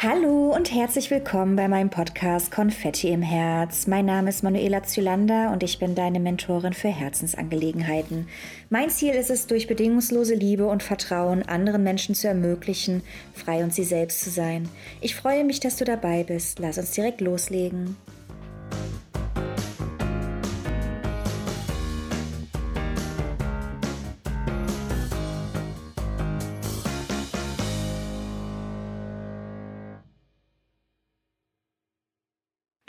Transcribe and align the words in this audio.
Hallo 0.00 0.54
und 0.54 0.72
herzlich 0.72 1.10
willkommen 1.10 1.56
bei 1.56 1.66
meinem 1.66 1.90
Podcast 1.90 2.52
Konfetti 2.52 3.08
im 3.08 3.20
Herz. 3.20 3.88
Mein 3.88 4.06
Name 4.06 4.28
ist 4.28 4.44
Manuela 4.44 4.84
Zylander 4.84 5.50
und 5.50 5.64
ich 5.64 5.80
bin 5.80 5.96
deine 5.96 6.20
Mentorin 6.20 6.72
für 6.72 6.86
Herzensangelegenheiten. 6.86 8.28
Mein 8.70 8.90
Ziel 8.90 9.14
ist 9.14 9.28
es, 9.28 9.48
durch 9.48 9.66
bedingungslose 9.66 10.36
Liebe 10.36 10.68
und 10.68 10.84
Vertrauen 10.84 11.42
anderen 11.42 11.82
Menschen 11.82 12.14
zu 12.14 12.28
ermöglichen, 12.28 13.02
frei 13.34 13.64
und 13.64 13.74
sie 13.74 13.82
selbst 13.82 14.20
zu 14.20 14.30
sein. 14.30 14.68
Ich 15.00 15.16
freue 15.16 15.42
mich, 15.42 15.58
dass 15.58 15.74
du 15.74 15.84
dabei 15.84 16.22
bist. 16.22 16.60
Lass 16.60 16.78
uns 16.78 16.92
direkt 16.92 17.20
loslegen. 17.20 17.96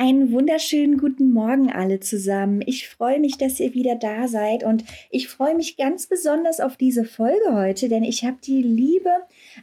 Einen 0.10 0.32
wunderschönen 0.32 0.98
guten 0.98 1.32
Morgen 1.34 1.72
alle 1.72 2.00
zusammen. 2.00 2.64
Ich 2.66 2.90
freue 2.90 3.20
mich, 3.20 3.38
dass 3.38 3.60
ihr 3.60 3.76
wieder 3.76 3.94
da 3.94 4.28
seid 4.28 4.64
und 4.64 4.84
ich 5.12 5.28
freue 5.28 5.54
mich 5.54 5.78
ganz 5.78 6.08
besonders 6.08 6.60
auf 6.60 6.78
diese 6.78 7.06
Folge 7.06 7.54
heute, 7.54 7.90
denn 7.90 8.04
ich 8.04 8.26
habe 8.26 8.38
die 8.44 8.64
liebe 8.64 9.12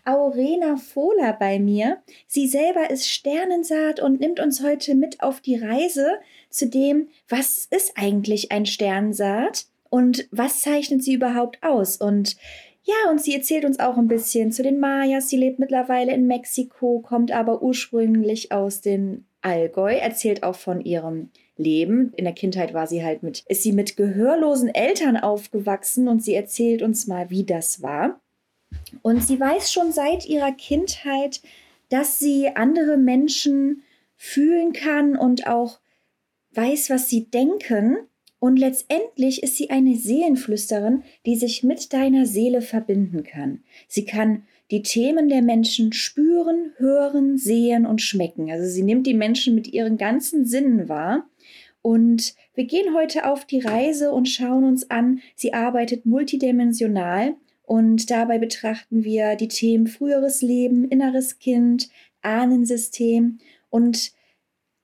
Aurena 0.05 0.77
Fohler 0.77 1.33
bei 1.33 1.59
mir. 1.59 1.99
Sie 2.29 2.47
selber 2.47 2.91
ist 2.91 3.09
Sternensaat 3.09 3.99
und 3.99 4.21
nimmt 4.21 4.39
uns 4.39 4.63
heute 4.63 4.95
mit 4.95 5.21
auf 5.21 5.41
die 5.41 5.57
Reise 5.57 6.13
zu 6.49 6.69
dem, 6.69 7.09
was 7.29 7.67
ist 7.69 7.95
eigentlich 7.97 8.53
ein 8.53 8.67
Sternensaat 8.67 9.67
und 9.91 10.29
was 10.31 10.61
zeichnet 10.61 11.03
sie 11.03 11.15
überhaupt 11.15 11.61
aus 11.65 11.97
und 11.97 12.37
ja, 12.85 13.11
und 13.11 13.21
sie 13.21 13.35
erzählt 13.35 13.65
uns 13.65 13.81
auch 13.81 13.97
ein 13.97 14.07
bisschen 14.07 14.53
zu 14.53 14.63
den 14.63 14.79
Mayas. 14.79 15.29
Sie 15.29 15.37
lebt 15.37 15.59
mittlerweile 15.59 16.15
in 16.15 16.29
Mexiko, 16.29 17.01
kommt 17.01 17.33
aber 17.33 17.61
ursprünglich 17.61 18.53
aus 18.53 18.81
den 18.81 19.26
Allgäu, 19.47 19.95
erzählt 19.95 20.43
auch 20.43 20.57
von 20.57 20.81
ihrem 20.81 21.31
Leben. 21.57 22.13
In 22.17 22.25
der 22.25 22.35
Kindheit 22.35 22.75
war 22.75 22.89
sie 22.89 23.05
halt 23.05 23.23
mit, 23.23 23.45
ist 23.49 23.63
sie 23.63 23.73
mit 23.73 23.97
gehörlosen 23.97 24.75
Eltern 24.75 25.17
aufgewachsen 25.17 26.09
und 26.09 26.23
sie 26.23 26.35
erzählt 26.35 26.83
uns 26.83 27.07
mal, 27.07 27.31
wie 27.31 27.45
das 27.45 27.81
war. 27.81 28.21
Und 29.03 29.23
sie 29.23 29.39
weiß 29.39 29.73
schon 29.73 29.93
seit 29.93 30.27
ihrer 30.27 30.51
Kindheit, 30.51 31.41
dass 31.89 32.19
sie 32.19 32.49
andere 32.57 32.97
Menschen 32.97 33.85
fühlen 34.17 34.73
kann 34.73 35.17
und 35.17 35.47
auch 35.47 35.79
weiß, 36.51 36.91
was 36.91 37.09
sie 37.09 37.31
denken. 37.31 37.99
Und 38.41 38.59
letztendlich 38.59 39.45
ist 39.45 39.57
sie 39.57 39.71
eine 39.71 39.95
Seelenflüsterin, 39.95 41.05
die 41.25 41.37
sich 41.37 41.63
mit 41.63 41.93
deiner 41.93 42.27
Seele 42.27 42.63
verbinden 42.63 43.23
kann. 43.23 43.63
Sie 43.87 44.05
kann 44.05 44.43
die 44.71 44.83
Themen 44.83 45.29
der 45.29 45.43
Menschen 45.43 45.93
spüren, 45.93 46.73
hören, 46.77 47.39
sehen 47.39 47.87
und 47.87 48.03
schmecken. 48.03 48.51
Also 48.51 48.67
sie 48.69 48.83
nimmt 48.83 49.07
die 49.07 49.15
Menschen 49.15 49.55
mit 49.55 49.69
ihren 49.69 49.97
ganzen 49.97 50.45
Sinnen 50.45 50.89
wahr. 50.89 51.29
Und 51.83 52.35
wir 52.55 52.65
gehen 52.65 52.95
heute 52.95 53.27
auf 53.27 53.45
die 53.45 53.61
Reise 53.61 54.11
und 54.11 54.29
schauen 54.29 54.65
uns 54.65 54.91
an, 54.91 55.21
sie 55.37 55.55
arbeitet 55.55 56.05
multidimensional 56.05 57.37
und 57.63 58.11
dabei 58.11 58.39
betrachten 58.39 59.05
wir 59.05 59.37
die 59.37 59.49
Themen 59.49 59.87
früheres 59.87 60.43
Leben, 60.43 60.85
inneres 60.89 61.39
Kind, 61.39 61.89
Ahnensystem 62.23 63.39
und 63.71 64.13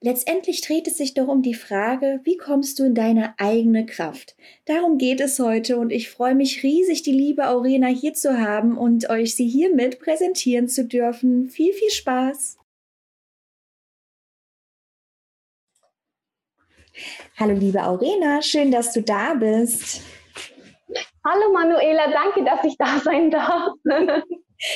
Letztendlich 0.05 0.62
dreht 0.62 0.89
es 0.89 0.97
sich 0.97 1.14
doch 1.14 1.28
um 1.28 1.42
die 1.42 1.55
Frage, 1.55 2.19
wie 2.25 2.36
kommst 2.36 2.81
du 2.81 2.84
in 2.84 2.95
deine 2.97 3.34
eigene 3.39 3.86
Kraft? 3.86 4.34
Darum 4.64 4.98
geht 4.98 5.20
es 5.20 5.39
heute 5.39 5.77
und 5.77 5.91
ich 5.92 6.11
freue 6.11 6.34
mich 6.34 6.64
riesig, 6.64 7.05
die 7.05 7.12
liebe 7.12 7.47
Aurena 7.47 7.86
hier 7.86 8.12
zu 8.12 8.41
haben 8.41 8.77
und 8.77 9.08
euch 9.11 9.36
sie 9.36 9.47
hiermit 9.47 10.00
präsentieren 10.00 10.67
zu 10.67 10.86
dürfen. 10.86 11.48
Viel, 11.50 11.73
viel 11.73 11.91
Spaß! 11.91 12.58
Hallo 17.39 17.55
liebe 17.55 17.85
Aurena, 17.85 18.42
schön, 18.42 18.73
dass 18.73 18.92
du 18.92 19.02
da 19.02 19.35
bist. 19.35 20.02
Hallo 21.24 21.52
Manuela, 21.52 22.11
danke, 22.11 22.45
dass 22.45 22.64
ich 22.64 22.77
da 22.77 22.98
sein 22.98 23.30
darf. 23.30 23.74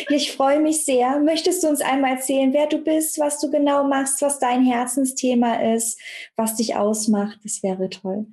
Ich 0.09 0.33
freue 0.37 0.61
mich 0.61 0.85
sehr. 0.85 1.19
Möchtest 1.21 1.63
du 1.63 1.69
uns 1.69 1.81
einmal 1.81 2.13
erzählen, 2.13 2.53
wer 2.53 2.67
du 2.67 2.79
bist, 2.79 3.19
was 3.21 3.41
du 3.41 3.51
genau 3.51 3.85
machst, 3.85 4.21
was 4.23 4.39
dein 4.39 4.65
Herzensthema 4.65 5.63
ist, 5.75 6.01
was 6.37 6.57
dich 6.57 6.77
ausmacht? 6.77 7.39
Das 7.45 7.63
wäre 7.63 7.89
toll. 7.89 8.27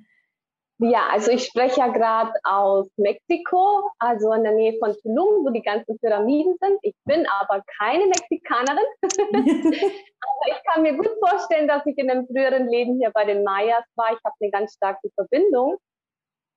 Ja, 0.78 1.06
also 1.12 1.30
ich 1.30 1.44
spreche 1.44 1.78
ja 1.78 1.86
gerade 1.86 2.32
aus 2.42 2.88
Mexiko, 2.96 3.88
also 4.00 4.32
in 4.32 4.42
der 4.42 4.54
Nähe 4.54 4.76
von 4.80 4.92
Tulum, 5.02 5.46
wo 5.46 5.50
die 5.50 5.62
ganzen 5.62 5.96
Pyramiden 6.00 6.56
sind. 6.60 6.78
Ich 6.82 6.94
bin 7.04 7.24
aber 7.40 7.62
keine 7.78 8.06
Mexikanerin. 8.06 8.84
aber 9.02 10.48
ich 10.48 10.64
kann 10.66 10.82
mir 10.82 10.96
gut 10.96 11.10
vorstellen, 11.20 11.68
dass 11.68 11.86
ich 11.86 11.96
in 11.96 12.10
einem 12.10 12.26
früheren 12.26 12.68
Leben 12.68 12.98
hier 12.98 13.12
bei 13.14 13.24
den 13.24 13.44
Mayas 13.44 13.84
war. 13.94 14.12
Ich 14.12 14.18
habe 14.24 14.34
eine 14.40 14.50
ganz 14.50 14.74
starke 14.74 15.08
Verbindung. 15.14 15.78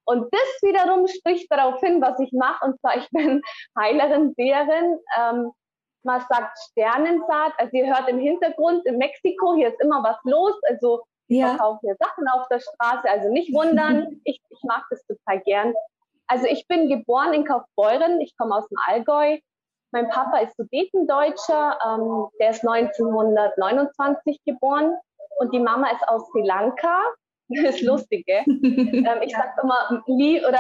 Und 0.08 0.34
das 0.34 0.62
wiederum 0.62 1.06
spricht 1.08 1.52
darauf 1.52 1.82
hin, 1.82 2.02
was 2.02 2.18
ich 2.20 2.32
mache. 2.32 2.66
Und 2.66 2.80
zwar, 2.80 2.98
ich 2.98 3.10
bin 3.12 3.42
Heilerin, 3.78 4.34
Seherin. 4.38 4.98
Ähm, 5.20 5.52
man 6.04 6.22
sagt 6.30 6.58
Sternensaat. 6.70 7.54
Also 7.58 7.76
ihr 7.76 7.88
hört 7.88 8.08
im 8.08 8.18
Hintergrund 8.18 8.86
in 8.86 8.98
Mexiko, 8.98 9.56
hier 9.56 9.68
ist 9.68 9.82
immer 9.82 10.02
was 10.04 10.18
los. 10.24 10.56
Also 10.70 11.04
ich 11.28 11.40
ja. 11.40 11.50
verkaufe 11.50 11.80
hier 11.82 11.98
Sachen 12.00 12.26
auf 12.30 12.48
der 12.48 12.62
Straße. 12.62 13.10
Also 13.10 13.30
nicht 13.30 13.54
wundern, 13.54 14.22
ich, 14.24 14.42
ich 14.50 14.64
mag 14.64 14.86
das 14.90 15.06
total 15.06 15.42
gern. 15.42 15.74
Also 16.28 16.46
ich 16.46 16.66
bin 16.68 16.88
geboren 16.88 17.34
in 17.34 17.44
Kaufbeuren. 17.44 18.22
Ich 18.22 18.36
komme 18.38 18.56
aus 18.56 18.68
dem 18.70 18.78
Allgäu. 18.86 19.40
Mein 19.92 20.10
Papa 20.10 20.38
ist 20.38 20.56
Sudetendeutscher. 20.56 21.80
Ähm, 21.86 22.28
der 22.40 22.52
ist 22.52 22.66
1929 22.66 24.40
geboren. 24.46 24.96
Und 25.40 25.54
die 25.54 25.60
Mama 25.60 25.90
ist 25.92 26.08
aus 26.08 26.26
Sri 26.32 26.44
Lanka. 26.44 27.04
Das 27.64 27.76
ist 27.76 27.82
lustig, 27.82 28.26
gell? 28.26 28.44
ähm, 28.46 29.22
ich 29.22 29.34
sag 29.36 29.58
immer, 29.62 30.04
oder 30.08 30.60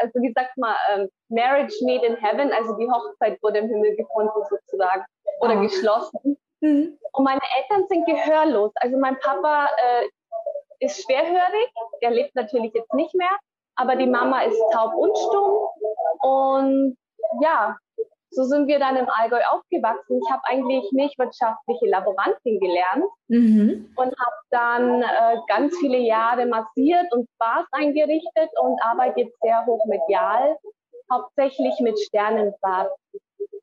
also 0.00 0.20
wie 0.20 0.32
sagt 0.34 0.56
man, 0.56 0.74
ähm, 0.94 1.08
Marriage 1.28 1.74
made 1.82 2.06
in 2.06 2.16
heaven, 2.16 2.52
also 2.52 2.76
die 2.76 2.88
Hochzeit 2.88 3.42
wurde 3.42 3.60
im 3.60 3.68
Himmel 3.68 3.96
gefunden 3.96 4.42
sozusagen 4.48 5.04
oder 5.40 5.56
oh. 5.56 5.60
geschlossen. 5.62 6.36
Mhm. 6.60 6.98
Und 7.12 7.24
meine 7.24 7.40
Eltern 7.58 7.86
sind 7.88 8.06
gehörlos. 8.06 8.72
Also 8.76 8.98
mein 8.98 9.18
Papa 9.20 9.66
äh, 9.66 10.84
ist 10.84 11.02
schwerhörig, 11.02 11.72
der 12.02 12.10
lebt 12.10 12.34
natürlich 12.34 12.72
jetzt 12.74 12.92
nicht 12.94 13.14
mehr, 13.14 13.36
aber 13.76 13.96
die 13.96 14.06
Mama 14.06 14.42
ist 14.42 14.60
taub 14.72 14.94
und 14.94 15.16
stumm. 15.16 15.68
Und 16.20 16.96
ja, 17.40 17.76
so 18.36 18.44
sind 18.44 18.68
wir 18.68 18.78
dann 18.78 18.96
im 18.96 19.08
Allgäu 19.08 19.40
aufgewachsen. 19.50 20.20
Ich 20.22 20.30
habe 20.30 20.42
eigentlich 20.44 20.84
milchwirtschaftliche 20.92 21.86
Laborantin 21.86 22.60
gelernt 22.60 23.04
mhm. 23.28 23.90
und 23.96 24.14
habe 24.20 24.36
dann 24.50 25.02
äh, 25.02 25.38
ganz 25.48 25.74
viele 25.78 25.96
Jahre 25.96 26.44
massiert 26.44 27.10
und 27.14 27.26
Spaß 27.34 27.64
eingerichtet 27.72 28.50
und 28.60 28.78
arbeite 28.82 29.20
jetzt 29.20 29.40
sehr 29.40 29.64
hochmedial, 29.64 30.54
hauptsächlich 31.10 31.72
mit 31.80 31.98
Sternensaat. 31.98 32.90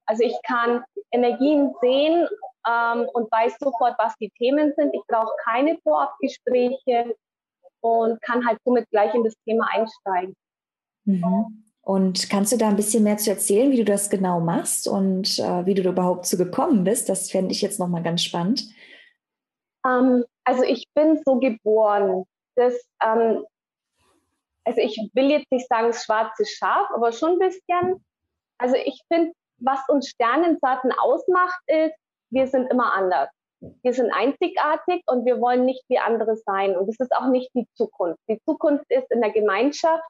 Also 0.07 0.23
ich 0.23 0.35
kann 0.41 0.83
Energien 1.11 1.71
sehen 1.79 2.27
ähm, 2.67 3.07
und 3.13 3.31
weiß 3.31 3.55
sofort, 3.59 3.93
was 3.99 4.15
die 4.15 4.31
Themen 4.39 4.73
sind. 4.75 4.91
Ich 4.95 5.03
brauche 5.07 5.35
keine 5.43 5.77
Vorabgespräche 5.83 7.15
und 7.81 8.19
kann 8.23 8.43
halt 8.43 8.57
somit 8.65 8.89
gleich 8.89 9.13
in 9.13 9.23
das 9.23 9.35
Thema 9.45 9.67
einsteigen. 9.71 10.35
Mhm. 11.05 11.63
Und 11.85 12.29
kannst 12.29 12.53
du 12.53 12.57
da 12.57 12.69
ein 12.69 12.77
bisschen 12.77 13.03
mehr 13.03 13.17
zu 13.17 13.29
erzählen, 13.29 13.69
wie 13.69 13.77
du 13.77 13.83
das 13.83 14.09
genau 14.09 14.39
machst 14.39 14.87
und 14.87 15.37
äh, 15.37 15.65
wie 15.65 15.73
du 15.73 15.83
da 15.83 15.89
überhaupt 15.89 16.25
zu 16.25 16.37
gekommen 16.37 16.85
bist? 16.85 17.09
Das 17.09 17.29
fände 17.29 17.51
ich 17.51 17.61
jetzt 17.61 17.77
nochmal 17.77 18.01
ganz 18.01 18.23
spannend. 18.23 18.63
Ähm, 19.85 20.23
also 20.45 20.63
ich 20.63 20.87
bin 20.95 21.21
so 21.25 21.39
geboren. 21.39 22.23
Das, 22.55 22.73
ähm, 23.03 23.45
also 24.63 24.79
ich 24.79 24.97
will 25.13 25.29
jetzt 25.29 25.51
nicht 25.51 25.67
sagen 25.67 25.87
das 25.87 26.05
schwarze 26.05 26.45
Schaf, 26.45 26.87
aber 26.93 27.11
schon 27.11 27.31
ein 27.31 27.39
bisschen. 27.39 28.01
Also 28.57 28.75
ich 28.75 29.01
finde, 29.11 29.33
was 29.57 29.79
uns 29.89 30.07
Sternensaaten 30.07 30.93
ausmacht, 30.93 31.59
ist, 31.67 31.95
wir 32.29 32.47
sind 32.47 32.71
immer 32.71 32.93
anders. 32.93 33.29
Wir 33.81 33.93
sind 33.93 34.11
einzigartig 34.13 35.03
und 35.07 35.25
wir 35.25 35.41
wollen 35.41 35.65
nicht 35.65 35.83
wie 35.89 35.99
andere 35.99 36.37
sein. 36.37 36.77
Und 36.77 36.87
das 36.87 36.99
ist 36.99 37.13
auch 37.13 37.27
nicht 37.27 37.49
die 37.53 37.67
Zukunft. 37.75 38.19
Die 38.29 38.39
Zukunft 38.45 38.85
ist 38.89 39.11
in 39.11 39.19
der 39.19 39.31
Gemeinschaft 39.31 40.03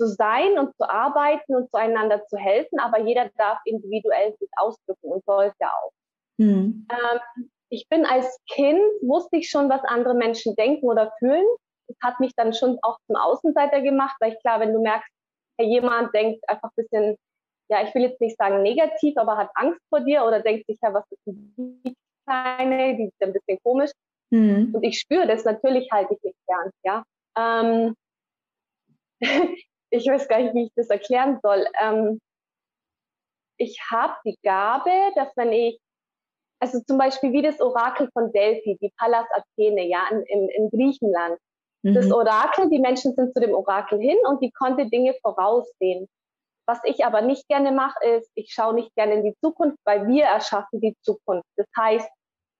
zu 0.00 0.06
sein 0.06 0.58
und 0.58 0.74
zu 0.76 0.88
arbeiten 0.88 1.54
und 1.54 1.70
zueinander 1.70 2.24
zu 2.26 2.38
helfen, 2.38 2.80
aber 2.80 3.00
jeder 3.00 3.28
darf 3.36 3.58
individuell 3.66 4.34
sich 4.38 4.48
ausdrücken 4.56 5.12
und 5.12 5.22
soll 5.26 5.46
es 5.46 5.54
ja 5.60 5.68
auch. 5.68 5.92
Mhm. 6.38 6.86
Ähm, 6.90 7.50
ich 7.68 7.86
bin 7.90 8.06
als 8.06 8.38
Kind, 8.50 8.80
wusste 9.02 9.36
ich 9.36 9.50
schon, 9.50 9.68
was 9.68 9.84
andere 9.84 10.14
Menschen 10.14 10.56
denken 10.56 10.86
oder 10.86 11.12
fühlen. 11.18 11.44
Das 11.86 11.96
hat 12.02 12.18
mich 12.18 12.32
dann 12.34 12.54
schon 12.54 12.78
auch 12.80 12.96
zum 13.06 13.16
Außenseiter 13.16 13.82
gemacht, 13.82 14.16
weil 14.20 14.32
ich 14.32 14.40
klar, 14.40 14.58
wenn 14.60 14.72
du 14.72 14.80
merkst, 14.80 15.10
hey, 15.58 15.68
jemand 15.68 16.14
denkt 16.14 16.42
einfach 16.48 16.70
ein 16.70 16.76
bisschen, 16.76 17.16
ja, 17.68 17.82
ich 17.86 17.94
will 17.94 18.02
jetzt 18.02 18.22
nicht 18.22 18.38
sagen 18.38 18.62
negativ, 18.62 19.18
aber 19.18 19.36
hat 19.36 19.50
Angst 19.54 19.80
vor 19.90 20.00
dir 20.00 20.24
oder 20.24 20.40
denkt 20.40 20.66
sich, 20.66 20.78
ja, 20.80 20.94
was 20.94 21.04
ist 21.10 21.20
die 21.26 21.94
Kleine, 22.26 22.96
die 22.96 23.04
ist 23.04 23.22
ein 23.22 23.34
bisschen 23.34 23.58
komisch. 23.62 23.90
Mhm. 24.30 24.70
Und 24.74 24.82
ich 24.82 24.98
spüre 24.98 25.26
das, 25.26 25.44
natürlich 25.44 25.90
halte 25.92 26.14
ich 26.14 26.22
mich 26.22 26.34
gern, 26.46 26.70
ja. 26.84 27.04
Ähm, 27.36 27.94
ich 29.90 30.06
weiß 30.06 30.28
gar 30.28 30.40
nicht, 30.40 30.54
wie 30.54 30.64
ich 30.64 30.72
das 30.76 30.88
erklären 30.88 31.38
soll. 31.42 31.66
Ähm, 31.80 32.20
ich 33.56 33.78
habe 33.90 34.14
die 34.24 34.38
Gabe, 34.42 34.90
dass 35.16 35.28
wenn 35.36 35.52
ich 35.52 35.78
also 36.60 36.80
zum 36.80 36.98
Beispiel 36.98 37.32
wie 37.32 37.42
das 37.42 37.60
Orakel 37.60 38.10
von 38.12 38.30
Delphi, 38.32 38.76
die 38.80 38.92
Pallas 38.98 39.26
Athene, 39.34 39.86
ja, 39.88 40.04
in, 40.10 40.22
in, 40.24 40.48
in 40.50 40.70
Griechenland. 40.70 41.38
Mhm. 41.82 41.94
Das 41.94 42.12
Orakel, 42.12 42.68
die 42.68 42.78
Menschen 42.78 43.14
sind 43.14 43.32
zu 43.32 43.40
dem 43.40 43.54
Orakel 43.54 43.98
hin 43.98 44.18
und 44.28 44.42
die 44.42 44.50
konnte 44.52 44.86
Dinge 44.86 45.14
voraussehen. 45.22 46.06
Was 46.66 46.78
ich 46.84 47.04
aber 47.04 47.22
nicht 47.22 47.48
gerne 47.48 47.72
mache, 47.72 48.04
ist, 48.04 48.30
ich 48.34 48.52
schaue 48.52 48.74
nicht 48.74 48.94
gerne 48.94 49.14
in 49.14 49.24
die 49.24 49.34
Zukunft, 49.42 49.78
weil 49.84 50.06
wir 50.06 50.24
erschaffen 50.24 50.80
die 50.80 50.94
Zukunft. 51.02 51.48
Das 51.56 51.66
heißt, 51.76 52.08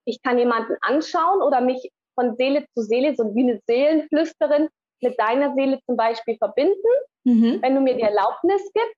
ich 0.05 0.21
kann 0.23 0.39
jemanden 0.39 0.75
anschauen 0.81 1.41
oder 1.43 1.61
mich 1.61 1.91
von 2.15 2.35
Seele 2.35 2.65
zu 2.73 2.81
Seele, 2.81 3.15
so 3.15 3.35
wie 3.35 3.43
eine 3.43 3.61
Seelenflüsterin, 3.67 4.67
mit 5.01 5.19
deiner 5.19 5.53
Seele 5.53 5.79
zum 5.85 5.95
Beispiel 5.95 6.37
verbinden, 6.37 6.75
mhm. 7.23 7.61
wenn 7.61 7.75
du 7.75 7.81
mir 7.81 7.95
die 7.95 8.01
Erlaubnis 8.01 8.61
gibst. 8.73 8.95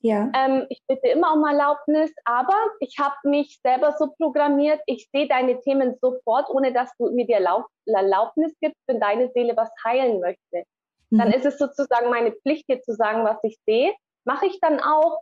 Ja. 0.00 0.30
Ähm, 0.34 0.66
ich 0.68 0.82
bitte 0.86 1.08
immer 1.08 1.32
um 1.32 1.44
Erlaubnis, 1.46 2.12
aber 2.26 2.56
ich 2.80 2.98
habe 2.98 3.14
mich 3.24 3.58
selber 3.64 3.96
so 3.98 4.12
programmiert, 4.18 4.80
ich 4.84 5.08
sehe 5.10 5.26
deine 5.26 5.60
Themen 5.62 5.96
sofort, 5.98 6.50
ohne 6.50 6.74
dass 6.74 6.90
du 6.98 7.10
mir 7.10 7.26
die 7.26 7.32
Erlaub 7.32 7.64
Erlaubnis 7.86 8.52
gibst, 8.60 8.80
wenn 8.86 9.00
deine 9.00 9.30
Seele 9.32 9.56
was 9.56 9.70
heilen 9.82 10.20
möchte. 10.20 10.68
Mhm. 11.08 11.18
Dann 11.18 11.32
ist 11.32 11.46
es 11.46 11.58
sozusagen 11.58 12.10
meine 12.10 12.32
Pflicht, 12.32 12.68
dir 12.68 12.82
zu 12.82 12.94
sagen, 12.94 13.24
was 13.24 13.38
ich 13.44 13.56
sehe. 13.66 13.94
Mache 14.26 14.46
ich 14.46 14.58
dann 14.60 14.78
auch, 14.80 15.20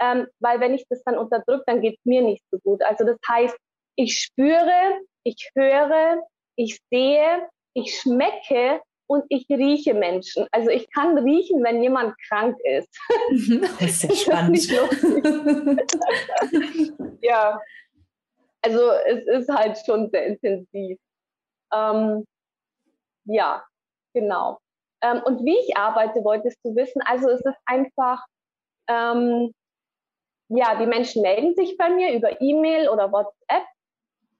ähm, 0.00 0.26
weil 0.40 0.60
wenn 0.60 0.72
ich 0.72 0.86
das 0.88 1.02
dann 1.04 1.18
unterdrücke, 1.18 1.64
dann 1.66 1.82
geht 1.82 1.98
es 1.98 2.04
mir 2.04 2.22
nicht 2.22 2.42
so 2.50 2.58
gut. 2.64 2.82
Also 2.82 3.04
das 3.04 3.18
heißt, 3.28 3.56
ich 3.96 4.18
spüre, 4.18 5.00
ich 5.24 5.50
höre, 5.54 6.22
ich 6.56 6.78
sehe, 6.90 7.48
ich 7.74 8.00
schmecke 8.00 8.80
und 9.06 9.24
ich 9.28 9.46
rieche 9.48 9.94
Menschen. 9.94 10.46
Also 10.52 10.70
ich 10.70 10.90
kann 10.90 11.18
riechen, 11.18 11.62
wenn 11.62 11.82
jemand 11.82 12.14
krank 12.28 12.56
ist. 12.64 12.88
Das 13.78 13.80
ist 13.80 14.00
sehr 14.00 14.14
spannend. 14.14 14.68
ja, 17.22 17.60
also 18.62 18.90
es 19.06 19.26
ist 19.26 19.48
halt 19.48 19.78
schon 19.84 20.10
sehr 20.10 20.26
intensiv. 20.26 20.98
Ähm, 21.72 22.24
ja, 23.24 23.64
genau. 24.14 24.58
Ähm, 25.02 25.22
und 25.24 25.44
wie 25.44 25.58
ich 25.58 25.76
arbeite, 25.76 26.24
wolltest 26.24 26.58
du 26.64 26.74
wissen. 26.76 27.02
Also 27.02 27.28
es 27.28 27.44
ist 27.44 27.58
einfach, 27.66 28.24
ähm, 28.88 29.52
ja, 30.48 30.78
die 30.78 30.86
Menschen 30.86 31.22
melden 31.22 31.54
sich 31.54 31.76
bei 31.76 31.90
mir 31.90 32.14
über 32.14 32.40
E-Mail 32.40 32.88
oder 32.88 33.10
WhatsApp 33.10 33.66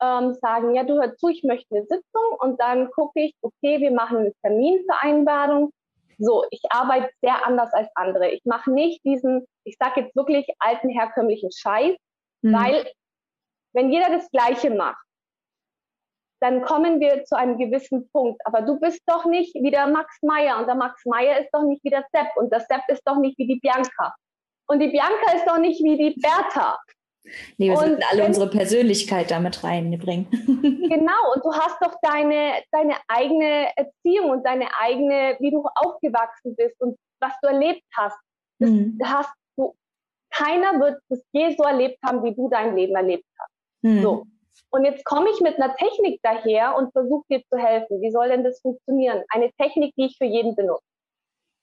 ähm, 0.03 0.35
sagen, 0.35 0.75
ja, 0.75 0.83
du 0.83 1.01
hör 1.01 1.17
zu, 1.17 1.29
ich 1.29 1.45
möchte 1.45 1.75
eine 1.75 1.87
Sitzung 1.87 2.37
und 2.41 2.61
dann 2.61 2.91
gucke 2.91 3.21
ich, 3.21 3.35
okay, 3.41 3.81
wir 3.81 3.93
machen 3.93 4.19
eine 4.19 4.33
Terminvereinbarung. 4.43 5.73
So, 6.19 6.45
ich 6.51 6.61
arbeite 6.71 7.11
sehr 7.23 7.47
anders 7.47 7.73
als 7.73 7.89
andere. 7.95 8.31
Ich 8.31 8.45
mache 8.45 8.71
nicht 8.71 9.05
diesen, 9.05 9.47
ich 9.65 9.77
sage 9.79 10.03
jetzt 10.03 10.17
wirklich 10.17 10.47
alten 10.59 10.89
herkömmlichen 10.89 11.51
Scheiß, 11.53 11.97
mhm. 12.43 12.53
weil 12.53 12.91
wenn 13.75 13.91
jeder 13.91 14.11
das 14.11 14.29
Gleiche 14.31 14.71
macht, 14.71 15.03
dann 16.41 16.63
kommen 16.63 16.99
wir 16.99 17.25
zu 17.25 17.37
einem 17.37 17.57
gewissen 17.57 18.11
Punkt. 18.11 18.41
Aber 18.45 18.63
du 18.63 18.79
bist 18.81 19.01
doch 19.07 19.25
nicht 19.25 19.55
wie 19.55 19.71
der 19.71 19.87
Max 19.87 20.19
Meyer 20.23 20.59
und 20.59 20.67
der 20.67 20.75
Max 20.75 21.05
Meyer 21.05 21.41
ist 21.41 21.51
doch 21.53 21.63
nicht 21.63 21.83
wie 21.85 21.91
der 21.91 22.05
Sepp 22.13 22.37
und 22.37 22.53
der 22.53 22.61
Sepp 22.61 22.83
ist 22.89 23.03
doch 23.07 23.17
nicht 23.17 23.39
wie 23.39 23.47
die 23.47 23.61
Bianca. 23.61 24.13
Und 24.67 24.81
die 24.81 24.89
Bianca 24.89 25.33
ist 25.37 25.47
doch 25.47 25.59
nicht 25.59 25.83
wie 25.83 25.97
die 25.97 26.21
Bertha. 26.21 26.79
Nee, 27.57 27.67
wir 27.67 27.73
und 27.73 27.79
sollten 27.79 28.03
alle 28.11 28.25
unsere 28.25 28.51
Persönlichkeit 28.51 29.31
damit 29.31 29.63
reinbringen. 29.63 30.29
genau, 30.89 31.35
und 31.35 31.45
du 31.45 31.53
hast 31.53 31.77
doch 31.81 31.95
deine, 32.03 32.63
deine 32.73 32.97
eigene 33.09 33.69
Erziehung 33.77 34.31
und 34.31 34.45
deine 34.45 34.67
eigene, 34.81 35.37
wie 35.39 35.51
du 35.51 35.65
aufgewachsen 35.75 36.57
bist 36.57 36.81
und 36.81 36.97
was 37.21 37.33
du 37.43 37.49
erlebt 37.49 37.85
hast. 37.97 38.19
Das 38.59 38.71
mhm. 38.71 38.99
hast 39.05 39.33
du, 39.57 39.75
keiner 40.31 40.79
wird 40.81 41.01
das 41.09 41.23
je 41.33 41.55
so 41.57 41.65
erlebt 41.65 41.99
haben, 42.05 42.23
wie 42.25 42.35
du 42.35 42.49
dein 42.49 42.75
Leben 42.75 42.95
erlebt 42.95 43.27
hast. 43.39 43.53
Mhm. 43.83 44.03
So. 44.03 44.27
Und 44.71 44.85
jetzt 44.85 45.05
komme 45.05 45.29
ich 45.31 45.41
mit 45.41 45.57
einer 45.57 45.75
Technik 45.77 46.21
daher 46.23 46.77
und 46.77 46.93
versuche 46.93 47.25
dir 47.31 47.43
zu 47.51 47.59
helfen. 47.59 48.01
Wie 48.01 48.11
soll 48.11 48.29
denn 48.29 48.43
das 48.43 48.61
funktionieren? 48.61 49.23
Eine 49.29 49.51
Technik, 49.61 49.95
die 49.97 50.07
ich 50.07 50.17
für 50.17 50.25
jeden 50.25 50.57
benutze. 50.57 50.83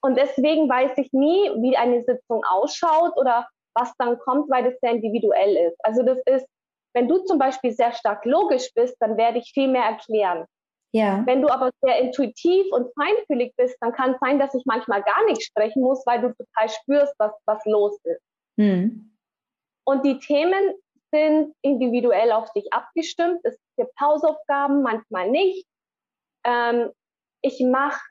Und 0.01 0.15
deswegen 0.15 0.69
weiß 0.69 0.91
ich 0.97 1.11
nie, 1.11 1.51
wie 1.61 1.75
eine 1.75 2.01
Sitzung 2.03 2.43
ausschaut 2.45 3.17
oder 3.17 3.47
was 3.75 3.93
dann 3.97 4.17
kommt, 4.19 4.49
weil 4.49 4.63
das 4.63 4.79
sehr 4.81 4.91
individuell 4.91 5.55
ist. 5.67 5.77
Also 5.83 6.03
das 6.03 6.17
ist, 6.25 6.45
wenn 6.93 7.07
du 7.07 7.19
zum 7.19 7.37
Beispiel 7.37 7.71
sehr 7.71 7.93
stark 7.93 8.25
logisch 8.25 8.71
bist, 8.73 8.95
dann 8.99 9.17
werde 9.17 9.39
ich 9.39 9.51
viel 9.53 9.67
mehr 9.67 9.83
erklären. 9.83 10.45
Ja. 10.91 11.23
Wenn 11.25 11.41
du 11.41 11.49
aber 11.49 11.69
sehr 11.81 11.99
intuitiv 11.99 12.65
und 12.71 12.91
feinfühlig 12.95 13.53
bist, 13.55 13.77
dann 13.79 13.93
kann 13.93 14.13
es 14.13 14.19
sein, 14.19 14.39
dass 14.39 14.55
ich 14.55 14.63
manchmal 14.65 15.03
gar 15.03 15.23
nicht 15.25 15.43
sprechen 15.43 15.81
muss, 15.83 16.03
weil 16.05 16.21
du 16.21 16.29
total 16.29 16.69
spürst, 16.69 17.13
was, 17.19 17.31
was 17.45 17.63
los 17.65 17.99
ist. 18.03 18.21
Mhm. 18.57 19.15
Und 19.85 20.03
die 20.03 20.17
Themen 20.19 20.73
sind 21.11 21.55
individuell 21.61 22.31
auf 22.31 22.51
dich 22.53 22.71
abgestimmt. 22.73 23.39
Es 23.43 23.57
gibt 23.77 23.91
Hausaufgaben, 23.99 24.81
manchmal 24.81 25.29
nicht. 25.29 25.65
Ähm, 26.43 26.91
ich 27.41 27.59
mache, 27.61 28.01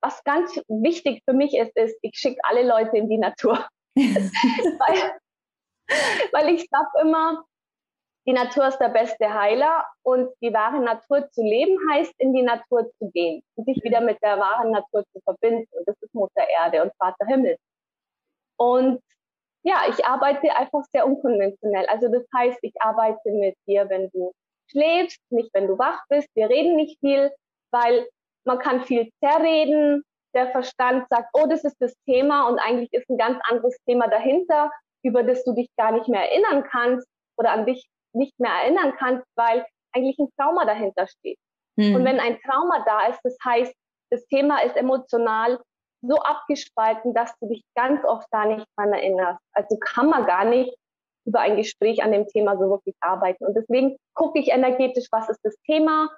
was 0.00 0.22
ganz 0.24 0.60
wichtig 0.68 1.22
für 1.28 1.34
mich 1.34 1.56
ist, 1.56 1.76
ist, 1.76 1.96
ich 2.02 2.16
schicke 2.16 2.40
alle 2.44 2.66
Leute 2.66 2.96
in 2.96 3.08
die 3.08 3.18
Natur. 3.18 3.66
Weil, 3.96 5.18
weil 6.32 6.54
ich 6.54 6.66
sage 6.70 6.88
immer, 7.02 7.44
die 8.26 8.34
Natur 8.34 8.68
ist 8.68 8.78
der 8.78 8.90
beste 8.90 9.32
Heiler 9.32 9.86
und 10.02 10.28
die 10.42 10.52
wahre 10.52 10.80
Natur 10.80 11.30
zu 11.30 11.42
leben 11.42 11.78
heißt, 11.90 12.12
in 12.18 12.34
die 12.34 12.42
Natur 12.42 12.90
zu 12.98 13.10
gehen 13.10 13.42
und 13.54 13.64
sich 13.64 13.82
wieder 13.82 14.02
mit 14.02 14.22
der 14.22 14.38
wahren 14.38 14.70
Natur 14.70 15.02
zu 15.12 15.20
verbinden. 15.24 15.66
Und 15.70 15.88
das 15.88 15.96
ist 16.02 16.14
Mutter 16.14 16.46
Erde 16.46 16.82
und 16.82 16.92
Vater 16.98 17.24
Himmel. 17.26 17.56
Und 18.58 19.00
ja, 19.62 19.82
ich 19.88 20.04
arbeite 20.04 20.54
einfach 20.54 20.82
sehr 20.92 21.06
unkonventionell. 21.06 21.86
Also 21.86 22.08
das 22.08 22.24
heißt, 22.36 22.58
ich 22.62 22.74
arbeite 22.80 23.30
mit 23.30 23.56
dir, 23.66 23.88
wenn 23.88 24.10
du 24.10 24.32
schläfst, 24.70 25.20
nicht 25.30 25.48
wenn 25.54 25.66
du 25.66 25.78
wach 25.78 26.02
bist. 26.10 26.28
Wir 26.34 26.50
reden 26.50 26.76
nicht 26.76 26.98
viel, 27.00 27.32
weil 27.70 28.06
man 28.44 28.58
kann 28.58 28.82
viel 28.84 29.10
zerreden, 29.24 30.04
der 30.34 30.50
Verstand 30.50 31.06
sagt, 31.08 31.28
oh, 31.32 31.46
das 31.48 31.64
ist 31.64 31.76
das 31.80 31.94
Thema 32.06 32.48
und 32.48 32.58
eigentlich 32.58 32.92
ist 32.92 33.08
ein 33.08 33.18
ganz 33.18 33.38
anderes 33.48 33.76
Thema 33.86 34.08
dahinter, 34.08 34.70
über 35.02 35.22
das 35.22 35.44
du 35.44 35.54
dich 35.54 35.68
gar 35.76 35.92
nicht 35.92 36.08
mehr 36.08 36.30
erinnern 36.30 36.64
kannst 36.70 37.08
oder 37.36 37.52
an 37.52 37.66
dich 37.66 37.88
nicht 38.12 38.38
mehr 38.38 38.52
erinnern 38.62 38.94
kannst, 38.98 39.24
weil 39.36 39.64
eigentlich 39.92 40.18
ein 40.18 40.28
Trauma 40.36 40.64
dahinter 40.64 41.06
steht. 41.06 41.38
Mhm. 41.76 41.96
Und 41.96 42.04
wenn 42.04 42.20
ein 42.20 42.38
Trauma 42.40 42.84
da 42.84 43.06
ist, 43.06 43.20
das 43.22 43.36
heißt, 43.44 43.72
das 44.10 44.26
Thema 44.26 44.62
ist 44.62 44.76
emotional 44.76 45.60
so 46.02 46.16
abgespalten, 46.16 47.14
dass 47.14 47.34
du 47.40 47.48
dich 47.48 47.62
ganz 47.74 48.04
oft 48.04 48.30
gar 48.30 48.46
nicht 48.46 48.66
dran 48.76 48.92
erinnerst. 48.92 49.40
Also 49.52 49.76
kann 49.78 50.08
man 50.08 50.26
gar 50.26 50.44
nicht 50.44 50.76
über 51.24 51.40
ein 51.40 51.56
Gespräch 51.56 52.02
an 52.02 52.12
dem 52.12 52.26
Thema 52.26 52.56
so 52.56 52.70
wirklich 52.70 52.94
arbeiten. 53.00 53.44
Und 53.44 53.54
deswegen 53.54 53.96
gucke 54.14 54.38
ich 54.38 54.48
energetisch, 54.48 55.08
was 55.10 55.28
ist 55.28 55.40
das 55.42 55.56
Thema, 55.66 56.08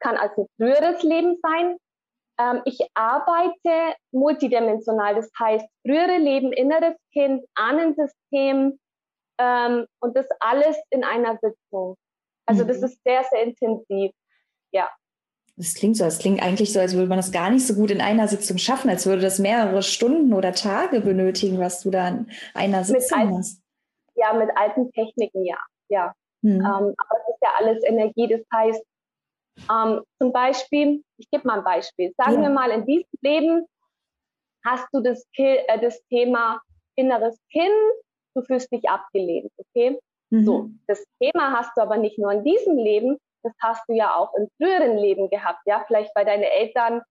kann 0.00 0.16
als 0.16 0.36
ein 0.36 0.46
früheres 0.56 1.02
Leben 1.02 1.38
sein, 1.42 1.76
ich 2.64 2.78
arbeite 2.94 3.96
multidimensional, 4.12 5.16
das 5.16 5.30
heißt 5.38 5.66
frühere 5.84 6.18
Leben, 6.18 6.52
inneres 6.52 6.94
Kind, 7.12 7.44
Ahnensystem 7.54 8.78
ähm, 9.38 9.86
und 10.00 10.16
das 10.16 10.26
alles 10.40 10.76
in 10.90 11.04
einer 11.04 11.36
Sitzung. 11.42 11.96
Also 12.46 12.64
mhm. 12.64 12.68
das 12.68 12.82
ist 12.82 13.00
sehr, 13.04 13.24
sehr 13.30 13.42
intensiv. 13.42 14.12
Ja. 14.72 14.88
Das 15.56 15.74
klingt 15.74 15.96
so, 15.96 16.04
es 16.04 16.20
klingt 16.20 16.40
eigentlich 16.40 16.72
so, 16.72 16.78
als 16.78 16.94
würde 16.94 17.08
man 17.08 17.18
das 17.18 17.32
gar 17.32 17.50
nicht 17.50 17.66
so 17.66 17.74
gut 17.74 17.90
in 17.90 18.00
einer 18.00 18.28
Sitzung 18.28 18.58
schaffen, 18.58 18.88
als 18.88 19.06
würde 19.06 19.22
das 19.22 19.40
mehrere 19.40 19.82
Stunden 19.82 20.32
oder 20.32 20.52
Tage 20.52 21.00
benötigen, 21.00 21.58
was 21.58 21.82
du 21.82 21.90
da 21.90 22.08
in 22.08 22.26
einer 22.54 22.84
Sitzung 22.84 23.18
alten, 23.18 23.38
hast. 23.38 23.60
Ja, 24.14 24.32
mit 24.32 24.50
alten 24.56 24.92
Techniken, 24.92 25.44
ja. 25.44 25.58
ja. 25.88 26.14
Mhm. 26.42 26.60
Ähm, 26.60 26.62
aber 26.62 26.94
es 26.94 27.34
ist 27.34 27.42
ja 27.42 27.48
alles 27.58 27.82
Energie. 27.82 28.28
Das 28.28 28.42
heißt, 28.54 28.82
ähm, 29.70 30.02
zum 30.20 30.32
Beispiel, 30.32 31.02
ich 31.18 31.28
gebe 31.30 31.46
mal 31.46 31.58
ein 31.58 31.64
Beispiel. 31.64 32.12
Sagen 32.16 32.34
ja. 32.34 32.42
wir 32.42 32.50
mal, 32.50 32.70
in 32.70 32.86
diesem 32.86 33.08
Leben 33.22 33.66
hast 34.64 34.86
du 34.92 35.00
das, 35.00 35.24
äh, 35.36 35.78
das 35.80 36.02
Thema 36.08 36.60
inneres 36.96 37.38
Kind, 37.50 37.74
du 38.34 38.42
fühlst 38.42 38.70
dich 38.72 38.88
abgelehnt, 38.88 39.52
okay? 39.56 39.98
Mhm. 40.30 40.44
So, 40.44 40.70
das 40.86 41.04
Thema 41.20 41.52
hast 41.52 41.72
du 41.76 41.82
aber 41.82 41.96
nicht 41.96 42.18
nur 42.18 42.32
in 42.32 42.44
diesem 42.44 42.76
Leben, 42.76 43.18
das 43.42 43.52
hast 43.62 43.82
du 43.88 43.94
ja 43.94 44.14
auch 44.14 44.34
in 44.34 44.48
früheren 44.56 44.98
Leben 44.98 45.30
gehabt, 45.30 45.60
ja? 45.66 45.84
Vielleicht 45.86 46.14
weil 46.14 46.24
deine 46.24 46.50
Eltern 46.50 47.02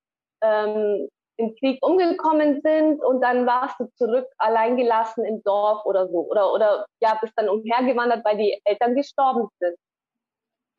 ähm, 0.44 1.08
im 1.38 1.56
Krieg 1.56 1.84
umgekommen 1.86 2.62
sind 2.62 3.04
und 3.04 3.22
dann 3.22 3.46
warst 3.46 3.80
du 3.80 3.86
zurück 3.96 4.28
alleingelassen 4.38 5.24
im 5.24 5.42
Dorf 5.44 5.86
oder 5.86 6.08
so 6.08 6.28
oder 6.30 6.52
oder 6.52 6.86
ja 7.00 7.18
bist 7.22 7.34
dann 7.36 7.48
umhergewandert, 7.48 8.26
weil 8.26 8.38
die 8.38 8.60
Eltern 8.66 8.96
gestorben 8.96 9.48
sind. 9.60 9.78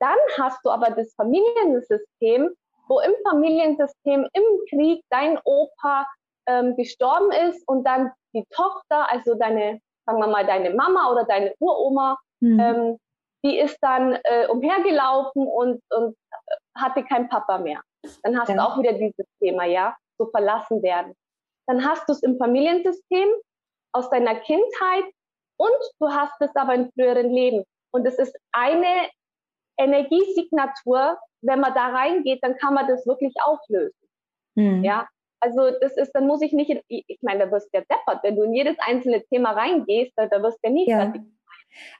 Dann 0.01 0.19
hast 0.39 0.59
du 0.65 0.71
aber 0.71 0.91
das 0.91 1.13
Familiensystem, 1.15 2.51
wo 2.89 3.01
im 3.01 3.13
Familiensystem 3.29 4.27
im 4.33 4.43
Krieg 4.71 5.03
dein 5.11 5.39
Opa 5.45 6.07
ähm, 6.47 6.77
gestorben 6.77 7.31
ist 7.33 7.67
und 7.69 7.85
dann 7.85 8.11
die 8.35 8.45
Tochter, 8.51 9.11
also 9.11 9.35
deine, 9.35 9.81
sagen 10.07 10.19
wir 10.19 10.27
mal, 10.27 10.47
deine 10.47 10.71
Mama 10.71 11.11
oder 11.11 11.25
deine 11.25 11.55
Uroma, 11.59 12.19
mhm. 12.41 12.61
ähm, 12.61 12.99
die 13.45 13.59
ist 13.59 13.79
dann 13.83 14.19
äh, 14.25 14.47
umhergelaufen 14.49 15.47
und, 15.47 15.83
und 15.91 16.17
hatte 16.77 17.05
keinen 17.05 17.29
Papa 17.29 17.59
mehr. 17.59 17.81
Dann 18.23 18.39
hast 18.39 18.49
ja. 18.49 18.57
du 18.57 18.63
auch 18.63 18.79
wieder 18.79 18.93
dieses 18.95 19.27
Thema, 19.41 19.65
ja, 19.65 19.97
so 20.19 20.27
verlassen 20.27 20.83
werden. 20.83 21.15
Dann 21.67 21.85
hast 21.85 22.09
du 22.09 22.13
es 22.13 22.23
im 22.23 22.39
Familiensystem 22.39 23.29
aus 23.93 24.09
deiner 24.11 24.37
Kindheit 24.37 25.05
und 25.59 25.77
du 26.01 26.09
hast 26.09 26.41
es 26.41 26.55
aber 26.57 26.75
in 26.75 26.91
früheren 26.93 27.31
Leben. 27.31 27.65
Und 27.93 28.07
es 28.07 28.19
ist 28.19 28.37
eine 28.53 29.09
Energiesignatur, 29.79 31.19
wenn 31.43 31.61
man 31.61 31.75
da 31.75 31.89
reingeht, 31.89 32.41
dann 32.43 32.57
kann 32.57 32.75
man 32.75 32.87
das 32.89 33.07
wirklich 33.07 33.35
auflösen. 33.43 34.09
Mhm. 34.55 34.85
Ja, 34.85 35.07
also 35.41 35.71
das 35.81 35.97
ist, 35.97 36.13
dann 36.13 36.27
muss 36.27 36.43
ich 36.43 36.53
nicht, 36.53 36.71
in, 36.71 36.81
ich 36.89 37.19
meine, 37.23 37.47
da 37.47 37.53
wirst 37.53 37.73
du 37.73 37.79
ja 37.79 37.85
deppert, 37.85 38.23
wenn 38.25 38.37
du 38.37 38.43
in 38.43 38.55
jedes 38.55 38.77
einzelne 38.81 39.25
Thema 39.27 39.53
reingehst, 39.53 40.13
da, 40.17 40.27
da 40.27 40.43
wirst 40.43 40.59
du 40.63 40.69
ja 40.69 40.73
nie 40.73 40.89
ja. 40.89 40.97
fertig. 40.99 41.23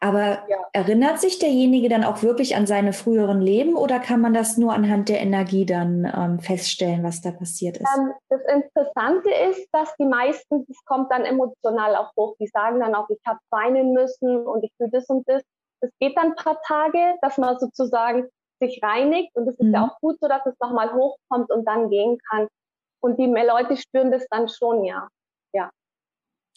Aber 0.01 0.45
ja. 0.49 0.57
erinnert 0.73 1.21
sich 1.21 1.39
derjenige 1.39 1.89
dann 1.89 2.03
auch 2.03 2.23
wirklich 2.23 2.57
an 2.57 2.67
seine 2.67 2.93
früheren 2.93 3.41
Leben 3.41 3.77
oder 3.77 3.99
kann 4.01 4.21
man 4.21 4.33
das 4.33 4.57
nur 4.57 4.73
anhand 4.73 5.09
der 5.09 5.21
Energie 5.21 5.67
dann 5.67 6.11
ähm, 6.17 6.41
feststellen, 6.41 7.05
was 7.05 7.21
da 7.21 7.31
passiert 7.31 7.77
ist? 7.77 7.89
Ähm, 7.97 8.13
das 8.29 8.41
Interessante 8.53 9.31
ist, 9.51 9.69
dass 9.73 9.95
die 9.97 10.07
meisten, 10.07 10.67
das 10.67 10.85
kommt 10.85 11.13
dann 11.13 11.25
emotional 11.25 11.97
auch 11.97 12.11
hoch, 12.17 12.35
die 12.41 12.47
sagen 12.47 12.81
dann 12.81 12.95
auch, 12.95 13.09
ich 13.11 13.21
habe 13.27 13.41
weinen 13.51 13.93
müssen 13.93 14.39
und 14.47 14.65
ich 14.65 14.73
fühle 14.77 14.91
das 14.91 15.07
und 15.09 15.29
das. 15.29 15.43
Das 15.81 15.91
geht 16.01 16.17
dann 16.17 16.29
ein 16.29 16.37
paar 16.37 16.61
Tage, 16.63 17.17
dass 17.23 17.39
man 17.39 17.59
sozusagen 17.59 18.29
sich 18.61 18.81
reinigt 18.83 19.35
und 19.35 19.49
es 19.49 19.55
ist 19.55 19.67
mhm. 19.67 19.75
ja 19.75 19.87
auch 19.87 20.01
gut 20.01 20.19
so, 20.21 20.29
dass 20.29 20.45
es 20.47 20.55
nochmal 20.61 20.93
hochkommt 20.93 21.51
und 21.51 21.65
dann 21.65 21.91
gehen 21.91 22.19
kann. 22.31 22.49
Und 23.01 23.19
die 23.19 23.27
Leute 23.27 23.77
spüren 23.77 24.11
das 24.11 24.27
dann 24.31 24.49
schon, 24.49 24.85
ja. 24.85 25.09
Ja. 25.53 25.71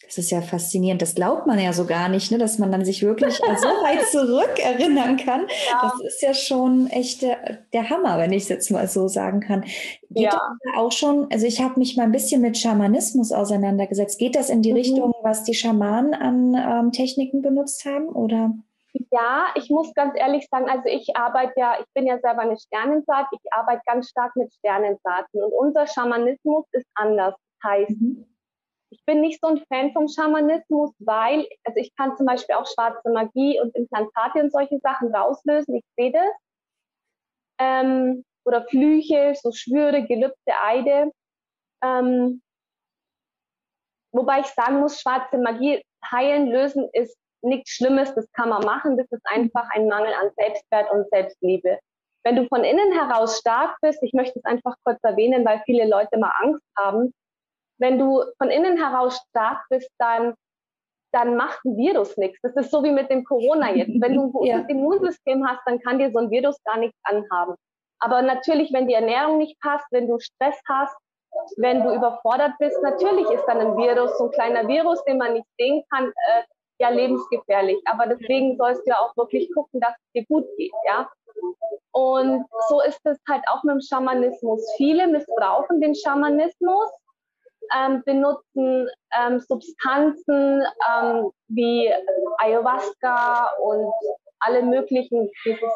Das 0.04 0.18
ist 0.18 0.32
ja 0.32 0.42
faszinierend. 0.42 1.01
Das 1.01 1.13
glaubt 1.13 1.46
man 1.46 1.60
ja 1.60 1.74
so 1.74 1.86
gar 1.86 2.10
nicht, 2.10 2.32
ne? 2.32 2.40
dass 2.40 2.58
man 2.58 2.72
dann 2.72 2.84
sich 2.84 3.04
wirklich 3.04 3.36
so 3.36 3.44
weit 3.84 4.04
zurück 4.08 4.60
erinnern 4.60 5.18
kann. 5.18 5.48
Ja. 5.70 5.82
Das 5.84 6.01
ist 6.01 6.22
ja 6.24 6.34
schon 6.34 6.88
echt 6.88 7.22
der, 7.22 7.60
der 7.72 7.90
Hammer, 7.92 8.18
wenn 8.18 8.34
ich 8.34 8.44
es 8.44 8.50
jetzt 8.50 8.72
mal 8.72 8.88
so 8.88 9.08
sagen 9.08 9.42
kann. 9.42 9.62
Geht 10.10 10.24
ja. 10.24 10.32
das 10.32 10.75
auch 10.75 10.92
schon, 10.92 11.28
also 11.32 11.46
ich 11.46 11.62
habe 11.62 11.78
mich 11.80 11.96
mal 11.98 12.04
ein 12.04 12.12
bisschen 12.12 12.42
mit 12.42 12.58
Schamanismus 12.58 13.32
auseinandergesetzt. 13.32 14.18
Geht 14.18 14.36
das 14.36 14.50
in 14.50 14.63
die 14.63 14.72
mhm. 14.72 14.78
Richtung, 14.78 15.13
was 15.22 15.44
die 15.44 15.54
Schamanen 15.54 16.16
an 16.16 16.56
ähm, 16.56 16.92
Techniken 16.92 17.44
benutzt 17.44 17.86
haben? 17.86 18.10
Oder? 18.10 18.56
Ja, 18.93 19.48
ich 19.55 19.69
muss 19.69 19.93
ganz 19.93 20.17
ehrlich 20.17 20.48
sagen, 20.50 20.69
also 20.69 20.83
ich 20.86 21.15
arbeite 21.15 21.53
ja, 21.55 21.79
ich 21.79 21.86
bin 21.93 22.05
ja 22.05 22.19
selber 22.19 22.41
eine 22.41 22.57
Sternensaat, 22.57 23.27
ich 23.31 23.53
arbeite 23.53 23.81
ganz 23.86 24.10
stark 24.10 24.36
mit 24.36 24.53
Sternensaaten 24.53 25.43
und 25.43 25.53
unser 25.53 25.88
Schamanismus 25.88 26.65
ist 26.71 26.88
anders. 26.95 27.36
Das 27.62 27.71
heißt, 27.71 28.01
mhm. 28.01 28.25
ich 28.89 29.03
bin 29.05 29.21
nicht 29.21 29.39
so 29.41 29.48
ein 29.48 29.63
Fan 29.67 29.93
vom 29.93 30.07
Schamanismus, 30.07 30.93
weil, 31.00 31.48
also 31.63 31.77
ich 31.79 31.95
kann 31.95 32.17
zum 32.17 32.25
Beispiel 32.25 32.55
auch 32.55 32.65
schwarze 32.65 33.10
Magie 33.12 33.62
und 33.62 33.75
Implantate 33.75 34.39
und 34.39 34.51
solche 34.51 34.79
Sachen 34.79 35.13
rauslösen, 35.15 35.75
ich 35.75 35.86
sehe 35.98 36.12
das. 36.12 36.31
Ähm, 37.60 38.25
oder 38.43 38.65
Flüche, 38.65 39.33
so 39.41 39.51
Schwüre, 39.51 40.05
gelübde 40.05 40.53
Eide. 40.63 41.12
Ähm, 41.83 42.41
wobei 44.12 44.41
ich 44.41 44.48
sagen 44.48 44.79
muss, 44.79 45.00
schwarze 45.00 45.38
Magie 45.38 45.81
heilen, 46.03 46.48
lösen 46.48 46.89
ist 46.93 47.21
nichts 47.43 47.71
Schlimmes, 47.71 48.13
das 48.15 48.29
kann 48.33 48.50
man 48.50 48.63
machen, 48.63 48.98
das 48.98 49.07
ist 49.12 49.25
einfach 49.25 49.67
ein 49.74 49.88
Mangel 49.88 50.13
an 50.13 50.31
Selbstwert 50.38 50.91
und 50.91 51.10
Selbstliebe. 51.10 51.79
Wenn 52.24 52.36
du 52.36 52.48
von 52.48 52.63
innen 52.63 52.91
heraus 52.91 53.39
stark 53.39 53.77
bist, 53.81 54.01
ich 54.03 54.13
möchte 54.13 54.38
es 54.38 54.45
einfach 54.45 54.75
kurz 54.83 55.00
erwähnen, 55.03 55.43
weil 55.45 55.62
viele 55.65 55.88
Leute 55.88 56.17
mal 56.19 56.33
Angst 56.39 56.63
haben, 56.77 57.13
wenn 57.79 57.98
du 57.98 58.24
von 58.38 58.50
innen 58.50 58.77
heraus 58.77 59.19
stark 59.29 59.65
bist, 59.69 59.89
dann, 59.98 60.36
dann 61.12 61.36
macht 61.36 61.65
ein 61.65 61.77
Virus 61.77 62.15
nichts. 62.17 62.38
Das 62.43 62.55
ist 62.55 62.69
so 62.69 62.83
wie 62.83 62.91
mit 62.91 63.10
dem 63.10 63.24
Corona 63.24 63.74
jetzt. 63.74 64.00
Wenn 64.00 64.13
du 64.13 64.25
ein 64.25 64.31
gutes 64.33 64.50
ja. 64.50 64.65
Immunsystem 64.67 65.48
hast, 65.48 65.62
dann 65.65 65.79
kann 65.79 65.98
dir 65.98 66.12
so 66.12 66.19
ein 66.19 66.29
Virus 66.29 66.62
gar 66.63 66.77
nichts 66.77 66.98
anhaben. 67.03 67.55
Aber 68.00 68.21
natürlich, 68.21 68.71
wenn 68.71 68.88
die 68.88 68.93
Ernährung 68.93 69.39
nicht 69.39 69.60
passt, 69.62 69.86
wenn 69.91 70.07
du 70.07 70.19
Stress 70.19 70.60
hast, 70.67 70.95
wenn 71.57 71.83
du 71.83 71.93
überfordert 71.93 72.53
bist, 72.60 72.81
natürlich 72.83 73.29
ist 73.29 73.45
dann 73.45 73.60
ein 73.60 73.77
Virus, 73.77 74.17
so 74.17 74.25
ein 74.25 74.31
kleiner 74.31 74.67
Virus, 74.67 75.03
den 75.05 75.17
man 75.17 75.33
nicht 75.33 75.48
sehen 75.57 75.83
kann, 75.91 76.07
äh, 76.07 76.43
ja 76.81 76.89
lebensgefährlich. 76.89 77.77
Aber 77.85 78.07
deswegen 78.07 78.57
sollst 78.57 78.85
du 78.85 78.89
ja 78.89 79.00
auch 79.00 79.15
wirklich 79.15 79.50
gucken, 79.53 79.79
dass 79.79 79.93
es 79.93 80.11
dir 80.13 80.25
gut 80.25 80.45
geht, 80.57 80.73
ja. 80.85 81.09
Und 81.93 82.45
so 82.69 82.81
ist 82.81 83.00
es 83.03 83.17
halt 83.29 83.43
auch 83.50 83.63
mit 83.63 83.75
dem 83.75 83.81
Schamanismus. 83.81 84.65
Viele 84.77 85.07
missbrauchen 85.07 85.81
den 85.81 85.95
Schamanismus, 85.95 86.89
ähm, 87.77 88.01
benutzen 88.05 88.89
ähm, 89.17 89.39
Substanzen 89.39 90.63
ähm, 90.89 91.31
wie 91.47 91.91
Ayahuasca 92.38 93.51
und 93.63 93.93
alle 94.39 94.63
möglichen, 94.63 95.29
dieses 95.45 95.71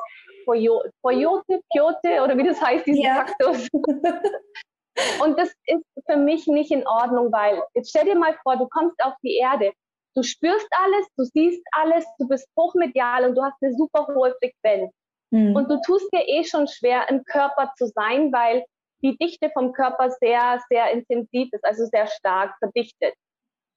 Poyote, 0.45 1.61
Piote 1.71 2.21
oder 2.23 2.37
wie 2.37 2.47
das 2.47 2.61
heißt, 2.61 2.85
diesen 2.85 3.03
ja. 3.03 3.23
Kaktus. 3.23 3.67
und 5.23 5.39
das 5.39 5.53
ist 5.65 5.85
für 6.09 6.17
mich 6.17 6.47
nicht 6.47 6.71
in 6.71 6.85
Ordnung, 6.87 7.31
weil 7.31 7.61
jetzt 7.73 7.89
stell 7.89 8.05
dir 8.05 8.15
mal 8.15 8.35
vor, 8.43 8.57
du 8.57 8.67
kommst 8.67 9.01
auf 9.03 9.13
die 9.23 9.37
Erde 9.37 9.71
Du 10.15 10.23
spürst 10.23 10.67
alles, 10.71 11.07
du 11.17 11.23
siehst 11.25 11.61
alles, 11.73 12.05
du 12.17 12.27
bist 12.27 12.47
hochmedial 12.57 13.25
und 13.25 13.35
du 13.35 13.43
hast 13.43 13.61
eine 13.61 13.73
super 13.73 14.07
hohe 14.07 14.33
Frequenz. 14.39 14.93
Mhm. 15.31 15.55
Und 15.55 15.69
du 15.69 15.79
tust 15.81 16.11
dir 16.13 16.25
eh 16.25 16.43
schon 16.45 16.67
schwer, 16.67 17.09
im 17.09 17.23
Körper 17.25 17.71
zu 17.77 17.87
sein, 17.87 18.31
weil 18.31 18.63
die 19.03 19.17
Dichte 19.17 19.49
vom 19.51 19.73
Körper 19.73 20.09
sehr, 20.11 20.61
sehr 20.69 20.91
intensiv 20.91 21.49
ist, 21.51 21.65
also 21.65 21.85
sehr 21.85 22.07
stark 22.07 22.55
verdichtet. 22.59 23.13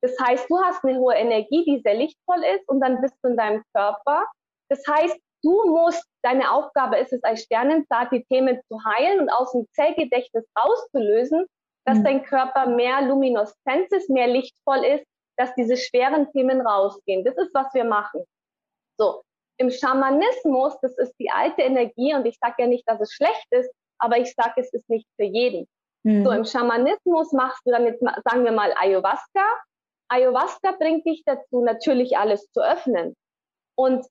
Das 0.00 0.16
heißt, 0.20 0.48
du 0.48 0.58
hast 0.62 0.84
eine 0.84 0.98
hohe 0.98 1.14
Energie, 1.14 1.64
die 1.64 1.80
sehr 1.84 1.94
lichtvoll 1.94 2.44
ist 2.54 2.68
und 2.68 2.80
dann 2.80 3.00
bist 3.00 3.16
du 3.22 3.30
in 3.30 3.36
deinem 3.36 3.62
Körper. 3.74 4.24
Das 4.68 4.80
heißt, 4.88 5.18
du 5.42 5.64
musst, 5.66 6.04
deine 6.22 6.52
Aufgabe 6.52 6.98
ist 6.98 7.12
es 7.12 7.22
als 7.24 7.42
Sternensaat, 7.42 8.12
die 8.12 8.24
Themen 8.26 8.60
zu 8.68 8.78
heilen 8.84 9.20
und 9.20 9.30
aus 9.30 9.52
dem 9.52 9.66
Zellgedächtnis 9.72 10.46
rauszulösen, 10.56 11.46
dass 11.84 11.98
mhm. 11.98 12.04
dein 12.04 12.22
Körper 12.22 12.66
mehr 12.66 13.02
Lumineszenz 13.02 13.90
ist, 13.90 14.08
mehr 14.08 14.28
lichtvoll 14.28 14.84
ist 14.84 15.06
dass 15.38 15.54
diese 15.54 15.76
schweren 15.76 16.30
Themen 16.32 16.60
rausgehen. 16.60 17.24
Das 17.24 17.36
ist, 17.36 17.54
was 17.54 17.72
wir 17.72 17.84
machen. 17.84 18.24
So, 18.98 19.22
im 19.58 19.70
Schamanismus, 19.70 20.76
das 20.82 20.96
ist 20.98 21.14
die 21.18 21.30
alte 21.30 21.62
Energie 21.62 22.14
und 22.14 22.26
ich 22.26 22.38
sage 22.40 22.56
ja 22.58 22.66
nicht, 22.66 22.88
dass 22.88 23.00
es 23.00 23.12
schlecht 23.12 23.46
ist, 23.50 23.70
aber 23.98 24.18
ich 24.18 24.34
sage, 24.34 24.54
es 24.56 24.72
ist 24.72 24.88
nicht 24.88 25.06
für 25.16 25.24
jeden. 25.24 25.66
Mhm. 26.04 26.24
So, 26.24 26.30
im 26.32 26.44
Schamanismus 26.44 27.32
machst 27.32 27.62
du 27.64 27.70
dann 27.70 27.86
jetzt, 27.86 28.00
sagen 28.00 28.44
wir 28.44 28.52
mal, 28.52 28.72
Ayahuasca. 28.76 29.44
Ayahuasca 30.08 30.72
bringt 30.72 31.06
dich 31.06 31.22
dazu, 31.24 31.62
natürlich 31.62 32.16
alles 32.16 32.50
zu 32.52 32.60
öffnen. 32.60 33.14
Und 33.76 34.06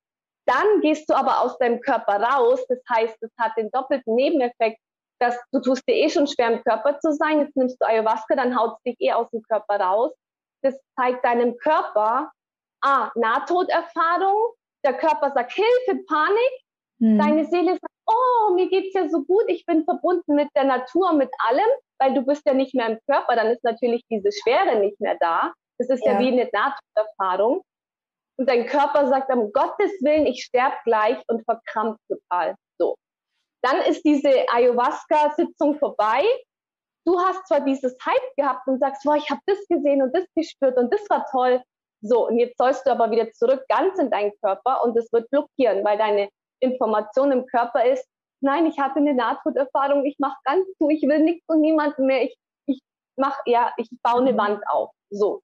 dann 0.45 0.81
gehst 0.81 1.09
du 1.09 1.13
aber 1.13 1.41
aus 1.41 1.57
deinem 1.57 1.81
Körper 1.81 2.21
raus. 2.21 2.65
Das 2.69 2.79
heißt, 2.89 3.17
es 3.21 3.31
hat 3.37 3.57
den 3.57 3.69
doppelten 3.71 4.15
Nebeneffekt, 4.15 4.79
dass 5.19 5.37
du 5.51 5.59
tust 5.59 5.83
dir 5.87 5.95
eh 5.95 6.09
schon 6.09 6.27
schwer 6.27 6.51
im 6.51 6.63
Körper 6.63 6.99
zu 6.99 7.11
sein. 7.13 7.39
Jetzt 7.39 7.55
nimmst 7.57 7.81
du 7.81 7.85
Ayahuasca, 7.85 8.35
dann 8.35 8.57
haut 8.57 8.75
es 8.77 8.83
dich 8.83 8.95
eh 8.99 9.11
aus 9.11 9.29
dem 9.31 9.41
Körper 9.41 9.79
raus 9.79 10.13
das 10.63 10.79
zeigt 10.95 11.23
deinem 11.25 11.57
Körper, 11.57 12.31
ah, 12.81 13.11
Nahtoderfahrung, 13.15 14.53
der 14.85 14.93
Körper 14.93 15.31
sagt 15.33 15.53
Hilfe, 15.53 16.03
Panik, 16.07 16.61
hm. 16.99 17.17
deine 17.17 17.45
Seele 17.45 17.71
sagt, 17.71 17.93
oh, 18.07 18.53
mir 18.53 18.69
geht's 18.69 18.93
ja 18.93 19.09
so 19.09 19.23
gut, 19.23 19.45
ich 19.47 19.65
bin 19.65 19.83
verbunden 19.83 20.35
mit 20.35 20.49
der 20.55 20.63
Natur, 20.63 21.13
mit 21.13 21.29
allem, 21.47 21.69
weil 21.99 22.13
du 22.13 22.21
bist 22.21 22.43
ja 22.45 22.53
nicht 22.53 22.73
mehr 22.73 22.87
im 22.87 22.99
Körper, 23.09 23.35
dann 23.35 23.47
ist 23.47 23.63
natürlich 23.63 24.03
diese 24.09 24.29
Schwere 24.31 24.79
nicht 24.79 24.99
mehr 24.99 25.17
da. 25.19 25.53
Das 25.77 25.89
ist 25.89 26.05
ja, 26.05 26.13
ja 26.13 26.19
wie 26.19 26.27
eine 26.27 26.49
Nahtoderfahrung. 26.51 27.63
Und 28.39 28.49
dein 28.49 28.65
Körper 28.67 29.07
sagt, 29.07 29.33
um 29.33 29.51
Gottes 29.51 29.91
Willen, 30.01 30.27
ich 30.27 30.43
sterbe 30.43 30.77
gleich 30.85 31.17
und 31.27 31.43
verkrampft 31.43 32.01
total. 32.07 32.55
So. 32.79 32.95
Dann 33.63 33.81
ist 33.81 34.03
diese 34.03 34.45
Ayahuasca-Sitzung 34.49 35.77
vorbei 35.79 36.23
du 37.07 37.17
hast 37.19 37.47
zwar 37.47 37.61
dieses 37.61 37.95
Hype 38.05 38.35
gehabt 38.35 38.67
und 38.67 38.79
sagst, 38.79 39.03
boah, 39.03 39.15
ich 39.15 39.29
habe 39.31 39.41
das 39.45 39.59
gesehen 39.69 40.01
und 40.01 40.13
das 40.15 40.25
gespürt 40.35 40.77
und 40.77 40.93
das 40.93 41.09
war 41.09 41.25
toll. 41.31 41.61
So, 42.01 42.27
und 42.27 42.37
jetzt 42.37 42.57
sollst 42.57 42.85
du 42.85 42.91
aber 42.91 43.09
wieder 43.09 43.31
zurück 43.31 43.63
ganz 43.69 43.97
in 43.97 44.11
deinen 44.11 44.33
Körper 44.41 44.83
und 44.83 44.95
es 44.97 45.11
wird 45.11 45.29
blockieren, 45.31 45.83
weil 45.83 45.97
deine 45.97 46.29
Information 46.59 47.31
im 47.31 47.45
Körper 47.47 47.85
ist, 47.85 48.05
nein, 48.41 48.65
ich 48.65 48.77
hatte 48.77 48.99
eine 48.99 49.13
Nahtoderfahrung, 49.13 50.05
ich 50.05 50.17
mache 50.19 50.37
ganz 50.43 50.65
zu, 50.77 50.89
ich 50.89 51.01
will 51.03 51.19
nichts 51.19 51.45
und 51.47 51.61
niemanden 51.61 52.05
mehr, 52.05 52.23
ich, 52.23 52.37
ich 52.67 52.81
mache, 53.15 53.41
ja, 53.45 53.73
ich 53.77 53.89
baue 54.03 54.21
eine 54.21 54.33
mhm. 54.33 54.37
Wand 54.37 54.63
auf. 54.69 54.91
So. 55.09 55.41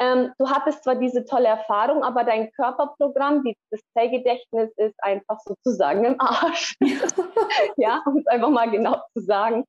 Ähm, 0.00 0.32
du 0.38 0.48
hattest 0.48 0.82
zwar 0.82 0.94
diese 0.94 1.26
tolle 1.26 1.48
Erfahrung, 1.48 2.02
aber 2.02 2.24
dein 2.24 2.50
Körperprogramm, 2.52 3.44
die, 3.44 3.54
das 3.70 3.80
Zellgedächtnis 3.92 4.72
ist 4.76 4.96
einfach 5.02 5.38
sozusagen 5.40 6.06
im 6.06 6.16
Arsch. 6.18 6.74
ja, 7.76 8.02
um 8.06 8.16
es 8.16 8.26
einfach 8.26 8.48
mal 8.48 8.70
genau 8.70 8.96
zu 9.12 9.20
sagen. 9.22 9.66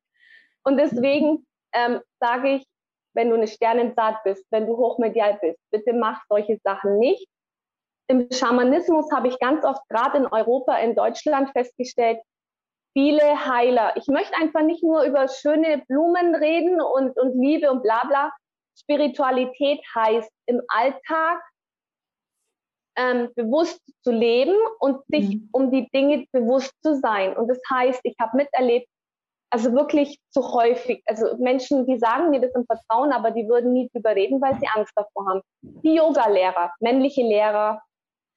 Und 0.64 0.76
deswegen 0.76 1.46
ähm, 1.74 2.00
sage 2.20 2.56
ich, 2.56 2.66
wenn 3.14 3.28
du 3.28 3.36
eine 3.36 3.48
Sternensaat 3.48 4.22
bist, 4.24 4.44
wenn 4.50 4.66
du 4.66 4.76
hochmedial 4.76 5.38
bist, 5.40 5.58
bitte 5.70 5.92
mach 5.92 6.22
solche 6.28 6.58
Sachen 6.64 6.98
nicht. 6.98 7.26
Im 8.08 8.28
Schamanismus 8.30 9.10
habe 9.12 9.28
ich 9.28 9.38
ganz 9.38 9.64
oft 9.64 9.86
gerade 9.88 10.18
in 10.18 10.26
Europa, 10.26 10.76
in 10.78 10.94
Deutschland 10.94 11.50
festgestellt, 11.50 12.20
viele 12.92 13.46
Heiler. 13.46 13.96
Ich 13.96 14.06
möchte 14.08 14.36
einfach 14.36 14.62
nicht 14.62 14.82
nur 14.82 15.02
über 15.04 15.28
schöne 15.28 15.82
Blumen 15.88 16.34
reden 16.34 16.80
und, 16.80 17.18
und 17.18 17.40
Liebe 17.40 17.70
und 17.70 17.82
bla 17.82 18.04
bla. 18.06 18.32
Spiritualität 18.78 19.80
heißt 19.94 20.30
im 20.46 20.62
Alltag 20.68 21.42
ähm, 22.96 23.30
bewusst 23.34 23.80
zu 24.02 24.10
leben 24.10 24.56
und 24.80 25.02
sich 25.08 25.36
mhm. 25.36 25.48
um 25.52 25.70
die 25.70 25.88
Dinge 25.90 26.26
bewusst 26.32 26.74
zu 26.82 26.98
sein. 26.98 27.36
Und 27.36 27.48
das 27.48 27.60
heißt, 27.70 28.00
ich 28.04 28.14
habe 28.20 28.36
miterlebt, 28.36 28.88
also 29.52 29.72
wirklich 29.74 30.18
zu 30.30 30.40
häufig. 30.54 31.02
Also 31.06 31.36
Menschen, 31.36 31.86
die 31.86 31.98
sagen 31.98 32.30
mir 32.30 32.40
das 32.40 32.54
im 32.54 32.64
Vertrauen, 32.64 33.12
aber 33.12 33.32
die 33.32 33.46
würden 33.46 33.74
nie 33.74 33.88
drüber 33.92 34.16
reden, 34.16 34.40
weil 34.40 34.58
sie 34.58 34.66
Angst 34.74 34.94
davor 34.96 35.26
haben. 35.28 35.40
Die 35.60 35.94
Yoga-Lehrer, 35.94 36.72
männliche 36.80 37.22
Lehrer, 37.22 37.82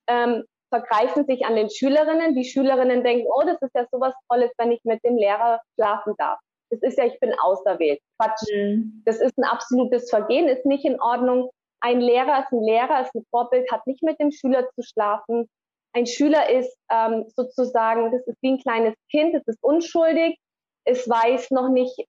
ähm, 0.08 0.44
vergreifen 0.70 1.26
sich 1.26 1.46
an 1.46 1.56
den 1.56 1.70
Schülerinnen. 1.70 2.36
Die 2.36 2.44
Schülerinnen 2.44 3.02
denken, 3.04 3.28
oh, 3.34 3.44
das 3.46 3.62
ist 3.62 3.74
ja 3.74 3.86
sowas 3.92 4.14
Tolles, 4.28 4.52
wenn 4.58 4.74
ich 4.74 4.82
mit 4.84 5.02
dem 5.06 5.16
Lehrer 5.16 5.62
schlafen 5.76 6.16
darf. 6.18 6.38
Das 6.70 6.82
ist 6.82 6.98
ja, 6.98 7.06
ich 7.06 7.18
bin 7.22 7.34
auserwählt. 7.40 8.02
Quatsch. 8.20 8.44
Mhm. 8.54 9.02
Das 9.06 9.22
ist 9.22 9.38
ein 9.38 9.46
absolutes 9.46 10.10
Vergehen, 10.10 10.50
ist 10.50 10.66
nicht 10.66 10.84
in 10.84 11.00
Ordnung. 11.00 11.50
Ein 11.80 12.02
Lehrer 12.02 12.40
ist 12.40 12.52
ein 12.52 12.62
Lehrer, 12.62 13.04
ist 13.04 13.16
ein 13.16 13.26
Vorbild, 13.30 13.72
hat 13.72 13.88
nicht 13.88 14.04
mit 14.04 14.20
dem 14.20 14.32
Schüler 14.32 14.68
zu 14.76 14.82
schlafen. 14.82 15.48
Ein 15.94 16.08
Schüler 16.08 16.50
ist 16.50 16.76
ähm, 16.92 17.24
sozusagen, 17.28 18.12
das 18.12 18.28
ist 18.28 18.38
wie 18.42 18.52
ein 18.52 18.60
kleines 18.60 18.96
Kind, 19.10 19.34
es 19.34 19.48
ist 19.48 19.64
unschuldig, 19.64 20.38
es 20.86 21.08
weiß 21.10 21.52
noch 21.52 21.70
nicht, 21.70 22.08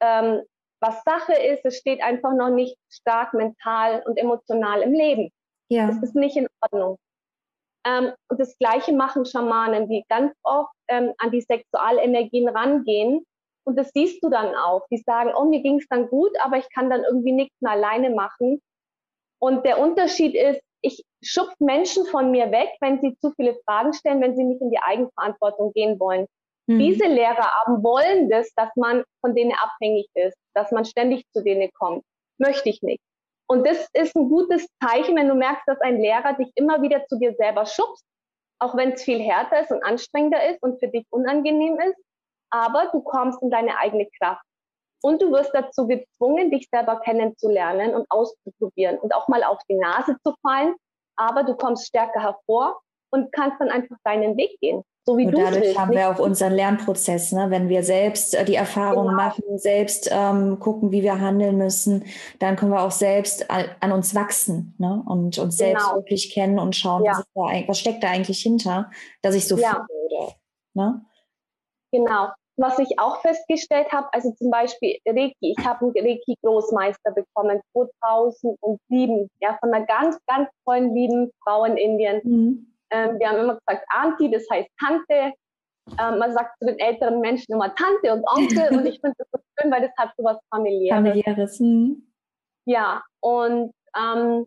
ähm, 0.00 0.42
was 0.80 1.02
Sache 1.02 1.34
ist, 1.34 1.64
es 1.64 1.76
steht 1.76 2.02
einfach 2.02 2.32
noch 2.34 2.50
nicht 2.50 2.76
stark 2.88 3.34
mental 3.34 4.02
und 4.06 4.16
emotional 4.16 4.82
im 4.82 4.92
Leben. 4.92 5.30
Ja. 5.68 5.88
Das 5.88 6.02
ist 6.02 6.14
nicht 6.14 6.36
in 6.36 6.46
Ordnung. 6.60 6.98
Ähm, 7.84 8.12
und 8.28 8.40
das 8.40 8.56
Gleiche 8.58 8.92
machen 8.92 9.24
Schamanen, 9.24 9.88
die 9.88 10.04
ganz 10.08 10.34
oft 10.42 10.72
ähm, 10.88 11.12
an 11.18 11.30
die 11.30 11.40
Sexualenergien 11.40 12.48
rangehen. 12.48 13.24
Und 13.64 13.76
das 13.76 13.90
siehst 13.92 14.22
du 14.22 14.30
dann 14.30 14.54
auch. 14.54 14.86
Die 14.90 14.98
sagen, 14.98 15.32
oh, 15.36 15.44
mir 15.44 15.60
ging 15.62 15.78
es 15.78 15.86
dann 15.88 16.08
gut, 16.08 16.32
aber 16.40 16.58
ich 16.58 16.68
kann 16.70 16.90
dann 16.90 17.04
irgendwie 17.04 17.32
nichts 17.32 17.56
mehr 17.60 17.72
alleine 17.72 18.10
machen. 18.10 18.60
Und 19.40 19.64
der 19.64 19.78
Unterschied 19.78 20.34
ist, 20.34 20.60
ich 20.80 21.04
schubse 21.22 21.56
Menschen 21.64 22.06
von 22.06 22.30
mir 22.30 22.50
weg, 22.50 22.70
wenn 22.80 23.00
sie 23.00 23.16
zu 23.18 23.32
viele 23.32 23.56
Fragen 23.66 23.92
stellen, 23.92 24.20
wenn 24.20 24.36
sie 24.36 24.44
nicht 24.44 24.60
in 24.60 24.70
die 24.70 24.78
Eigenverantwortung 24.78 25.72
gehen 25.72 25.98
wollen. 25.98 26.26
Mhm. 26.68 26.78
Diese 26.78 27.06
Lehrerabend 27.06 27.82
wollen 27.82 28.28
das, 28.28 28.52
dass 28.54 28.68
man 28.76 29.02
von 29.20 29.34
denen 29.34 29.52
abhängig 29.52 30.06
ist, 30.14 30.36
dass 30.54 30.70
man 30.70 30.84
ständig 30.84 31.24
zu 31.32 31.42
denen 31.42 31.70
kommt. 31.72 32.04
Möchte 32.38 32.68
ich 32.68 32.82
nicht. 32.82 33.00
Und 33.50 33.66
das 33.66 33.88
ist 33.94 34.14
ein 34.14 34.28
gutes 34.28 34.68
Zeichen, 34.84 35.16
wenn 35.16 35.28
du 35.28 35.34
merkst, 35.34 35.66
dass 35.66 35.80
ein 35.80 36.00
Lehrer 36.00 36.34
dich 36.34 36.52
immer 36.54 36.82
wieder 36.82 37.06
zu 37.06 37.18
dir 37.18 37.34
selber 37.34 37.64
schubst, 37.64 38.04
auch 38.60 38.76
wenn 38.76 38.92
es 38.92 39.02
viel 39.02 39.20
härter 39.20 39.62
ist 39.62 39.72
und 39.72 39.82
anstrengender 39.82 40.50
ist 40.50 40.62
und 40.62 40.78
für 40.78 40.88
dich 40.88 41.06
unangenehm 41.10 41.78
ist. 41.80 41.96
Aber 42.50 42.90
du 42.92 43.00
kommst 43.00 43.42
in 43.42 43.50
deine 43.50 43.78
eigene 43.78 44.06
Kraft. 44.18 44.42
Und 45.00 45.22
du 45.22 45.30
wirst 45.30 45.54
dazu 45.54 45.86
gezwungen, 45.86 46.50
dich 46.50 46.68
selber 46.70 47.00
kennenzulernen 47.00 47.94
und 47.94 48.04
auszuprobieren 48.10 48.98
und 48.98 49.14
auch 49.14 49.28
mal 49.28 49.44
auf 49.44 49.60
die 49.70 49.76
Nase 49.76 50.16
zu 50.24 50.34
fallen. 50.42 50.74
Aber 51.16 51.44
du 51.44 51.54
kommst 51.56 51.86
stärker 51.86 52.20
hervor 52.20 52.80
und 53.10 53.32
kannst 53.32 53.60
dann 53.60 53.70
einfach 53.70 53.96
deinen 54.04 54.36
Weg 54.36 54.58
gehen. 54.60 54.82
So 55.08 55.16
wie 55.16 55.24
und 55.24 55.38
dadurch 55.38 55.62
willst, 55.62 55.78
haben 55.78 55.92
wir 55.92 56.10
auch 56.10 56.18
unseren 56.18 56.52
Lernprozess, 56.52 57.32
ne? 57.32 57.46
wenn 57.48 57.70
wir 57.70 57.82
selbst 57.82 58.34
äh, 58.34 58.44
die 58.44 58.56
Erfahrung 58.56 59.06
genau. 59.06 59.16
machen, 59.16 59.58
selbst 59.58 60.10
ähm, 60.12 60.58
gucken, 60.58 60.92
wie 60.92 61.02
wir 61.02 61.18
handeln 61.18 61.56
müssen, 61.56 62.04
dann 62.40 62.56
können 62.56 62.72
wir 62.72 62.82
auch 62.82 62.90
selbst 62.90 63.50
an, 63.50 63.64
an 63.80 63.92
uns 63.92 64.14
wachsen 64.14 64.74
ne? 64.76 65.02
und 65.06 65.38
uns 65.38 65.56
selbst 65.56 65.86
genau. 65.86 65.96
wirklich 65.96 66.30
kennen 66.30 66.58
und 66.58 66.76
schauen, 66.76 67.04
ja. 67.04 67.12
was, 67.12 67.24
da, 67.34 67.68
was, 67.68 67.80
steckt 67.80 68.02
da 68.02 68.08
eigentlich 68.08 68.42
hinter, 68.42 68.90
dass 69.22 69.34
ich 69.34 69.48
so 69.48 69.56
ja. 69.56 69.86
fühle. 69.86 70.34
Ne? 70.74 71.00
Genau. 71.90 72.28
Was 72.58 72.78
ich 72.78 72.98
auch 72.98 73.22
festgestellt 73.22 73.90
habe, 73.90 74.08
also 74.12 74.32
zum 74.32 74.50
Beispiel 74.50 74.98
Reiki, 75.06 75.54
ich 75.56 75.64
habe 75.64 75.86
einen 75.86 76.06
Reiki-Großmeister 76.06 77.12
bekommen 77.12 77.62
2007, 77.72 79.30
ja, 79.40 79.56
von 79.58 79.72
einer 79.72 79.86
ganz, 79.86 80.18
ganz 80.26 80.50
tollen, 80.66 80.94
lieben 80.94 81.30
Frau 81.42 81.64
in 81.64 81.78
Indien. 81.78 82.20
Mhm 82.24 82.66
ähm, 82.90 83.18
wir 83.18 83.28
haben 83.28 83.38
immer 83.38 83.58
gesagt 83.66 83.86
Auntie, 83.94 84.30
das 84.30 84.46
heißt 84.50 84.68
Tante. 84.78 85.34
Ähm, 85.98 86.18
man 86.18 86.32
sagt 86.32 86.58
zu 86.58 86.66
den 86.66 86.78
älteren 86.78 87.20
Menschen 87.20 87.52
immer 87.54 87.74
Tante 87.74 88.12
und 88.12 88.24
Onkel 88.28 88.68
und 88.78 88.86
ich 88.86 89.00
finde 89.00 89.16
das 89.18 89.28
so 89.32 89.38
schön, 89.58 89.70
weil 89.70 89.82
das 89.82 89.92
hat 89.96 90.12
so 90.16 90.24
was 90.24 90.38
Familiäres. 90.50 90.96
Familiäres. 90.96 91.58
Hm. 91.58 92.12
Ja, 92.66 93.02
und 93.20 93.72
ähm, 93.96 94.46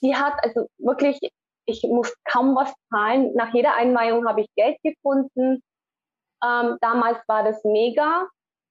die 0.00 0.14
hat 0.14 0.34
also 0.44 0.68
wirklich, 0.78 1.18
ich 1.66 1.82
muss 1.82 2.14
kaum 2.30 2.54
was 2.54 2.72
zahlen. 2.90 3.32
Nach 3.34 3.52
jeder 3.52 3.74
Einweihung 3.74 4.28
habe 4.28 4.42
ich 4.42 4.48
Geld 4.54 4.76
gefunden. 4.84 5.60
Ähm, 6.44 6.76
damals 6.80 7.18
war 7.26 7.42
das 7.42 7.62
mega. 7.64 8.28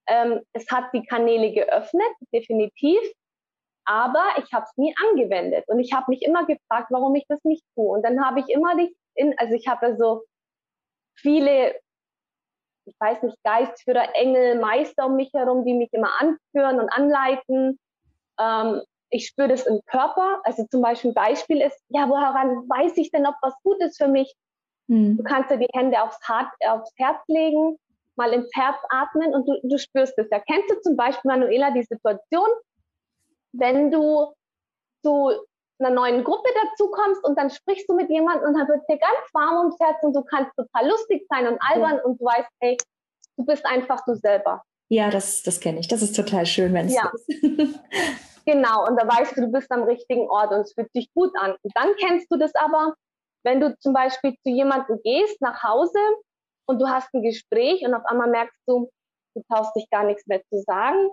Ähm, 0.08 0.42
es 0.54 0.66
hat 0.72 0.86
die 0.94 1.06
Kanäle 1.06 1.52
geöffnet, 1.52 2.12
definitiv 2.34 3.00
aber 3.86 4.24
ich 4.38 4.52
habe 4.54 4.66
es 4.66 4.78
nie 4.78 4.94
angewendet 5.10 5.66
und 5.68 5.80
ich 5.80 5.94
habe 5.94 6.06
mich 6.10 6.22
immer 6.22 6.46
gefragt, 6.46 6.88
warum 6.90 7.16
ich 7.16 7.26
das 7.28 7.44
nicht 7.44 7.64
tue. 7.76 7.90
Und 7.90 8.04
dann 8.04 8.24
habe 8.24 8.40
ich 8.40 8.50
immer 8.50 8.76
nicht 8.76 8.96
in, 9.16 9.34
also 9.38 9.54
ich 9.54 9.68
habe 9.68 9.96
so 9.98 10.24
viele, 11.16 11.76
ich 12.86 12.96
weiß 13.00 13.24
nicht, 13.24 13.38
Geistführer, 13.44 14.16
Engel, 14.16 14.60
Meister 14.60 15.06
um 15.06 15.16
mich 15.16 15.32
herum, 15.34 15.66
die 15.66 15.74
mich 15.74 15.90
immer 15.94 16.12
anführen 16.20 16.80
und 16.80 16.90
anleiten. 16.90 17.80
Ähm, 18.40 18.82
ich 19.10 19.28
spüre 19.28 19.50
das 19.50 19.66
im 19.66 19.82
Körper. 19.88 20.42
Also 20.44 20.66
zum 20.70 20.82
Beispiel 20.82 21.12
ein 21.12 21.16
Beispiel 21.16 21.62
ist, 21.62 21.80
ja, 21.90 22.08
woran 22.08 22.70
weiß 22.70 22.98
ich 22.98 23.12
denn, 23.12 23.26
ob 23.26 23.36
was 23.42 23.54
gut 23.64 23.80
ist 23.82 23.98
für 23.98 24.08
mich? 24.08 24.34
Hm. 24.88 25.18
Du 25.18 25.24
kannst 25.24 25.52
dir 25.52 25.58
die 25.58 25.70
Hände 25.74 26.02
aufs, 26.02 26.20
Hart, 26.28 26.52
aufs 26.68 26.92
Herz 26.98 27.22
legen, 27.28 27.78
mal 28.16 28.34
ins 28.34 28.50
Herz 28.54 28.78
atmen 28.90 29.34
und 29.34 29.48
du, 29.48 29.60
du 29.64 29.78
spürst 29.78 30.18
es. 30.18 30.28
Ja, 30.32 30.40
kennst 30.40 30.70
du 30.70 30.80
zum 30.82 30.96
Beispiel, 30.96 31.30
Manuela, 31.30 31.72
die 31.72 31.84
Situation, 31.84 32.48
wenn 33.54 33.92
du 33.92 34.34
zu 35.04 35.32
einer 35.80 35.94
neuen 35.94 36.24
Gruppe 36.24 36.50
dazukommst 36.64 37.24
und 37.24 37.38
dann 37.38 37.50
sprichst 37.50 37.90
du 37.90 37.96
mit 37.96 38.10
jemandem 38.10 38.50
und 38.50 38.54
dann 38.58 38.68
wird 38.68 38.88
dir 38.88 38.98
ganz 38.98 39.34
warm 39.34 39.58
ums 39.58 39.80
Herz 39.80 39.98
und 40.04 40.14
du 40.16 40.24
kannst 40.24 40.52
total 40.56 40.88
lustig 40.88 41.26
sein 41.30 41.48
und 41.48 41.60
albern 41.60 41.98
ja. 41.98 42.04
und 42.04 42.20
du 42.20 42.26
weißt, 42.26 42.50
hey, 42.62 42.78
du 43.38 43.46
bist 43.46 43.66
einfach 43.66 44.04
du 44.06 44.16
selber. 44.16 44.64
Ja, 44.90 45.10
das, 45.10 45.42
das 45.42 45.60
kenne 45.60 45.80
ich. 45.80 45.88
Das 45.88 46.02
ist 46.02 46.16
total 46.16 46.46
schön, 46.46 46.74
wenn 46.74 46.88
es 46.88 46.96
ja. 46.96 47.12
ist. 47.14 47.28
genau, 48.46 48.88
und 48.88 49.02
da 49.02 49.08
weißt 49.08 49.38
du, 49.38 49.42
du 49.42 49.52
bist 49.52 49.72
am 49.72 49.84
richtigen 49.84 50.30
Ort 50.30 50.52
und 50.52 50.62
es 50.62 50.74
fühlt 50.74 50.92
sich 50.94 51.12
gut 51.14 51.32
an. 51.40 51.56
Und 51.62 51.72
dann 51.76 51.96
kennst 51.96 52.32
du 52.32 52.38
das 52.38 52.54
aber, 52.56 52.94
wenn 53.44 53.60
du 53.60 53.76
zum 53.80 53.94
Beispiel 53.94 54.36
zu 54.44 54.50
jemandem 54.50 55.00
gehst 55.04 55.42
nach 55.42 55.64
Hause 55.64 56.00
und 56.68 56.80
du 56.80 56.88
hast 56.88 57.12
ein 57.14 57.24
Gespräch 57.24 57.84
und 57.86 57.94
auf 57.96 58.06
einmal 58.06 58.30
merkst 58.30 58.60
du, 58.68 58.90
du 59.36 59.44
traust 59.50 59.76
dich 59.76 59.90
gar 59.90 60.04
nichts 60.04 60.28
mehr 60.28 60.42
zu 60.50 60.62
sagen 60.62 61.10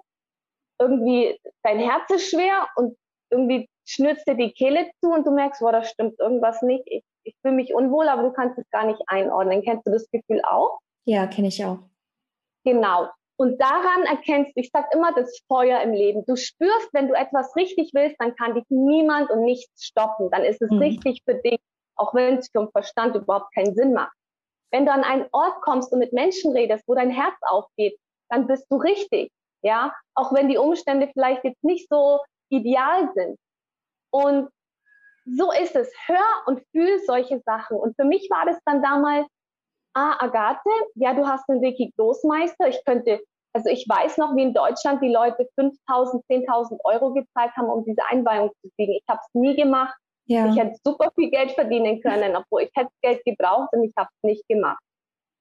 irgendwie 0.80 1.38
dein 1.62 1.78
Herz 1.78 2.10
ist 2.10 2.30
schwer 2.30 2.66
und 2.76 2.96
irgendwie 3.30 3.68
schnürst 3.86 4.26
dir 4.26 4.34
die 4.34 4.52
Kehle 4.52 4.90
zu 5.00 5.10
und 5.10 5.26
du 5.26 5.30
merkst, 5.30 5.60
boah, 5.60 5.72
da 5.72 5.82
stimmt 5.82 6.18
irgendwas 6.18 6.62
nicht. 6.62 6.84
Ich, 6.86 7.04
ich 7.24 7.34
fühle 7.42 7.54
mich 7.54 7.74
unwohl, 7.74 8.08
aber 8.08 8.22
du 8.22 8.32
kannst 8.32 8.58
es 8.58 8.68
gar 8.70 8.86
nicht 8.86 9.00
einordnen. 9.06 9.62
Kennst 9.62 9.86
du 9.86 9.90
das 9.90 10.08
Gefühl 10.10 10.42
auch? 10.44 10.78
Ja, 11.04 11.26
kenne 11.26 11.48
ich 11.48 11.64
auch. 11.64 11.78
Genau. 12.64 13.08
Und 13.40 13.60
daran 13.60 14.02
erkennst 14.04 14.56
du, 14.56 14.60
ich 14.60 14.70
sage 14.72 14.88
immer, 14.92 15.12
das 15.14 15.40
Feuer 15.46 15.80
im 15.80 15.92
Leben. 15.92 16.24
Du 16.26 16.36
spürst, 16.36 16.88
wenn 16.92 17.08
du 17.08 17.14
etwas 17.14 17.54
richtig 17.56 17.92
willst, 17.94 18.16
dann 18.18 18.34
kann 18.34 18.54
dich 18.54 18.64
niemand 18.68 19.30
und 19.30 19.44
nichts 19.44 19.84
stoppen. 19.84 20.30
Dann 20.30 20.42
ist 20.42 20.60
es 20.60 20.70
mhm. 20.70 20.78
richtig 20.78 21.22
für 21.24 21.36
dich, 21.36 21.60
auch 21.96 22.14
wenn 22.14 22.38
es 22.38 22.50
vom 22.50 22.70
Verstand 22.72 23.14
überhaupt 23.14 23.54
keinen 23.54 23.74
Sinn 23.74 23.92
macht. 23.92 24.12
Wenn 24.72 24.84
du 24.84 24.92
an 24.92 25.04
einen 25.04 25.26
Ort 25.32 25.62
kommst 25.62 25.92
und 25.92 26.00
mit 26.00 26.12
Menschen 26.12 26.52
redest, 26.52 26.84
wo 26.86 26.94
dein 26.94 27.10
Herz 27.10 27.36
aufgeht, 27.42 27.96
dann 28.28 28.46
bist 28.46 28.66
du 28.70 28.76
richtig 28.76 29.30
ja, 29.62 29.94
auch 30.14 30.32
wenn 30.32 30.48
die 30.48 30.58
Umstände 30.58 31.08
vielleicht 31.12 31.44
jetzt 31.44 31.62
nicht 31.64 31.88
so 31.88 32.20
ideal 32.50 33.10
sind. 33.14 33.38
Und 34.10 34.48
so 35.26 35.52
ist 35.52 35.76
es. 35.76 35.92
Hör 36.06 36.26
und 36.46 36.62
fühl 36.72 36.98
solche 37.06 37.40
Sachen. 37.44 37.76
Und 37.76 37.94
für 37.96 38.04
mich 38.04 38.28
war 38.30 38.46
das 38.46 38.58
dann 38.64 38.82
damals, 38.82 39.26
ah, 39.94 40.16
Agathe, 40.18 40.70
ja, 40.94 41.14
du 41.14 41.26
hast 41.26 41.48
einen 41.48 41.64
Reiki 41.64 41.92
Großmeister. 41.96 42.68
Ich 42.68 42.82
könnte, 42.84 43.20
also 43.52 43.68
ich 43.68 43.86
weiß 43.88 44.16
noch, 44.18 44.34
wie 44.36 44.42
in 44.42 44.54
Deutschland 44.54 45.02
die 45.02 45.12
Leute 45.12 45.48
5.000, 45.58 46.22
10.000 46.30 46.78
Euro 46.84 47.12
gezahlt 47.12 47.52
haben, 47.56 47.68
um 47.68 47.84
diese 47.84 48.02
Einweihung 48.08 48.50
zu 48.62 48.70
kriegen. 48.76 48.92
Ich 48.92 49.04
habe 49.08 49.20
es 49.20 49.34
nie 49.34 49.56
gemacht. 49.56 49.96
Ja. 50.26 50.46
Ich 50.46 50.58
hätte 50.58 50.76
super 50.84 51.10
viel 51.14 51.30
Geld 51.30 51.52
verdienen 51.52 52.00
können, 52.02 52.36
obwohl 52.36 52.62
ich 52.62 52.70
hätte 52.74 52.90
Geld 53.02 53.24
gebraucht 53.24 53.70
und 53.72 53.84
ich 53.84 53.94
habe 53.96 54.10
es 54.14 54.22
nicht 54.22 54.46
gemacht. 54.46 54.82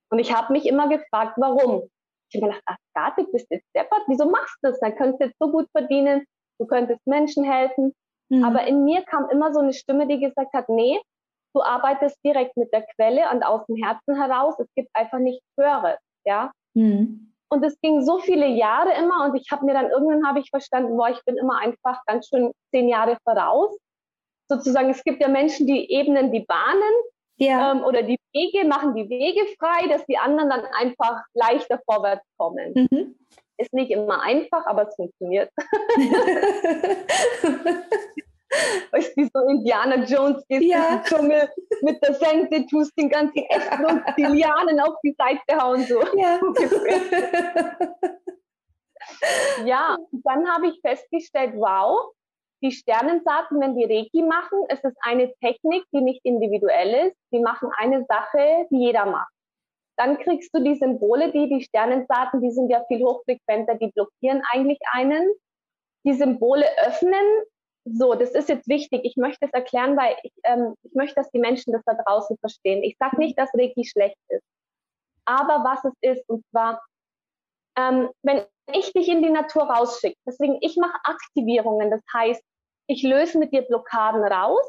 Und 0.10 0.20
ich 0.20 0.34
habe 0.34 0.54
mich 0.54 0.66
immer 0.66 0.88
gefragt, 0.88 1.34
warum. 1.36 1.90
Ich 2.30 2.36
habe 2.36 2.48
mir 2.48 2.54
gedacht, 2.54 2.80
Agathe, 2.94 3.26
bist 3.32 3.50
du 3.50 3.56
jetzt 3.56 3.68
deppert? 3.76 4.02
Wieso 4.08 4.30
machst 4.30 4.58
du 4.62 4.70
das? 4.70 4.80
Dann 4.80 4.96
könntest 4.96 5.22
du 5.22 5.26
jetzt 5.26 5.40
so 5.40 5.52
gut 5.52 5.68
verdienen, 5.72 6.26
du 6.60 6.68
könntest 6.68 7.06
Menschen 7.06 7.44
helfen. 7.44 7.94
Mhm. 8.30 8.44
Aber 8.44 8.66
in 8.68 8.84
mir 8.84 9.04
kam 9.04 9.30
immer 9.30 9.54
so 9.54 9.60
eine 9.60 9.74
Stimme, 9.74 10.08
die 10.08 10.20
gesagt 10.20 10.54
hat, 10.54 10.68
nee, 10.70 11.00
du 11.54 11.62
arbeitest 11.62 12.18
direkt 12.26 12.58
mit 12.58 12.72
der 12.74 12.86
Quelle 12.96 13.30
und 13.32 13.44
aus 13.44 13.66
dem 13.68 13.78
Herzen 13.78 14.16
heraus. 14.16 14.56
Es 14.60 14.68
gibt 14.76 14.90
einfach 14.94 15.20
nichts 15.20 15.46
Höheres, 15.58 16.00
ja. 16.26 16.52
Mhm. 16.74 17.34
Und 17.50 17.64
es 17.64 17.80
ging 17.80 18.02
so 18.02 18.20
viele 18.20 18.48
Jahre 18.48 18.92
immer 18.94 19.24
und 19.26 19.36
ich 19.36 19.50
habe 19.52 19.66
mir 19.66 19.74
dann 19.74 19.90
irgendwann 19.90 20.28
habe 20.28 20.40
ich 20.40 20.50
verstanden, 20.50 20.98
boah, 20.98 21.10
ich 21.10 21.24
bin 21.24 21.38
immer 21.38 21.60
einfach 21.60 22.04
ganz 22.06 22.28
schön 22.28 22.52
zehn 22.72 22.90
Jahre 22.90 23.18
voraus. 23.24 23.78
Sozusagen, 24.50 24.90
es 24.90 25.04
gibt 25.04 25.22
ja 25.22 25.30
Menschen, 25.30 25.66
die 25.66 25.92
ebnen 25.94 26.32
die 26.32 26.46
Bahnen 26.46 26.94
ja. 27.38 27.72
ähm, 27.72 27.84
oder 27.84 28.04
die 28.04 28.20
Wege, 28.34 28.68
machen 28.68 28.94
die 28.96 29.10
Wege 29.10 29.48
frei, 29.58 29.88
dass 29.88 30.06
die 30.06 30.18
anderen 30.18 30.50
dann 30.50 30.66
einfach 30.66 31.24
leichter 31.34 31.80
vorwärts 31.86 32.26
kommen. 32.38 32.74
Mhm. 32.74 33.16
Ist 33.58 33.74
nicht 33.74 33.92
immer 33.92 34.22
einfach, 34.22 34.66
aber 34.68 34.88
es 34.88 34.96
funktioniert. 34.96 35.50
weißt 38.92 39.16
du, 39.16 39.22
wie 39.22 39.30
so 39.34 39.40
Indiana 39.50 40.04
Jones 40.04 40.44
ist 40.48 40.64
ja. 40.64 40.96
in 40.96 41.04
Dschungel 41.04 41.50
mit 41.82 42.02
der 42.04 42.14
Sense, 42.14 42.66
tust 42.68 42.92
den 42.98 43.10
ganzen 43.10 43.44
Ästen 43.50 43.86
und 43.86 44.04
die 44.18 44.24
Lianen 44.24 44.80
auf 44.80 44.96
die 45.04 45.14
Seite 45.18 45.62
hauen. 45.62 45.84
So. 45.84 46.02
Ja, 46.18 46.40
ja 49.66 49.98
dann 50.12 50.48
habe 50.50 50.68
ich 50.68 50.80
festgestellt, 50.82 51.54
wow, 51.56 52.14
die 52.62 52.72
Sternensaaten, 52.72 53.60
wenn 53.60 53.76
die 53.76 53.86
Reiki 53.86 54.24
machen, 54.24 54.60
ist 54.70 54.84
es 54.84 54.94
eine 55.02 55.34
Technik, 55.36 55.84
die 55.94 56.02
nicht 56.02 56.22
individuell 56.24 57.08
ist. 57.08 57.18
Die 57.32 57.40
machen 57.40 57.70
eine 57.78 58.04
Sache, 58.06 58.68
die 58.72 58.80
jeder 58.80 59.06
macht. 59.06 59.32
Dann 59.98 60.18
kriegst 60.20 60.54
du 60.54 60.64
die 60.64 60.76
Symbole, 60.76 61.32
die 61.32 61.50
die 61.50 61.64
Sternensaaten, 61.64 62.42
die 62.42 62.52
sind 62.52 62.70
ja 62.70 62.84
viel 62.88 63.04
hochfrequenter, 63.04 63.76
die 63.76 63.92
blockieren 63.92 64.44
eigentlich 64.52 64.80
einen. 64.92 65.28
Die 66.04 66.14
Symbole 66.14 66.66
öffnen. 66.86 67.26
So, 67.86 68.16
das 68.16 68.32
ist 68.32 68.50
jetzt 68.50 68.68
wichtig. 68.68 69.02
Ich 69.04 69.16
möchte 69.18 69.46
es 69.46 69.54
erklären, 69.54 69.96
weil 69.98 70.16
ich, 70.24 70.34
ähm, 70.44 70.76
ich 70.84 70.94
möchte, 70.94 71.16
dass 71.16 71.32
die 71.32 71.40
Menschen 71.40 71.74
das 71.74 71.84
da 71.86 71.94
draußen 71.94 72.38
verstehen. 72.38 72.84
Ich 72.84 72.98
sage 72.98 73.18
nicht, 73.18 73.38
dass 73.40 73.54
Reiki 73.54 73.86
schlecht 73.86 74.18
ist. 74.30 74.44
Aber 75.26 75.64
was 75.64 75.84
es 75.84 76.18
ist, 76.18 76.30
und 76.30 76.44
zwar, 76.52 76.82
ähm, 77.78 78.10
wenn 78.24 78.46
ich 78.74 78.92
dich 78.94 79.08
in 79.08 79.22
die 79.22 79.30
Natur 79.30 79.64
rausschicke, 79.64 80.18
deswegen, 80.26 80.58
ich 80.62 80.78
mache 80.78 80.98
Aktivierungen, 81.04 81.92
das 81.92 82.02
heißt, 82.14 82.42
ich 82.88 83.04
löse 83.04 83.38
mit 83.38 83.52
dir 83.52 83.64
Blockaden 83.64 84.24
raus, 84.24 84.66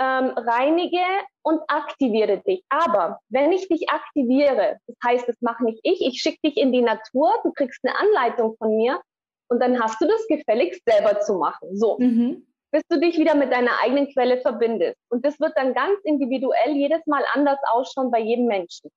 ähm, 0.00 0.32
reinige 0.36 1.04
und 1.42 1.60
aktiviere 1.68 2.38
dich. 2.38 2.64
Aber 2.68 3.20
wenn 3.28 3.52
ich 3.52 3.68
dich 3.68 3.88
aktiviere, 3.90 4.78
das 4.86 4.96
heißt, 5.04 5.28
das 5.28 5.40
mache 5.40 5.64
nicht 5.64 5.80
ich, 5.82 6.00
ich 6.00 6.20
schicke 6.20 6.40
dich 6.44 6.56
in 6.56 6.72
die 6.72 6.82
Natur, 6.82 7.32
du 7.42 7.52
kriegst 7.52 7.80
eine 7.84 7.96
Anleitung 7.98 8.56
von 8.56 8.76
mir 8.76 9.00
und 9.48 9.60
dann 9.60 9.80
hast 9.80 10.00
du 10.00 10.06
das 10.06 10.26
gefälligst 10.26 10.82
selber 10.86 11.20
zu 11.20 11.34
machen. 11.34 11.76
So. 11.76 11.98
Mhm. 11.98 12.46
Bis 12.72 12.82
du 12.88 12.98
dich 12.98 13.18
wieder 13.18 13.36
mit 13.36 13.52
deiner 13.52 13.80
eigenen 13.82 14.08
Quelle 14.12 14.40
verbindest. 14.40 14.98
Und 15.08 15.24
das 15.24 15.38
wird 15.38 15.52
dann 15.56 15.74
ganz 15.74 16.00
individuell 16.02 16.72
jedes 16.72 17.06
Mal 17.06 17.22
anders 17.32 17.58
ausschauen 17.70 18.10
bei 18.10 18.18
jedem 18.18 18.46
Menschen. 18.46 18.90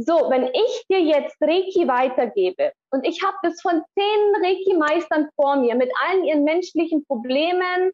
So, 0.00 0.30
wenn 0.30 0.44
ich 0.44 0.84
dir 0.88 1.00
jetzt 1.00 1.36
Reiki 1.40 1.88
weitergebe 1.88 2.72
und 2.92 3.04
ich 3.04 3.20
habe 3.24 3.36
das 3.42 3.60
von 3.60 3.82
zehn 3.94 4.44
Reiki-Meistern 4.44 5.28
vor 5.34 5.56
mir 5.56 5.74
mit 5.74 5.90
allen 6.06 6.24
ihren 6.24 6.44
menschlichen 6.44 7.04
Problemen, 7.04 7.90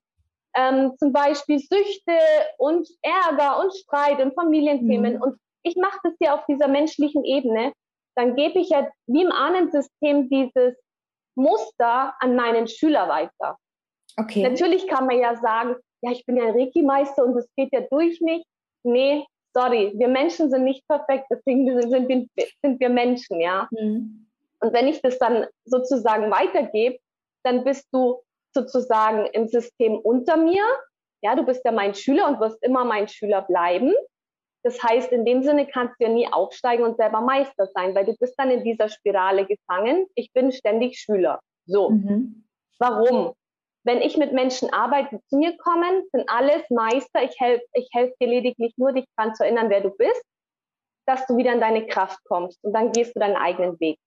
ähm, 0.54 0.92
zum 0.98 1.12
Beispiel 1.12 1.58
Süchte 1.58 2.18
und 2.58 2.86
Ärger 3.00 3.58
und 3.58 3.74
Streit 3.74 4.20
und 4.20 4.34
Familienthemen 4.34 5.14
mhm. 5.14 5.22
und 5.22 5.38
ich 5.62 5.76
mache 5.76 5.98
das 6.02 6.12
hier 6.18 6.34
auf 6.34 6.44
dieser 6.46 6.68
menschlichen 6.68 7.24
Ebene, 7.24 7.72
dann 8.16 8.36
gebe 8.36 8.58
ich 8.58 8.68
ja 8.68 8.86
wie 9.06 9.22
im 9.22 9.32
Ahnensystem 9.32 10.28
dieses 10.28 10.76
Muster 11.36 12.14
an 12.20 12.36
meinen 12.36 12.68
Schüler 12.68 13.08
weiter. 13.08 13.56
Okay. 14.18 14.42
Natürlich 14.42 14.86
kann 14.88 15.06
man 15.06 15.18
ja 15.18 15.36
sagen, 15.36 15.76
ja, 16.02 16.12
ich 16.12 16.26
bin 16.26 16.36
ja 16.36 16.44
ein 16.44 16.54
Reiki-Meister 16.54 17.24
und 17.24 17.36
es 17.38 17.48
geht 17.56 17.72
ja 17.72 17.80
durch 17.90 18.20
mich. 18.20 18.44
Nee, 18.84 19.24
sorry, 19.54 19.92
wir 19.96 20.08
Menschen 20.08 20.50
sind 20.50 20.64
nicht 20.64 20.86
perfekt, 20.88 21.26
deswegen 21.30 21.80
sind 21.80 22.08
wir, 22.08 22.26
sind 22.62 22.80
wir 22.80 22.88
Menschen, 22.88 23.40
ja. 23.40 23.68
Mhm. 23.70 24.26
Und 24.60 24.72
wenn 24.72 24.88
ich 24.88 25.00
das 25.02 25.18
dann 25.18 25.46
sozusagen 25.64 26.30
weitergebe, 26.30 26.98
dann 27.44 27.64
bist 27.64 27.86
du 27.92 28.20
sozusagen 28.52 29.26
im 29.26 29.46
System 29.48 29.98
unter 29.98 30.36
mir. 30.36 30.64
Ja, 31.22 31.34
du 31.34 31.44
bist 31.44 31.62
ja 31.64 31.72
mein 31.72 31.94
Schüler 31.94 32.28
und 32.28 32.40
wirst 32.40 32.62
immer 32.62 32.84
mein 32.84 33.08
Schüler 33.08 33.42
bleiben. 33.42 33.92
Das 34.62 34.82
heißt, 34.82 35.12
in 35.12 35.26
dem 35.26 35.42
Sinne 35.42 35.66
kannst 35.66 36.00
du 36.00 36.04
ja 36.04 36.10
nie 36.10 36.26
aufsteigen 36.30 36.84
und 36.84 36.96
selber 36.96 37.20
Meister 37.20 37.66
sein, 37.74 37.94
weil 37.94 38.06
du 38.06 38.16
bist 38.16 38.34
dann 38.38 38.50
in 38.50 38.64
dieser 38.64 38.88
Spirale 38.88 39.46
gefangen. 39.46 40.06
Ich 40.14 40.32
bin 40.32 40.52
ständig 40.52 40.98
Schüler. 40.98 41.40
So. 41.66 41.90
Mhm. 41.90 42.44
Warum? 42.78 43.34
Wenn 43.84 44.00
ich 44.00 44.16
mit 44.16 44.32
Menschen 44.32 44.72
arbeite, 44.72 45.16
die 45.16 45.24
zu 45.28 45.36
mir 45.36 45.56
kommen, 45.58 46.02
sind 46.10 46.28
alles 46.28 46.62
Meister. 46.70 47.22
Ich 47.22 47.38
helfe 47.38 47.64
ich 47.74 47.88
helf 47.92 48.12
dir 48.20 48.28
lediglich 48.28 48.72
nur, 48.76 48.92
dich 48.92 49.04
daran 49.16 49.34
zu 49.34 49.44
erinnern, 49.44 49.70
wer 49.70 49.82
du 49.82 49.90
bist, 49.90 50.22
dass 51.06 51.26
du 51.26 51.36
wieder 51.36 51.52
in 51.52 51.60
deine 51.60 51.86
Kraft 51.86 52.18
kommst 52.24 52.62
und 52.64 52.72
dann 52.72 52.92
gehst 52.92 53.14
du 53.14 53.20
deinen 53.20 53.36
eigenen 53.36 53.78
Weg. 53.80 53.98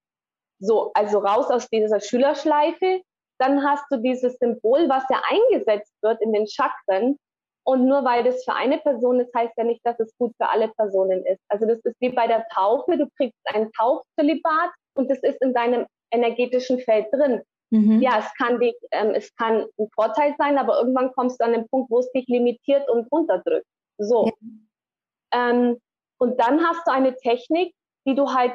So, 0.60 0.90
also 0.94 1.18
raus 1.18 1.50
aus 1.50 1.68
dieser 1.68 2.00
Schülerschleife. 2.00 3.02
Dann 3.40 3.62
hast 3.62 3.84
du 3.90 3.98
dieses 3.98 4.36
Symbol, 4.38 4.88
was 4.88 5.04
ja 5.10 5.22
eingesetzt 5.28 5.94
wird 6.02 6.20
in 6.22 6.32
den 6.32 6.48
Chakren. 6.48 7.16
Und 7.64 7.86
nur 7.86 8.04
weil 8.04 8.24
das 8.24 8.42
für 8.44 8.54
eine 8.54 8.78
Person 8.78 9.20
ist, 9.20 9.32
heißt 9.32 9.52
ja 9.56 9.62
nicht, 9.62 9.80
dass 9.84 10.00
es 10.00 10.16
gut 10.18 10.32
für 10.38 10.48
alle 10.48 10.68
Personen 10.68 11.24
ist. 11.24 11.40
Also 11.48 11.66
das 11.66 11.78
ist 11.84 11.94
wie 12.00 12.08
bei 12.08 12.26
der 12.26 12.44
Taufe. 12.48 12.96
Du 12.96 13.06
kriegst 13.16 13.38
ein 13.44 13.70
Taufzölibat 13.72 14.70
und 14.94 15.08
das 15.08 15.18
ist 15.22 15.40
in 15.40 15.54
deinem 15.54 15.86
energetischen 16.10 16.80
Feld 16.80 17.06
drin. 17.12 17.42
Mhm. 17.70 18.00
Ja, 18.00 18.18
es 18.18 18.32
kann, 18.34 18.58
dich, 18.60 18.74
ähm, 18.92 19.10
es 19.14 19.34
kann 19.36 19.66
ein 19.78 19.88
Vorteil 19.94 20.34
sein, 20.38 20.58
aber 20.58 20.78
irgendwann 20.78 21.12
kommst 21.12 21.40
du 21.40 21.44
an 21.44 21.52
den 21.52 21.68
Punkt, 21.68 21.90
wo 21.90 21.98
es 21.98 22.10
dich 22.12 22.26
limitiert 22.26 22.88
und 22.88 23.10
runterdrückt. 23.12 23.66
So. 23.98 24.26
Ja. 24.26 25.50
Ähm, 25.50 25.78
und 26.18 26.40
dann 26.40 26.64
hast 26.66 26.86
du 26.86 26.92
eine 26.92 27.14
Technik, 27.16 27.74
die 28.06 28.14
du 28.14 28.32
halt 28.32 28.54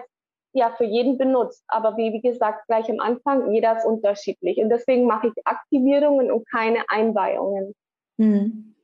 ja 0.53 0.73
für 0.77 0.85
jeden 0.85 1.17
benutzt. 1.17 1.63
Aber 1.67 1.97
wie, 1.97 2.13
wie 2.13 2.21
gesagt, 2.21 2.67
gleich 2.67 2.89
am 2.89 2.99
Anfang, 2.99 3.51
jeder 3.51 3.77
ist 3.77 3.85
unterschiedlich. 3.85 4.57
Und 4.57 4.69
deswegen 4.69 5.05
mache 5.05 5.27
ich 5.27 5.33
Aktivierungen 5.45 6.31
und 6.31 6.49
keine 6.49 6.83
Einweihungen. 6.87 7.73
Mhm. 8.17 8.75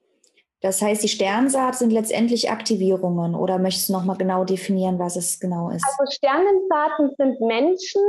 Das 0.61 0.81
heißt, 0.81 1.03
die 1.03 1.07
Sternsaat 1.07 1.75
sind 1.75 1.91
letztendlich 1.91 2.51
Aktivierungen 2.51 3.33
oder 3.33 3.59
möchtest 3.59 3.89
du 3.89 3.93
nochmal 3.93 4.17
genau 4.17 4.43
definieren, 4.43 4.99
was 4.99 5.15
es 5.15 5.39
genau 5.39 5.69
ist? 5.69 5.85
Also 5.85 6.11
Sternensaaten 6.11 7.15
sind 7.17 7.39
Menschen, 7.39 8.01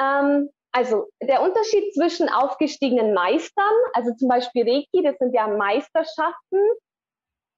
ähm, 0.00 0.50
also 0.78 1.08
der 1.20 1.42
Unterschied 1.42 1.92
zwischen 1.92 2.28
aufgestiegenen 2.28 3.12
Meistern, 3.12 3.74
also 3.94 4.14
zum 4.14 4.28
Beispiel 4.28 4.62
Reiki, 4.62 5.02
das 5.02 5.18
sind 5.18 5.34
ja 5.34 5.48
Meisterschaften. 5.48 6.60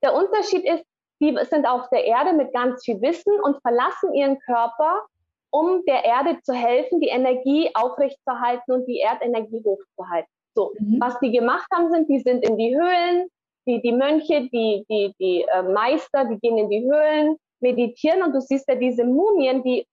Der 0.02 0.14
Unterschied 0.14 0.64
ist, 0.64 0.84
die 1.20 1.36
sind 1.50 1.66
auf 1.66 1.86
der 1.90 2.06
Erde 2.06 2.32
mit 2.32 2.50
ganz 2.54 2.82
viel 2.82 2.98
Wissen 3.02 3.38
und 3.42 3.60
verlassen 3.60 4.14
ihren 4.14 4.38
Körper, 4.38 5.04
um 5.50 5.84
der 5.84 6.02
Erde 6.02 6.38
zu 6.44 6.54
helfen, 6.54 7.02
die 7.02 7.08
Energie 7.08 7.70
aufrechtzuerhalten 7.74 8.72
und 8.72 8.86
die 8.86 9.00
Erdenergie 9.00 9.62
hochzuhalten. 9.62 10.30
So, 10.54 10.72
mhm. 10.78 10.96
was 10.98 11.20
die 11.20 11.30
gemacht 11.30 11.66
haben, 11.74 11.92
sind, 11.92 12.08
die 12.08 12.20
sind 12.20 12.42
in 12.48 12.56
die 12.56 12.74
Höhlen, 12.74 13.28
die, 13.66 13.82
die 13.82 13.92
Mönche, 13.92 14.48
die, 14.48 14.86
die, 14.88 15.14
die 15.20 15.42
äh, 15.42 15.62
Meister, 15.62 16.24
die 16.24 16.38
gehen 16.38 16.56
in 16.56 16.70
die 16.70 16.90
Höhlen, 16.90 17.36
meditieren 17.60 18.22
und 18.22 18.32
du 18.32 18.40
siehst 18.40 18.66
ja 18.66 18.76
diese 18.76 19.04
Mumien, 19.04 19.62
die 19.62 19.86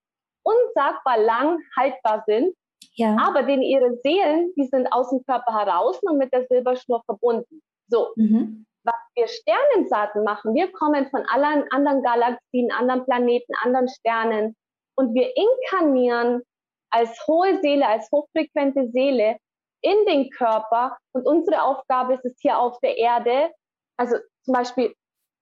unsagbar 0.43 1.17
lang 1.17 1.59
haltbar 1.77 2.23
sind 2.25 2.55
ja. 2.93 3.15
Aber 3.19 3.43
denn 3.43 3.61
ihre 3.61 3.95
Seelen, 4.03 4.53
die 4.55 4.65
sind 4.65 4.91
aus 4.91 5.09
dem 5.09 5.23
Körper 5.23 5.53
heraus 5.53 5.99
und 6.01 6.17
mit 6.17 6.33
der 6.33 6.45
Silberschnur 6.47 7.03
verbunden. 7.05 7.61
So. 7.87 8.09
Mhm. 8.15 8.65
Was 8.83 8.95
wir 9.15 9.27
Sternensaaten 9.27 10.23
machen, 10.23 10.55
wir 10.55 10.71
kommen 10.71 11.09
von 11.09 11.23
allen 11.27 11.69
anderen 11.71 12.01
Galaxien, 12.03 12.71
anderen 12.71 13.03
Planeten, 13.03 13.53
anderen 13.63 13.89
Sternen 13.89 14.55
und 14.95 15.13
wir 15.13 15.29
inkarnieren 15.35 16.41
als 16.89 17.27
hohe 17.27 17.59
Seele, 17.61 17.85
als 17.85 18.09
hochfrequente 18.11 18.89
Seele 18.91 19.37
in 19.81 20.05
den 20.05 20.29
Körper 20.29 20.97
und 21.11 21.25
unsere 21.25 21.61
Aufgabe 21.63 22.15
ist 22.15 22.25
es 22.25 22.37
hier 22.39 22.57
auf 22.57 22.79
der 22.79 22.97
Erde, 22.97 23.51
also 23.97 24.15
zum 24.43 24.53
Beispiel, 24.53 24.93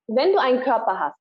wenn 0.07 0.33
du 0.33 0.39
einen 0.39 0.61
Körper 0.61 0.99
hast, 0.99 1.19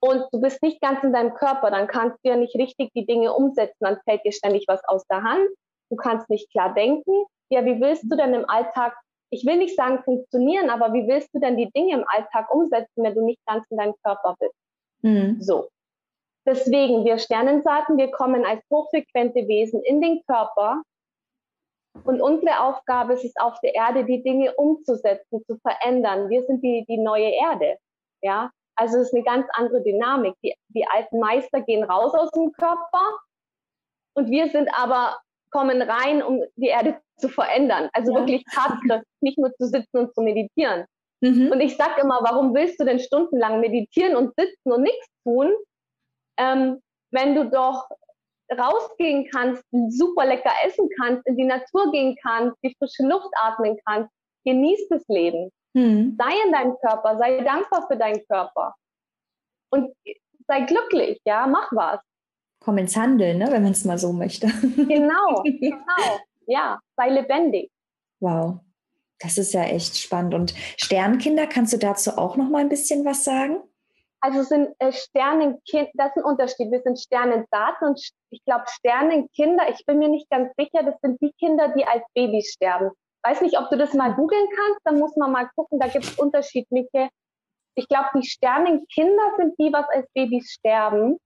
und 0.00 0.24
du 0.32 0.40
bist 0.40 0.62
nicht 0.62 0.80
ganz 0.80 1.02
in 1.02 1.12
deinem 1.12 1.34
Körper, 1.34 1.70
dann 1.70 1.86
kannst 1.86 2.18
du 2.22 2.30
ja 2.30 2.36
nicht 2.36 2.54
richtig 2.56 2.90
die 2.94 3.06
Dinge 3.06 3.32
umsetzen, 3.32 3.76
dann 3.80 3.98
fällt 4.04 4.24
dir 4.24 4.32
ständig 4.32 4.64
was 4.68 4.82
aus 4.84 5.04
der 5.06 5.22
Hand, 5.22 5.48
du 5.90 5.96
kannst 5.96 6.28
nicht 6.30 6.50
klar 6.50 6.74
denken. 6.74 7.24
Ja, 7.48 7.64
wie 7.64 7.80
willst 7.80 8.04
du 8.10 8.16
denn 8.16 8.34
im 8.34 8.48
Alltag, 8.48 8.96
ich 9.30 9.46
will 9.46 9.56
nicht 9.56 9.76
sagen 9.76 10.02
funktionieren, 10.04 10.70
aber 10.70 10.92
wie 10.92 11.06
willst 11.06 11.32
du 11.32 11.38
denn 11.38 11.56
die 11.56 11.70
Dinge 11.70 11.94
im 11.94 12.04
Alltag 12.08 12.52
umsetzen, 12.52 13.04
wenn 13.04 13.14
du 13.14 13.24
nicht 13.24 13.40
ganz 13.46 13.64
in 13.70 13.76
deinem 13.76 13.94
Körper 14.02 14.36
bist? 14.38 14.54
Mhm. 15.02 15.40
So. 15.40 15.68
Deswegen, 16.44 17.04
wir 17.04 17.18
Sternensaaten, 17.18 17.96
wir 17.96 18.10
kommen 18.10 18.44
als 18.44 18.62
hochfrequente 18.70 19.48
Wesen 19.48 19.82
in 19.82 20.00
den 20.00 20.22
Körper 20.26 20.82
und 22.04 22.20
unsere 22.20 22.60
Aufgabe 22.60 23.14
ist 23.14 23.24
es 23.24 23.36
auf 23.36 23.58
der 23.60 23.74
Erde, 23.74 24.04
die 24.04 24.22
Dinge 24.22 24.54
umzusetzen, 24.54 25.42
zu 25.46 25.56
verändern. 25.58 26.28
Wir 26.28 26.44
sind 26.44 26.62
die, 26.62 26.84
die 26.88 26.98
neue 26.98 27.30
Erde. 27.30 27.78
Ja, 28.22 28.50
also 28.76 28.98
es 28.98 29.08
ist 29.08 29.14
eine 29.14 29.24
ganz 29.24 29.46
andere 29.54 29.82
Dynamik. 29.82 30.34
Die, 30.42 30.54
die 30.68 30.86
alten 30.86 31.18
Meister 31.18 31.60
gehen 31.62 31.84
raus 31.84 32.14
aus 32.14 32.30
dem 32.30 32.52
Körper 32.52 33.18
und 34.14 34.30
wir 34.30 34.48
sind 34.50 34.68
aber, 34.74 35.18
kommen 35.50 35.82
rein, 35.82 36.22
um 36.22 36.42
die 36.56 36.68
Erde 36.68 37.00
zu 37.18 37.28
verändern. 37.28 37.88
Also 37.92 38.12
ja. 38.12 38.20
wirklich 38.20 38.44
Tatkräfte, 38.52 39.06
nicht 39.20 39.38
nur 39.38 39.52
zu 39.54 39.66
sitzen 39.66 39.98
und 39.98 40.14
zu 40.14 40.22
meditieren. 40.22 40.84
Mhm. 41.20 41.50
Und 41.50 41.60
ich 41.60 41.76
sage 41.76 42.00
immer, 42.00 42.20
warum 42.22 42.54
willst 42.54 42.78
du 42.80 42.84
denn 42.84 42.98
stundenlang 42.98 43.60
meditieren 43.60 44.16
und 44.16 44.34
sitzen 44.36 44.72
und 44.72 44.82
nichts 44.82 45.06
tun, 45.24 45.52
ähm, 46.38 46.80
wenn 47.10 47.34
du 47.34 47.48
doch 47.48 47.88
rausgehen 48.52 49.28
kannst, 49.32 49.64
super 49.88 50.26
lecker 50.26 50.52
essen 50.64 50.88
kannst, 51.00 51.26
in 51.26 51.36
die 51.36 51.44
Natur 51.44 51.90
gehen 51.90 52.16
kannst, 52.22 52.56
die 52.62 52.74
frische 52.78 53.02
Luft 53.02 53.30
atmen 53.34 53.78
kannst, 53.86 54.10
genießt 54.46 54.90
das 54.90 55.04
Leben. 55.08 55.50
Hm. 55.76 56.16
Sei 56.18 56.32
in 56.46 56.52
deinem 56.52 56.76
Körper, 56.78 57.18
sei 57.18 57.42
dankbar 57.42 57.86
für 57.86 57.96
deinen 57.98 58.24
Körper. 58.26 58.74
Und 59.70 59.92
sei 60.48 60.60
glücklich, 60.62 61.20
ja, 61.26 61.46
mach 61.46 61.70
was. 61.72 62.00
Komm 62.60 62.78
ins 62.78 62.96
Handeln, 62.96 63.38
ne, 63.38 63.48
wenn 63.50 63.62
man 63.62 63.72
es 63.72 63.84
mal 63.84 63.98
so 63.98 64.12
möchte. 64.12 64.46
Genau, 64.76 65.42
genau. 65.42 66.20
Ja, 66.46 66.78
sei 66.96 67.10
lebendig. 67.10 67.70
Wow. 68.20 68.60
Das 69.18 69.38
ist 69.38 69.52
ja 69.52 69.64
echt 69.64 69.96
spannend. 69.96 70.34
Und 70.34 70.54
Sternkinder, 70.76 71.46
kannst 71.46 71.72
du 71.72 71.78
dazu 71.78 72.12
auch 72.18 72.36
noch 72.36 72.48
mal 72.48 72.58
ein 72.58 72.68
bisschen 72.68 73.04
was 73.04 73.24
sagen? 73.24 73.62
Also 74.20 74.42
sind 74.42 74.74
äh, 74.78 74.92
Sternenkinder, 74.92 75.90
das 75.94 76.08
ist 76.08 76.16
ein 76.16 76.24
Unterschied. 76.24 76.70
Wir 76.70 76.80
sind 76.82 76.98
Sternendaten 76.98 77.88
und 77.88 78.10
ich 78.30 78.44
glaube 78.44 78.64
Sternenkinder, 78.66 79.68
ich 79.70 79.84
bin 79.86 79.98
mir 79.98 80.08
nicht 80.08 80.28
ganz 80.30 80.52
sicher, 80.58 80.82
das 80.82 80.96
sind 81.02 81.20
die 81.20 81.32
Kinder, 81.38 81.72
die 81.76 81.84
als 81.84 82.02
Babys 82.14 82.52
sterben. 82.52 82.90
Weiß 83.22 83.40
nicht, 83.40 83.58
ob 83.58 83.70
du 83.70 83.76
das 83.76 83.94
mal 83.94 84.14
googeln 84.14 84.46
kannst, 84.54 84.80
dann 84.84 84.98
muss 84.98 85.16
man 85.16 85.32
mal 85.32 85.48
gucken, 85.56 85.78
da 85.78 85.88
gibt 85.88 86.04
es 86.04 86.18
unterschiedliche. 86.18 87.08
Ich 87.74 87.88
glaube, 87.88 88.08
die 88.14 88.26
Sternenkinder 88.26 89.32
sind 89.36 89.54
die, 89.58 89.72
was 89.72 89.86
als 89.88 90.06
Babys 90.14 90.50
sterben. 90.50 91.18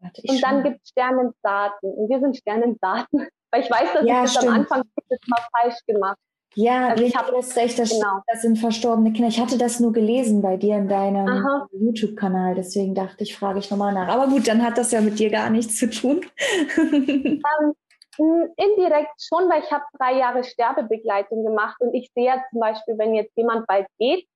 Warte, 0.00 0.22
und 0.26 0.42
dann 0.42 0.62
gibt 0.62 0.80
es 0.82 0.90
Sternendaten. 0.90 1.90
Und 1.90 2.08
wir 2.08 2.20
sind 2.20 2.36
Sternendaten. 2.36 3.28
Weil 3.50 3.62
ich 3.62 3.70
weiß, 3.70 3.92
dass 3.92 4.06
ja, 4.06 4.24
ich 4.24 4.32
das 4.32 4.46
am 4.46 4.54
Anfang 4.54 4.82
das 5.08 5.18
mal 5.26 5.46
falsch 5.52 5.78
gemacht 5.86 6.18
ja, 6.54 6.88
also 6.88 7.04
ich 7.04 7.16
habe 7.16 7.32
das 7.32 7.56
recht, 7.56 7.78
das, 7.78 7.90
genau. 7.90 8.20
das 8.26 8.42
sind 8.42 8.58
verstorbene 8.58 9.12
Kinder. 9.12 9.28
Ich 9.28 9.40
hatte 9.40 9.56
das 9.56 9.80
nur 9.80 9.92
gelesen 9.92 10.42
bei 10.42 10.56
dir 10.56 10.76
in 10.76 10.88
deinem 10.88 11.26
YouTube-Kanal, 11.72 12.54
deswegen 12.54 12.94
dachte 12.94 13.24
ich, 13.24 13.34
frage 13.34 13.58
ich 13.58 13.70
nochmal 13.70 13.94
nach. 13.94 14.08
Aber 14.08 14.28
gut, 14.28 14.46
dann 14.48 14.62
hat 14.62 14.76
das 14.76 14.92
ja 14.92 15.00
mit 15.00 15.18
dir 15.18 15.30
gar 15.30 15.48
nichts 15.50 15.76
zu 15.76 15.88
tun. 15.88 16.20
Ähm, 16.82 17.72
indirekt 18.18 19.12
schon, 19.20 19.48
weil 19.48 19.62
ich 19.62 19.72
habe 19.72 19.84
drei 19.98 20.14
Jahre 20.14 20.44
Sterbebegleitung 20.44 21.44
gemacht 21.44 21.76
und 21.80 21.94
ich 21.94 22.10
sehe 22.14 22.26
ja 22.26 22.42
zum 22.50 22.60
Beispiel, 22.60 22.98
wenn 22.98 23.14
jetzt 23.14 23.36
jemand 23.36 23.66
bald 23.66 23.86
geht, 23.98 24.26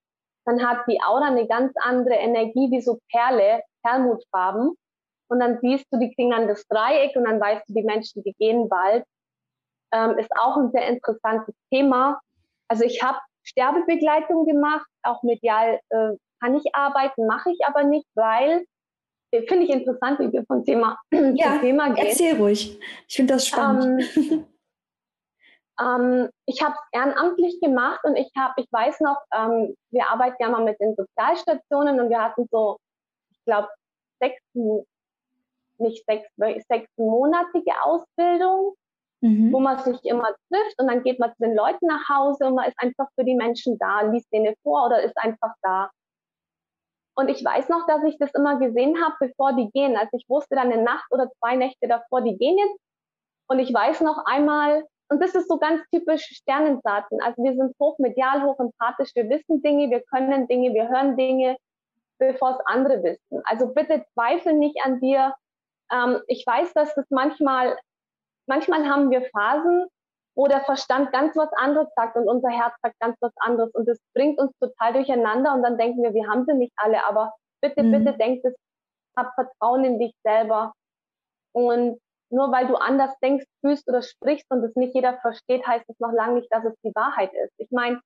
dann 0.44 0.66
hat 0.66 0.86
die 0.88 1.00
Aura 1.02 1.26
eine 1.26 1.46
ganz 1.46 1.72
andere 1.82 2.14
Energie, 2.14 2.70
wie 2.70 2.80
so 2.80 2.98
Perle, 3.10 3.62
Perlmutfarben. 3.82 4.74
Und 5.28 5.40
dann 5.40 5.58
siehst 5.60 5.86
du, 5.90 5.98
die 5.98 6.14
kriegen 6.14 6.30
dann 6.30 6.46
das 6.46 6.64
Dreieck 6.68 7.16
und 7.16 7.24
dann 7.24 7.40
weißt 7.40 7.68
du, 7.68 7.74
die 7.74 7.82
Menschen, 7.82 8.22
die 8.22 8.32
gehen 8.38 8.68
bald 8.68 9.04
ähm, 9.92 10.18
ist 10.18 10.30
auch 10.38 10.56
ein 10.56 10.70
sehr 10.70 10.86
interessantes 10.88 11.54
Thema. 11.70 12.20
Also 12.68 12.84
ich 12.84 13.02
habe 13.02 13.18
Sterbebegleitung 13.42 14.44
gemacht, 14.46 14.86
auch 15.02 15.22
medial 15.22 15.80
äh, 15.90 16.12
kann 16.40 16.54
ich 16.54 16.74
arbeiten, 16.74 17.26
mache 17.26 17.50
ich 17.50 17.64
aber 17.64 17.84
nicht, 17.84 18.06
weil 18.14 18.64
finde 19.42 19.64
ich 19.64 19.70
interessant, 19.70 20.18
wie 20.20 20.32
wir 20.32 20.44
vom 20.46 20.64
Thema 20.64 20.98
ja, 21.34 21.58
Thema 21.58 21.90
gehen. 21.90 22.06
Erzähl 22.06 22.36
ruhig. 22.36 22.78
Ich 23.08 23.16
finde 23.16 23.34
das 23.34 23.46
spannend. 23.46 24.04
Ähm, 24.16 24.46
ähm, 25.80 26.28
ich 26.46 26.62
habe 26.62 26.74
es 26.74 26.98
ehrenamtlich 26.98 27.60
gemacht 27.60 28.00
und 28.04 28.16
ich 28.16 28.30
habe, 28.36 28.54
ich 28.56 28.66
weiß 28.70 29.00
noch, 29.00 29.18
ähm, 29.34 29.74
wir 29.90 30.08
arbeiten 30.08 30.36
ja 30.40 30.48
mal 30.48 30.64
mit 30.64 30.78
den 30.80 30.94
Sozialstationen 30.94 32.00
und 32.00 32.10
wir 32.10 32.22
hatten 32.22 32.46
so, 32.50 32.78
ich 33.30 33.44
glaube, 33.44 33.68
sechs, 34.20 34.40
nicht 35.78 36.04
sechs, 36.06 36.28
sechs 36.68 36.88
monatige 36.96 37.72
Ausbildung 37.82 38.74
mhm. 39.20 39.52
wo 39.52 39.60
man 39.60 39.78
sich 39.82 39.98
immer 40.04 40.34
trifft 40.48 40.78
und 40.78 40.88
dann 40.88 41.02
geht 41.02 41.18
man 41.18 41.30
zu 41.34 41.42
den 41.42 41.54
Leuten 41.54 41.86
nach 41.86 42.08
Hause 42.08 42.46
und 42.46 42.54
man 42.54 42.68
ist 42.68 42.78
einfach 42.78 43.08
für 43.14 43.24
die 43.24 43.34
Menschen 43.34 43.78
da, 43.78 44.02
liest 44.02 44.32
denen 44.32 44.54
vor 44.62 44.86
oder 44.86 45.02
ist 45.02 45.16
einfach 45.16 45.52
da. 45.62 45.90
Und 47.16 47.28
ich 47.28 47.44
weiß 47.44 47.68
noch, 47.68 47.86
dass 47.86 48.04
ich 48.04 48.18
das 48.18 48.30
immer 48.34 48.58
gesehen 48.58 48.96
habe, 49.02 49.14
bevor 49.20 49.54
die 49.54 49.70
gehen. 49.70 49.96
Also 49.96 50.10
ich 50.12 50.28
wusste 50.28 50.54
dann 50.54 50.70
eine 50.70 50.82
Nacht 50.82 51.06
oder 51.10 51.30
zwei 51.38 51.56
Nächte 51.56 51.88
davor, 51.88 52.22
die 52.22 52.36
gehen 52.36 52.58
jetzt. 52.58 52.78
Und 53.48 53.58
ich 53.58 53.72
weiß 53.72 54.02
noch 54.02 54.24
einmal, 54.26 54.84
und 55.08 55.22
das 55.22 55.34
ist 55.34 55.48
so 55.48 55.58
ganz 55.58 55.82
typisch 55.90 56.24
Sternensaaten. 56.24 57.20
Also 57.22 57.42
wir 57.42 57.54
sind 57.54 57.74
hochmedial, 57.80 58.42
hochempathisch, 58.42 59.12
wir 59.14 59.28
wissen 59.30 59.62
Dinge, 59.62 59.88
wir 59.90 60.02
können 60.02 60.46
Dinge, 60.48 60.74
wir 60.74 60.88
hören 60.88 61.16
Dinge, 61.16 61.56
bevor 62.18 62.50
es 62.50 62.66
andere 62.66 63.02
wissen. 63.02 63.42
Also 63.44 63.68
bitte 63.68 64.04
zweifel 64.14 64.52
nicht 64.54 64.78
an 64.84 65.00
dir. 65.00 65.34
Ähm, 65.92 66.20
ich 66.26 66.44
weiß, 66.46 66.74
dass 66.74 66.94
das 66.94 67.06
manchmal 67.10 67.78
manchmal 68.46 68.88
haben 68.88 69.10
wir 69.10 69.22
Phasen, 69.30 69.86
wo 70.36 70.46
der 70.46 70.60
Verstand 70.60 71.12
ganz 71.12 71.34
was 71.34 71.52
anderes 71.54 71.88
sagt 71.96 72.16
und 72.16 72.28
unser 72.28 72.50
Herz 72.50 72.74
sagt 72.82 73.00
ganz 73.00 73.16
was 73.20 73.32
anderes 73.38 73.74
und 73.74 73.88
das 73.88 73.98
bringt 74.14 74.38
uns 74.38 74.52
total 74.60 74.92
durcheinander 74.92 75.54
und 75.54 75.62
dann 75.62 75.78
denken 75.78 76.02
wir, 76.02 76.12
wir 76.12 76.28
haben 76.28 76.44
sie 76.44 76.54
nicht 76.54 76.74
alle, 76.76 77.04
aber 77.04 77.34
bitte, 77.62 77.82
mhm. 77.82 77.92
bitte 77.92 78.18
denk 78.18 78.44
es, 78.44 78.54
hab 79.16 79.34
Vertrauen 79.34 79.84
in 79.84 79.98
dich 79.98 80.14
selber 80.22 80.74
und 81.52 81.98
nur 82.28 82.52
weil 82.52 82.66
du 82.66 82.74
anders 82.74 83.16
denkst, 83.22 83.46
fühlst 83.60 83.88
oder 83.88 84.02
sprichst 84.02 84.46
und 84.50 84.62
es 84.62 84.76
nicht 84.76 84.94
jeder 84.94 85.18
versteht, 85.20 85.66
heißt 85.66 85.88
es 85.88 85.98
noch 86.00 86.12
lange 86.12 86.34
nicht, 86.34 86.52
dass 86.52 86.64
es 86.64 86.74
die 86.84 86.94
Wahrheit 86.94 87.32
ist. 87.32 87.52
Ich 87.56 87.70
meine, 87.70 88.00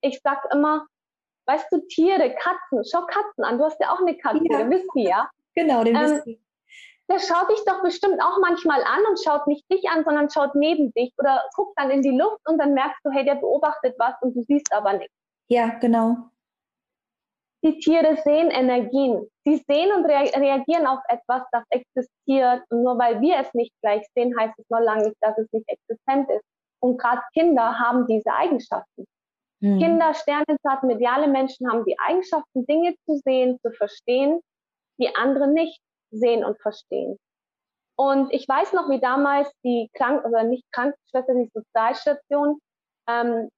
ich 0.00 0.20
sag 0.22 0.42
immer, 0.52 0.86
weißt 1.46 1.66
du, 1.70 1.80
Tiere, 1.88 2.34
Katzen, 2.34 2.84
schau 2.84 3.04
Katzen 3.06 3.44
an, 3.44 3.58
du 3.58 3.64
hast 3.64 3.78
ja 3.80 3.92
auch 3.92 4.00
eine 4.00 4.16
Katze, 4.16 4.44
ja. 4.48 4.70
wisst 4.70 4.88
ihr, 4.94 5.08
ja? 5.10 5.30
Genau, 5.54 5.84
den 5.84 5.96
ähm, 5.96 6.02
wisst 6.02 6.26
ihr 6.26 6.38
der 7.10 7.18
schaut 7.18 7.50
dich 7.50 7.62
doch 7.66 7.82
bestimmt 7.82 8.22
auch 8.22 8.38
manchmal 8.40 8.82
an 8.82 9.00
und 9.08 9.20
schaut 9.22 9.46
nicht 9.46 9.64
dich 9.70 9.88
an, 9.90 10.04
sondern 10.04 10.30
schaut 10.30 10.54
neben 10.54 10.92
dich 10.92 11.12
oder 11.18 11.44
guckt 11.54 11.74
dann 11.76 11.90
in 11.90 12.02
die 12.02 12.16
Luft 12.16 12.40
und 12.48 12.58
dann 12.58 12.72
merkst 12.72 13.00
du, 13.04 13.10
hey, 13.10 13.24
der 13.24 13.34
beobachtet 13.34 13.94
was 13.98 14.14
und 14.22 14.34
du 14.34 14.42
siehst 14.42 14.72
aber 14.72 14.94
nichts. 14.94 15.14
Ja, 15.48 15.68
genau. 15.80 16.16
Die 17.62 17.78
Tiere 17.78 18.16
sehen 18.24 18.50
Energien. 18.50 19.26
Sie 19.44 19.56
sehen 19.68 19.92
und 19.92 20.04
rea 20.04 20.38
reagieren 20.38 20.86
auf 20.86 21.00
etwas, 21.08 21.42
das 21.50 21.64
existiert. 21.70 22.62
Und 22.70 22.82
nur 22.82 22.98
weil 22.98 23.20
wir 23.20 23.38
es 23.38 23.52
nicht 23.54 23.72
gleich 23.82 24.06
sehen, 24.14 24.34
heißt 24.38 24.58
es 24.58 24.68
noch 24.68 24.80
lange 24.80 25.08
nicht, 25.08 25.16
dass 25.20 25.36
es 25.38 25.50
nicht 25.52 25.68
existent 25.68 26.30
ist. 26.30 26.44
Und 26.80 26.98
gerade 26.98 27.22
Kinder 27.32 27.78
haben 27.78 28.06
diese 28.06 28.30
Eigenschaften. 28.30 29.06
Hm. 29.60 29.78
Kinder, 29.78 30.12
Sternenzarten, 30.12 30.88
mediale 30.88 31.26
Menschen 31.26 31.70
haben 31.70 31.84
die 31.86 31.96
Eigenschaften, 31.98 32.66
Dinge 32.66 32.94
zu 33.06 33.16
sehen, 33.24 33.58
zu 33.62 33.70
verstehen, 33.72 34.40
die 34.98 35.14
andere 35.16 35.48
nicht 35.48 35.80
sehen 36.14 36.44
und 36.44 36.60
verstehen. 36.60 37.18
Und 37.96 38.32
ich 38.32 38.48
weiß 38.48 38.72
noch, 38.72 38.88
wie 38.88 39.00
damals 39.00 39.50
die 39.64 39.88
Krank 39.94 40.24
oder 40.24 40.42
nicht 40.42 40.64
Krankenschwester, 40.72 41.34
die 41.34 41.50
Sozialstation, 41.54 42.58
ähm, 43.08 43.48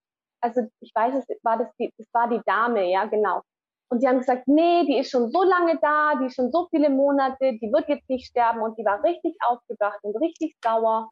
also 0.41 0.61
ich 0.79 0.91
weiß 0.93 1.15
es, 1.15 1.25
war 1.43 1.57
das 1.57 1.69
die, 1.79 1.91
das 1.97 2.07
war 2.13 2.29
die 2.29 2.41
Dame, 2.45 2.91
ja 2.91 3.05
genau. 3.05 3.41
Und 3.89 4.03
die 4.03 4.07
haben 4.07 4.19
gesagt, 4.19 4.47
nee, 4.47 4.85
die 4.85 4.97
ist 4.97 5.11
schon 5.11 5.31
so 5.31 5.43
lange 5.43 5.79
da, 5.79 6.15
die 6.19 6.25
ist 6.25 6.35
schon 6.35 6.51
so 6.51 6.67
viele 6.69 6.89
Monate, 6.89 7.53
die 7.53 7.71
wird 7.71 7.87
jetzt 7.87 8.09
nicht 8.09 8.27
sterben. 8.27 8.61
Und 8.61 8.77
die 8.77 8.83
war 8.83 9.01
richtig 9.03 9.35
aufgebracht 9.47 9.99
und 10.01 10.15
richtig 10.17 10.55
sauer. 10.63 11.09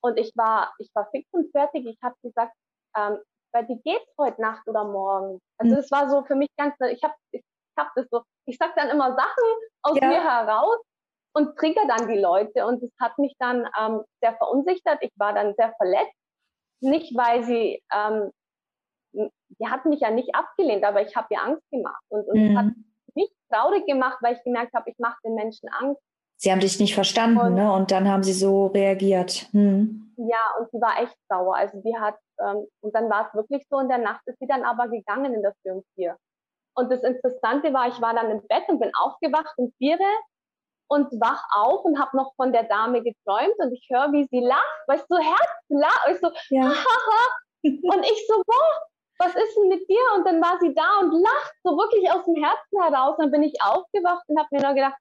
Und 0.00 0.18
ich 0.18 0.32
war, 0.34 0.72
ich 0.78 0.90
war 0.94 1.08
fix 1.10 1.28
und 1.32 1.50
fertig. 1.50 1.86
Ich 1.86 1.98
habe 2.02 2.14
gesagt, 2.22 2.54
ähm, 2.96 3.18
weil 3.52 3.66
die 3.66 3.80
geht 3.82 4.02
heute 4.16 4.40
Nacht 4.40 4.66
oder 4.66 4.84
morgen. 4.84 5.38
Also 5.58 5.76
es 5.76 5.90
mhm. 5.90 5.96
war 5.96 6.10
so 6.10 6.24
für 6.24 6.34
mich 6.34 6.48
ganz, 6.56 6.74
ich 6.90 7.02
habe 7.02 7.14
ich 7.32 7.42
hab 7.78 7.92
das 7.94 8.06
so, 8.10 8.22
ich 8.48 8.56
sag 8.56 8.74
dann 8.76 8.88
immer 8.88 9.14
Sachen 9.14 9.44
aus 9.82 9.98
ja. 10.00 10.08
mir 10.08 10.22
heraus 10.22 10.78
und 11.34 11.56
trigger 11.56 11.82
dann 11.86 12.08
die 12.08 12.18
Leute. 12.18 12.66
Und 12.66 12.82
es 12.82 12.90
hat 12.98 13.16
mich 13.18 13.34
dann 13.38 13.68
ähm, 13.78 14.00
sehr 14.20 14.34
verunsichert. 14.36 14.98
Ich 15.02 15.12
war 15.16 15.34
dann 15.34 15.54
sehr 15.56 15.72
verletzt. 15.76 16.14
Nicht, 16.80 17.16
weil 17.16 17.44
sie, 17.44 17.82
ähm, 17.92 18.30
die 19.12 19.68
hat 19.68 19.84
mich 19.84 20.00
ja 20.00 20.10
nicht 20.10 20.34
abgelehnt, 20.34 20.84
aber 20.84 21.02
ich 21.02 21.14
habe 21.14 21.26
ihr 21.30 21.42
Angst 21.42 21.68
gemacht. 21.70 22.02
Und, 22.08 22.26
und 22.28 22.40
mhm. 22.40 22.50
es 22.50 22.56
hat 22.56 22.66
mich 23.14 23.30
traurig 23.52 23.86
gemacht, 23.86 24.18
weil 24.22 24.36
ich 24.36 24.42
gemerkt 24.44 24.74
habe, 24.74 24.88
ich 24.90 24.98
mache 24.98 25.18
den 25.24 25.34
Menschen 25.34 25.68
Angst. 25.68 26.00
Sie 26.36 26.52
haben 26.52 26.60
dich 26.60 26.78
nicht 26.78 26.94
verstanden, 26.94 27.38
und, 27.38 27.54
ne? 27.54 27.72
Und 27.72 27.90
dann 27.90 28.08
haben 28.08 28.22
sie 28.22 28.32
so 28.32 28.66
reagiert. 28.66 29.48
Hm. 29.50 30.14
Ja, 30.16 30.38
und 30.58 30.70
sie 30.70 30.80
war 30.80 31.02
echt 31.02 31.16
sauer. 31.28 31.56
Also 31.56 31.82
die 31.82 31.96
hat, 31.98 32.16
ähm, 32.40 32.68
und 32.80 32.94
dann 32.94 33.10
war 33.10 33.26
es 33.26 33.34
wirklich 33.34 33.66
so, 33.68 33.80
in 33.80 33.88
der 33.88 33.98
Nacht 33.98 34.20
ist 34.26 34.38
sie 34.38 34.46
dann 34.46 34.62
aber 34.62 34.88
gegangen 34.88 35.34
in 35.34 35.42
der 35.42 35.54
Film 35.62 35.82
4. 35.96 36.16
Und 36.78 36.92
das 36.92 37.02
Interessante 37.02 37.72
war, 37.74 37.88
ich 37.88 38.00
war 38.00 38.14
dann 38.14 38.30
im 38.30 38.46
Bett 38.46 38.62
und 38.68 38.78
bin 38.78 38.92
aufgewacht 38.94 39.52
um 39.56 39.72
vier 39.78 39.98
und 40.88 41.10
wach 41.20 41.44
auf 41.50 41.84
und 41.84 41.98
habe 41.98 42.16
noch 42.16 42.34
von 42.36 42.52
der 42.52 42.62
Dame 42.62 43.02
geträumt 43.02 43.54
und 43.58 43.72
ich 43.72 43.84
höre, 43.90 44.12
wie 44.12 44.28
sie 44.30 44.40
lacht, 44.40 44.84
weißt 44.86 45.04
du, 45.10 45.16
so 45.16 45.20
Herz 45.20 45.64
lacht, 45.68 46.08
ich 46.08 46.20
so, 46.20 46.30
ja. 46.50 46.72
und 47.64 48.04
ich 48.04 48.26
so, 48.28 48.42
boah, 48.46 48.82
was 49.18 49.34
ist 49.34 49.56
denn 49.56 49.68
mit 49.68 49.88
dir? 49.88 50.00
Und 50.14 50.24
dann 50.24 50.40
war 50.40 50.56
sie 50.60 50.72
da 50.72 51.00
und 51.00 51.20
lacht 51.20 51.54
so 51.64 51.76
wirklich 51.76 52.08
aus 52.12 52.24
dem 52.24 52.36
Herzen 52.36 52.80
heraus. 52.80 53.18
Und 53.18 53.24
dann 53.24 53.32
bin 53.32 53.42
ich 53.42 53.60
aufgewacht 53.60 54.22
und 54.28 54.38
habe 54.38 54.48
mir 54.52 54.62
nur 54.62 54.74
gedacht, 54.74 54.96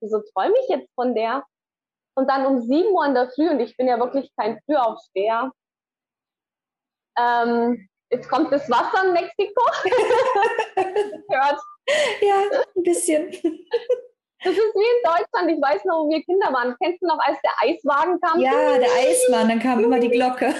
wieso 0.00 0.22
träume 0.32 0.54
ich 0.62 0.68
jetzt 0.68 0.94
von 0.94 1.14
der? 1.14 1.44
Und 2.14 2.30
dann 2.30 2.46
um 2.46 2.60
sieben 2.60 2.92
Uhr 2.92 3.04
in 3.04 3.14
der 3.14 3.28
Früh, 3.30 3.50
und 3.50 3.58
ich 3.58 3.76
bin 3.76 3.88
ja 3.88 3.98
wirklich 3.98 4.30
kein 4.36 4.60
Frühaufsteher, 4.64 5.50
ähm, 7.18 7.88
Jetzt 8.16 8.28
kommt 8.30 8.50
das 8.52 8.68
Wasser 8.70 9.06
in 9.06 9.12
Mexiko. 9.12 9.62
Hört. 11.30 11.60
Ja, 12.20 12.34
ein 12.76 12.82
bisschen. 12.82 13.30
Das 14.44 14.52
ist 14.52 14.60
wie 14.60 14.78
in 14.78 15.02
Deutschland. 15.02 15.50
Ich 15.50 15.60
weiß 15.62 15.84
noch, 15.86 16.04
wo 16.04 16.10
wir 16.10 16.22
Kinder 16.22 16.52
waren. 16.52 16.76
Kennst 16.80 17.02
du 17.02 17.06
noch, 17.06 17.18
als 17.18 17.36
der 17.42 17.50
Eiswagen 17.62 18.20
kam? 18.20 18.38
Ja, 18.40 18.78
der 18.78 18.88
Eismann, 18.92 19.48
dann 19.48 19.58
kam 19.58 19.82
immer 19.82 19.98
die 19.98 20.10
Glocke. 20.10 20.54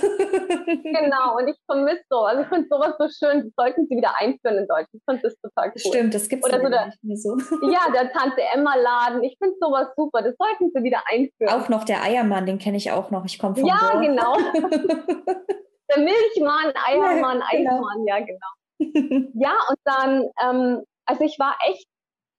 genau, 0.83 1.37
und 1.37 1.47
ich 1.49 1.57
vermisse 1.67 2.03
so. 2.11 2.21
Also 2.21 2.43
ich 2.43 2.49
finde 2.49 2.67
sowas 2.71 2.95
so 2.99 3.07
schön. 3.09 3.45
Das 3.45 3.53
sollten 3.57 3.87
sie 3.89 3.97
wieder 3.97 4.13
einführen 4.19 4.59
in 4.59 4.67
Deutschland. 4.67 4.89
Ich 4.93 5.03
finde 5.09 5.23
das 5.23 5.37
total 5.41 5.69
cool. 5.69 5.79
Stimmt, 5.93 6.15
das 6.15 6.29
gibt 6.29 6.45
es 6.45 6.51
so 6.51 6.59
nicht 6.59 7.05
mehr 7.05 7.17
so. 7.17 7.37
Ja, 7.71 7.91
der 7.93 8.11
Tante 8.13 8.43
Emma 8.55 8.75
Laden. 8.75 9.23
Ich 9.23 9.37
finde 9.39 9.55
sowas 9.61 9.89
super. 9.97 10.23
Das 10.23 10.35
sollten 10.37 10.73
sie 10.75 10.83
wieder 10.83 11.03
einführen. 11.09 11.49
Auch 11.51 11.69
noch 11.69 11.85
der 11.85 12.03
Eiermann, 12.03 12.47
den 12.47 12.59
kenne 12.59 12.79
ich 12.79 12.91
auch 12.91 13.11
noch. 13.11 13.25
Ich 13.25 13.39
komme 13.39 13.55
vom 13.57 13.67
Ja, 13.67 13.79
Dorf. 13.93 14.01
genau. 14.01 14.37
Der 15.95 16.03
Milchmann, 16.03 16.73
Eiermann, 16.87 17.43
genau. 17.51 17.73
Eismann, 17.73 18.07
ja, 18.07 18.19
genau. 18.21 19.31
ja, 19.35 19.57
und 19.69 19.79
dann, 19.85 20.31
ähm, 20.43 20.85
also 21.07 21.25
ich 21.25 21.39
war 21.39 21.57
echt 21.69 21.87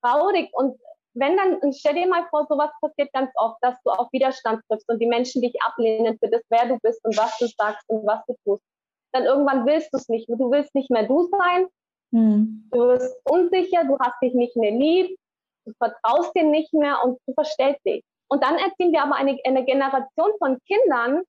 traurig 0.02 0.50
und 0.52 0.78
wenn 1.14 1.36
dann, 1.36 1.72
stell 1.72 1.94
dir 1.94 2.06
mal 2.06 2.26
vor, 2.30 2.46
sowas 2.48 2.70
passiert 2.80 3.12
ganz 3.12 3.30
oft, 3.34 3.56
dass 3.60 3.74
du 3.84 3.90
auf 3.90 4.06
Widerstand 4.12 4.62
triffst 4.68 4.88
und 4.88 5.00
die 5.00 5.06
Menschen 5.06 5.42
dich 5.42 5.54
ablehnen 5.62 6.16
für 6.22 6.30
das, 6.30 6.42
wer 6.48 6.66
du 6.66 6.78
bist 6.80 7.04
und 7.04 7.16
was 7.16 7.36
du 7.38 7.46
sagst 7.46 7.82
und 7.88 8.06
was 8.06 8.24
du 8.26 8.36
tust. 8.44 8.62
Dann 9.12 9.24
irgendwann 9.24 9.66
willst 9.66 9.92
du 9.92 9.96
es 9.96 10.08
nicht 10.08 10.28
mehr. 10.28 10.38
Du 10.38 10.50
willst 10.50 10.74
nicht 10.76 10.90
mehr 10.90 11.08
du 11.08 11.28
sein 11.28 11.66
Hm. 12.12 12.68
Du 12.70 12.78
wirst 12.78 13.16
unsicher, 13.24 13.84
du 13.84 13.98
hast 13.98 14.20
dich 14.22 14.34
nicht 14.34 14.56
mehr 14.56 14.70
lieb, 14.70 15.18
du 15.66 15.72
vertraust 15.78 16.34
dir 16.34 16.44
nicht 16.44 16.72
mehr 16.72 17.04
und 17.04 17.18
du 17.26 17.34
verstellst 17.34 17.84
dich. 17.84 18.02
Und 18.28 18.42
dann 18.42 18.56
erziehen 18.56 18.92
wir 18.92 19.02
aber 19.02 19.16
eine, 19.16 19.38
eine 19.44 19.64
Generation 19.64 20.30
von 20.38 20.58
Kindern, 20.66 21.22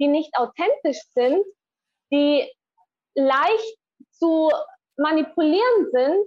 die 0.00 0.08
nicht 0.08 0.36
authentisch 0.36 1.02
sind, 1.14 1.44
die 2.14 2.50
leicht 3.14 3.78
zu 4.12 4.50
manipulieren 4.96 5.90
sind. 5.92 6.26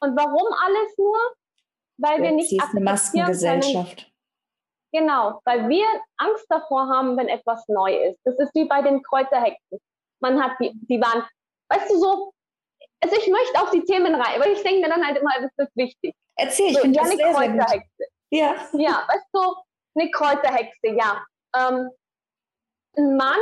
Und 0.00 0.16
warum 0.16 0.52
alles 0.64 0.96
nur? 0.96 1.18
Weil 1.98 2.22
wir 2.22 2.30
nicht 2.32 2.50
Sie 2.50 2.56
ist 2.56 2.70
eine 2.70 2.80
Maskengesellschaft. 2.80 3.98
Können. 3.98 4.12
Genau, 4.92 5.40
weil 5.44 5.68
wir 5.68 5.86
Angst 6.16 6.46
davor 6.48 6.88
haben, 6.88 7.16
wenn 7.16 7.28
etwas 7.28 7.66
neu 7.68 7.94
ist. 8.08 8.20
Das 8.24 8.38
ist 8.38 8.54
wie 8.54 8.64
bei 8.64 8.80
den 8.80 9.02
Kräuterhexen. 9.02 9.78
Man 10.20 10.42
hat 10.42 10.52
die, 10.60 10.72
die 10.88 11.00
waren, 11.00 11.24
weißt 11.70 11.90
du 11.90 11.98
so, 11.98 12.32
also 13.00 13.16
ich 13.16 13.28
möchte 13.28 13.60
auf 13.60 13.70
die 13.70 13.84
Themen 13.84 14.14
rein, 14.14 14.40
weil 14.40 14.52
ich 14.52 14.62
denke 14.62 14.80
mir 14.80 14.88
dann 14.88 15.04
halt 15.04 15.18
immer, 15.18 15.30
das 15.40 15.66
ist 15.66 15.76
wichtig. 15.76 16.14
Erzähl, 16.36 16.68
ich 16.68 16.76
so, 16.76 16.82
finde 16.82 16.96
ja, 16.96 17.02
das 17.02 17.12
eine 17.12 17.22
sehr, 17.22 17.32
Kräuterhexe. 17.32 17.88
Sehr 17.98 18.08
ja. 18.30 18.54
Ja, 18.72 19.06
weißt 19.08 19.26
du, 19.32 19.54
eine 19.94 20.10
Kräuterhexe, 20.10 20.88
ja. 20.88 21.24
Ähm, 21.56 21.90
ein 22.96 23.16
Mann, 23.16 23.38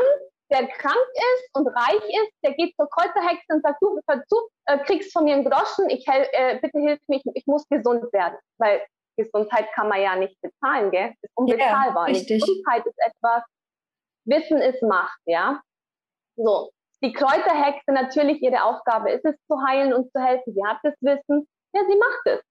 der 0.50 0.66
krank 0.68 1.08
ist 1.14 1.50
und 1.54 1.66
reich 1.68 2.04
ist, 2.04 2.32
der 2.44 2.54
geht 2.54 2.74
zur 2.76 2.88
Kräuterhexe 2.88 3.46
und 3.48 3.62
sagt, 3.62 3.78
du, 3.80 3.98
du 4.06 4.36
äh, 4.66 4.78
kriegst 4.78 5.12
von 5.12 5.24
mir 5.24 5.34
einen 5.34 5.44
Groschen, 5.44 5.90
ich 5.90 6.06
hel 6.06 6.26
äh, 6.32 6.58
bitte 6.60 6.78
hilf 6.78 7.00
mir, 7.08 7.20
ich, 7.34 7.46
muss 7.46 7.68
gesund 7.68 8.12
werden. 8.12 8.38
Weil 8.58 8.82
Gesundheit 9.16 9.72
kann 9.72 9.88
man 9.88 10.00
ja 10.00 10.14
nicht 10.16 10.40
bezahlen, 10.40 10.90
gell? 10.90 11.14
Ist 11.22 11.32
unbezahlbar. 11.34 12.08
Ja, 12.08 12.22
Gesundheit 12.22 12.86
ist 12.86 12.98
etwas, 12.98 13.42
Wissen 14.24 14.58
ist 14.58 14.82
Macht, 14.82 15.20
ja? 15.24 15.60
So. 16.36 16.70
Die 17.02 17.12
Kräuterhexe, 17.12 17.92
natürlich 17.92 18.42
ihre 18.42 18.64
Aufgabe 18.64 19.10
ist 19.10 19.24
es 19.24 19.34
zu 19.46 19.60
heilen 19.66 19.92
und 19.92 20.10
zu 20.12 20.20
helfen. 20.20 20.54
Sie 20.54 20.64
hat 20.64 20.78
das 20.82 20.94
Wissen. 21.00 21.46
Ja, 21.74 21.82
sie 21.86 21.96
macht 21.96 22.26
es. 22.26 22.42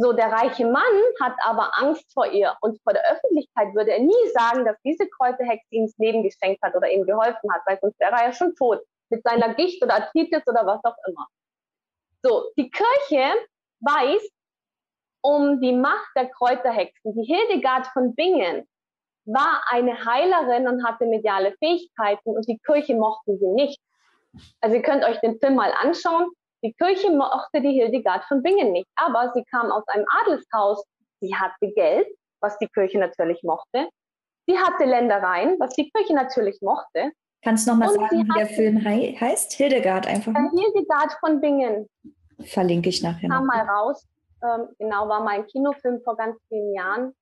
So, 0.00 0.12
der 0.12 0.30
reiche 0.30 0.64
Mann 0.64 0.84
hat 1.20 1.34
aber 1.44 1.76
Angst 1.76 2.12
vor 2.12 2.30
ihr 2.30 2.56
und 2.60 2.80
vor 2.84 2.92
der 2.92 3.02
Öffentlichkeit 3.10 3.74
würde 3.74 3.90
er 3.90 3.98
nie 3.98 4.28
sagen, 4.32 4.64
dass 4.64 4.76
diese 4.84 5.08
Kräuterhexe 5.08 5.66
ihm 5.70 5.86
das 5.86 5.98
Leben 5.98 6.22
geschenkt 6.22 6.62
hat 6.62 6.76
oder 6.76 6.88
ihm 6.88 7.04
geholfen 7.04 7.52
hat, 7.52 7.62
weil 7.66 7.80
sonst 7.80 7.98
wäre 7.98 8.12
er 8.12 8.26
ja 8.26 8.32
schon 8.32 8.54
tot 8.54 8.80
mit 9.08 9.24
seiner 9.24 9.54
Gicht 9.54 9.82
oder 9.82 9.94
Arthritis 9.94 10.46
oder 10.46 10.64
was 10.64 10.84
auch 10.84 10.94
immer. 11.08 11.26
So, 12.22 12.44
die 12.56 12.70
Kirche 12.70 13.34
weiß 13.80 14.22
um 15.22 15.60
die 15.60 15.72
Macht 15.72 16.10
der 16.14 16.28
Kräuterhexen. 16.28 17.14
Die 17.20 17.26
Hildegard 17.26 17.88
von 17.88 18.14
Bingen 18.14 18.68
war 19.24 19.64
eine 19.68 20.04
Heilerin 20.04 20.68
und 20.68 20.86
hatte 20.86 21.06
mediale 21.06 21.56
Fähigkeiten 21.58 22.36
und 22.36 22.46
die 22.46 22.58
Kirche 22.58 22.94
mochte 22.94 23.36
sie 23.36 23.48
nicht. 23.48 23.80
Also 24.60 24.76
ihr 24.76 24.82
könnt 24.82 25.04
euch 25.04 25.18
den 25.18 25.40
Film 25.40 25.56
mal 25.56 25.72
anschauen. 25.82 26.30
Die 26.62 26.72
Kirche 26.72 27.10
mochte 27.10 27.60
die 27.60 27.72
Hildegard 27.72 28.24
von 28.24 28.42
Bingen 28.42 28.72
nicht, 28.72 28.88
aber 28.96 29.32
sie 29.34 29.44
kam 29.44 29.70
aus 29.70 29.86
einem 29.88 30.06
Adelshaus. 30.20 30.84
Sie 31.20 31.34
hatte 31.34 31.72
Geld, 31.74 32.08
was 32.40 32.58
die 32.58 32.68
Kirche 32.68 32.98
natürlich 32.98 33.42
mochte. 33.42 33.88
Sie 34.46 34.58
hatte 34.58 34.84
Ländereien, 34.84 35.56
was 35.58 35.74
die 35.74 35.90
Kirche 35.90 36.14
natürlich 36.14 36.58
mochte. 36.62 37.12
Kannst 37.42 37.66
du 37.66 37.72
nochmal 37.72 37.90
sagen, 37.90 38.26
wie 38.26 38.38
der 38.38 38.46
Film 38.46 38.84
hei 38.84 39.16
heißt? 39.20 39.52
Hildegard 39.52 40.06
einfach. 40.06 40.32
Äh, 40.34 40.48
Hildegard 40.50 41.12
von 41.20 41.40
Bingen. 41.40 41.88
Verlinke 42.40 42.88
ich 42.88 43.02
nachher. 43.02 43.28
Kam 43.28 43.46
noch. 43.46 43.54
mal 43.54 43.64
raus. 43.64 44.06
Ähm, 44.42 44.68
genau, 44.78 45.08
war 45.08 45.22
mein 45.22 45.46
Kinofilm 45.46 46.00
vor 46.02 46.16
ganz 46.16 46.36
vielen 46.48 46.74
Jahren. 46.74 47.14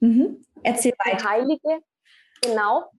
Mhm. 0.00 0.42
Erzähl 0.62 0.92
weiter. 1.04 1.16
Die 1.16 1.24
Heilige, 1.24 1.80
genau. 2.42 2.90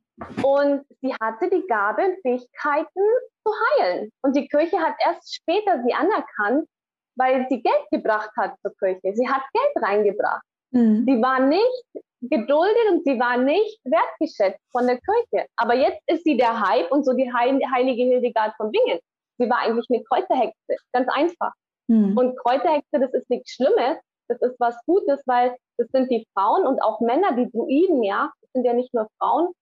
Und 0.43 0.85
sie 1.01 1.13
hatte 1.19 1.49
die 1.49 1.65
Gabe, 1.67 2.17
Fähigkeiten 2.21 3.01
zu 3.43 3.53
heilen. 3.79 4.11
Und 4.21 4.35
die 4.35 4.47
Kirche 4.47 4.77
hat 4.79 4.95
erst 5.03 5.35
später 5.35 5.81
sie 5.83 5.93
anerkannt, 5.93 6.67
weil 7.15 7.47
sie 7.49 7.61
Geld 7.61 7.85
gebracht 7.91 8.31
hat 8.37 8.55
zur 8.61 8.73
Kirche. 8.77 9.13
Sie 9.15 9.27
hat 9.27 9.41
Geld 9.53 9.85
reingebracht. 9.85 10.43
Mhm. 10.71 11.05
Sie 11.07 11.21
war 11.21 11.39
nicht 11.39 11.83
geduldet 12.21 12.91
und 12.91 13.03
sie 13.03 13.19
war 13.19 13.37
nicht 13.37 13.79
wertgeschätzt 13.83 14.61
von 14.71 14.87
der 14.87 14.99
Kirche. 14.99 15.47
Aber 15.57 15.75
jetzt 15.75 16.01
ist 16.07 16.23
sie 16.23 16.37
der 16.37 16.59
Hype 16.59 16.91
und 16.91 17.05
so 17.05 17.13
die 17.13 17.31
heilige 17.31 18.03
Hildegard 18.03 18.53
von 18.55 18.71
Bingen. 18.71 18.99
Sie 19.37 19.49
war 19.49 19.59
eigentlich 19.59 19.87
eine 19.89 20.03
Kräuterhexe, 20.03 20.77
ganz 20.93 21.09
einfach. 21.11 21.51
Mhm. 21.87 22.17
Und 22.17 22.37
Kräuterhexe, 22.39 22.99
das 22.99 23.13
ist 23.13 23.29
nichts 23.29 23.51
Schlimmes, 23.51 23.97
das 24.29 24.41
ist 24.41 24.59
was 24.59 24.77
Gutes, 24.85 25.21
weil 25.25 25.55
das 25.77 25.87
sind 25.89 26.09
die 26.11 26.25
Frauen 26.33 26.65
und 26.65 26.81
auch 26.81 27.01
Männer, 27.01 27.33
die 27.35 27.51
Druiden, 27.51 28.03
ja, 28.03 28.31
das 28.41 28.51
sind 28.53 28.63
ja 28.63 28.73
nicht 28.73 28.93
nur 28.93 29.07
Frauen, 29.19 29.53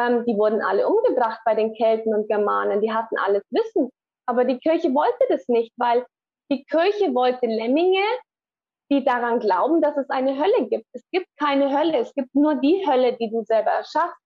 ähm, 0.00 0.24
die 0.26 0.36
wurden 0.36 0.62
alle 0.62 0.88
umgebracht 0.88 1.40
bei 1.44 1.54
den 1.54 1.74
Kelten 1.74 2.14
und 2.14 2.28
Germanen, 2.28 2.80
die 2.80 2.92
hatten 2.92 3.16
alles 3.18 3.42
Wissen. 3.50 3.90
Aber 4.26 4.44
die 4.44 4.58
Kirche 4.58 4.94
wollte 4.94 5.24
das 5.28 5.46
nicht, 5.48 5.72
weil 5.76 6.06
die 6.50 6.64
Kirche 6.64 7.14
wollte 7.14 7.46
Lemminge, 7.46 8.04
die 8.90 9.04
daran 9.04 9.38
glauben, 9.38 9.80
dass 9.80 9.96
es 9.96 10.08
eine 10.10 10.36
Hölle 10.36 10.68
gibt. 10.68 10.86
Es 10.92 11.04
gibt 11.12 11.28
keine 11.38 11.76
Hölle, 11.76 11.98
es 11.98 12.12
gibt 12.14 12.34
nur 12.34 12.56
die 12.56 12.84
Hölle, 12.86 13.16
die 13.16 13.30
du 13.30 13.44
selber 13.44 13.70
erschaffst. 13.70 14.16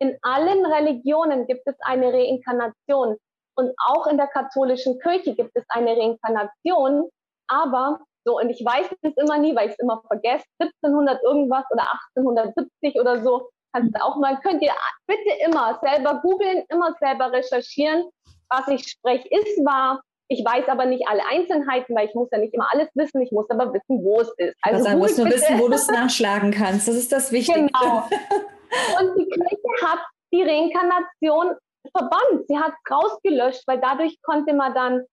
In 0.00 0.16
allen 0.22 0.66
Religionen 0.66 1.46
gibt 1.46 1.62
es 1.66 1.76
eine 1.80 2.12
Reinkarnation 2.12 3.16
und 3.56 3.72
auch 3.86 4.06
in 4.08 4.16
der 4.16 4.26
katholischen 4.26 4.98
Kirche 4.98 5.34
gibt 5.34 5.52
es 5.54 5.64
eine 5.68 5.96
Reinkarnation, 5.96 7.08
aber 7.46 8.00
so, 8.26 8.38
und 8.38 8.50
ich 8.50 8.64
weiß 8.64 8.86
es 9.02 9.16
immer 9.16 9.38
nie, 9.38 9.54
weil 9.54 9.68
ich 9.68 9.74
es 9.74 9.78
immer 9.78 10.02
vergesse, 10.06 10.44
1700 10.58 11.22
irgendwas 11.22 11.64
oder 11.70 11.86
1870 12.16 12.98
oder 12.98 13.22
so, 13.22 13.50
kannst 13.74 14.00
auch 14.00 14.16
mal, 14.16 14.38
könnt 14.40 14.62
ihr 14.62 14.72
bitte 15.06 15.30
immer 15.46 15.78
selber 15.82 16.20
googeln, 16.22 16.64
immer 16.68 16.94
selber 17.00 17.32
recherchieren, 17.32 18.04
was 18.48 18.68
ich 18.68 18.88
spreche, 18.88 19.28
ist 19.28 19.64
wahr. 19.64 20.00
Ich 20.28 20.44
weiß 20.44 20.68
aber 20.68 20.86
nicht 20.86 21.06
alle 21.06 21.22
Einzelheiten, 21.26 21.94
weil 21.94 22.08
ich 22.08 22.14
muss 22.14 22.28
ja 22.32 22.38
nicht 22.38 22.54
immer 22.54 22.68
alles 22.72 22.88
wissen, 22.94 23.20
ich 23.20 23.30
muss 23.30 23.48
aber 23.50 23.74
wissen, 23.74 24.02
wo 24.02 24.20
es 24.20 24.32
ist. 24.38 24.56
Also 24.62 24.90
du 24.90 24.96
musst 24.96 25.18
nur 25.18 25.26
wissen, 25.26 25.58
wo 25.58 25.68
du 25.68 25.74
es 25.74 25.88
nachschlagen 25.88 26.50
kannst. 26.50 26.88
Das 26.88 26.94
ist 26.94 27.12
das 27.12 27.30
Wichtigste. 27.30 27.66
Genau. 27.66 28.08
Und 28.98 29.18
die 29.18 29.26
Kirche 29.26 29.86
hat 29.86 30.00
die 30.32 30.42
Reinkarnation 30.42 31.54
verbannt. 31.92 32.46
Sie 32.48 32.58
hat 32.58 32.72
es 32.72 32.90
rausgelöscht, 32.90 33.62
weil 33.66 33.80
dadurch 33.80 34.16
konnte 34.22 34.54
man 34.54 34.74
dann, 34.74 35.04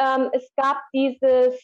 ähm, 0.00 0.30
es 0.32 0.50
gab 0.56 0.78
dieses, 0.92 1.54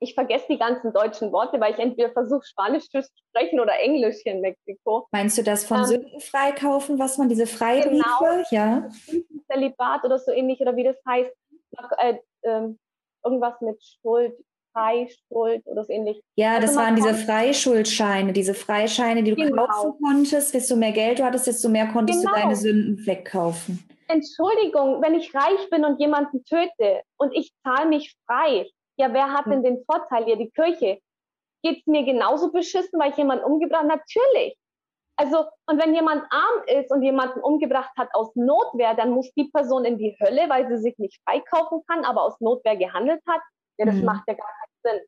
ich 0.00 0.14
vergesse 0.14 0.46
die 0.48 0.58
ganzen 0.58 0.92
deutschen 0.92 1.32
Worte, 1.32 1.60
weil 1.60 1.72
ich 1.72 1.78
entweder 1.78 2.10
versuche, 2.10 2.44
Spanisch 2.44 2.88
zu 2.88 3.02
sprechen 3.02 3.60
oder 3.60 3.78
Englisch 3.80 4.18
hier 4.22 4.32
in 4.32 4.40
Mexiko. 4.40 5.06
Meinst 5.10 5.38
du 5.38 5.42
das 5.42 5.64
von 5.64 5.78
ähm, 5.78 5.84
Sünden 5.84 6.20
freikaufen, 6.20 6.98
was 6.98 7.18
man 7.18 7.28
diese 7.28 7.46
Freibriefe? 7.46 8.04
Genau, 8.20 8.44
ja. 8.50 8.88
Zelibat 9.50 10.04
oder 10.04 10.18
so 10.18 10.30
ähnlich, 10.30 10.60
oder 10.60 10.76
wie 10.76 10.84
das 10.84 10.96
heißt. 11.06 11.32
Äh, 11.98 12.18
äh, 12.42 12.68
irgendwas 13.24 13.60
mit 13.60 13.82
Schuld, 13.82 14.34
Freischuld 14.72 15.66
oder 15.66 15.84
so 15.84 15.92
ähnlich. 15.92 16.22
Ja, 16.36 16.54
also 16.54 16.66
das 16.66 16.76
waren 16.76 16.96
diese 16.96 17.14
Freischuldscheine, 17.14 18.32
diese 18.32 18.54
Freischeine, 18.54 19.22
die 19.22 19.34
du 19.34 19.36
genau. 19.36 19.66
kaufen 19.66 20.00
konntest. 20.02 20.54
Desto 20.54 20.76
mehr 20.76 20.92
Geld 20.92 21.18
du 21.18 21.24
hattest, 21.24 21.46
desto 21.46 21.68
mehr 21.68 21.88
konntest 21.88 22.20
genau. 22.20 22.34
du 22.34 22.40
deine 22.40 22.56
Sünden 22.56 23.06
wegkaufen. 23.06 23.84
Entschuldigung, 24.08 25.02
wenn 25.02 25.14
ich 25.14 25.34
reich 25.34 25.68
bin 25.70 25.84
und 25.84 26.00
jemanden 26.00 26.44
töte 26.44 27.02
und 27.18 27.34
ich 27.34 27.52
zahle 27.62 27.88
mich 27.88 28.16
frei, 28.26 28.66
ja, 28.98 29.12
wer 29.12 29.32
hat 29.32 29.44
hm. 29.46 29.52
denn 29.52 29.62
den 29.62 29.84
Vorteil 29.84 30.24
hier? 30.24 30.36
Die 30.36 30.50
Kirche. 30.50 31.00
Geht 31.62 31.80
es 31.80 31.86
mir 31.86 32.04
genauso 32.04 32.52
beschissen, 32.52 33.00
weil 33.00 33.10
ich 33.10 33.16
jemanden 33.16 33.44
umgebracht 33.44 33.82
habe? 33.82 33.88
Natürlich. 33.88 34.56
Also, 35.16 35.46
und 35.66 35.82
wenn 35.82 35.94
jemand 35.94 36.22
arm 36.30 36.62
ist 36.66 36.92
und 36.92 37.02
jemanden 37.02 37.40
umgebracht 37.40 37.90
hat 37.98 38.08
aus 38.12 38.30
Notwehr, 38.36 38.94
dann 38.94 39.10
muss 39.10 39.32
die 39.34 39.50
Person 39.52 39.84
in 39.84 39.98
die 39.98 40.16
Hölle, 40.20 40.48
weil 40.48 40.68
sie 40.68 40.78
sich 40.78 40.96
nicht 40.98 41.20
freikaufen 41.24 41.82
kann, 41.88 42.04
aber 42.04 42.22
aus 42.22 42.40
Notwehr 42.40 42.76
gehandelt 42.76 43.20
hat. 43.28 43.40
Ja, 43.78 43.86
das 43.86 43.96
mhm. 43.96 44.04
macht 44.04 44.22
ja 44.28 44.34
gar 44.34 44.46
keinen 44.46 44.98
Sinn. 44.98 45.06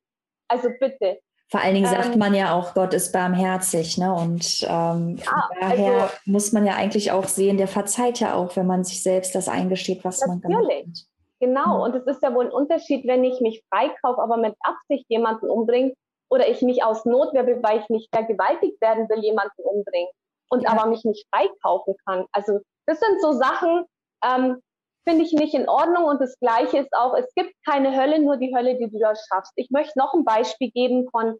Also 0.48 0.68
bitte. 0.80 1.20
Vor 1.48 1.60
allen 1.60 1.74
Dingen 1.74 1.86
ähm, 1.86 2.02
sagt 2.02 2.16
man 2.16 2.34
ja 2.34 2.54
auch, 2.54 2.74
Gott 2.74 2.92
ist 2.92 3.12
barmherzig, 3.12 3.98
ne? 3.98 4.12
Und 4.12 4.66
ähm, 4.68 5.16
ja, 5.24 5.48
daher 5.60 6.02
also, 6.02 6.14
muss 6.24 6.52
man 6.52 6.66
ja 6.66 6.74
eigentlich 6.74 7.12
auch 7.12 7.26
sehen, 7.26 7.56
der 7.56 7.68
verzeiht 7.68 8.18
ja 8.18 8.34
auch, 8.34 8.56
wenn 8.56 8.66
man 8.66 8.82
sich 8.82 9.02
selbst 9.02 9.34
das 9.34 9.48
eingesteht, 9.48 10.04
was 10.04 10.20
natürlich. 10.20 10.42
man 10.42 10.62
gemacht 10.62 10.86
hat. 10.88 11.09
Genau, 11.40 11.78
mhm. 11.78 11.82
und 11.82 11.94
es 11.96 12.06
ist 12.06 12.22
ja 12.22 12.34
wohl 12.34 12.46
ein 12.46 12.52
Unterschied, 12.52 13.06
wenn 13.06 13.24
ich 13.24 13.40
mich 13.40 13.64
freikaufe, 13.72 14.20
aber 14.20 14.36
mit 14.36 14.54
Absicht 14.60 15.06
jemanden 15.08 15.48
umbringe, 15.48 15.94
oder 16.30 16.48
ich 16.48 16.62
mich 16.62 16.84
aus 16.84 17.04
Notwehr, 17.04 17.44
weil 17.62 17.80
ich 17.80 17.88
nicht 17.88 18.14
vergewaltigt 18.14 18.80
werden 18.80 19.08
will, 19.08 19.18
jemanden 19.18 19.62
umbringen 19.62 20.10
und 20.48 20.62
ja. 20.62 20.70
aber 20.70 20.88
mich 20.88 21.04
nicht 21.04 21.26
freikaufen 21.34 21.94
kann. 22.06 22.26
Also 22.32 22.60
das 22.86 23.00
sind 23.00 23.20
so 23.20 23.32
Sachen, 23.32 23.84
ähm, 24.24 24.62
finde 25.06 25.24
ich 25.24 25.32
nicht 25.32 25.54
in 25.54 25.68
Ordnung. 25.68 26.04
Und 26.04 26.20
das 26.20 26.38
Gleiche 26.38 26.78
ist 26.78 26.92
auch, 26.92 27.14
es 27.14 27.32
gibt 27.34 27.52
keine 27.66 27.96
Hölle, 27.96 28.20
nur 28.20 28.36
die 28.36 28.54
Hölle, 28.54 28.78
die 28.78 28.88
du 28.88 28.98
da 28.98 29.14
schaffst. 29.14 29.52
Ich 29.56 29.70
möchte 29.70 29.98
noch 29.98 30.14
ein 30.14 30.24
Beispiel 30.24 30.70
geben 30.70 31.08
von 31.10 31.36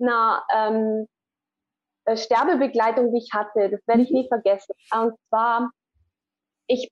einer 0.00 0.44
ähm, 0.54 1.08
äh, 2.04 2.16
Sterbebegleitung, 2.16 3.12
die 3.12 3.18
ich 3.18 3.30
hatte. 3.32 3.70
Das 3.70 3.80
werde 3.86 4.02
ich 4.02 4.10
nie 4.10 4.28
vergessen. 4.28 4.74
Und 4.92 5.14
zwar, 5.28 5.70
ich 6.68 6.90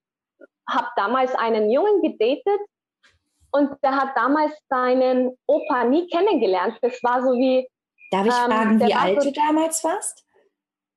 habe 0.68 0.88
damals 0.96 1.34
einen 1.34 1.70
Jungen 1.70 2.02
gedatet 2.02 2.60
und 3.52 3.70
der 3.82 3.96
hat 3.96 4.16
damals 4.16 4.52
seinen 4.68 5.36
Opa 5.46 5.84
nie 5.84 6.08
kennengelernt. 6.08 6.78
Das 6.82 7.02
war 7.02 7.22
so 7.22 7.32
wie. 7.32 7.68
Darf 8.10 8.26
ich 8.26 8.32
ähm, 8.32 8.50
fragen, 8.50 8.80
wie 8.80 8.94
alt 8.94 9.22
so, 9.22 9.30
du 9.30 9.34
damals 9.34 9.82
warst? 9.82 10.26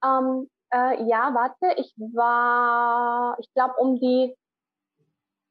Ähm, 0.04 0.50
äh, 0.72 1.04
ja, 1.06 1.34
warte, 1.34 1.80
ich 1.80 1.94
war, 1.98 3.38
ich 3.40 3.52
glaube, 3.54 3.76
um 3.80 4.00
die 4.00 4.36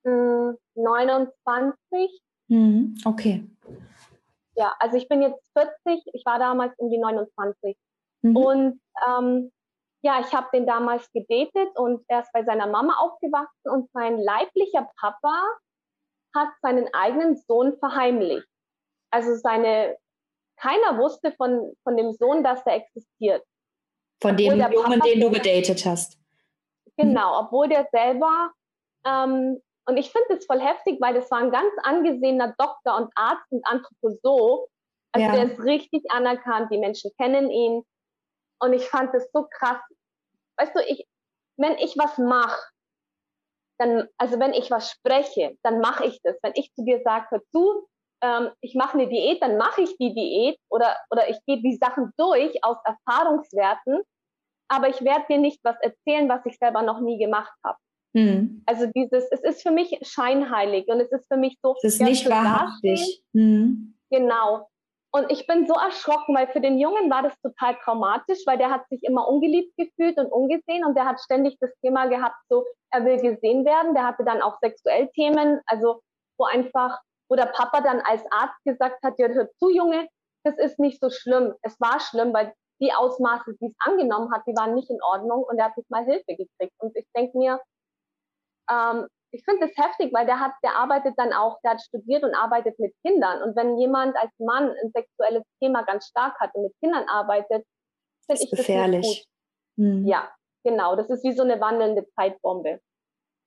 29. 0.05 2.23
Mhm. 2.49 2.97
Okay. 3.05 3.45
Ja, 4.57 4.75
also 4.79 4.97
ich 4.97 5.09
bin 5.09 5.23
jetzt 5.23 5.41
40, 5.53 6.03
ich 6.13 6.25
war 6.25 6.39
damals 6.39 6.73
um 6.79 6.91
die 6.91 6.99
29. 6.99 7.77
Mhm. 8.23 8.37
Und 8.37 8.81
ähm, 9.07 9.53
ja, 10.03 10.21
ich 10.21 10.33
habe 10.33 10.49
den 10.53 10.67
damals 10.67 11.11
gedatet 11.13 11.77
und 11.77 12.05
er 12.09 12.21
ist 12.21 12.33
bei 12.33 12.45
seiner 12.45 12.67
Mama 12.67 12.95
aufgewachsen 13.01 13.71
und 13.71 13.91
sein 13.93 14.19
leiblicher 14.19 14.89
Papa 15.01 15.43
hat 16.35 16.49
seinen 16.63 16.93
eigenen 16.93 17.37
Sohn 17.37 17.77
verheimlicht. 17.79 18.47
Also 19.11 19.35
seine, 19.35 19.97
keiner 20.57 20.99
wusste 20.99 21.33
von, 21.33 21.75
von 21.83 21.97
dem 21.97 22.13
Sohn, 22.13 22.45
dass 22.45 22.65
er 22.67 22.75
existiert. 22.75 23.45
Von 24.21 24.37
dem 24.37 24.59
Jungen, 24.59 25.01
den 25.01 25.21
du 25.21 25.31
gedatet 25.31 25.85
hast. 25.85 26.19
Genau, 26.97 27.41
obwohl 27.41 27.69
der 27.69 27.89
selber, 27.93 28.51
ähm, 29.07 29.61
und 29.87 29.97
ich 29.97 30.11
finde 30.11 30.37
das 30.37 30.45
voll 30.45 30.61
heftig, 30.61 31.01
weil 31.01 31.15
das 31.15 31.31
war 31.31 31.39
ein 31.39 31.51
ganz 31.51 31.73
angesehener 31.83 32.55
Doktor 32.59 32.97
und 32.97 33.11
Arzt 33.15 33.51
und 33.51 33.67
Anthroposoph. 33.67 34.69
Also 35.13 35.27
ja. 35.27 35.33
der 35.33 35.53
ist 35.53 35.61
richtig 35.65 36.03
anerkannt, 36.11 36.71
die 36.71 36.79
Menschen 36.79 37.11
kennen 37.17 37.51
ihn. 37.51 37.83
Und 38.61 38.73
ich 38.73 38.89
fand 38.89 39.15
das 39.15 39.31
so 39.33 39.47
krass. 39.51 39.81
Weißt 40.57 40.75
du, 40.75 40.81
ich, 40.87 41.07
wenn 41.57 41.77
ich 41.79 41.97
was 41.97 42.19
mache, 42.19 42.61
dann, 43.79 44.09
also 44.19 44.41
wenn 44.41 44.53
ich 44.53 44.71
was 44.71 44.91
spreche, 44.91 45.57
dann 45.63 45.81
mache 45.81 46.07
ich 46.07 46.21
das. 46.23 46.37
Wenn 46.43 46.53
ich 46.57 46.73
zu 46.75 46.85
dir 46.85 47.01
sage, 47.05 47.27
hör 47.31 47.43
zu, 47.53 47.89
ähm, 48.23 48.51
ich 48.61 48.75
mache 48.75 48.99
eine 48.99 49.09
Diät, 49.09 49.41
dann 49.43 49.57
mache 49.57 49.83
ich 49.83 49.97
die 49.99 50.15
Diät 50.15 50.59
oder, 50.69 50.97
oder 51.11 51.29
ich 51.29 51.39
gehe 51.47 51.63
die 51.63 51.77
Sachen 51.77 52.13
durch 52.17 52.65
aus 52.65 52.79
Erfahrungswerten, 52.85 54.03
aber 54.69 54.89
ich 54.89 55.01
werde 55.03 55.25
dir 55.31 55.39
nicht 55.39 55.61
was 55.63 55.77
erzählen, 55.81 56.29
was 56.29 56.45
ich 56.45 56.59
selber 56.59 56.83
noch 56.83 57.01
nie 57.01 57.19
gemacht 57.19 57.53
habe. 57.65 57.79
Hm. 58.17 58.63
Also 58.67 58.87
dieses, 58.87 59.31
es 59.31 59.41
ist 59.41 59.63
für 59.63 59.71
mich 59.71 59.97
scheinheilig 60.03 60.89
und 60.89 61.01
es 61.01 61.13
ist 61.13 61.27
für 61.29 61.37
mich 61.37 61.57
so. 61.63 61.75
Es 61.83 61.95
ist 61.95 62.03
nicht 62.03 62.29
wahrhaftig. 62.29 63.23
Hm. 63.35 63.95
Genau. 64.11 64.69
Und 65.11 65.31
ich 65.31 65.47
bin 65.47 65.67
so 65.67 65.75
erschrocken, 65.75 66.37
weil 66.37 66.49
für 66.49 66.61
den 66.61 66.79
Jungen 66.79 67.11
war 67.11 67.23
das 67.23 67.35
total 67.41 67.77
traumatisch, 67.83 68.41
weil 68.47 68.59
der 68.59 68.71
hat 68.71 68.87
sich 68.89 69.03
immer 69.05 69.27
ungeliebt 69.27 69.75
gefühlt 69.77 70.19
und 70.19 70.31
ungesehen 70.31 70.85
und 70.85 70.95
der 70.97 71.07
hat 71.07 71.21
ständig 71.21 71.57
das 71.61 71.71
Thema 71.81 72.07
gehabt, 72.07 72.37
so 72.49 72.67
er 72.91 73.05
will 73.05 73.17
gesehen 73.17 73.65
werden. 73.65 73.95
Der 73.95 74.07
hatte 74.07 74.25
dann 74.25 74.43
auch 74.43 74.59
sexuell 74.61 75.09
Themen, 75.15 75.61
also 75.67 76.03
wo 76.39 76.45
einfach, 76.45 76.99
wo 77.31 77.37
der 77.37 77.47
Papa 77.47 77.81
dann 77.81 78.01
als 78.01 78.23
Arzt 78.31 78.63
gesagt 78.65 79.03
hat, 79.03 79.19
ja, 79.19 79.29
hör 79.29 79.51
zu, 79.59 79.71
Junge, 79.71 80.09
das 80.45 80.59
ist 80.59 80.79
nicht 80.79 81.01
so 81.01 81.09
schlimm. 81.09 81.55
Es 81.63 81.81
war 81.81 82.01
schlimm, 82.01 82.35
weil 82.35 82.53
die 82.81 82.93
Ausmaße, 82.93 83.57
die 83.61 83.67
es 83.67 83.75
angenommen 83.79 84.33
hat, 84.33 84.43
die 84.47 84.55
waren 84.55 84.75
nicht 84.75 84.91
in 84.91 85.03
Ordnung 85.03 85.43
und 85.43 85.59
er 85.59 85.67
hat 85.67 85.77
nicht 85.77 85.91
mal 85.91 86.05
Hilfe 86.05 86.37
gekriegt. 86.37 86.75
Und 86.79 86.95
ich 86.97 87.07
denke 87.17 87.37
mir, 87.37 87.61
ähm, 88.71 89.07
ich 89.31 89.45
finde 89.45 89.67
das 89.67 89.77
heftig, 89.77 90.13
weil 90.13 90.27
der 90.27 90.41
hat, 90.41 90.53
der 90.63 90.77
arbeitet 90.77 91.15
dann 91.17 91.33
auch, 91.33 91.59
der 91.63 91.73
hat 91.73 91.83
studiert 91.83 92.23
und 92.23 92.35
arbeitet 92.35 92.79
mit 92.79 92.95
Kindern. 93.07 93.43
Und 93.43 93.57
wenn 93.57 93.79
jemand 93.79 94.17
als 94.17 94.33
Mann 94.39 94.71
ein 94.71 94.91
sexuelles 94.93 95.45
Thema 95.61 95.83
ganz 95.83 96.07
stark 96.07 96.39
hat 96.41 96.55
und 96.55 96.65
mit 96.65 96.73
Kindern 96.81 97.05
arbeitet, 97.09 97.67
finde 98.27 98.43
ich 98.43 98.51
gefährlich. 98.51 99.01
das 99.01 99.09
nicht 99.09 99.29
gut. 99.77 99.85
Mhm. 99.85 100.07
Ja, 100.07 100.31
genau. 100.65 100.97
Das 100.97 101.11
ist 101.11 101.25
wie 101.25 101.33
so 101.33 101.43
eine 101.43 101.61
wandelnde 101.61 102.07
Zeitbombe. 102.15 102.81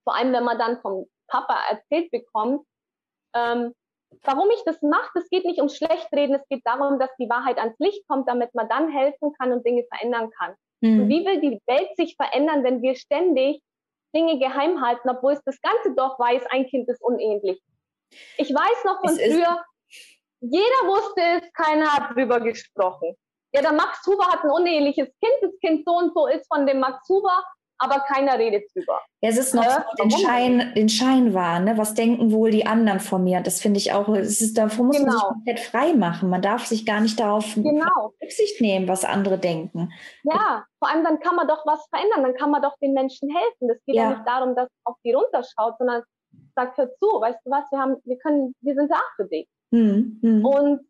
Vor 0.04 0.16
allem, 0.16 0.34
wenn 0.34 0.44
man 0.44 0.60
dann 0.60 0.82
vom 0.82 1.06
Papa 1.28 1.58
erzählt 1.70 2.12
bekommt, 2.12 2.66
ähm, 3.36 3.74
warum 4.24 4.50
ich 4.52 4.64
das 4.66 4.82
mache. 4.82 5.20
Es 5.20 5.30
geht 5.30 5.46
nicht 5.46 5.62
um 5.62 5.70
Schlechtreden, 5.70 6.36
es 6.36 6.48
geht 6.50 6.62
darum, 6.66 7.00
dass 7.00 7.10
die 7.18 7.30
Wahrheit 7.30 7.58
ans 7.58 7.78
Licht 7.80 8.08
kommt, 8.08 8.28
damit 8.28 8.54
man 8.54 8.70
dann 8.70 8.90
helfen 8.90 9.34
kann 9.40 9.52
und 9.52 9.66
Dinge 9.66 9.84
verändern 9.90 10.30
kann. 10.38 10.56
Mhm. 10.82 11.02
Und 11.02 11.10
wie 11.10 11.26
will 11.26 11.40
die 11.42 11.62
Welt 11.66 11.96
sich 11.96 12.16
verändern, 12.16 12.64
wenn 12.64 12.82
wir 12.82 12.96
ständig 12.96 13.62
Dinge 14.16 14.40
geheim 14.40 14.82
halten, 14.82 15.10
obwohl 15.10 15.34
es 15.34 15.44
das 15.44 15.60
ganze 15.62 15.94
Dorf 15.96 16.18
weiß, 16.20 16.44
ein 16.52 16.68
Kind 16.68 16.90
ist 16.90 17.02
unehelich. 17.02 17.62
Ich 18.38 18.54
weiß 18.54 18.84
noch 18.86 19.00
von 19.00 19.16
früher, 19.16 19.64
jeder 20.42 20.88
wusste 20.88 21.22
es, 21.22 21.54
keiner 21.54 21.92
hat 21.94 22.16
drüber 22.16 22.40
gesprochen. 22.40 23.16
Ja, 23.54 23.62
der 23.62 23.74
Max 23.74 24.06
Huber 24.06 24.26
hat 24.28 24.44
ein 24.44 24.50
uneheliches 24.50 25.08
Kind, 25.20 25.36
das 25.42 25.52
Kind 25.60 25.86
so 25.86 25.98
und 25.98 26.14
so 26.14 26.28
ist 26.28 26.48
von 26.48 26.66
dem 26.66 26.80
Max 26.80 27.08
Huber, 27.10 27.44
aber 27.82 28.00
keiner 28.02 28.38
redet 28.38 28.70
drüber. 28.74 29.02
Es 29.22 29.38
ist 29.38 29.56
noch 29.56 29.64
so 29.64 30.04
den 30.04 30.12
Schein, 30.12 30.74
den 30.76 30.88
Schein 30.88 31.34
wahr, 31.34 31.60
ne? 31.60 31.78
Was 31.78 31.96
denken 31.96 32.32
wohl 32.32 32.52
die 32.52 32.66
anderen 32.66 33.00
von 33.00 33.24
mir? 33.24 33.42
Das 33.42 33.60
finde 33.60 33.80
ich 33.80 33.92
auch, 33.92 34.08
es 34.10 34.40
ist, 34.40 34.58
davor 34.58 34.86
muss 34.86 34.98
genau. 34.98 35.08
man 35.08 35.14
sich 35.14 35.22
genau. 35.22 35.34
komplett 35.34 35.60
frei 35.60 35.94
machen. 35.94 36.30
Man 36.30 36.42
darf 36.42 36.66
sich 36.66 36.86
gar 36.86 37.02
nicht 37.02 37.20
darauf 37.20 37.56
genau. 37.56 38.14
Rücksicht 38.22 38.62
nehmen, 38.62 38.88
was 38.88 39.04
andere 39.04 39.40
denken. 39.40 39.92
Ja, 40.24 40.64
vor 40.78 40.90
allem 40.90 41.04
dann 41.04 41.20
kann 41.20 41.36
man 41.36 41.48
doch 41.48 41.66
was 41.66 41.86
verändern, 41.90 42.24
dann 42.24 42.36
kann 42.36 42.52
man 42.52 42.62
doch 42.62 42.78
den 42.82 42.94
Menschen 42.94 43.30
helfen. 43.30 43.68
Das 43.68 43.78
geht 43.86 43.96
ja, 43.96 44.04
ja 44.04 44.10
nicht 44.12 44.28
darum, 44.28 44.56
dass 44.56 44.70
auf 44.84 44.96
die 45.04 45.14
runterschaut, 45.14 45.76
sondern 45.80 46.04
sagt, 46.56 46.78
hör 46.78 46.90
zu, 47.00 47.08
weißt 47.20 47.40
du 47.44 47.52
was, 47.52 47.64
wir 47.72 47.80
haben, 47.80 47.96
wir 48.04 48.18
können, 48.20 48.54
wir 48.62 48.76
sind 48.76 48.92
da 48.92 49.02
für 49.16 49.26
dich. 49.26 49.48
Hm, 49.72 50.20
hm. 50.22 50.46
Und 50.46 50.82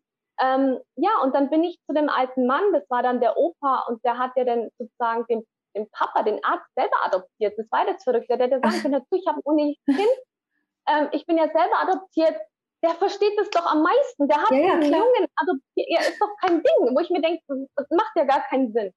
ähm, 0.42 0.78
ja, 0.96 1.10
und 1.22 1.34
dann 1.34 1.50
bin 1.50 1.64
ich 1.64 1.78
zu 1.86 1.94
dem 1.94 2.08
alten 2.08 2.46
Mann, 2.46 2.62
das 2.72 2.88
war 2.90 3.02
dann 3.02 3.20
der 3.20 3.36
Opa, 3.36 3.86
und 3.88 4.04
der 4.04 4.18
hat 4.18 4.32
ja 4.36 4.44
dann 4.44 4.68
sozusagen 4.78 5.24
den 5.28 5.44
den 5.74 5.90
Papa, 5.90 6.22
den 6.22 6.42
Arzt 6.44 6.68
selber 6.74 6.96
adoptiert. 7.04 7.58
Das 7.58 7.66
war 7.70 7.86
das 7.86 8.02
Verrückte. 8.02 8.36
Der 8.36 8.46
hätte 8.46 8.60
sagen 8.62 8.82
können, 8.82 9.06
ich 9.10 9.26
habe 9.26 9.38
ein 9.38 9.42
uneheliches 9.44 9.84
Kind, 9.86 10.18
ähm, 10.88 11.08
ich 11.12 11.26
bin 11.26 11.36
ja 11.36 11.44
selber 11.44 11.80
adoptiert. 11.80 12.36
Der 12.82 12.90
versteht 12.90 13.38
das 13.38 13.48
doch 13.50 13.64
am 13.66 13.82
meisten. 13.82 14.26
Der 14.26 14.42
hat 14.42 14.50
ja, 14.50 14.58
ja, 14.58 14.72
einen 14.74 14.92
Jungen 14.92 15.26
adoptiert. 15.36 15.86
Ja, 15.88 16.00
ist 16.00 16.20
doch 16.20 16.34
kein 16.40 16.62
Ding, 16.62 16.94
wo 16.94 16.98
ich 17.00 17.10
mir 17.10 17.22
denke, 17.22 17.42
das 17.76 17.86
macht 17.90 18.12
ja 18.16 18.24
gar 18.24 18.42
keinen 18.42 18.72
Sinn. 18.72 18.92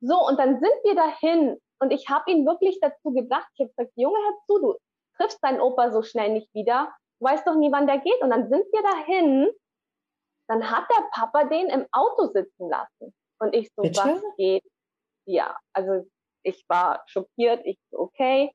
So, 0.00 0.26
und 0.26 0.38
dann 0.38 0.60
sind 0.60 0.74
wir 0.84 0.94
dahin 0.94 1.58
und 1.78 1.90
ich 1.92 2.08
habe 2.10 2.30
ihn 2.30 2.46
wirklich 2.46 2.78
dazu 2.80 3.12
gebracht. 3.12 3.48
Ich 3.54 3.60
habe 3.60 3.72
gesagt, 3.74 3.92
Junge, 3.96 4.18
hör 4.18 4.34
zu, 4.46 4.58
du 4.58 4.74
triffst 5.16 5.42
deinen 5.42 5.60
Opa 5.60 5.90
so 5.90 6.02
schnell 6.02 6.30
nicht 6.32 6.52
wieder. 6.54 6.94
Du 7.18 7.26
weißt 7.26 7.46
doch 7.46 7.54
nie, 7.54 7.72
wann 7.72 7.86
der 7.86 7.98
geht. 7.98 8.20
Und 8.20 8.28
dann 8.28 8.50
sind 8.50 8.64
wir 8.70 8.82
dahin. 8.82 9.48
Dann 10.48 10.70
hat 10.70 10.84
der 10.90 11.08
Papa 11.12 11.44
den 11.44 11.68
im 11.70 11.86
Auto 11.92 12.26
sitzen 12.32 12.68
lassen. 12.68 13.14
Und 13.38 13.54
ich 13.54 13.70
so, 13.74 13.82
Bitte? 13.82 14.00
was 14.00 14.22
geht 14.36 14.64
ja, 15.26 15.56
also 15.72 16.06
ich 16.42 16.64
war 16.68 17.02
schockiert, 17.06 17.64
ich 17.64 17.78
okay. 17.92 18.52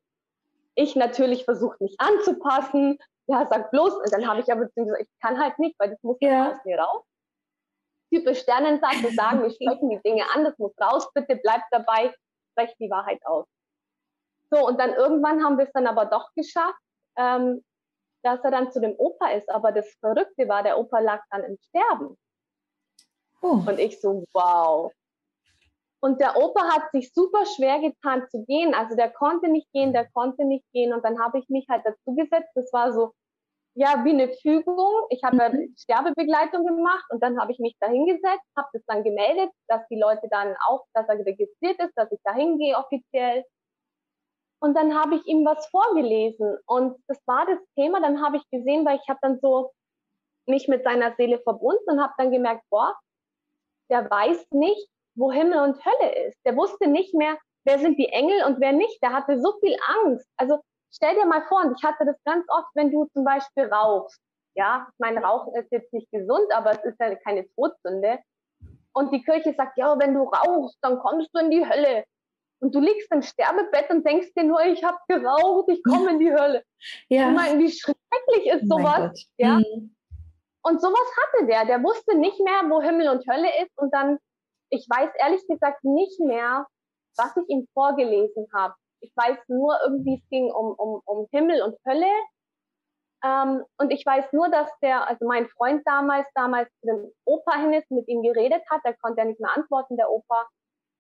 Ich 0.76 0.96
natürlich 0.96 1.44
versucht 1.44 1.82
mich 1.82 1.96
anzupassen. 2.00 2.98
Ja, 3.28 3.46
sag 3.50 3.72
bloß, 3.72 3.94
und 3.96 4.12
dann 4.14 4.28
habe 4.28 4.40
ich 4.40 4.52
aber 4.52 4.68
gesagt, 4.68 5.02
ich 5.02 5.10
kann 5.22 5.40
halt 5.40 5.60
nicht, 5.60 5.78
weil 5.80 5.90
das 5.90 6.02
muss 6.02 6.18
ja. 6.22 6.52
aus 6.52 6.66
mir 6.66 6.80
raus. 6.80 7.04
Typisch 8.14 8.42
Sternensatz, 8.42 9.16
sagen, 9.16 9.44
wir 9.44 9.52
sprechen 9.52 9.90
die 9.90 10.02
Dinge 10.02 10.24
an, 10.34 10.44
das 10.44 10.58
muss 10.58 10.74
raus, 10.82 11.08
bitte 11.14 11.38
bleibt 11.38 11.66
dabei, 11.72 12.14
sprecht 12.52 12.76
die 12.80 12.90
Wahrheit 12.90 13.20
aus. 13.26 13.46
So, 14.50 14.68
und 14.68 14.80
dann 14.80 14.94
irgendwann 14.94 15.44
haben 15.44 15.58
wir 15.58 15.66
es 15.66 15.72
dann 15.72 15.88
aber 15.88 16.06
doch 16.06 16.30
geschafft, 16.36 16.82
ähm, 17.18 17.64
dass 18.24 18.44
er 18.44 18.52
dann 18.52 18.72
zu 18.72 18.82
dem 18.82 18.96
Opa 18.98 19.30
ist. 19.30 19.50
Aber 19.50 19.72
das 19.72 19.90
Verrückte 20.00 20.48
war, 20.50 20.64
der 20.64 20.78
Opa 20.78 21.00
lag 21.00 21.22
dann 21.30 21.44
im 21.44 21.58
Sterben. 21.70 22.18
Oh. 23.42 23.64
Und 23.66 23.80
ich 23.80 24.00
so, 24.02 24.26
wow. 24.34 24.92
Und 26.04 26.20
der 26.20 26.36
Opa 26.36 26.64
hat 26.74 26.92
sich 26.92 27.14
super 27.14 27.46
schwer 27.46 27.80
getan 27.80 28.28
zu 28.30 28.44
gehen. 28.46 28.74
Also 28.74 28.96
der 28.96 29.12
konnte 29.12 29.48
nicht 29.50 29.72
gehen, 29.72 29.94
der 29.94 30.10
konnte 30.12 30.46
nicht 30.46 30.66
gehen. 30.74 30.94
Und 30.94 31.06
dann 31.06 31.20
habe 31.20 31.40
ich 31.40 31.48
mich 31.50 31.68
halt 31.70 31.84
dazu 31.86 32.16
gesetzt. 32.16 32.50
Das 32.56 32.74
war 32.74 32.92
so, 32.92 33.14
ja, 33.76 34.04
wie 34.04 34.10
eine 34.10 34.30
Fügung. 34.42 35.06
Ich 35.10 35.24
habe 35.24 35.38
mhm. 35.38 35.76
Sterbebegleitung 35.78 36.66
gemacht 36.66 37.06
und 37.10 37.22
dann 37.22 37.40
habe 37.40 37.52
ich 37.52 37.60
mich 37.60 37.76
da 37.80 37.88
hingesetzt, 37.88 38.46
habe 38.58 38.68
das 38.74 38.82
dann 38.88 39.04
gemeldet, 39.04 39.52
dass 39.68 39.88
die 39.90 40.00
Leute 40.00 40.28
dann 40.30 40.56
auch, 40.68 40.86
dass 40.94 41.08
er 41.08 41.20
registriert 41.20 41.80
ist, 41.80 41.94
dass 41.96 42.12
ich 42.12 42.20
da 42.24 42.34
hingehe 42.34 42.76
offiziell. 42.76 43.46
Und 44.60 44.76
dann 44.76 45.00
habe 45.00 45.16
ich 45.16 45.26
ihm 45.26 45.46
was 45.46 45.68
vorgelesen 45.68 46.58
und 46.66 46.98
das 47.08 47.20
war 47.26 47.46
das 47.46 47.60
Thema. 47.76 48.02
Dann 48.02 48.24
habe 48.24 48.38
ich 48.38 48.50
gesehen, 48.50 48.86
weil 48.86 49.00
ich 49.02 49.10
habe 49.10 49.20
dann 49.22 49.40
so 49.40 49.72
mich 50.48 50.68
mit 50.68 50.84
seiner 50.84 51.16
Seele 51.16 51.40
verbunden 51.40 51.84
und 51.88 52.02
habe 52.02 52.14
dann 52.18 52.32
gemerkt, 52.32 52.64
boah, 52.70 52.96
der 53.90 54.10
weiß 54.10 54.48
nicht, 54.52 54.88
wo 55.16 55.32
Himmel 55.32 55.60
und 55.60 55.84
Hölle 55.86 56.28
ist. 56.28 56.38
Der 56.46 56.56
wusste 56.56 56.88
nicht 56.90 57.14
mehr, 57.14 57.38
wer 57.64 57.80
sind 57.80 57.98
die 57.98 58.10
Engel 58.10 58.44
und 58.46 58.60
wer 58.60 58.72
nicht. 58.72 59.02
Der 59.02 59.14
hatte 59.14 59.40
so 59.40 59.54
viel 59.60 59.76
Angst. 60.04 60.28
Also 60.38 60.60
stell 60.92 61.16
dir 61.16 61.26
mal 61.26 61.44
vor, 61.48 61.62
und 61.64 61.78
ich 61.78 61.84
hatte 61.84 62.06
das 62.06 62.18
ganz 62.26 62.46
oft, 62.50 62.70
wenn 62.76 62.92
du 62.92 63.06
zum 63.14 63.24
Beispiel 63.24 63.66
rauchst. 63.66 64.20
Ja, 64.54 64.88
ich 64.92 65.00
meine, 65.00 65.22
Rauchen 65.24 65.56
ist 65.56 65.72
jetzt 65.72 65.94
nicht 65.94 66.12
gesund, 66.12 66.54
aber 66.54 66.72
es 66.72 66.84
ist 66.84 67.00
ja 67.00 67.16
keine 67.16 67.48
Todsünde. 67.56 68.20
Und 68.94 69.14
die 69.14 69.24
Kirche 69.24 69.54
sagt, 69.56 69.78
ja, 69.78 69.98
wenn 69.98 70.14
du 70.14 70.24
rauchst, 70.24 70.78
dann 70.82 71.00
kommst 71.00 71.30
du 71.34 71.40
in 71.40 71.52
die 71.52 71.66
Hölle. 71.66 72.04
Und 72.60 72.76
du 72.76 72.80
liegst 72.80 73.12
im 73.12 73.22
Sterbebett 73.22 73.90
und 73.90 74.06
denkst 74.06 74.34
dir 74.36 74.44
nur, 74.44 74.62
ich 74.62 74.84
habe 74.84 74.98
geraucht, 75.08 75.70
ich 75.70 75.82
komme 75.84 76.12
in 76.12 76.20
die 76.20 76.32
Hölle. 76.32 76.64
Ja. 77.08 77.30
Ich 77.30 77.36
meine, 77.36 77.60
wie 77.60 77.72
schrecklich 77.72 78.54
ist 78.54 78.64
oh 78.70 78.78
sowas? 78.78 79.26
Ja. 79.38 79.60
Mhm. 79.60 79.96
Und 80.64 80.80
sowas 80.82 81.16
hatte 81.24 81.48
der. 81.48 81.66
Der 81.66 81.82
wusste 81.82 82.18
nicht 82.18 82.40
mehr, 82.40 82.70
wo 82.70 82.82
Himmel 82.82 83.10
und 83.10 83.26
Hölle 83.28 83.48
ist. 83.64 83.72
Und 83.78 83.92
dann 83.94 84.20
ich 84.72 84.88
weiß 84.90 85.12
ehrlich 85.20 85.46
gesagt 85.48 85.84
nicht 85.84 86.20
mehr, 86.20 86.66
was 87.18 87.36
ich 87.38 87.48
ihm 87.50 87.68
vorgelesen 87.74 88.48
habe. 88.54 88.74
Ich 89.02 89.12
weiß 89.16 89.38
nur 89.48 89.78
irgendwie, 89.84 90.16
es 90.16 90.30
ging 90.30 90.52
um, 90.52 90.74
um, 90.78 91.02
um 91.06 91.28
Himmel 91.32 91.62
und 91.62 91.78
Hölle. 91.88 92.12
Ähm, 93.24 93.64
und 93.78 93.92
ich 93.92 94.06
weiß 94.06 94.32
nur, 94.32 94.50
dass 94.50 94.70
der, 94.82 95.08
also 95.08 95.28
mein 95.28 95.48
Freund 95.50 95.84
damals, 95.86 96.28
damals 96.34 96.70
zu 96.80 96.88
dem 96.88 97.12
Opa 97.26 97.58
hin 97.58 97.74
ist, 97.74 97.90
mit 97.92 98.08
ihm 98.08 98.24
geredet 98.24 98.64
hat. 98.70 98.82
Der 98.86 98.96
konnte 98.98 99.22
ja 99.22 99.26
nicht 99.26 99.40
mehr 99.40 99.56
antworten, 99.56 99.98
der 99.98 100.10
Opa. 100.10 100.48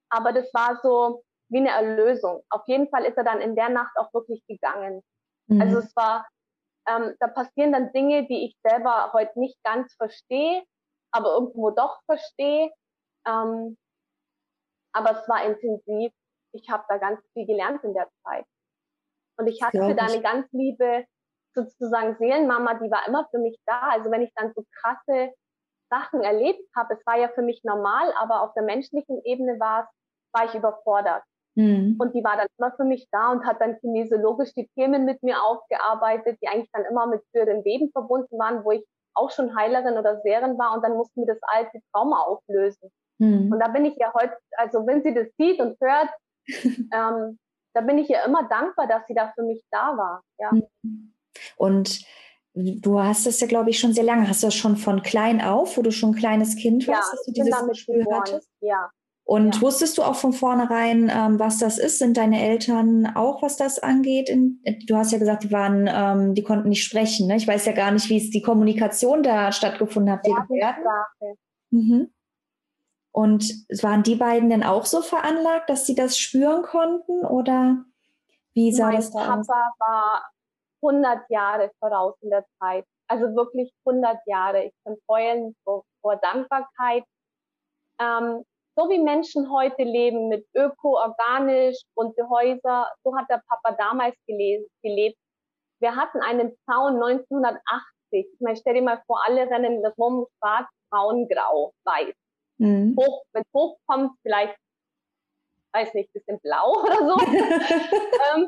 Aber 0.09 0.33
das 0.33 0.53
war 0.53 0.79
so 0.83 1.23
wie 1.49 1.59
eine 1.59 1.69
Erlösung. 1.69 2.43
Auf 2.49 2.61
jeden 2.67 2.89
Fall 2.89 3.05
ist 3.05 3.17
er 3.17 3.23
dann 3.23 3.41
in 3.41 3.55
der 3.55 3.69
Nacht 3.69 3.95
auch 3.97 4.13
wirklich 4.13 4.43
gegangen. 4.47 5.01
Mhm. 5.47 5.61
Also 5.61 5.79
es 5.79 5.95
war 5.95 6.25
ähm, 6.87 7.15
da 7.19 7.27
passieren 7.27 7.71
dann 7.71 7.91
Dinge, 7.91 8.27
die 8.27 8.45
ich 8.45 8.57
selber 8.63 9.11
heute 9.13 9.39
nicht 9.39 9.57
ganz 9.63 9.93
verstehe, 9.95 10.63
aber 11.11 11.33
irgendwo 11.33 11.71
doch 11.71 12.01
verstehe. 12.05 12.71
Ähm, 13.27 13.77
aber 14.93 15.11
es 15.11 15.27
war 15.29 15.45
intensiv. 15.45 16.11
Ich 16.53 16.69
habe 16.69 16.83
da 16.89 16.97
ganz 16.97 17.21
viel 17.33 17.45
gelernt 17.45 17.83
in 17.83 17.93
der 17.93 18.09
Zeit. 18.23 18.45
Und 19.37 19.47
ich 19.47 19.61
hatte 19.63 19.95
da 19.95 20.05
eine 20.05 20.21
ganz 20.21 20.47
liebe, 20.51 21.05
sozusagen 21.55 22.15
Seelenmama, 22.17 22.75
die 22.75 22.91
war 22.91 23.07
immer 23.07 23.27
für 23.31 23.39
mich 23.39 23.57
da. 23.65 23.89
Also 23.89 24.11
wenn 24.11 24.21
ich 24.21 24.33
dann 24.35 24.53
so 24.53 24.63
krasse 24.81 25.33
Sachen 25.89 26.21
erlebt 26.21 26.63
habe, 26.75 26.93
es 26.93 27.05
war 27.05 27.17
ja 27.17 27.29
für 27.29 27.41
mich 27.41 27.63
normal, 27.63 28.13
aber 28.17 28.41
auf 28.41 28.53
der 28.53 28.63
menschlichen 28.63 29.21
Ebene 29.25 29.59
war 29.59 29.83
es, 29.83 29.87
war 30.33 30.45
ich 30.45 30.55
überfordert. 30.55 31.23
Mhm. 31.55 31.97
Und 31.99 32.15
die 32.15 32.23
war 32.23 32.37
dann 32.37 32.47
immer 32.57 32.71
für 32.75 32.85
mich 32.85 33.07
da 33.11 33.31
und 33.31 33.45
hat 33.45 33.59
dann 33.59 33.77
kinesiologisch 33.79 34.53
die 34.53 34.69
Themen 34.75 35.03
mit 35.03 35.21
mir 35.21 35.43
aufgearbeitet, 35.43 36.37
die 36.41 36.47
eigentlich 36.47 36.71
dann 36.71 36.85
immer 36.85 37.07
mit 37.07 37.21
früheren 37.31 37.63
Leben 37.63 37.91
verbunden 37.91 38.39
waren, 38.39 38.63
wo 38.63 38.71
ich 38.71 38.85
auch 39.13 39.31
schon 39.31 39.55
Heilerin 39.55 39.97
oder 39.97 40.21
Seherin 40.21 40.57
war 40.57 40.73
und 40.73 40.83
dann 40.83 40.95
mussten 40.95 41.21
wir 41.21 41.33
das 41.33 41.41
alte 41.43 41.81
Trauma 41.91 42.21
auflösen. 42.21 42.89
Mhm. 43.21 43.51
Und 43.51 43.59
da 43.59 43.67
bin 43.67 43.85
ich 43.85 43.95
ja 43.97 44.11
heute, 44.13 44.35
also 44.57 44.85
wenn 44.87 45.03
sie 45.03 45.13
das 45.13 45.27
sieht 45.37 45.59
und 45.59 45.77
hört, 45.79 46.09
ähm, 46.47 47.37
da 47.73 47.81
bin 47.81 47.99
ich 47.99 48.09
ja 48.09 48.25
immer 48.25 48.47
dankbar, 48.49 48.87
dass 48.87 49.03
sie 49.07 49.13
da 49.13 49.31
für 49.35 49.43
mich 49.43 49.63
da 49.71 49.95
war. 49.95 50.23
Ja. 50.39 50.51
Mhm. 50.81 51.13
Und 51.55 52.01
du 52.53 52.99
hast 52.99 53.27
das 53.27 53.39
ja, 53.39 53.47
glaube 53.47 53.69
ich, 53.69 53.79
schon 53.79 53.93
sehr 53.93 54.03
lange. 54.03 54.27
Hast 54.27 54.41
du 54.41 54.47
das 54.47 54.55
schon 54.55 54.75
von 54.75 55.03
klein 55.03 55.39
auf, 55.39 55.77
wo 55.77 55.83
du 55.83 55.91
schon 55.91 56.11
ein 56.11 56.15
kleines 56.15 56.55
Kind 56.55 56.87
warst, 56.87 57.11
ja, 57.11 57.15
dass 57.15 57.25
du 57.25 57.31
dieses 57.31 57.85
Gefühl 57.85 58.05
hattest? 58.11 58.49
Ja. 58.59 58.89
Und 59.23 59.55
ja. 59.55 59.61
wusstest 59.61 59.99
du 59.99 60.01
auch 60.01 60.15
von 60.15 60.33
vornherein, 60.33 61.09
ähm, 61.13 61.39
was 61.39 61.59
das 61.59 61.77
ist? 61.77 61.99
Sind 61.99 62.17
deine 62.17 62.41
Eltern 62.41 63.05
auch, 63.15 63.43
was 63.43 63.55
das 63.55 63.77
angeht? 63.79 64.29
In, 64.29 64.61
du 64.87 64.95
hast 64.97 65.11
ja 65.11 65.19
gesagt, 65.19 65.43
die 65.43 65.51
waren, 65.51 65.87
ähm, 65.87 66.33
die 66.33 66.43
konnten 66.43 66.69
nicht 66.69 66.83
sprechen. 66.83 67.27
Ne? 67.27 67.37
Ich 67.37 67.47
weiß 67.47 67.65
ja 67.65 67.71
gar 67.71 67.91
nicht, 67.91 68.09
wie 68.09 68.17
es 68.17 68.31
die 68.31 68.41
Kommunikation 68.41 69.21
da 69.21 69.51
stattgefunden 69.51 70.11
hat. 70.11 70.27
Ja, 70.27 70.75
mhm. 71.69 72.11
Und 73.11 73.43
waren 73.81 74.03
die 74.03 74.15
beiden 74.15 74.49
denn 74.49 74.63
auch 74.63 74.85
so 74.85 75.01
veranlagt, 75.01 75.69
dass 75.69 75.85
sie 75.85 75.95
das 75.95 76.17
spüren 76.17 76.63
konnten? 76.63 77.25
Oder 77.25 77.83
wie 78.53 78.71
sah 78.71 78.87
mein 78.87 78.95
das 78.95 79.11
da 79.11 79.19
aus? 79.19 79.47
Papa 79.47 79.71
war 79.79 80.29
100 80.81 81.29
Jahre 81.29 81.71
voraus 81.79 82.15
in 82.21 82.29
der 82.29 82.45
Zeit. 82.59 82.85
Also 83.07 83.35
wirklich 83.35 83.73
100 83.85 84.17
Jahre. 84.25 84.65
Ich 84.65 84.73
kann 84.85 84.95
heulen 85.09 85.55
vor, 85.63 85.83
vor 86.01 86.15
Dankbarkeit. 86.17 87.03
Ähm, 87.99 88.45
so 88.75 88.89
wie 88.89 88.99
Menschen 88.99 89.51
heute 89.51 89.83
leben 89.83 90.29
mit 90.29 90.47
öko, 90.55 90.97
organisch, 90.97 91.77
bunte 91.93 92.27
Häuser, 92.29 92.89
so 93.03 93.15
hat 93.15 93.29
der 93.29 93.43
Papa 93.47 93.75
damals 93.77 94.15
gelebt. 94.25 95.17
Wir 95.81 95.95
hatten 95.95 96.21
einen 96.21 96.55
Zaun 96.65 96.95
1980. 96.95 97.59
Ich 98.11 98.39
meine, 98.39 98.55
stell 98.55 98.75
dir 98.75 98.81
mal 98.81 99.01
vor, 99.05 99.19
alle 99.27 99.49
rennen 99.49 99.83
das 99.83 99.97
rum, 99.97 100.25
schwarz, 100.37 100.67
braun, 100.89 101.27
grau, 101.27 101.73
weiß. 101.83 102.13
Mhm. 102.61 102.95
Hoch, 102.95 103.23
wenn 103.33 103.41
es 103.41 103.53
hochkommt, 103.53 104.11
vielleicht, 104.21 104.55
weiß 105.73 105.93
nicht, 105.95 106.13
bisschen 106.13 106.39
blau 106.41 106.83
oder 106.83 106.97
so. 106.97 107.17
ähm, 108.35 108.47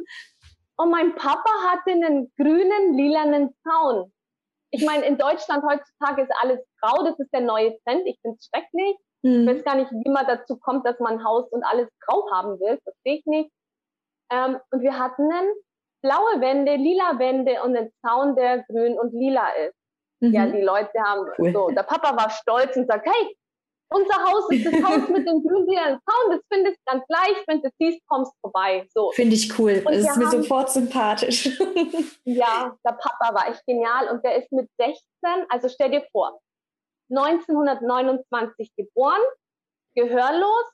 und 0.75 0.91
mein 0.91 1.15
Papa 1.15 1.49
hatte 1.69 1.91
einen 1.91 2.31
grünen, 2.37 2.93
lilanen 2.93 3.55
Zaun. 3.63 4.13
Ich 4.69 4.85
meine, 4.85 5.05
in 5.05 5.17
Deutschland 5.17 5.63
heutzutage 5.63 6.23
ist 6.23 6.31
alles 6.41 6.59
grau, 6.81 7.03
das 7.03 7.19
ist 7.19 7.31
der 7.33 7.41
neue 7.41 7.77
Trend. 7.83 8.03
Ich 8.05 8.19
finde 8.21 8.37
es 8.39 8.47
schrecklich. 8.47 8.97
Mhm. 9.23 9.47
Ich 9.47 9.55
weiß 9.55 9.63
gar 9.63 9.75
nicht, 9.75 9.91
wie 9.91 10.09
man 10.11 10.27
dazu 10.27 10.57
kommt, 10.57 10.85
dass 10.85 10.99
man 10.99 11.23
Haus 11.23 11.51
und 11.51 11.63
alles 11.63 11.89
grau 12.01 12.29
haben 12.31 12.59
will. 12.59 12.79
Das 12.85 12.95
sehe 13.03 13.17
ich 13.17 13.25
nicht. 13.25 13.51
Ähm, 14.31 14.59
und 14.71 14.81
wir 14.81 14.97
hatten 14.97 15.27
dann 15.29 15.45
blaue 16.03 16.39
Wände, 16.39 16.75
lila 16.75 17.17
Wände 17.17 17.63
und 17.63 17.75
einen 17.75 17.91
Zaun, 18.05 18.35
der 18.35 18.63
grün 18.63 18.99
und 18.99 19.11
lila 19.13 19.47
ist. 19.67 19.75
Mhm. 20.19 20.33
Ja, 20.33 20.45
die 20.45 20.61
Leute 20.61 20.99
haben 21.03 21.31
cool. 21.39 21.51
so. 21.51 21.69
Der 21.69 21.83
Papa 21.83 22.15
war 22.15 22.29
stolz 22.29 22.75
und 22.75 22.87
sagt, 22.87 23.07
hey, 23.07 23.37
unser 23.89 24.23
Haus 24.23 24.49
ist 24.49 24.65
das 24.65 24.73
Haus 24.83 25.09
mit 25.09 25.27
dem 25.27 25.43
grün-lilanen 25.43 25.99
Zaun, 25.99 26.31
das 26.31 26.41
findest 26.51 26.77
du 26.77 26.91
ganz 26.91 27.03
leicht, 27.07 27.47
wenn 27.47 27.61
du 27.61 27.69
siehst, 27.79 28.01
kommst 28.07 28.33
vorbei. 28.41 28.87
So. 28.93 29.11
Finde 29.11 29.35
ich 29.35 29.57
cool. 29.59 29.83
Und 29.85 29.93
das 29.93 30.03
ist 30.03 30.17
mir 30.17 30.25
haben, 30.25 30.41
sofort 30.41 30.71
sympathisch. 30.71 31.45
ja, 32.23 32.75
der 32.85 32.91
Papa 32.91 33.33
war 33.33 33.49
echt 33.49 33.65
genial 33.65 34.09
und 34.09 34.23
der 34.23 34.37
ist 34.37 34.51
mit 34.51 34.69
16, 34.79 34.99
also 35.49 35.69
stell 35.69 35.91
dir 35.91 36.03
vor, 36.11 36.39
1929 37.09 38.71
geboren, 38.75 39.21
gehörlos, 39.95 40.65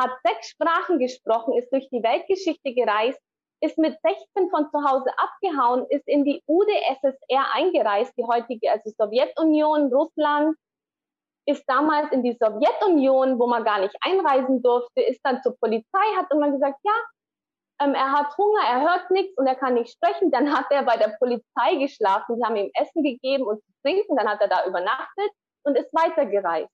hat 0.00 0.10
sechs 0.24 0.50
Sprachen 0.50 0.98
gesprochen, 0.98 1.56
ist 1.58 1.70
durch 1.72 1.88
die 1.90 2.02
Weltgeschichte 2.02 2.74
gereist, 2.74 3.20
ist 3.60 3.78
mit 3.78 3.98
16 4.02 4.50
von 4.50 4.70
zu 4.70 4.84
Hause 4.84 5.10
abgehauen, 5.16 5.86
ist 5.90 6.06
in 6.06 6.24
die 6.24 6.42
UdSSR 6.46 7.54
eingereist, 7.54 8.12
die 8.16 8.24
heutige, 8.24 8.70
also 8.70 8.90
Sowjetunion, 8.96 9.92
Russland, 9.92 10.56
ist 11.48 11.64
damals 11.66 12.12
in 12.12 12.22
die 12.22 12.36
Sowjetunion, 12.38 13.38
wo 13.38 13.46
man 13.46 13.64
gar 13.64 13.80
nicht 13.80 13.96
einreisen 14.00 14.62
durfte, 14.62 15.00
ist 15.00 15.20
dann 15.24 15.42
zur 15.42 15.56
Polizei, 15.58 16.06
hat 16.16 16.26
immer 16.30 16.50
gesagt, 16.50 16.78
ja, 16.84 16.92
ähm, 17.80 17.94
er 17.94 18.12
hat 18.12 18.36
Hunger, 18.36 18.60
er 18.68 18.80
hört 18.82 19.10
nichts 19.10 19.36
und 19.38 19.46
er 19.46 19.54
kann 19.54 19.74
nicht 19.74 19.90
sprechen. 19.90 20.30
Dann 20.30 20.52
hat 20.52 20.66
er 20.70 20.82
bei 20.82 20.96
der 20.96 21.16
Polizei 21.18 21.76
geschlafen, 21.78 22.36
die 22.36 22.44
haben 22.44 22.56
ihm 22.56 22.70
Essen 22.74 23.02
gegeben 23.02 23.44
und 23.44 23.62
zu 23.64 23.72
trinken, 23.82 24.16
dann 24.16 24.28
hat 24.28 24.40
er 24.42 24.48
da 24.48 24.66
übernachtet 24.66 25.30
und 25.62 25.76
ist 25.76 25.92
weitergereist. 25.92 26.70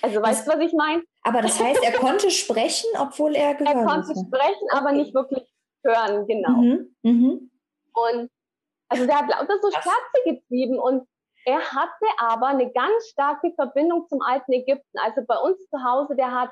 Also 0.00 0.22
weißt 0.22 0.46
du, 0.46 0.52
was 0.52 0.60
ich 0.60 0.72
meine? 0.72 1.02
Aber 1.22 1.42
das 1.42 1.60
heißt, 1.60 1.82
er 1.84 1.92
konnte 1.92 2.30
sprechen, 2.30 2.88
obwohl 2.98 3.36
er 3.36 3.54
gehört 3.54 3.76
Er 3.76 3.84
konnte 3.84 4.08
hatte. 4.08 4.24
sprechen, 4.26 4.68
aber 4.70 4.86
okay. 4.86 4.96
nicht 4.96 5.14
wirklich 5.14 5.46
hören, 5.84 6.26
genau. 6.26 6.56
Mhm. 6.62 6.96
Mhm. 7.02 7.50
Und 7.92 8.30
also 8.88 9.06
der 9.06 9.18
hat 9.18 9.28
lauter 9.28 9.58
so 9.60 9.70
Scherze 9.70 10.22
getrieben 10.24 10.78
und 10.78 11.06
er 11.44 11.60
hatte 11.60 12.06
aber 12.18 12.46
eine 12.48 12.70
ganz 12.72 13.08
starke 13.08 13.52
Verbindung 13.54 14.06
zum 14.08 14.20
alten 14.22 14.52
Ägypten. 14.52 14.98
Also 14.98 15.22
bei 15.26 15.36
uns 15.36 15.58
zu 15.68 15.82
Hause, 15.82 16.16
der 16.16 16.30
hat 16.30 16.50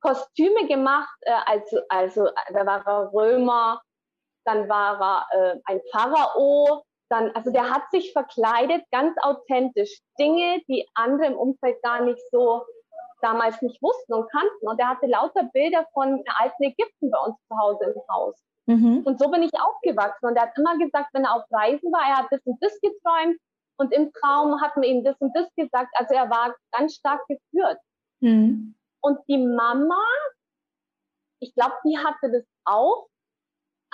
Kostüme 0.00 0.66
gemacht, 0.66 1.14
äh, 1.22 1.32
also, 1.46 1.80
also 1.88 2.28
da 2.52 2.66
war 2.66 2.86
er 2.86 3.12
Römer, 3.12 3.82
dann 4.44 4.68
war 4.68 5.26
er 5.30 5.54
äh, 5.54 5.60
ein 5.64 5.80
Pharao, 5.92 6.84
dann, 7.10 7.30
also 7.34 7.50
der 7.50 7.70
hat 7.70 7.82
sich 7.90 8.12
verkleidet, 8.12 8.84
ganz 8.92 9.16
authentisch. 9.22 10.00
Dinge, 10.18 10.62
die 10.68 10.88
andere 10.94 11.26
im 11.26 11.36
Umfeld 11.36 11.82
gar 11.82 12.02
nicht 12.02 12.22
so 12.30 12.64
damals 13.20 13.60
nicht 13.62 13.82
wussten 13.82 14.14
und 14.14 14.30
kannten. 14.30 14.68
Und 14.68 14.78
er 14.80 14.90
hatte 14.90 15.06
lauter 15.06 15.44
Bilder 15.52 15.86
von 15.92 16.22
alten 16.38 16.62
Ägypten 16.62 17.10
bei 17.10 17.18
uns 17.18 17.36
zu 17.48 17.58
Hause 17.58 17.84
im 17.94 18.14
Haus. 18.14 18.42
Mhm. 18.66 19.02
Und 19.04 19.18
so 19.18 19.30
bin 19.30 19.42
ich 19.42 19.50
aufgewachsen. 19.60 20.26
Und 20.26 20.36
er 20.36 20.42
hat 20.42 20.56
immer 20.56 20.78
gesagt, 20.78 21.10
wenn 21.12 21.24
er 21.24 21.34
auf 21.34 21.44
Reisen 21.50 21.92
war, 21.92 22.08
er 22.08 22.18
hat 22.18 22.28
das 22.30 22.40
und 22.44 22.62
das 22.62 22.78
geträumt. 22.80 23.38
Und 23.80 23.94
im 23.94 24.12
Traum 24.12 24.60
hat 24.60 24.76
man 24.76 24.84
ihm 24.84 25.04
das 25.04 25.16
und 25.20 25.34
das 25.34 25.48
gesagt. 25.56 25.88
Also 25.94 26.14
er 26.14 26.28
war 26.28 26.54
ganz 26.70 26.96
stark 26.96 27.22
geführt. 27.28 27.78
Mhm. 28.20 28.74
Und 29.02 29.18
die 29.26 29.38
Mama, 29.38 30.04
ich 31.40 31.54
glaube, 31.54 31.76
die 31.86 31.96
hatte 31.96 32.30
das 32.30 32.44
auch. 32.66 33.06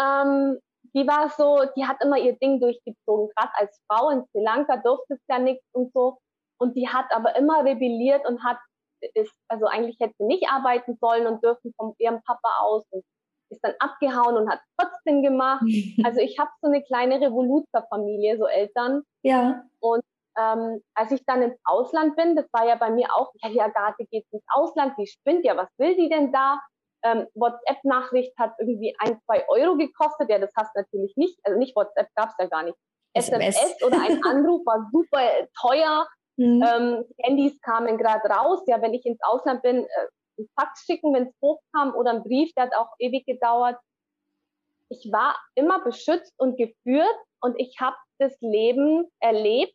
Ähm, 0.00 0.58
die 0.92 1.06
war 1.06 1.30
so, 1.30 1.64
die 1.76 1.86
hat 1.86 2.02
immer 2.02 2.18
ihr 2.18 2.36
Ding 2.38 2.58
durchgezogen. 2.58 3.30
Gerade 3.36 3.52
als 3.54 3.80
Frau 3.86 4.10
in 4.10 4.24
Sri 4.26 4.42
Lanka 4.42 4.76
durfte 4.78 5.14
es 5.14 5.20
ja 5.28 5.38
nichts 5.38 5.64
und 5.72 5.92
so. 5.92 6.18
Und 6.58 6.74
die 6.74 6.88
hat 6.88 7.06
aber 7.14 7.36
immer 7.36 7.64
rebelliert 7.64 8.26
und 8.26 8.42
hat, 8.42 8.58
ist, 9.14 9.34
also 9.46 9.66
eigentlich 9.66 9.98
hätte 10.00 10.14
sie 10.18 10.24
nicht 10.24 10.48
arbeiten 10.48 10.98
sollen 11.00 11.28
und 11.28 11.44
dürfen 11.44 11.72
von 11.76 11.94
ihrem 11.98 12.20
Papa 12.24 12.58
aus 12.62 12.84
und 12.90 13.04
ist 13.50 13.62
dann 13.62 13.74
abgehauen 13.78 14.36
und 14.36 14.50
hat 14.50 14.60
trotzdem 14.78 15.22
gemacht. 15.22 15.62
Also 16.04 16.20
ich 16.20 16.38
habe 16.38 16.50
so 16.60 16.68
eine 16.68 16.82
kleine 16.82 17.20
Revoluzer-Familie, 17.20 18.38
so 18.38 18.46
Eltern. 18.46 19.02
Ja. 19.22 19.62
Und 19.80 20.02
ähm, 20.38 20.82
als 20.94 21.12
ich 21.12 21.24
dann 21.26 21.42
ins 21.42 21.58
Ausland 21.64 22.16
bin, 22.16 22.36
das 22.36 22.46
war 22.52 22.66
ja 22.66 22.74
bei 22.76 22.90
mir 22.90 23.08
auch, 23.14 23.32
ja, 23.42 23.50
die 23.50 23.60
Agathe 23.60 24.04
geht 24.10 24.26
ins 24.30 24.44
Ausland, 24.48 24.94
die 24.98 25.06
spinnt 25.06 25.44
ja, 25.44 25.56
was 25.56 25.68
will 25.78 25.96
die 25.96 26.08
denn 26.08 26.32
da? 26.32 26.60
ähm, 27.06 27.26
WhatsApp-Nachricht 27.34 28.36
hat 28.38 28.54
irgendwie 28.58 28.94
ein, 28.98 29.20
zwei 29.24 29.44
Euro 29.48 29.76
gekostet. 29.76 30.30
Ja, 30.30 30.38
das 30.38 30.50
hast 30.56 30.74
du 30.74 30.80
natürlich 30.80 31.16
nicht. 31.16 31.38
Also 31.44 31.58
nicht 31.58 31.76
WhatsApp 31.76 32.08
gab 32.14 32.30
es 32.30 32.34
ja 32.38 32.46
gar 32.46 32.62
nicht. 32.62 32.76
SMS, 33.14 33.56
SMS 33.56 33.82
oder 33.82 34.00
ein 34.00 34.22
Anruf 34.24 34.64
war 34.66 34.88
super 34.92 35.20
teuer. 35.60 36.06
Mhm. 36.36 36.62
Ähm, 36.62 37.04
Handys 37.22 37.60
kamen 37.62 37.96
gerade 37.96 38.28
raus. 38.28 38.62
Ja, 38.66 38.80
wenn 38.82 38.94
ich 38.94 39.06
ins 39.06 39.20
Ausland 39.22 39.62
bin, 39.62 39.84
äh, 39.84 39.88
ein 40.38 40.48
Fax 40.58 40.84
schicken, 40.84 41.14
wenn 41.14 41.28
es 41.28 41.34
hochkam 41.42 41.94
oder 41.94 42.12
ein 42.12 42.22
Brief, 42.22 42.52
der 42.54 42.64
hat 42.64 42.74
auch 42.74 42.92
ewig 42.98 43.24
gedauert. 43.26 43.78
Ich 44.88 45.10
war 45.12 45.36
immer 45.54 45.82
beschützt 45.82 46.34
und 46.38 46.56
geführt 46.56 47.16
und 47.40 47.58
ich 47.58 47.76
habe 47.80 47.96
das 48.18 48.36
Leben 48.40 49.06
erlebt 49.20 49.74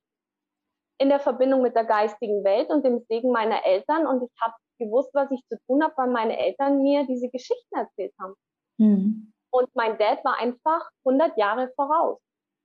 in 0.97 1.09
der 1.09 1.19
Verbindung 1.19 1.61
mit 1.61 1.75
der 1.75 1.85
geistigen 1.85 2.43
Welt 2.43 2.69
und 2.69 2.85
dem 2.85 3.03
Segen 3.09 3.31
meiner 3.31 3.65
Eltern 3.65 4.05
und 4.07 4.23
ich 4.23 4.41
habe 4.41 4.53
gewusst, 4.79 5.09
was 5.13 5.29
ich 5.31 5.41
zu 5.47 5.57
tun 5.67 5.83
habe, 5.83 5.93
weil 5.97 6.09
meine 6.09 6.37
Eltern 6.37 6.81
mir 6.81 7.05
diese 7.05 7.29
Geschichten 7.29 7.75
erzählt 7.75 8.13
haben. 8.19 8.35
Mhm. 8.77 9.33
Und 9.51 9.69
mein 9.75 9.97
Dad 9.97 10.23
war 10.23 10.39
einfach 10.39 10.89
100 11.05 11.37
Jahre 11.37 11.71
voraus. 11.75 12.19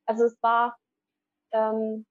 Also 0.06 0.24
es 0.24 0.36
war. 0.42 0.76
Ähm, 1.52 2.06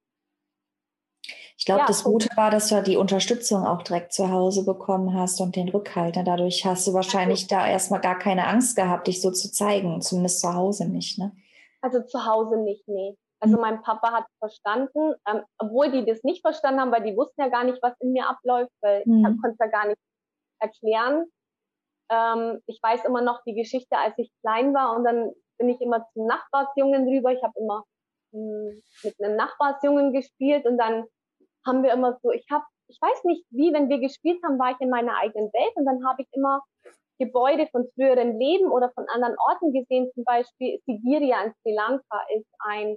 glaube, 1.66 1.80
ja, 1.80 1.86
das 1.86 2.04
Gute 2.04 2.28
war, 2.36 2.50
dass 2.50 2.68
du 2.68 2.82
die 2.82 2.96
Unterstützung 2.96 3.66
auch 3.66 3.82
direkt 3.82 4.12
zu 4.12 4.30
Hause 4.30 4.64
bekommen 4.64 5.12
hast 5.12 5.40
und 5.40 5.56
den 5.56 5.68
Rückhalt. 5.68 6.16
Dadurch 6.16 6.64
hast 6.64 6.86
du 6.86 6.94
wahrscheinlich 6.94 7.42
also, 7.44 7.56
da 7.56 7.68
erstmal 7.68 8.00
gar 8.00 8.18
keine 8.18 8.46
Angst 8.46 8.76
gehabt, 8.76 9.06
dich 9.06 9.20
so 9.20 9.30
zu 9.30 9.52
zeigen, 9.52 10.00
zumindest 10.00 10.40
zu 10.40 10.54
Hause 10.54 10.88
nicht. 10.88 11.18
Ne? 11.18 11.32
Also 11.82 12.02
zu 12.02 12.24
Hause 12.24 12.56
nicht, 12.56 12.86
nee. 12.88 13.16
Also 13.40 13.56
mhm. 13.56 13.62
mein 13.62 13.82
Papa 13.82 14.12
hat 14.12 14.26
verstanden, 14.38 15.14
ähm, 15.28 15.42
obwohl 15.58 15.90
die 15.90 16.06
das 16.06 16.22
nicht 16.22 16.40
verstanden 16.40 16.80
haben, 16.80 16.92
weil 16.92 17.02
die 17.02 17.16
wussten 17.16 17.40
ja 17.40 17.48
gar 17.48 17.64
nicht, 17.64 17.82
was 17.82 17.94
in 18.00 18.12
mir 18.12 18.28
abläuft, 18.28 18.72
weil 18.80 19.02
mhm. 19.04 19.26
ich 19.26 19.42
konnte 19.42 19.50
es 19.50 19.58
ja 19.58 19.66
gar 19.66 19.86
nicht 19.88 20.00
erklären. 20.58 21.26
Ähm, 22.10 22.62
ich 22.66 22.80
weiß 22.82 23.04
immer 23.04 23.20
noch 23.20 23.42
die 23.44 23.54
Geschichte, 23.54 23.98
als 23.98 24.14
ich 24.16 24.30
klein 24.40 24.72
war 24.72 24.96
und 24.96 25.04
dann 25.04 25.32
bin 25.58 25.68
ich 25.68 25.80
immer 25.80 26.06
zum 26.12 26.26
Nachbarsjungen 26.26 27.08
rüber. 27.08 27.32
Ich 27.32 27.42
habe 27.42 27.58
immer 27.58 27.84
mh, 28.32 28.40
hm, 28.40 28.82
mit 29.02 29.20
einem 29.20 29.36
Nachbarsjungen 29.36 30.12
gespielt 30.12 30.64
und 30.64 30.78
dann 30.78 31.04
haben 31.66 31.82
wir 31.82 31.92
immer 31.92 32.18
so, 32.22 32.30
ich 32.30 32.46
habe, 32.50 32.64
ich 32.88 32.98
weiß 33.00 33.24
nicht 33.24 33.44
wie, 33.50 33.72
wenn 33.72 33.88
wir 33.88 33.98
gespielt 33.98 34.40
haben, 34.44 34.58
war 34.58 34.70
ich 34.70 34.80
in 34.80 34.90
meiner 34.90 35.16
eigenen 35.16 35.52
Welt 35.52 35.72
und 35.74 35.84
dann 35.84 36.06
habe 36.06 36.22
ich 36.22 36.28
immer 36.32 36.62
Gebäude 37.18 37.66
von 37.68 37.86
früheren 37.94 38.38
Leben 38.38 38.70
oder 38.70 38.90
von 38.92 39.06
anderen 39.08 39.36
Orten 39.48 39.72
gesehen. 39.72 40.10
Zum 40.14 40.24
Beispiel 40.24 40.78
Sigiria 40.86 41.42
in 41.42 41.52
Sri 41.62 41.74
Lanka 41.74 42.20
ist 42.36 42.48
ein 42.60 42.96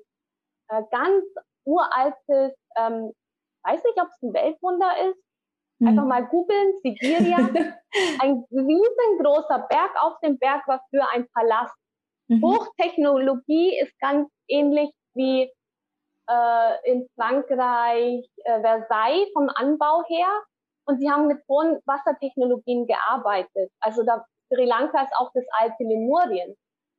äh, 0.70 0.84
ganz 0.92 1.26
uraltes, 1.66 2.54
ähm, 2.78 3.12
weiß 3.64 3.84
nicht, 3.84 4.02
ob 4.02 4.08
es 4.08 4.22
ein 4.22 4.34
Weltwunder 4.34 4.92
ist. 5.10 5.20
Einfach 5.82 6.02
hm. 6.02 6.10
mal 6.10 6.26
googeln, 6.28 6.74
Sigiria. 6.84 7.38
ein 8.20 8.44
riesengroßer 8.52 9.66
Berg. 9.70 9.92
Auf 10.02 10.20
dem 10.22 10.38
Berg 10.38 10.68
war 10.68 10.82
für 10.90 11.08
ein 11.10 11.26
Palast. 11.34 11.76
Mhm. 12.28 12.44
Hochtechnologie 12.44 13.80
ist 13.80 13.98
ganz 14.00 14.30
ähnlich 14.48 14.92
wie 15.16 15.50
äh, 16.30 16.92
in 16.92 17.08
Frankreich 17.16 18.30
äh, 18.44 18.62
Versailles 18.62 19.30
vom 19.34 19.50
Anbau 19.56 20.04
her. 20.08 20.28
Und 20.86 21.00
sie 21.00 21.10
haben 21.10 21.28
mit 21.28 21.40
hohen 21.48 21.80
Wassertechnologien 21.86 22.88
gearbeitet. 22.88 23.72
Also 23.80 24.04
da, 24.04 24.26
Sri 24.52 24.66
Lanka 24.66 25.04
ist 25.04 25.14
auch 25.18 25.32
das 25.34 25.46
alte 25.60 25.84
Lemurien. 25.84 26.56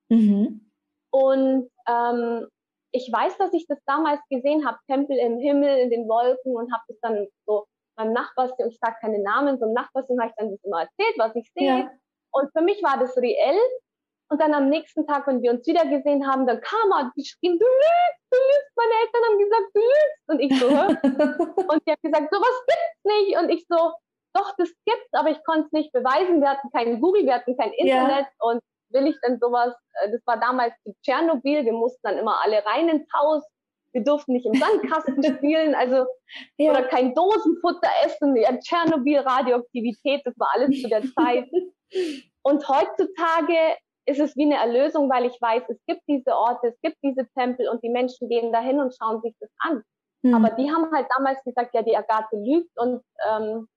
Mhm. 0.08 0.70
Und 1.12 1.70
ähm, 1.88 2.46
ich 2.92 3.10
weiß, 3.12 3.38
dass 3.38 3.52
ich 3.52 3.66
das 3.66 3.78
damals 3.86 4.20
gesehen 4.28 4.66
habe, 4.66 4.78
Tempel 4.86 5.16
im 5.16 5.38
Himmel, 5.38 5.78
in 5.78 5.90
den 5.90 6.08
Wolken 6.08 6.54
und 6.54 6.72
habe 6.72 6.82
das 6.88 6.98
dann 7.00 7.26
so 7.46 7.66
beim 7.96 8.12
Nachbarsjungen, 8.12 8.72
ich 8.72 8.78
sage 8.80 8.96
keine 9.00 9.20
Namen, 9.22 9.58
so 9.58 9.66
einem 9.66 9.74
Nachbarsjungen 9.74 10.22
habe 10.22 10.30
ich 10.30 10.36
dann 10.36 10.50
das 10.50 10.64
immer 10.64 10.82
erzählt, 10.82 11.14
was 11.18 11.34
ich 11.36 11.50
sehe. 11.54 11.78
Ja. 11.78 11.90
Und 12.32 12.50
für 12.52 12.62
mich 12.62 12.82
war 12.82 12.98
das 12.98 13.16
reell. 13.16 13.58
Und 14.30 14.40
dann 14.40 14.54
am 14.54 14.68
nächsten 14.68 15.06
Tag, 15.06 15.26
wenn 15.26 15.42
wir 15.42 15.50
uns 15.50 15.66
wieder 15.66 15.84
gesehen 15.86 16.26
haben, 16.26 16.46
dann 16.46 16.60
kam 16.60 16.92
er, 16.92 17.12
die 17.16 17.24
schrien, 17.24 17.58
du 17.58 17.66
lügst, 17.66 18.22
du 18.30 18.38
lügst. 18.38 18.72
Meine 18.76 18.94
Eltern 19.02 19.22
haben 19.28 19.38
gesagt, 19.38 19.68
du 19.74 19.80
lügst. 19.80 20.28
Und 20.28 20.40
ich 20.40 20.60
so, 20.60 21.62
und 21.72 21.86
die 21.86 21.92
hat 21.92 22.02
gesagt, 22.02 22.32
sowas 22.32 22.64
gibt's 22.66 23.04
nicht. 23.04 23.38
Und 23.38 23.48
ich 23.50 23.66
so, 23.68 23.92
doch, 24.32 24.54
das 24.56 24.70
gibt's, 24.86 25.12
aber 25.12 25.30
ich 25.30 25.42
konnte 25.44 25.66
es 25.66 25.72
nicht 25.72 25.92
beweisen. 25.92 26.40
Wir 26.40 26.50
hatten 26.50 26.70
keinen 26.70 27.00
Google, 27.00 27.24
wir 27.24 27.34
hatten 27.34 27.56
kein 27.56 27.72
Internet. 27.72 28.26
Ja. 28.26 28.50
Und 28.50 28.60
will 28.90 29.06
ich 29.06 29.16
denn 29.26 29.38
sowas, 29.40 29.74
äh, 30.02 30.10
das 30.10 30.20
war 30.26 30.38
damals 30.38 30.74
Tschernobyl, 31.02 31.64
wir 31.64 31.72
mussten 31.72 32.00
dann 32.02 32.18
immer 32.18 32.40
alle 32.42 32.64
rein 32.64 32.88
ins 32.88 33.08
Haus, 33.12 33.42
wir 33.92 34.04
durften 34.04 34.32
nicht 34.32 34.46
im 34.46 34.54
Sandkasten 34.54 35.22
spielen, 35.36 35.74
also 35.74 36.06
ja. 36.56 36.70
oder 36.70 36.82
kein 36.84 37.14
Dosenfutter 37.14 37.90
essen, 38.04 38.36
ja, 38.36 38.56
Tschernobyl, 38.58 39.18
Radioaktivität, 39.18 40.22
das 40.24 40.38
war 40.38 40.48
alles 40.54 40.80
zu 40.80 40.88
der 40.88 41.02
Zeit. 41.14 41.48
Und 42.42 42.68
heutzutage 42.68 43.76
ist 44.06 44.20
es 44.20 44.36
wie 44.36 44.44
eine 44.44 44.56
Erlösung, 44.56 45.08
weil 45.10 45.26
ich 45.26 45.40
weiß, 45.40 45.62
es 45.68 45.78
gibt 45.86 46.02
diese 46.08 46.34
Orte, 46.34 46.68
es 46.68 46.80
gibt 46.80 46.96
diese 47.02 47.28
Tempel 47.36 47.68
und 47.68 47.82
die 47.82 47.88
Menschen 47.90 48.28
gehen 48.28 48.52
dahin 48.52 48.80
und 48.80 48.94
schauen 48.96 49.20
sich 49.22 49.34
das 49.40 49.50
an. 49.58 49.82
Mhm. 50.22 50.34
Aber 50.34 50.50
die 50.50 50.70
haben 50.70 50.90
halt 50.92 51.06
damals 51.16 51.42
gesagt, 51.44 51.74
ja, 51.74 51.82
die 51.82 51.96
Agathe 51.96 52.36
lügt 52.36 52.70
und 52.76 53.02
ähm, 53.28 53.68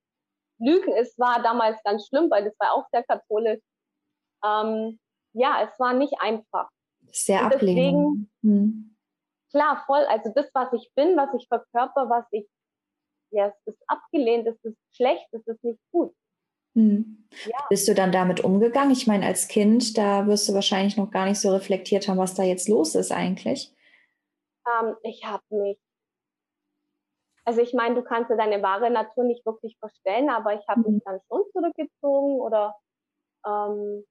Lügen 0.60 0.94
ist, 0.96 1.18
war 1.20 1.42
damals 1.42 1.82
ganz 1.84 2.08
schlimm, 2.08 2.30
weil 2.30 2.46
das 2.46 2.56
war 2.60 2.74
auch 2.74 2.86
sehr 2.92 3.04
katholisch. 3.04 3.62
Ähm, 4.46 5.00
ja, 5.34 5.64
es 5.64 5.80
war 5.80 5.94
nicht 5.94 6.14
einfach. 6.20 6.70
Sehr 7.12 7.46
ablehnend. 7.46 8.30
Hm. 8.42 8.96
Klar, 9.52 9.84
voll. 9.86 10.04
Also 10.06 10.32
das, 10.34 10.50
was 10.54 10.72
ich 10.74 10.92
bin, 10.96 11.16
was 11.18 11.34
ich 11.36 11.48
verkörper, 11.48 12.10
was 12.10 12.26
ich, 12.32 12.48
ja, 13.32 13.48
es 13.48 13.74
ist 13.74 13.84
abgelehnt, 13.88 14.48
es 14.48 14.64
ist 14.64 14.78
schlecht, 14.96 15.28
es 15.32 15.46
ist 15.48 15.64
nicht 15.64 15.80
gut. 15.92 16.14
Hm. 16.76 17.28
Ja. 17.46 17.58
Bist 17.70 17.88
du 17.88 17.96
dann 17.96 18.12
damit 18.12 18.44
umgegangen? 18.44 18.92
Ich 18.92 19.08
meine, 19.08 19.26
als 19.26 19.48
Kind, 19.48 19.98
da 19.98 20.28
wirst 20.28 20.48
du 20.48 20.54
wahrscheinlich 20.54 20.98
noch 20.98 21.10
gar 21.10 21.26
nicht 21.26 21.40
so 21.40 21.52
reflektiert 21.52 22.08
haben, 22.08 22.18
was 22.18 22.36
da 22.36 22.44
jetzt 22.44 22.70
los 22.70 22.96
ist 22.96 23.12
eigentlich. 23.12 23.74
Ähm, 24.68 24.96
ich 25.02 25.26
habe 25.26 25.44
mich, 25.50 25.80
also 27.46 27.62
ich 27.62 27.74
meine, 27.74 27.96
du 27.96 28.04
kannst 28.04 28.30
ja 28.30 28.38
deine 28.38 28.62
wahre 28.62 28.90
Natur 28.90 29.24
nicht 29.24 29.46
wirklich 29.46 29.78
verstellen, 29.80 30.30
aber 30.30 30.54
ich 30.54 30.68
habe 30.68 30.82
mhm. 30.82 30.96
mich 30.96 31.04
dann 31.04 31.20
schon 31.28 31.44
zurückgezogen 31.52 32.40
oder 32.40 32.76
ähm, 33.46 34.06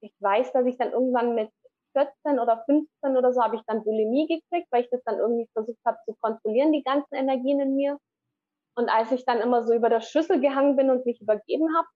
ich 0.00 0.14
weiß, 0.20 0.52
dass 0.52 0.66
ich 0.66 0.78
dann 0.78 0.92
irgendwann 0.92 1.34
mit 1.34 1.50
14 1.92 2.38
oder 2.38 2.64
15 2.66 3.16
oder 3.16 3.32
so 3.32 3.42
habe 3.42 3.56
ich 3.56 3.62
dann 3.66 3.84
Bulimie 3.84 4.26
gekriegt, 4.26 4.68
weil 4.70 4.84
ich 4.84 4.90
das 4.90 5.02
dann 5.04 5.18
irgendwie 5.18 5.48
versucht 5.52 5.78
habe 5.84 5.98
zu 6.06 6.14
kontrollieren, 6.20 6.72
die 6.72 6.82
ganzen 6.82 7.14
Energien 7.14 7.60
in 7.60 7.74
mir. 7.74 7.98
Und 8.80 8.88
als 8.88 9.12
ich 9.12 9.26
dann 9.26 9.40
immer 9.40 9.62
so 9.62 9.74
über 9.74 9.90
der 9.90 10.00
Schüssel 10.00 10.40
gehangen 10.40 10.74
bin 10.74 10.88
und 10.88 11.04
mich 11.04 11.20
übergeben 11.20 11.68
habe, 11.76 11.86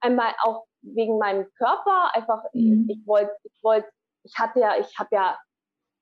einmal 0.00 0.34
auch 0.42 0.64
wegen 0.82 1.16
meinem 1.16 1.46
Körper, 1.56 2.12
einfach, 2.14 2.42
mhm. 2.52 2.88
ich 2.90 3.06
wollte, 3.06 3.32
ich 3.44 3.62
wollte, 3.62 3.88
ich 4.24 4.36
hatte 4.36 4.58
ja, 4.58 4.76
ich 4.76 4.98
habe 4.98 5.08
ja, 5.12 5.38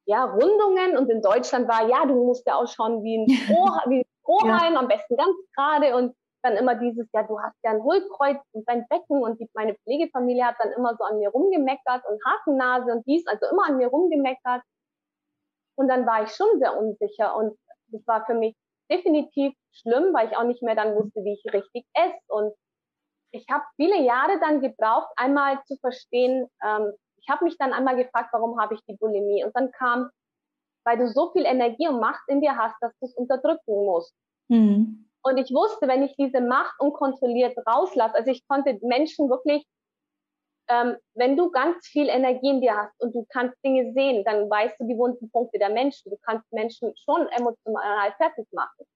ja, 0.06 0.24
Rundungen 0.24 0.96
und 0.96 1.10
in 1.10 1.20
Deutschland 1.20 1.68
war, 1.68 1.86
ja, 1.86 2.06
du 2.06 2.14
musst 2.14 2.46
ja 2.46 2.54
ausschauen 2.54 3.02
wie 3.02 3.18
ein 3.18 3.28
Stroh, 3.28 3.90
wie 3.90 4.00
ein 4.00 4.04
Strohhalm, 4.22 4.72
ja. 4.72 4.80
am 4.80 4.88
besten 4.88 5.14
ganz 5.18 5.36
gerade 5.54 5.94
und 5.94 6.16
dann 6.42 6.56
immer 6.56 6.74
dieses, 6.74 7.06
ja, 7.12 7.22
du 7.22 7.38
hast 7.38 7.56
ja 7.62 7.72
ein 7.72 7.82
Hohlkreuz 7.82 8.38
und 8.52 8.66
dein 8.66 8.88
Becken 8.88 9.22
und 9.22 9.38
die, 9.38 9.50
meine 9.52 9.74
Pflegefamilie 9.74 10.46
hat 10.46 10.56
dann 10.58 10.72
immer 10.72 10.96
so 10.96 11.04
an 11.04 11.18
mir 11.18 11.28
rumgemeckert 11.28 12.02
und 12.08 12.18
Hakennase 12.24 12.92
und 12.92 13.06
dies, 13.06 13.26
also 13.26 13.44
immer 13.52 13.66
an 13.66 13.76
mir 13.76 13.88
rumgemeckert. 13.88 14.62
Und 15.76 15.88
dann 15.88 16.06
war 16.06 16.22
ich 16.22 16.30
schon 16.30 16.48
sehr 16.58 16.78
unsicher 16.78 17.36
und 17.36 17.58
das 17.88 18.06
war 18.06 18.24
für 18.24 18.34
mich 18.34 18.56
definitiv 18.90 19.54
schlimm, 19.72 20.12
weil 20.12 20.28
ich 20.28 20.36
auch 20.36 20.44
nicht 20.44 20.62
mehr 20.62 20.74
dann 20.74 20.94
wusste, 20.94 21.22
wie 21.24 21.34
ich 21.34 21.52
richtig 21.52 21.86
esse. 21.94 22.18
Und 22.28 22.52
ich 23.32 23.46
habe 23.50 23.64
viele 23.76 24.02
Jahre 24.02 24.38
dann 24.40 24.60
gebraucht, 24.60 25.08
einmal 25.16 25.62
zu 25.64 25.76
verstehen, 25.76 26.48
ähm, 26.64 26.92
ich 27.22 27.28
habe 27.28 27.44
mich 27.44 27.56
dann 27.58 27.72
einmal 27.72 27.96
gefragt, 27.96 28.30
warum 28.32 28.58
habe 28.58 28.74
ich 28.74 28.80
die 28.88 28.96
Bulimie? 28.96 29.44
Und 29.44 29.54
dann 29.54 29.70
kam, 29.72 30.10
weil 30.84 30.98
du 30.98 31.08
so 31.08 31.30
viel 31.32 31.44
Energie 31.44 31.86
und 31.86 32.00
Macht 32.00 32.22
in 32.28 32.40
dir 32.40 32.56
hast, 32.56 32.76
dass 32.80 32.92
du 32.98 33.06
es 33.06 33.14
unterdrücken 33.14 33.84
musst. 33.84 34.14
Mhm. 34.48 35.06
Und 35.22 35.36
ich 35.36 35.50
wusste, 35.52 35.86
wenn 35.86 36.02
ich 36.02 36.14
diese 36.16 36.40
Macht 36.40 36.74
unkontrolliert 36.80 37.56
rauslasse, 37.66 38.14
also 38.14 38.30
ich 38.30 38.46
konnte 38.48 38.78
Menschen 38.82 39.28
wirklich, 39.28 39.66
ähm, 40.70 40.96
wenn 41.14 41.36
du 41.36 41.50
ganz 41.50 41.86
viel 41.86 42.08
Energie 42.08 42.50
in 42.50 42.60
dir 42.60 42.76
hast 42.76 43.00
und 43.00 43.14
du 43.14 43.26
kannst 43.28 43.56
Dinge 43.64 43.92
sehen, 43.92 44.24
dann 44.24 44.48
weißt 44.48 44.78
du 44.78 44.86
die 44.86 44.96
wunden 44.96 45.30
Punkte 45.30 45.58
der 45.58 45.70
Menschen. 45.70 46.10
Du 46.10 46.18
kannst 46.22 46.50
Menschen 46.52 46.92
schon 47.04 47.26
emotional 47.28 48.12
fertig 48.16 48.46
machen. 48.52 48.86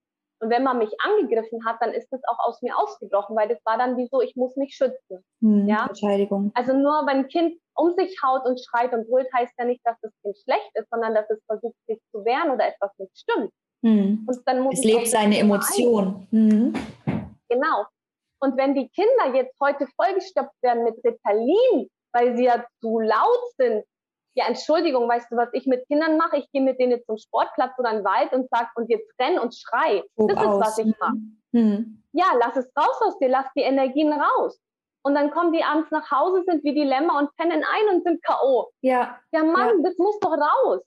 Und 0.40 0.50
wenn 0.50 0.62
man 0.62 0.78
mich 0.78 0.90
angegriffen 1.00 1.64
hat, 1.64 1.76
dann 1.80 1.92
ist 1.92 2.08
das 2.10 2.20
auch 2.28 2.38
aus 2.46 2.60
mir 2.60 2.76
ausgebrochen, 2.76 3.34
weil 3.36 3.48
das 3.48 3.58
war 3.64 3.78
dann 3.78 3.96
wie 3.96 4.08
so, 4.10 4.20
ich 4.20 4.36
muss 4.36 4.56
mich 4.56 4.74
schützen. 4.74 5.24
Hm, 5.40 5.68
ja? 5.68 5.86
Verteidigung. 5.86 6.52
Also 6.54 6.72
nur 6.74 7.06
wenn 7.06 7.18
ein 7.18 7.28
Kind 7.28 7.58
um 7.74 7.92
sich 7.92 8.16
haut 8.22 8.44
und 8.44 8.60
schreit 8.60 8.92
und 8.92 9.08
brüllt, 9.08 9.32
heißt 9.32 9.54
ja 9.58 9.64
nicht, 9.64 9.80
dass 9.84 9.96
das 10.00 10.12
Kind 10.22 10.36
schlecht 10.38 10.70
ist, 10.74 10.88
sondern 10.90 11.14
dass 11.14 11.28
es 11.30 11.42
versucht, 11.46 11.76
sich 11.86 11.98
zu 12.12 12.24
wehren 12.24 12.50
oder 12.50 12.68
etwas 12.68 12.90
nicht 12.98 13.16
stimmt. 13.18 13.50
Mhm. 13.82 14.24
Und 14.26 14.38
dann 14.46 14.60
muss 14.60 14.78
es 14.78 14.84
lebt 14.84 15.08
seine 15.08 15.38
Emotion. 15.38 16.26
Mhm. 16.30 16.74
Genau. 17.48 17.86
Und 18.40 18.56
wenn 18.56 18.74
die 18.74 18.88
Kinder 18.88 19.34
jetzt 19.34 19.58
heute 19.60 19.86
vollgestopft 19.96 20.54
werden 20.62 20.84
mit 20.84 20.96
Ritalin, 21.04 21.88
weil 22.12 22.36
sie 22.36 22.44
ja 22.44 22.64
zu 22.80 23.00
laut 23.00 23.52
sind, 23.56 23.84
ja, 24.36 24.46
Entschuldigung, 24.48 25.08
weißt 25.08 25.30
du, 25.30 25.36
was 25.36 25.48
ich 25.52 25.66
mit 25.66 25.86
Kindern 25.86 26.16
mache? 26.16 26.38
Ich 26.38 26.50
gehe 26.50 26.62
mit 26.62 26.80
denen 26.80 27.00
zum 27.04 27.16
Sportplatz 27.16 27.78
oder 27.78 27.90
in 27.90 27.96
den 27.98 28.04
Wald 28.04 28.32
und 28.32 28.48
sag, 28.50 28.68
und 28.74 28.90
jetzt 28.90 29.08
renn 29.20 29.38
und 29.38 29.54
schrei. 29.54 30.02
Tob 30.16 30.28
das 30.30 30.38
aus. 30.38 30.54
ist, 30.54 30.60
was 30.60 30.78
ich 30.78 30.98
mache. 30.98 31.16
Mhm. 31.52 32.02
Ja, 32.12 32.26
lass 32.40 32.56
es 32.56 32.66
raus 32.76 33.00
aus 33.00 33.18
dir, 33.18 33.28
lass 33.28 33.46
die 33.56 33.62
Energien 33.62 34.12
raus. 34.12 34.58
Und 35.06 35.14
dann 35.14 35.30
kommen 35.30 35.52
die 35.52 35.62
abends 35.62 35.90
nach 35.90 36.10
Hause, 36.10 36.42
sind 36.46 36.64
wie 36.64 36.74
die 36.74 36.84
Lämmer 36.84 37.18
und 37.18 37.34
pennen 37.36 37.62
ein 37.62 37.94
und 37.94 38.04
sind 38.04 38.24
K.O. 38.24 38.70
Ja. 38.80 39.20
Ja, 39.32 39.44
Mann, 39.44 39.68
ja. 39.68 39.82
das 39.84 39.98
muss 39.98 40.18
doch 40.20 40.32
raus. 40.32 40.80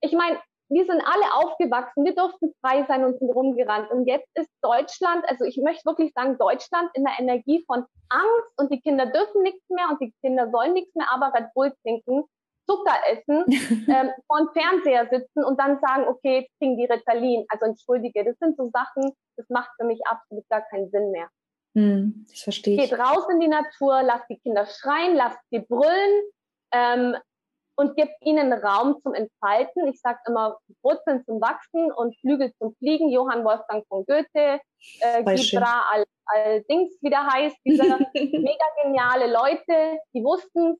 Ich 0.00 0.12
meine, 0.12 0.40
wir 0.70 0.86
sind 0.86 1.02
alle 1.04 1.34
aufgewachsen, 1.34 2.04
wir 2.04 2.14
durften 2.14 2.54
frei 2.60 2.84
sein 2.86 3.04
und 3.04 3.18
sind 3.18 3.30
rumgerannt. 3.30 3.90
Und 3.90 4.06
jetzt 4.06 4.28
ist 4.34 4.48
Deutschland, 4.62 5.28
also 5.28 5.44
ich 5.44 5.56
möchte 5.58 5.84
wirklich 5.84 6.12
sagen, 6.14 6.38
Deutschland 6.38 6.90
in 6.94 7.04
der 7.04 7.14
Energie 7.18 7.64
von 7.66 7.84
Angst 8.08 8.52
und 8.56 8.72
die 8.72 8.80
Kinder 8.80 9.06
dürfen 9.06 9.42
nichts 9.42 9.68
mehr 9.68 9.88
und 9.90 10.00
die 10.00 10.14
Kinder 10.22 10.48
sollen 10.50 10.72
nichts 10.72 10.94
mehr, 10.94 11.08
aber 11.12 11.34
Red 11.34 11.52
Bull 11.54 11.72
trinken, 11.82 12.24
Zucker 12.66 12.96
essen, 13.10 13.44
ähm, 13.88 14.10
vor 14.28 14.38
dem 14.38 14.50
Fernseher 14.52 15.08
sitzen 15.10 15.44
und 15.44 15.58
dann 15.58 15.80
sagen, 15.80 16.06
okay, 16.06 16.40
jetzt 16.40 16.58
kriegen 16.58 16.76
die 16.76 16.86
Ritalin. 16.86 17.44
Also 17.48 17.66
entschuldige, 17.66 18.24
das 18.24 18.38
sind 18.38 18.56
so 18.56 18.70
Sachen, 18.72 19.10
das 19.36 19.48
macht 19.48 19.70
für 19.76 19.86
mich 19.86 20.00
absolut 20.06 20.48
gar 20.48 20.62
keinen 20.68 20.88
Sinn 20.90 21.10
mehr. 21.10 21.28
Hm, 21.74 22.26
das 22.28 22.40
verstehe 22.40 22.76
ich. 22.76 22.90
Geht 22.90 22.98
raus 22.98 23.26
in 23.32 23.40
die 23.40 23.48
Natur, 23.48 24.02
lasst 24.04 24.28
die 24.30 24.38
Kinder 24.38 24.66
schreien, 24.66 25.16
lasst 25.16 25.40
sie 25.50 25.60
brüllen, 25.60 26.22
ähm, 26.72 27.16
und 27.80 27.96
gibt 27.96 28.12
ihnen 28.20 28.52
Raum 28.52 29.00
zum 29.00 29.14
Entfalten. 29.14 29.86
Ich 29.88 30.00
sage 30.00 30.18
immer 30.26 30.58
Wurzeln 30.82 31.24
zum 31.24 31.40
Wachsen 31.40 31.90
und 31.90 32.14
Flügel 32.20 32.52
zum 32.58 32.74
Fliegen. 32.76 33.08
Johann 33.08 33.42
Wolfgang 33.42 33.86
von 33.88 34.04
Goethe, 34.04 34.60
äh, 35.00 35.24
Gibra 35.24 35.86
al, 35.90 36.04
al 36.26 36.62
Dings, 36.64 36.92
wie 37.00 37.08
der 37.08 37.26
heißt, 37.26 37.56
diese 37.64 37.82
mega 38.14 38.64
geniale 38.82 39.32
Leute, 39.32 39.98
die 40.12 40.22
wussten, 40.22 40.76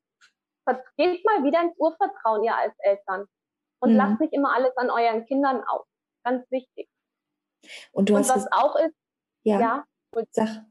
geht 0.98 1.24
mal 1.24 1.42
wieder 1.42 1.62
ins 1.62 1.78
Urvertrauen, 1.78 2.44
ihr 2.44 2.55
als 2.55 2.74
Eltern. 2.80 3.24
Und 3.82 3.92
mhm. 3.92 3.96
lasst 3.96 4.20
nicht 4.20 4.34
immer 4.34 4.55
alles 4.55 4.76
an 4.76 4.90
euren 4.90 5.24
Kindern 5.24 5.64
aus. 5.68 5.86
Ganz 6.22 6.44
wichtig. 6.51 6.86
Und, 7.92 8.11
du 8.11 8.14
und 8.14 8.20
hast 8.20 8.28
was 8.28 8.53
auch 8.53 8.76
ist, 8.76 8.94
ja, 9.44 9.59
ja 9.59 9.84
sag. 10.32 10.66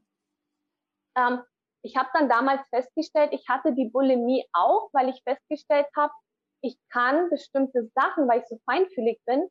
Ähm, 1.16 1.42
ich 1.82 1.96
habe 1.96 2.08
dann 2.12 2.28
damals 2.28 2.60
festgestellt, 2.68 3.30
ich 3.32 3.48
hatte 3.48 3.74
die 3.74 3.88
Bulimie 3.88 4.44
auch, 4.52 4.90
weil 4.92 5.08
ich 5.08 5.22
festgestellt 5.22 5.86
habe, 5.96 6.12
ich 6.62 6.76
kann 6.90 7.30
bestimmte 7.30 7.90
Sachen, 7.94 8.28
weil 8.28 8.40
ich 8.40 8.48
so 8.48 8.58
feinfühlig 8.66 9.20
bin. 9.24 9.48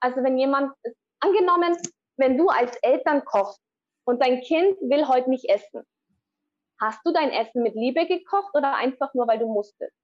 Also 0.00 0.22
wenn 0.22 0.38
jemand, 0.38 0.72
angenommen, 1.20 1.76
wenn 2.16 2.36
du 2.36 2.48
als 2.48 2.76
Eltern 2.82 3.24
kochst 3.24 3.60
und 4.04 4.22
dein 4.22 4.40
Kind 4.42 4.78
will 4.82 5.08
heute 5.08 5.30
nicht 5.30 5.48
essen, 5.48 5.82
hast 6.80 7.00
du 7.04 7.12
dein 7.12 7.30
Essen 7.30 7.62
mit 7.62 7.74
Liebe 7.74 8.06
gekocht 8.06 8.54
oder 8.54 8.76
einfach 8.76 9.12
nur, 9.14 9.26
weil 9.26 9.38
du 9.38 9.46
musstest? 9.46 9.96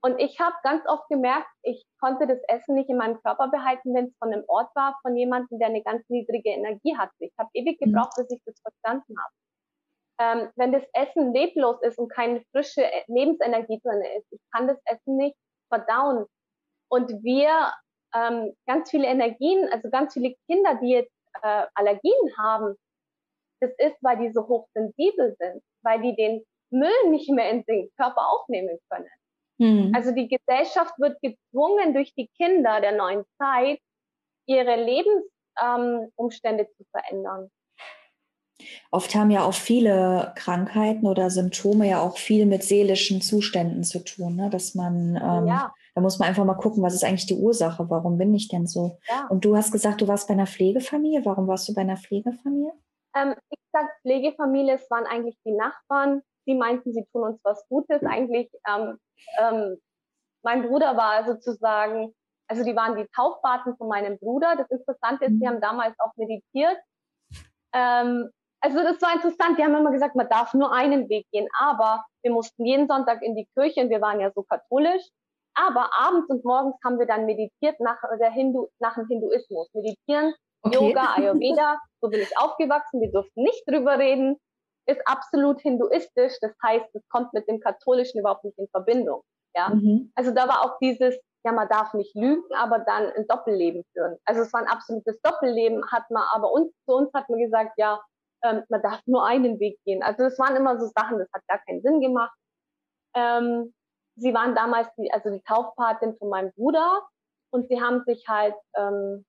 Und 0.00 0.20
ich 0.20 0.38
habe 0.38 0.54
ganz 0.62 0.86
oft 0.86 1.08
gemerkt, 1.08 1.48
ich 1.62 1.84
konnte 1.98 2.28
das 2.28 2.38
Essen 2.46 2.76
nicht 2.76 2.88
in 2.88 2.98
meinem 2.98 3.20
Körper 3.20 3.48
behalten, 3.48 3.94
wenn 3.94 4.06
es 4.06 4.16
von 4.18 4.32
einem 4.32 4.44
Ort 4.46 4.70
war, 4.76 4.96
von 5.02 5.16
jemandem, 5.16 5.58
der 5.58 5.68
eine 5.68 5.82
ganz 5.82 6.08
niedrige 6.08 6.50
Energie 6.50 6.96
hatte. 6.96 7.14
Ich 7.18 7.32
habe 7.36 7.50
ewig 7.54 7.80
mhm. 7.80 7.86
gebraucht, 7.86 8.12
bis 8.16 8.30
ich 8.30 8.42
das 8.44 8.60
verstanden 8.60 9.16
habe. 9.18 9.34
Ähm, 10.20 10.50
wenn 10.56 10.72
das 10.72 10.82
Essen 10.94 11.32
leblos 11.32 11.80
ist 11.82 11.98
und 11.98 12.12
keine 12.12 12.42
frische 12.50 12.84
Lebensenergie 13.06 13.80
drin 13.84 14.02
ist, 14.16 14.26
ich 14.32 14.40
kann 14.52 14.66
das 14.66 14.78
Essen 14.84 15.16
nicht 15.16 15.36
verdauen. 15.68 16.26
Und 16.90 17.10
wir 17.22 17.72
ähm, 18.14 18.54
ganz 18.66 18.90
viele 18.90 19.06
Energien, 19.06 19.68
also 19.72 19.90
ganz 19.90 20.14
viele 20.14 20.34
Kinder, 20.46 20.78
die 20.82 20.90
jetzt 20.90 21.12
äh, 21.42 21.66
Allergien 21.74 22.36
haben, 22.36 22.74
das 23.60 23.70
ist, 23.78 23.96
weil 24.02 24.18
die 24.18 24.32
so 24.32 24.46
hochsensibel 24.46 25.36
sind, 25.38 25.62
weil 25.82 26.00
die 26.00 26.14
den 26.16 26.44
Müll 26.70 27.10
nicht 27.10 27.30
mehr 27.30 27.50
in 27.50 27.64
den 27.64 27.90
Körper 27.96 28.28
aufnehmen 28.28 28.78
können. 28.90 29.10
Mhm. 29.58 29.92
Also 29.94 30.12
die 30.12 30.28
Gesellschaft 30.28 30.94
wird 30.98 31.20
gezwungen, 31.20 31.94
durch 31.94 32.14
die 32.14 32.28
Kinder 32.36 32.80
der 32.80 32.92
neuen 32.92 33.24
Zeit 33.38 33.80
ihre 34.46 34.76
Lebensumstände 34.76 36.64
ähm, 36.64 36.68
zu 36.76 36.84
verändern. 36.90 37.50
Oft 38.90 39.14
haben 39.14 39.30
ja 39.30 39.44
auch 39.44 39.54
viele 39.54 40.32
Krankheiten 40.34 41.06
oder 41.06 41.30
Symptome 41.30 41.88
ja 41.88 42.00
auch 42.00 42.18
viel 42.18 42.46
mit 42.46 42.62
seelischen 42.62 43.20
Zuständen 43.20 43.84
zu 43.84 44.02
tun, 44.04 44.36
ne? 44.36 44.50
dass 44.50 44.74
man, 44.74 45.16
ähm, 45.16 45.46
ja. 45.46 45.72
da 45.94 46.00
muss 46.00 46.18
man 46.18 46.28
einfach 46.28 46.44
mal 46.44 46.54
gucken, 46.54 46.82
was 46.82 46.94
ist 46.94 47.04
eigentlich 47.04 47.26
die 47.26 47.36
Ursache, 47.36 47.88
warum 47.88 48.18
bin 48.18 48.34
ich 48.34 48.48
denn 48.48 48.66
so? 48.66 48.98
Ja. 49.08 49.26
Und 49.28 49.44
du 49.44 49.56
hast 49.56 49.72
gesagt, 49.72 50.00
du 50.00 50.08
warst 50.08 50.28
bei 50.28 50.34
einer 50.34 50.46
Pflegefamilie, 50.46 51.24
warum 51.24 51.46
warst 51.46 51.68
du 51.68 51.74
bei 51.74 51.82
einer 51.82 51.96
Pflegefamilie? 51.96 52.72
Ähm, 53.14 53.34
ich 53.50 53.58
sag 53.72 53.86
Pflegefamilie, 54.02 54.74
es 54.74 54.90
waren 54.90 55.06
eigentlich 55.06 55.38
die 55.44 55.52
Nachbarn, 55.52 56.22
die 56.46 56.54
meinten, 56.54 56.92
sie 56.92 57.04
tun 57.12 57.22
uns 57.22 57.40
was 57.44 57.64
Gutes. 57.68 58.02
Eigentlich, 58.02 58.50
ähm, 58.66 58.98
ähm, 59.38 59.76
mein 60.42 60.62
Bruder 60.62 60.96
war 60.96 61.26
sozusagen, 61.26 62.14
also 62.48 62.64
die 62.64 62.74
waren 62.74 62.96
die 62.96 63.06
Taufpaten 63.14 63.76
von 63.76 63.88
meinem 63.88 64.18
Bruder. 64.18 64.56
Das 64.56 64.70
Interessante 64.70 65.26
ist, 65.26 65.32
die 65.32 65.44
mhm. 65.44 65.48
haben 65.48 65.60
damals 65.60 65.94
auch 65.98 66.12
meditiert. 66.16 66.78
Ähm, 67.74 68.30
also 68.60 68.82
das 68.82 69.00
war 69.00 69.14
interessant. 69.14 69.58
Die 69.58 69.62
haben 69.62 69.74
immer 69.74 69.92
gesagt, 69.92 70.16
man 70.16 70.28
darf 70.28 70.54
nur 70.54 70.72
einen 70.72 71.08
Weg 71.08 71.26
gehen, 71.32 71.48
aber 71.58 72.04
wir 72.22 72.32
mussten 72.32 72.64
jeden 72.64 72.88
Sonntag 72.88 73.22
in 73.22 73.34
die 73.34 73.46
Kirche 73.54 73.80
und 73.80 73.90
wir 73.90 74.00
waren 74.00 74.20
ja 74.20 74.30
so 74.34 74.42
katholisch. 74.42 75.02
Aber 75.54 75.90
abends 75.98 76.28
und 76.30 76.44
morgens 76.44 76.76
haben 76.84 76.98
wir 76.98 77.06
dann 77.06 77.26
meditiert 77.26 77.80
nach, 77.80 77.98
der 78.20 78.30
Hindu, 78.30 78.68
nach 78.78 78.94
dem 78.94 79.08
Hinduismus. 79.08 79.68
Meditieren, 79.72 80.34
okay. 80.62 80.74
Yoga, 80.76 81.14
Ayurveda. 81.16 81.78
So 82.00 82.10
bin 82.10 82.20
ich 82.20 82.38
aufgewachsen. 82.38 83.00
Wir 83.00 83.10
durften 83.10 83.42
nicht 83.42 83.62
drüber 83.66 83.98
reden 83.98 84.38
ist 84.88 85.02
absolut 85.06 85.60
hinduistisch. 85.60 86.34
Das 86.40 86.52
heißt, 86.64 86.86
es 86.94 87.08
kommt 87.08 87.32
mit 87.32 87.46
dem 87.46 87.60
Katholischen 87.60 88.20
überhaupt 88.20 88.44
nicht 88.44 88.58
in 88.58 88.68
Verbindung. 88.68 89.22
Ja? 89.54 89.68
Mhm. 89.68 90.10
Also 90.14 90.32
da 90.32 90.48
war 90.48 90.64
auch 90.64 90.78
dieses, 90.80 91.16
ja, 91.44 91.52
man 91.52 91.68
darf 91.68 91.94
nicht 91.94 92.14
lügen, 92.14 92.42
aber 92.56 92.80
dann 92.80 93.12
ein 93.12 93.26
Doppelleben 93.28 93.84
führen. 93.92 94.16
Also 94.24 94.42
es 94.42 94.52
war 94.52 94.62
ein 94.62 94.68
absolutes 94.68 95.20
Doppelleben, 95.22 95.84
hat 95.90 96.10
man, 96.10 96.24
aber 96.32 96.50
uns, 96.52 96.72
zu 96.86 96.94
uns 96.94 97.12
hat 97.12 97.28
man 97.28 97.38
gesagt, 97.38 97.72
ja, 97.76 98.00
ähm, 98.42 98.62
man 98.68 98.82
darf 98.82 99.00
nur 99.06 99.24
einen 99.24 99.58
Weg 99.60 99.78
gehen. 99.84 100.02
Also 100.02 100.24
es 100.24 100.38
waren 100.38 100.56
immer 100.56 100.78
so 100.78 100.86
Sachen, 100.86 101.18
das 101.18 101.28
hat 101.32 101.42
gar 101.48 101.58
keinen 101.64 101.82
Sinn 101.82 102.00
gemacht. 102.00 102.36
Ähm, 103.14 103.74
sie 104.16 104.34
waren 104.34 104.54
damals 104.54 104.88
die, 104.96 105.10
also 105.12 105.30
die 105.30 105.42
Taufpatin 105.42 106.16
von 106.18 106.28
meinem 106.28 106.52
Bruder 106.52 107.02
und 107.50 107.68
sie 107.68 107.80
haben 107.80 108.02
sich 108.04 108.26
halt, 108.28 108.54
ähm, 108.76 109.24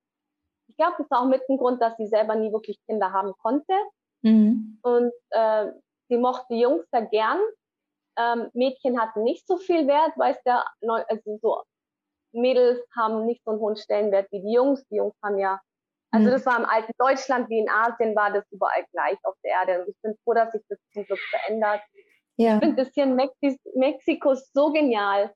ich 0.68 0.76
glaube, 0.78 0.95
das 0.99 1.10
war 1.10 1.22
auch 1.22 1.28
mit 1.28 1.41
dem 1.49 1.57
Grund, 1.57 1.82
dass 1.82 1.97
sie 1.97 2.07
selber 2.07 2.36
nie 2.36 2.51
wirklich 2.51 2.80
Kinder 2.86 3.12
haben 3.12 3.34
konnte. 3.41 3.74
Mhm. 4.22 4.80
Und 4.84 5.12
äh, 5.32 5.72
sie 6.10 6.18
mochte 6.18 6.53
Jungs 6.53 6.86
sehr 6.91 7.05
gern. 7.05 7.39
Ähm, 8.18 8.49
Mädchen 8.53 8.99
hatten 8.99 9.24
nicht 9.24 9.47
so 9.47 9.57
viel 9.57 9.88
Wert, 9.88 10.18
weiß 10.18 10.38
der, 10.43 10.66
also 11.07 11.39
so 11.41 11.64
Mädels 12.32 12.80
haben 12.95 13.26
nicht 13.26 13.43
so 13.43 13.51
einen 13.51 13.60
hohen 13.60 13.78
Stellenwert 13.78 14.32
wie 14.32 14.41
die 14.41 14.53
Jungs. 14.53 14.86
Die 14.89 14.95
Jungs 14.95 15.16
haben 15.24 15.39
ja, 15.39 15.60
also 16.12 16.28
mhm. 16.28 16.32
das 16.32 16.45
war 16.45 16.57
im 16.57 16.66
alten 16.66 16.91
Deutschland 16.97 17.49
wie 17.49 17.60
in 17.60 17.70
Asien, 17.70 18.16
war 18.16 18.32
das 18.32 18.43
überall 18.51 18.86
gleich 18.91 19.18
auf 19.24 19.36
der 19.43 19.51
Erde. 19.51 19.82
Und 19.82 19.89
ich 19.89 20.01
bin 20.01 20.16
froh, 20.24 20.34
dass 20.34 20.51
sich 20.51 20.62
das 20.68 20.80
zum 20.93 21.05
Glück 21.05 21.20
verändert. 21.30 21.82
Ja. 22.38 22.55
Ich 22.55 22.60
finde 22.64 22.84
das 22.84 22.93
hier 22.93 23.03
in 23.03 23.16
Mexi 23.16 23.60
Mexiko 23.76 24.34
so 24.34 24.72
genial. 24.72 25.34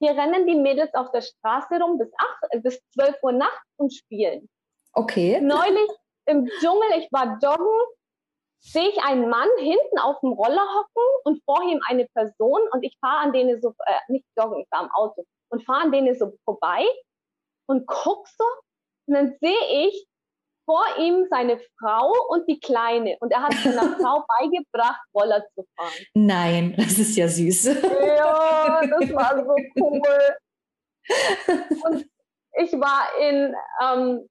Hier 0.00 0.10
rennen 0.10 0.46
die 0.46 0.56
Mädels 0.56 0.92
auf 0.94 1.12
der 1.12 1.20
Straße 1.20 1.80
rum 1.80 1.98
bis, 1.98 2.10
8, 2.52 2.62
bis 2.62 2.80
12 2.94 3.22
Uhr 3.22 3.32
nachts 3.32 3.70
und 3.76 3.94
spielen. 3.94 4.48
Okay. 4.92 5.40
Neulich 5.40 5.90
im 6.26 6.46
Dschungel, 6.60 6.98
ich 6.98 7.08
war 7.12 7.38
joggen, 7.40 7.80
sehe 8.60 8.88
ich 8.88 9.02
einen 9.04 9.28
Mann 9.28 9.48
hinten 9.58 9.98
auf 9.98 10.18
dem 10.20 10.32
Roller 10.32 10.66
hocken 10.74 11.04
und 11.24 11.42
vor 11.44 11.62
ihm 11.62 11.80
eine 11.86 12.06
Person 12.08 12.60
und 12.72 12.82
ich 12.82 12.96
fahre 13.00 13.18
an 13.18 13.32
denen 13.32 13.60
so, 13.60 13.74
äh, 13.86 14.12
nicht 14.12 14.24
joggen, 14.38 14.60
ich 14.60 14.70
war 14.70 14.80
am 14.80 14.90
Auto 14.94 15.24
und 15.50 15.64
fahre 15.64 15.82
an 15.82 15.92
denen 15.92 16.14
so 16.14 16.32
vorbei 16.44 16.84
und 17.66 17.86
guck 17.86 18.26
so 18.26 18.44
und 19.06 19.14
dann 19.14 19.36
sehe 19.40 19.86
ich 19.86 20.06
vor 20.66 20.84
ihm 20.98 21.26
seine 21.30 21.60
Frau 21.78 22.12
und 22.28 22.48
die 22.48 22.58
Kleine 22.58 23.16
und 23.20 23.32
er 23.32 23.42
hat 23.42 23.52
seiner 23.54 23.96
Frau 24.00 24.24
beigebracht, 24.38 25.00
Roller 25.14 25.44
zu 25.54 25.64
fahren. 25.76 26.06
Nein, 26.14 26.74
das 26.76 26.98
ist 26.98 27.16
ja 27.16 27.28
süß. 27.28 27.64
Ja, 27.64 28.80
das 28.86 29.12
war 29.12 29.44
so 29.44 29.54
cool. 29.78 30.02
Und 31.84 32.06
ich 32.56 32.72
war 32.72 33.08
in, 33.20 33.54
ähm, 33.82 34.28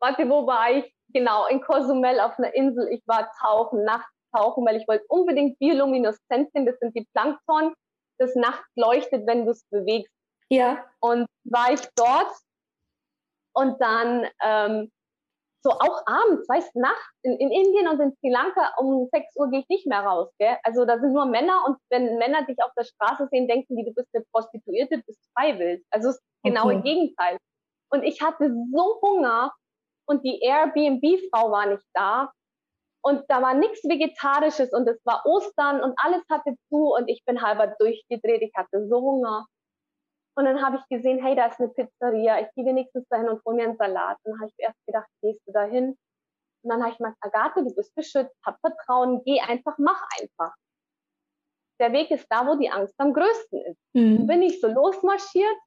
warte, 0.00 0.28
wo 0.28 0.46
war 0.46 0.70
ich? 0.72 0.94
genau, 1.12 1.46
in 1.46 1.60
Cozumel 1.60 2.20
auf 2.20 2.38
einer 2.38 2.54
Insel. 2.54 2.88
Ich 2.90 3.02
war 3.06 3.30
tauchen, 3.40 3.84
nachts 3.84 4.10
tauchen, 4.34 4.64
weil 4.66 4.76
ich 4.76 4.86
wollte 4.88 5.04
unbedingt 5.08 5.58
Biolumineszenzien, 5.58 6.66
das 6.66 6.78
sind 6.80 6.94
die 6.96 7.06
Plankton, 7.14 7.74
das 8.18 8.34
nachts 8.34 8.68
leuchtet, 8.76 9.26
wenn 9.26 9.44
du 9.44 9.52
es 9.52 9.64
bewegst. 9.70 10.12
Ja. 10.50 10.84
Und 11.00 11.26
war 11.44 11.72
ich 11.72 11.80
dort 11.96 12.32
und 13.54 13.80
dann 13.80 14.26
ähm, 14.44 14.90
so 15.62 15.70
auch 15.70 16.02
abends, 16.06 16.48
weißt 16.48 16.74
du, 16.74 16.80
nachts 16.80 17.18
in, 17.22 17.32
in, 17.32 17.50
Indien 17.50 17.88
und 17.88 18.00
in 18.00 18.12
Sri 18.16 18.30
Lanka 18.30 18.72
um 18.78 19.08
6 19.12 19.36
Uhr 19.36 19.50
gehe 19.50 19.60
ich 19.60 19.68
nicht 19.68 19.86
mehr 19.86 20.00
raus. 20.00 20.30
Gell? 20.38 20.56
Also 20.62 20.84
da 20.84 20.98
sind 20.98 21.12
nur 21.12 21.26
Männer 21.26 21.64
und 21.66 21.76
wenn 21.90 22.16
Männer 22.18 22.44
dich 22.46 22.56
auf 22.62 22.70
der 22.76 22.84
Straße 22.84 23.28
sehen, 23.30 23.48
denken 23.48 23.76
die, 23.76 23.84
du 23.84 23.92
bist 23.92 24.08
eine 24.14 24.24
Prostituierte, 24.32 24.98
du 24.98 25.02
bist 25.04 25.20
freiwillig. 25.36 25.84
Also 25.90 26.08
das 26.08 26.20
genaue 26.44 26.76
okay. 26.76 26.82
Gegenteil. 26.82 27.38
Und 27.90 28.02
ich 28.04 28.22
hatte 28.22 28.54
so 28.72 29.00
Hunger 29.02 29.52
und 30.06 30.24
die 30.24 30.40
Airbnb-Frau 30.40 31.50
war 31.50 31.66
nicht 31.66 31.86
da. 31.92 32.30
Und 33.02 33.24
da 33.28 33.40
war 33.42 33.54
nichts 33.54 33.82
Vegetarisches 33.84 34.72
und 34.72 34.88
es 34.88 35.00
war 35.04 35.24
Ostern 35.24 35.80
und 35.80 35.94
alles 36.02 36.22
hatte 36.30 36.54
zu 36.68 36.94
und 36.94 37.08
ich 37.08 37.24
bin 37.24 37.42
halber 37.42 37.74
durchgedreht. 37.78 38.42
Ich 38.42 38.52
hatte 38.56 38.86
so 38.88 39.00
Hunger. 39.00 39.46
Und 40.38 40.44
dann 40.44 40.64
habe 40.64 40.76
ich 40.76 40.96
gesehen, 40.96 41.20
hey, 41.20 41.34
da 41.34 41.46
ist 41.46 41.58
eine 41.58 41.68
Pizzeria. 41.70 42.40
Ich 42.40 42.46
gehe 42.54 42.64
wenigstens 42.64 43.04
dahin 43.08 43.28
und 43.28 43.44
hole 43.44 43.56
mir 43.56 43.64
einen 43.64 43.76
Salat. 43.76 44.18
Und 44.22 44.32
dann 44.32 44.40
habe 44.40 44.50
ich 44.56 44.64
erst 44.64 44.78
gedacht, 44.86 45.08
gehst 45.20 45.40
du 45.46 45.52
dahin? 45.52 45.98
Und 46.62 46.70
dann 46.70 46.80
habe 46.80 46.92
ich 46.92 46.98
gesagt, 46.98 47.16
Agathe, 47.22 47.64
du 47.64 47.74
bist 47.74 47.92
beschützt, 47.96 48.36
hab 48.46 48.56
Vertrauen, 48.60 49.20
geh 49.24 49.40
einfach, 49.40 49.74
mach 49.78 50.00
einfach. 50.20 50.54
Der 51.80 51.92
Weg 51.92 52.12
ist 52.12 52.26
da, 52.30 52.46
wo 52.46 52.54
die 52.54 52.70
Angst 52.70 52.94
am 52.98 53.14
größten 53.14 53.62
ist. 53.62 53.80
Mhm. 53.94 54.28
Bin 54.28 54.42
ich 54.42 54.60
so 54.60 54.68
losmarschiert 54.68 55.58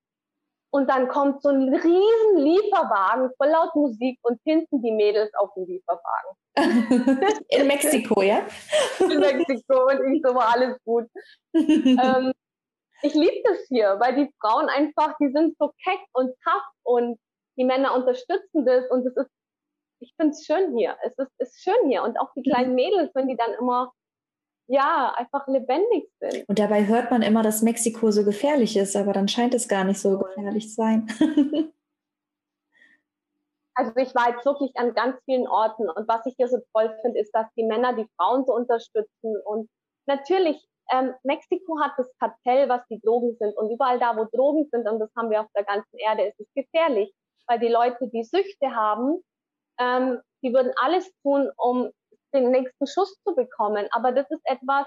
und 0.73 0.89
dann 0.89 1.09
kommt 1.09 1.41
so 1.41 1.49
ein 1.49 1.67
riesen 1.67 2.37
Lieferwagen 2.37 3.29
voll 3.35 3.49
laut 3.49 3.75
Musik 3.75 4.19
und 4.21 4.39
hinten 4.45 4.81
die 4.81 4.91
Mädels 4.91 5.33
auf 5.35 5.53
dem 5.53 5.65
Lieferwagen. 5.65 6.37
In 7.49 7.67
Mexiko, 7.67 8.21
ja? 8.21 8.45
In 8.99 9.19
Mexiko 9.19 9.89
und 9.89 10.13
ich 10.13 10.21
so 10.25 10.33
war 10.33 10.53
alles 10.53 10.77
gut. 10.85 11.07
ähm, 11.53 12.31
ich 13.03 13.13
liebe 13.13 13.41
das 13.43 13.59
hier, 13.67 13.97
weil 13.99 14.15
die 14.15 14.33
Frauen 14.39 14.69
einfach, 14.69 15.15
die 15.19 15.31
sind 15.31 15.57
so 15.57 15.71
keck 15.83 15.99
und 16.13 16.33
tough 16.43 16.63
und 16.83 17.19
die 17.57 17.65
Männer 17.65 17.95
unterstützen 17.95 18.65
das 18.65 18.89
und 18.89 19.05
es 19.05 19.15
ist, 19.15 19.29
ich 19.99 20.13
finde 20.15 20.31
es 20.31 20.45
schön 20.45 20.75
hier. 20.77 20.97
Es 21.03 21.13
ist, 21.17 21.31
ist 21.37 21.61
schön 21.61 21.89
hier 21.89 22.03
und 22.03 22.19
auch 22.19 22.33
die 22.35 22.43
kleinen 22.43 22.75
Mädels, 22.75 23.11
wenn 23.13 23.27
die 23.27 23.37
dann 23.37 23.53
immer 23.53 23.91
ja, 24.67 25.13
einfach 25.17 25.47
lebendig 25.47 26.09
sind. 26.19 26.47
Und 26.47 26.57
dabei 26.57 26.87
hört 26.87 27.11
man 27.11 27.21
immer, 27.23 27.43
dass 27.43 27.61
Mexiko 27.61 28.09
so 28.11 28.23
gefährlich 28.23 28.77
ist, 28.77 28.95
aber 28.95 29.11
dann 29.11 29.27
scheint 29.27 29.53
es 29.53 29.67
gar 29.67 29.83
nicht 29.83 29.99
so 29.99 30.17
gefährlich 30.17 30.69
zu 30.69 30.75
sein. 30.75 31.07
also 33.75 33.91
ich 33.97 34.15
war 34.15 34.29
jetzt 34.29 34.45
wirklich 34.45 34.71
an 34.75 34.93
ganz 34.93 35.17
vielen 35.25 35.45
Orten 35.45 35.89
und 35.89 36.07
was 36.07 36.25
ich 36.25 36.35
hier 36.37 36.47
so 36.47 36.59
toll 36.73 36.97
finde, 37.01 37.19
ist, 37.19 37.31
dass 37.35 37.47
die 37.57 37.65
Männer 37.65 37.93
die 37.93 38.07
Frauen 38.15 38.45
so 38.45 38.53
unterstützen 38.55 39.35
und 39.43 39.69
natürlich 40.05 40.65
ähm, 40.91 41.13
Mexiko 41.23 41.79
hat 41.81 41.93
das 41.97 42.11
Kartell, 42.19 42.69
was 42.69 42.81
die 42.89 42.99
Drogen 42.99 43.35
sind. 43.39 43.55
Und 43.57 43.71
überall 43.71 43.99
da, 43.99 44.15
wo 44.17 44.25
Drogen 44.25 44.67
sind, 44.71 44.87
und 44.87 44.99
das 44.99 45.09
haben 45.17 45.29
wir 45.29 45.41
auf 45.41 45.51
der 45.55 45.63
ganzen 45.63 45.97
Erde, 45.97 46.23
ist 46.23 46.39
es 46.39 46.47
gefährlich. 46.53 47.13
Weil 47.47 47.59
die 47.59 47.69
Leute, 47.69 48.09
die 48.09 48.23
Süchte 48.23 48.75
haben, 48.75 49.21
ähm, 49.79 50.19
die 50.43 50.53
würden 50.53 50.73
alles 50.81 51.11
tun, 51.23 51.49
um 51.57 51.89
den 52.33 52.51
nächsten 52.51 52.87
Schuss 52.87 53.15
zu 53.23 53.35
bekommen. 53.35 53.87
Aber 53.91 54.11
das 54.11 54.29
ist 54.29 54.41
etwas, 54.45 54.85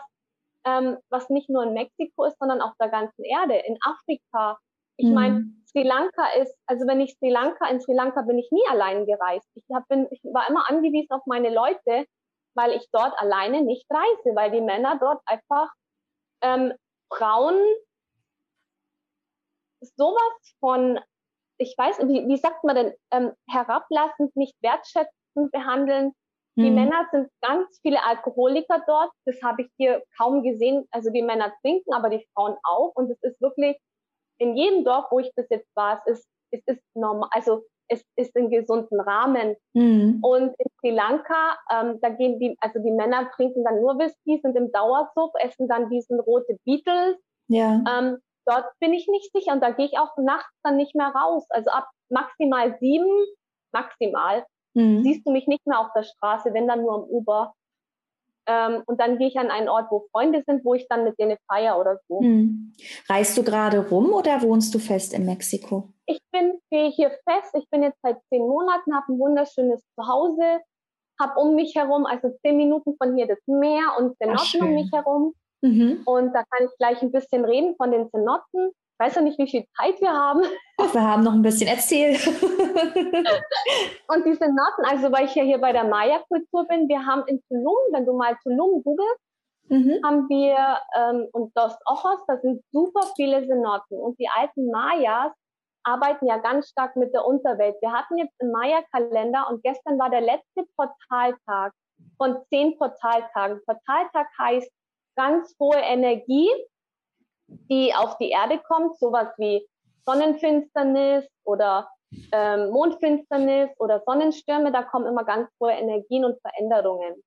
ähm, 0.66 0.98
was 1.10 1.28
nicht 1.30 1.48
nur 1.48 1.62
in 1.64 1.74
Mexiko 1.74 2.24
ist, 2.24 2.38
sondern 2.38 2.60
auf 2.60 2.72
der 2.80 2.88
ganzen 2.88 3.24
Erde, 3.24 3.56
in 3.66 3.78
Afrika. 3.82 4.58
Ich 4.96 5.08
mhm. 5.08 5.14
meine, 5.14 5.44
Sri 5.66 5.82
Lanka 5.82 6.26
ist, 6.40 6.56
also 6.66 6.86
wenn 6.86 7.00
ich 7.00 7.16
Sri 7.18 7.30
Lanka, 7.30 7.68
in 7.68 7.80
Sri 7.80 7.94
Lanka 7.94 8.22
bin 8.22 8.38
ich 8.38 8.50
nie 8.50 8.64
allein 8.70 9.06
gereist. 9.06 9.48
Ich, 9.54 9.64
hab, 9.74 9.86
bin, 9.88 10.06
ich 10.10 10.20
war 10.24 10.48
immer 10.48 10.68
angewiesen 10.68 11.10
auf 11.10 11.26
meine 11.26 11.52
Leute, 11.52 12.06
weil 12.54 12.72
ich 12.72 12.86
dort 12.92 13.18
alleine 13.18 13.62
nicht 13.62 13.86
reise, 13.90 14.36
weil 14.36 14.52
die 14.52 14.60
Männer 14.60 14.96
dort 15.00 15.20
einfach 15.26 15.70
ähm, 16.44 16.72
Frauen 17.10 17.58
sowas 19.96 20.54
von, 20.60 21.00
ich 21.58 21.74
weiß, 21.76 22.00
wie, 22.00 22.26
wie 22.28 22.36
sagt 22.36 22.64
man 22.64 22.76
denn, 22.76 22.94
ähm, 23.10 23.32
herablassend, 23.48 24.34
nicht 24.36 24.54
wertschätzend 24.62 25.50
behandeln. 25.52 26.12
Die 26.56 26.70
mhm. 26.70 26.76
Männer 26.76 27.08
sind 27.10 27.28
ganz 27.40 27.80
viele 27.82 28.02
Alkoholiker 28.04 28.82
dort. 28.86 29.10
Das 29.24 29.42
habe 29.42 29.62
ich 29.62 29.70
hier 29.76 30.04
kaum 30.16 30.42
gesehen. 30.42 30.86
Also 30.90 31.10
die 31.10 31.22
Männer 31.22 31.52
trinken, 31.62 31.92
aber 31.92 32.10
die 32.10 32.26
Frauen 32.32 32.56
auch. 32.62 32.92
Und 32.94 33.10
es 33.10 33.20
ist 33.22 33.40
wirklich 33.40 33.76
in 34.38 34.56
jedem 34.56 34.84
Dorf, 34.84 35.06
wo 35.10 35.18
ich 35.18 35.32
bis 35.34 35.48
jetzt 35.50 35.68
war, 35.74 36.02
es 36.06 36.20
ist, 36.20 36.28
es 36.50 36.62
ist 36.66 36.82
normal. 36.94 37.28
Also 37.32 37.64
es 37.88 38.04
ist 38.16 38.34
im 38.36 38.50
gesunden 38.50 39.00
Rahmen. 39.00 39.56
Mhm. 39.74 40.18
Und 40.22 40.54
in 40.58 40.66
Sri 40.78 40.90
Lanka, 40.90 41.56
ähm, 41.72 41.98
da 42.00 42.10
gehen 42.10 42.38
die, 42.38 42.56
also 42.60 42.78
die 42.80 42.90
Männer 42.90 43.30
trinken 43.34 43.64
dann 43.64 43.80
nur 43.80 43.98
Whisky, 43.98 44.40
sind 44.42 44.56
im 44.56 44.72
Dauersuff, 44.72 45.32
essen 45.40 45.68
dann 45.68 45.90
diesen 45.90 46.20
rote 46.20 46.56
Beatles. 46.64 47.18
Ja. 47.48 47.82
Ähm, 47.88 48.18
dort 48.46 48.66
bin 48.80 48.92
ich 48.92 49.06
nicht 49.08 49.32
sicher 49.32 49.52
und 49.52 49.62
da 49.62 49.70
gehe 49.70 49.86
ich 49.86 49.98
auch 49.98 50.16
nachts 50.16 50.54
dann 50.62 50.76
nicht 50.76 50.94
mehr 50.94 51.08
raus. 51.08 51.44
Also 51.50 51.70
ab 51.70 51.88
maximal 52.10 52.76
sieben, 52.80 53.10
maximal, 53.72 54.44
mhm. 54.74 55.02
siehst 55.02 55.26
du 55.26 55.32
mich 55.32 55.46
nicht 55.46 55.66
mehr 55.66 55.80
auf 55.80 55.88
der 55.94 56.04
Straße, 56.04 56.52
wenn 56.54 56.68
dann 56.68 56.82
nur 56.82 56.94
am 56.94 57.04
Uber. 57.04 57.54
Ähm, 58.46 58.82
und 58.86 59.00
dann 59.00 59.18
gehe 59.18 59.28
ich 59.28 59.36
an 59.38 59.50
einen 59.50 59.68
Ort, 59.68 59.90
wo 59.90 60.06
Freunde 60.12 60.42
sind, 60.46 60.64
wo 60.64 60.74
ich 60.74 60.86
dann 60.88 61.04
mit 61.04 61.18
denen 61.18 61.36
feier 61.50 61.78
oder 61.78 61.98
so. 62.08 62.20
Mhm. 62.20 62.72
Reist 63.08 63.36
du 63.38 63.42
gerade 63.42 63.88
rum 63.88 64.12
oder 64.12 64.42
wohnst 64.42 64.74
du 64.74 64.78
fest 64.78 65.14
in 65.14 65.24
Mexiko? 65.24 65.88
Ich 66.06 66.20
bin 66.30 66.60
hier 66.70 67.10
fest. 67.28 67.54
Ich 67.54 67.68
bin 67.70 67.82
jetzt 67.82 67.98
seit 68.02 68.18
zehn 68.28 68.42
Monaten, 68.42 68.94
habe 68.94 69.12
ein 69.12 69.18
wunderschönes 69.18 69.82
Zuhause, 69.94 70.60
habe 71.20 71.40
um 71.40 71.54
mich 71.54 71.74
herum, 71.74 72.04
also 72.06 72.30
zehn 72.42 72.56
Minuten 72.56 72.96
von 72.96 73.16
hier 73.16 73.26
das 73.26 73.38
Meer 73.46 73.96
und 73.98 74.16
Zenotten 74.18 74.62
um 74.62 74.74
mich 74.74 74.90
herum. 74.92 75.34
Mhm. 75.62 76.02
Und 76.04 76.34
da 76.34 76.44
kann 76.50 76.66
ich 76.66 76.76
gleich 76.78 77.00
ein 77.00 77.12
bisschen 77.12 77.44
reden 77.44 77.74
von 77.76 77.90
den 77.90 78.10
Zenotten. 78.10 78.72
Ich 78.94 79.06
weiß 79.06 79.16
ja 79.16 79.22
nicht, 79.22 79.38
wie 79.40 79.50
viel 79.50 79.64
Zeit 79.76 80.00
wir 80.00 80.12
haben. 80.12 80.42
Ach, 80.78 80.94
wir 80.94 81.02
haben 81.02 81.24
noch 81.24 81.32
ein 81.32 81.42
bisschen 81.42 81.66
erzählt. 81.66 82.24
und 84.08 84.24
diese 84.24 84.46
Noten, 84.46 84.84
also 84.84 85.10
weil 85.10 85.24
ich 85.24 85.34
ja 85.34 85.42
hier 85.42 85.58
bei 85.58 85.72
der 85.72 85.82
Maya-Kultur 85.82 86.64
bin, 86.68 86.88
wir 86.88 87.04
haben 87.04 87.26
in 87.26 87.42
Tulum, 87.48 87.74
wenn 87.92 88.06
du 88.06 88.12
mal 88.16 88.36
Tulum 88.44 88.84
googelst, 88.84 89.20
mhm. 89.68 90.00
haben 90.04 90.28
wir, 90.28 90.78
ähm, 90.96 91.28
und 91.32 91.50
Dos 91.56 91.76
Ojos, 91.86 92.24
da 92.28 92.38
sind 92.38 92.62
super 92.70 93.00
viele 93.16 93.44
Senotten. 93.44 93.98
Und 93.98 94.16
die 94.20 94.28
alten 94.28 94.70
Mayas 94.70 95.32
arbeiten 95.82 96.28
ja 96.28 96.38
ganz 96.38 96.68
stark 96.68 96.94
mit 96.94 97.12
der 97.12 97.26
Unterwelt. 97.26 97.74
Wir 97.80 97.92
hatten 97.92 98.16
jetzt 98.16 98.40
einen 98.40 98.52
Maya-Kalender 98.52 99.48
und 99.50 99.62
gestern 99.64 99.98
war 99.98 100.08
der 100.08 100.20
letzte 100.20 100.64
Portaltag 100.76 101.72
von 102.16 102.38
zehn 102.48 102.78
Portaltagen. 102.78 103.60
Portaltag 103.66 104.28
heißt 104.38 104.70
ganz 105.16 105.54
hohe 105.58 105.78
Energie, 105.78 106.48
die 107.46 107.94
auf 107.94 108.16
die 108.18 108.30
Erde 108.30 108.60
kommt, 108.66 108.98
sowas 108.98 109.28
wie 109.38 109.66
Sonnenfinsternis 110.04 111.26
oder 111.44 111.88
ähm, 112.32 112.70
Mondfinsternis 112.70 113.70
oder 113.78 114.00
Sonnenstürme, 114.06 114.72
da 114.72 114.82
kommen 114.82 115.06
immer 115.06 115.24
ganz 115.24 115.48
hohe 115.60 115.72
Energien 115.72 116.24
und 116.24 116.40
Veränderungen. 116.40 117.22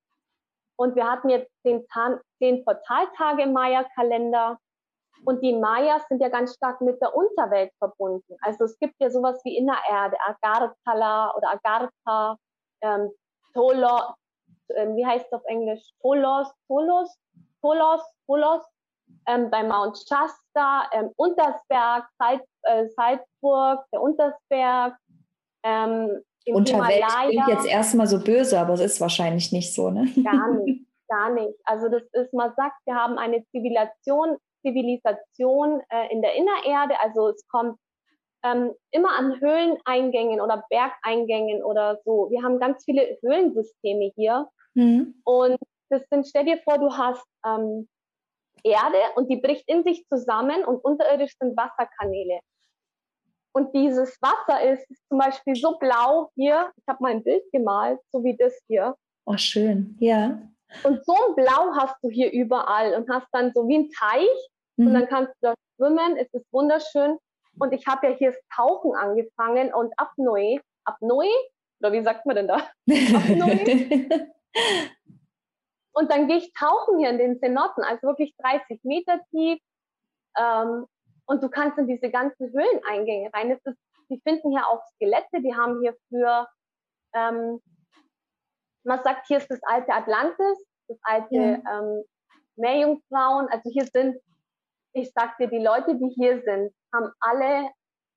Und 0.78 0.95
wir 0.95 1.09
hatten 1.09 1.30
jetzt 1.30 1.51
zehn, 1.63 1.86
zehn 2.38 2.63
Portaltage 2.63 3.43
im 3.43 3.53
Maya-Kalender 3.53 4.59
und 5.26 5.41
die 5.41 5.53
Mayas 5.53 6.07
sind 6.07 6.22
ja 6.22 6.30
ganz 6.30 6.53
stark 6.53 6.80
mit 6.82 7.01
der 7.01 7.15
Unterwelt 7.15 7.72
verbunden. 7.80 8.38
Also 8.41 8.65
es 8.65 8.78
gibt 8.80 8.95
ja 8.99 9.09
sowas 9.09 9.41
wie 9.43 9.57
Innererde, 9.57 10.18
Agartala 10.26 11.34
oder 11.36 11.49
Agartha, 11.51 12.38
ähm, 12.82 13.11
Tolo, 13.53 14.13
äh, 14.70 14.88
wie 14.95 15.05
heißt 15.05 15.26
es 15.26 15.34
auf 15.34 15.43
Englisch? 15.45 15.89
Tolos, 16.01 16.51
Tolos, 16.68 17.18
Tolos, 17.61 18.01
Tolos, 18.28 18.63
ähm, 19.28 19.49
bei 19.49 19.64
Mount 19.64 19.97
Shasta, 19.97 20.89
ähm, 20.93 21.12
Untersberg, 21.16 22.08
Salz, 22.18 22.43
äh, 22.64 22.88
Salzburg, 22.95 23.86
der 23.91 24.01
Untersberg, 24.01 24.95
ähm, 25.64 26.22
Unterwelt 26.45 26.93
Himalaya. 26.95 27.28
klingt 27.28 27.47
jetzt 27.49 27.68
erstmal 27.68 28.08
so 28.08 28.24
böse, 28.24 28.60
aber 28.60 28.74
es 28.74 28.80
ist 28.80 29.01
wahrscheinlich 29.01 29.51
nicht 29.51 29.74
so, 29.74 29.89
ne? 29.89 30.08
Gar 30.24 30.53
nicht, 30.53 30.86
gar 31.10 31.30
nicht. 31.32 31.60
Also 31.66 31.89
das 31.89 32.03
ist, 32.14 32.34
man 32.34 32.53
sagt, 32.55 32.76
wir 32.86 32.95
haben 32.95 33.18
eine 33.18 33.43
Zivilisation, 33.51 34.38
Zivilisation 34.62 35.82
äh, 35.89 36.12
in 36.12 36.22
der 36.22 36.36
Innererde. 36.36 36.99
Also 37.01 37.30
es 37.30 37.45
kommt 37.47 37.78
ähm, 38.43 38.72
immer 38.91 39.18
an 39.18 39.39
Höhleneingängen 39.39 40.39
oder 40.39 40.64
Bergeingängen 40.70 41.64
oder 41.64 41.99
so. 42.05 42.30
Wir 42.30 42.43
haben 42.43 42.60
ganz 42.60 42.86
viele 42.86 43.18
Höhlensysteme 43.22 44.12
hier. 44.16 44.47
Mhm. 44.74 45.16
Und 45.26 45.58
das 45.89 46.01
sind, 46.10 46.28
stell 46.28 46.45
dir 46.45 46.60
vor, 46.60 46.78
du 46.78 46.91
hast 46.93 47.26
ähm, 47.45 47.88
Erde 48.64 48.99
und 49.16 49.30
die 49.30 49.38
bricht 49.38 49.68
in 49.68 49.84
sich 49.84 50.05
zusammen 50.08 50.66
und 50.66 50.84
unterirdisch 50.84 51.34
sind 51.39 51.58
Wasserkanäle. 51.58 52.39
Und 53.53 53.74
dieses 53.74 54.22
Wasser 54.22 54.62
ist 54.62 54.86
zum 55.10 55.18
Beispiel 55.18 55.55
so 55.55 55.78
blau 55.80 56.30
hier. 56.36 56.72
Ich 56.76 56.84
habe 56.88 57.01
mal 57.01 57.12
ein 57.12 57.24
Bild 57.24 57.43
gemalt, 57.51 57.99
so 58.12 58.24
wie 58.24 58.38
das 58.38 58.53
hier. 58.68 58.95
Oh, 59.26 59.38
schön, 59.38 59.97
ja. 59.99 60.39
Und 60.84 61.03
so 61.05 61.14
ein 61.14 61.36
Blau 61.36 61.74
hast 61.76 61.95
du 62.01 62.10
hier 62.10 62.32
überall 62.32 62.93
und 62.93 63.10
hast 63.10 63.28
dann 63.32 63.51
so 63.53 63.68
wie 63.68 63.80
ein 63.80 63.89
Teich 63.89 64.49
mhm. 64.76 64.88
und 64.88 64.93
dann 64.93 65.08
kannst 65.08 65.34
du 65.41 65.47
da 65.47 65.53
schwimmen. 65.76 66.18
Es 66.18 66.28
ist 66.34 66.45
wunderschön. 66.51 67.18
Und 67.60 67.74
ich 67.74 67.88
habe 67.88 68.08
ja 68.08 68.14
hier 68.14 68.32
das 68.32 68.39
Tauchen 68.55 68.95
angefangen 68.95 69.74
und 69.74 69.91
Apnoe, 69.97 70.60
Apnoe, 70.86 71.30
oder 71.80 71.91
wie 71.91 72.03
sagt 72.03 72.26
man 72.26 72.36
denn 72.36 72.47
da? 72.47 72.58
Apnoe. 72.88 74.30
und 75.97 76.11
dann 76.11 76.27
gehe 76.27 76.37
ich 76.37 76.53
tauchen 76.53 76.99
hier 76.99 77.09
in 77.09 77.17
den 77.17 77.39
Zenotten, 77.39 77.83
also 77.83 78.07
wirklich 78.07 78.35
30 78.37 78.83
Meter 78.83 79.19
tief. 79.31 79.59
Ähm, 80.37 80.85
und 81.25 81.43
du 81.43 81.49
kannst 81.49 81.77
in 81.79 81.87
diese 81.87 82.11
ganzen 82.11 82.51
Höhleneingänge 82.51 83.31
rein. 83.33 83.49
Das 83.49 83.59
ist, 83.65 83.81
die 84.09 84.21
finden 84.21 84.51
hier 84.51 84.67
auch 84.67 84.81
Skelette, 84.93 85.41
die 85.41 85.55
haben 85.55 85.81
hier 85.81 85.95
für 86.09 86.47
ähm, 87.13 87.59
man 88.83 89.03
sagt, 89.03 89.27
hier 89.27 89.37
ist 89.37 89.49
das 89.49 89.59
alte 89.63 89.91
Atlantis, 89.91 90.65
das 90.87 90.97
alte 91.01 91.35
ja. 91.35 91.79
ähm, 91.79 92.03
Meerjungfrauen. 92.55 93.47
Also 93.49 93.69
hier 93.71 93.85
sind, 93.85 94.17
ich 94.93 95.11
sag 95.13 95.37
dir, 95.37 95.47
die 95.47 95.63
Leute, 95.63 95.95
die 95.95 96.09
hier 96.09 96.41
sind, 96.43 96.73
haben 96.93 97.11
alle 97.19 97.69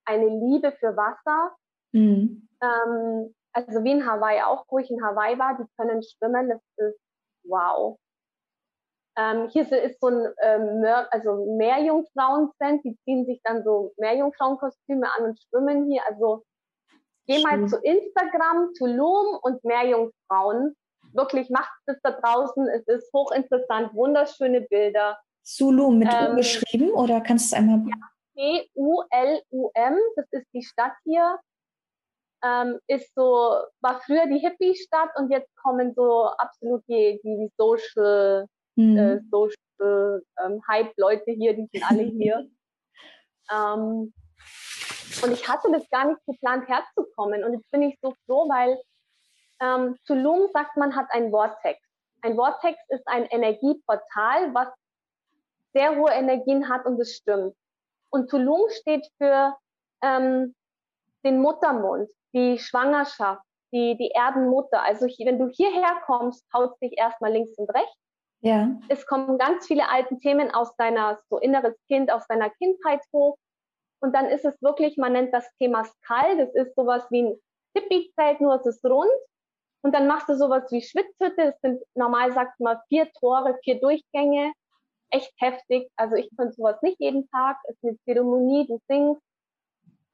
eine 0.04 0.26
Liebe 0.26 0.72
für 0.72 0.96
Wasser. 0.96 1.56
Mhm. 1.92 2.46
Ähm, 2.62 3.34
also 3.52 3.82
wie 3.82 3.92
in 3.92 4.06
Hawaii 4.06 4.42
auch, 4.42 4.66
wo 4.68 4.78
ich 4.78 4.90
in 4.90 5.02
Hawaii 5.02 5.38
war, 5.38 5.56
die 5.56 5.66
können 5.76 6.02
schwimmen, 6.02 6.50
das 6.50 6.62
ist 6.76 7.00
wow. 7.50 7.98
Ähm, 9.18 9.48
hier 9.48 9.70
ist 9.70 10.00
so 10.00 10.08
ein 10.08 10.26
ähm, 10.42 10.84
also 11.10 11.44
Meerjungfrauen-Cent, 11.56 12.84
die 12.84 12.96
ziehen 13.04 13.26
sich 13.26 13.40
dann 13.42 13.64
so 13.64 13.92
Meerjungfrauenkostüme 13.98 15.06
an 15.18 15.24
und 15.24 15.40
schwimmen 15.42 15.90
hier. 15.90 16.02
Also 16.08 16.44
Geh 17.26 17.42
mal 17.42 17.66
zu 17.68 17.78
Instagram, 17.82 18.72
Tulum 18.76 19.38
und 19.42 19.62
Meerjungfrauen. 19.64 20.74
Wirklich 21.12 21.50
macht 21.50 21.70
es 21.86 21.96
da 22.02 22.12
draußen. 22.12 22.68
Es 22.68 22.86
ist 22.86 23.12
hochinteressant, 23.12 23.94
wunderschöne 23.94 24.62
Bilder. 24.62 25.18
Tulum 25.56 25.98
mit 25.98 26.08
ähm, 26.12 26.32
U 26.32 26.36
geschrieben 26.36 26.90
oder 26.90 27.20
kannst 27.20 27.52
du 27.52 27.56
es 27.56 27.60
einmal? 27.60 27.84
Ja, 27.86 28.64
T-U-L-U-M, 28.74 29.96
das 30.16 30.26
ist 30.30 30.46
die 30.52 30.62
Stadt 30.62 30.94
hier. 31.04 31.38
Ähm, 32.42 32.78
ist 32.86 33.14
so, 33.14 33.56
war 33.82 34.00
früher 34.06 34.26
die 34.26 34.38
Hippie-Stadt 34.38 35.10
und 35.16 35.30
jetzt 35.30 35.54
kommen 35.56 35.92
so 35.94 36.24
absolut 36.24 36.82
die, 36.88 37.20
die, 37.22 37.50
Social, 37.58 38.46
mhm. 38.76 38.96
äh, 38.96 39.20
Social 39.30 40.22
ähm, 40.42 40.62
Hype-Leute 40.66 41.32
hier, 41.32 41.54
die 41.54 41.68
sind 41.70 41.84
alle 41.90 42.02
hier. 42.02 42.48
ähm, 43.52 44.12
und 45.22 45.32
ich 45.32 45.46
hatte 45.46 45.70
das 45.70 45.88
gar 45.90 46.06
nicht 46.06 46.24
geplant, 46.26 46.66
herzukommen. 46.68 47.44
Und 47.44 47.54
jetzt 47.54 47.70
bin 47.70 47.82
ich 47.82 47.98
so 48.00 48.14
froh, 48.24 48.48
weil 48.48 48.80
ähm, 49.60 49.96
Tulum 50.06 50.48
sagt 50.52 50.76
man, 50.76 50.96
hat 50.96 51.06
ein 51.10 51.30
Vortex. 51.30 51.78
Ein 52.22 52.36
Vortex 52.36 52.78
ist 52.88 53.06
ein 53.06 53.26
Energieportal, 53.26 54.54
was 54.54 54.68
sehr 55.72 55.96
hohe 55.96 56.10
Energien 56.10 56.68
hat 56.68 56.86
und 56.86 56.98
es 57.00 57.16
stimmt. 57.16 57.54
Und 58.10 58.30
Tulum 58.30 58.68
steht 58.70 59.06
für 59.18 59.56
ähm, 60.02 60.54
den 61.24 61.40
Muttermund, 61.40 62.10
die 62.32 62.58
Schwangerschaft, 62.58 63.42
die, 63.72 63.96
die 63.96 64.10
Erdenmutter. 64.10 64.82
Also 64.82 65.06
wenn 65.06 65.38
du 65.38 65.48
hierher 65.48 66.00
kommst, 66.04 66.44
haut 66.52 66.80
dich 66.80 66.96
erstmal 66.96 67.32
links 67.32 67.56
und 67.56 67.68
rechts. 67.70 67.96
Ja. 68.42 68.70
Es 68.88 69.06
kommen 69.06 69.38
ganz 69.38 69.66
viele 69.66 69.88
alte 69.88 70.18
Themen 70.18 70.50
aus 70.50 70.74
deiner, 70.76 71.18
so 71.28 71.38
inneres 71.38 71.76
Kind, 71.86 72.10
aus 72.10 72.26
deiner 72.26 72.50
Kindheit 72.50 73.02
hoch. 73.12 73.36
Und 74.00 74.14
dann 74.14 74.26
ist 74.26 74.44
es 74.44 74.60
wirklich, 74.62 74.96
man 74.96 75.12
nennt 75.12 75.34
das 75.34 75.46
Thema 75.58 75.84
Skal, 75.84 76.38
das 76.38 76.54
ist 76.54 76.74
sowas 76.74 77.06
wie 77.10 77.22
ein 77.22 77.40
Tippig-Zelt, 77.74 78.40
nur 78.40 78.54
es 78.54 78.66
ist 78.66 78.84
rund. 78.84 79.10
Und 79.82 79.94
dann 79.94 80.06
machst 80.06 80.28
du 80.28 80.36
sowas 80.36 80.70
wie 80.70 80.82
Schwitzhütte, 80.82 81.54
es 81.54 81.60
sind 81.60 81.82
normal 81.94 82.32
sagt 82.32 82.60
man 82.60 82.78
vier 82.88 83.10
Tore, 83.12 83.58
vier 83.62 83.80
Durchgänge, 83.80 84.52
echt 85.10 85.32
heftig. 85.38 85.90
Also 85.96 86.16
ich 86.16 86.30
könnte 86.36 86.54
sowas 86.54 86.80
nicht 86.82 86.98
jeden 86.98 87.28
Tag, 87.30 87.58
es 87.64 87.76
ist 87.76 87.84
eine 87.84 87.98
Zeremonie, 88.04 88.66
du 88.66 88.78
singst. 88.88 89.22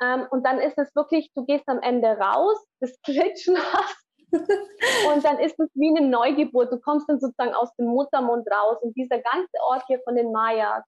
Ähm, 0.02 0.26
und 0.30 0.44
dann 0.44 0.58
ist 0.58 0.78
es 0.78 0.94
wirklich, 0.94 1.30
du 1.34 1.44
gehst 1.44 1.64
am 1.68 1.80
Ende 1.80 2.08
raus, 2.18 2.64
das 2.80 3.00
Glitschen 3.02 3.56
hast 3.56 4.06
und 4.32 5.24
dann 5.24 5.38
ist 5.38 5.58
es 5.58 5.68
wie 5.74 5.96
eine 5.96 6.06
Neugeburt. 6.06 6.72
Du 6.72 6.78
kommst 6.78 7.08
dann 7.08 7.20
sozusagen 7.20 7.54
aus 7.54 7.74
dem 7.76 7.86
Muttermund 7.86 8.46
raus. 8.50 8.78
Und 8.82 8.96
dieser 8.96 9.18
ganze 9.18 9.56
Ort 9.62 9.84
hier 9.86 10.00
von 10.04 10.16
den 10.16 10.32
Mayas, 10.32 10.84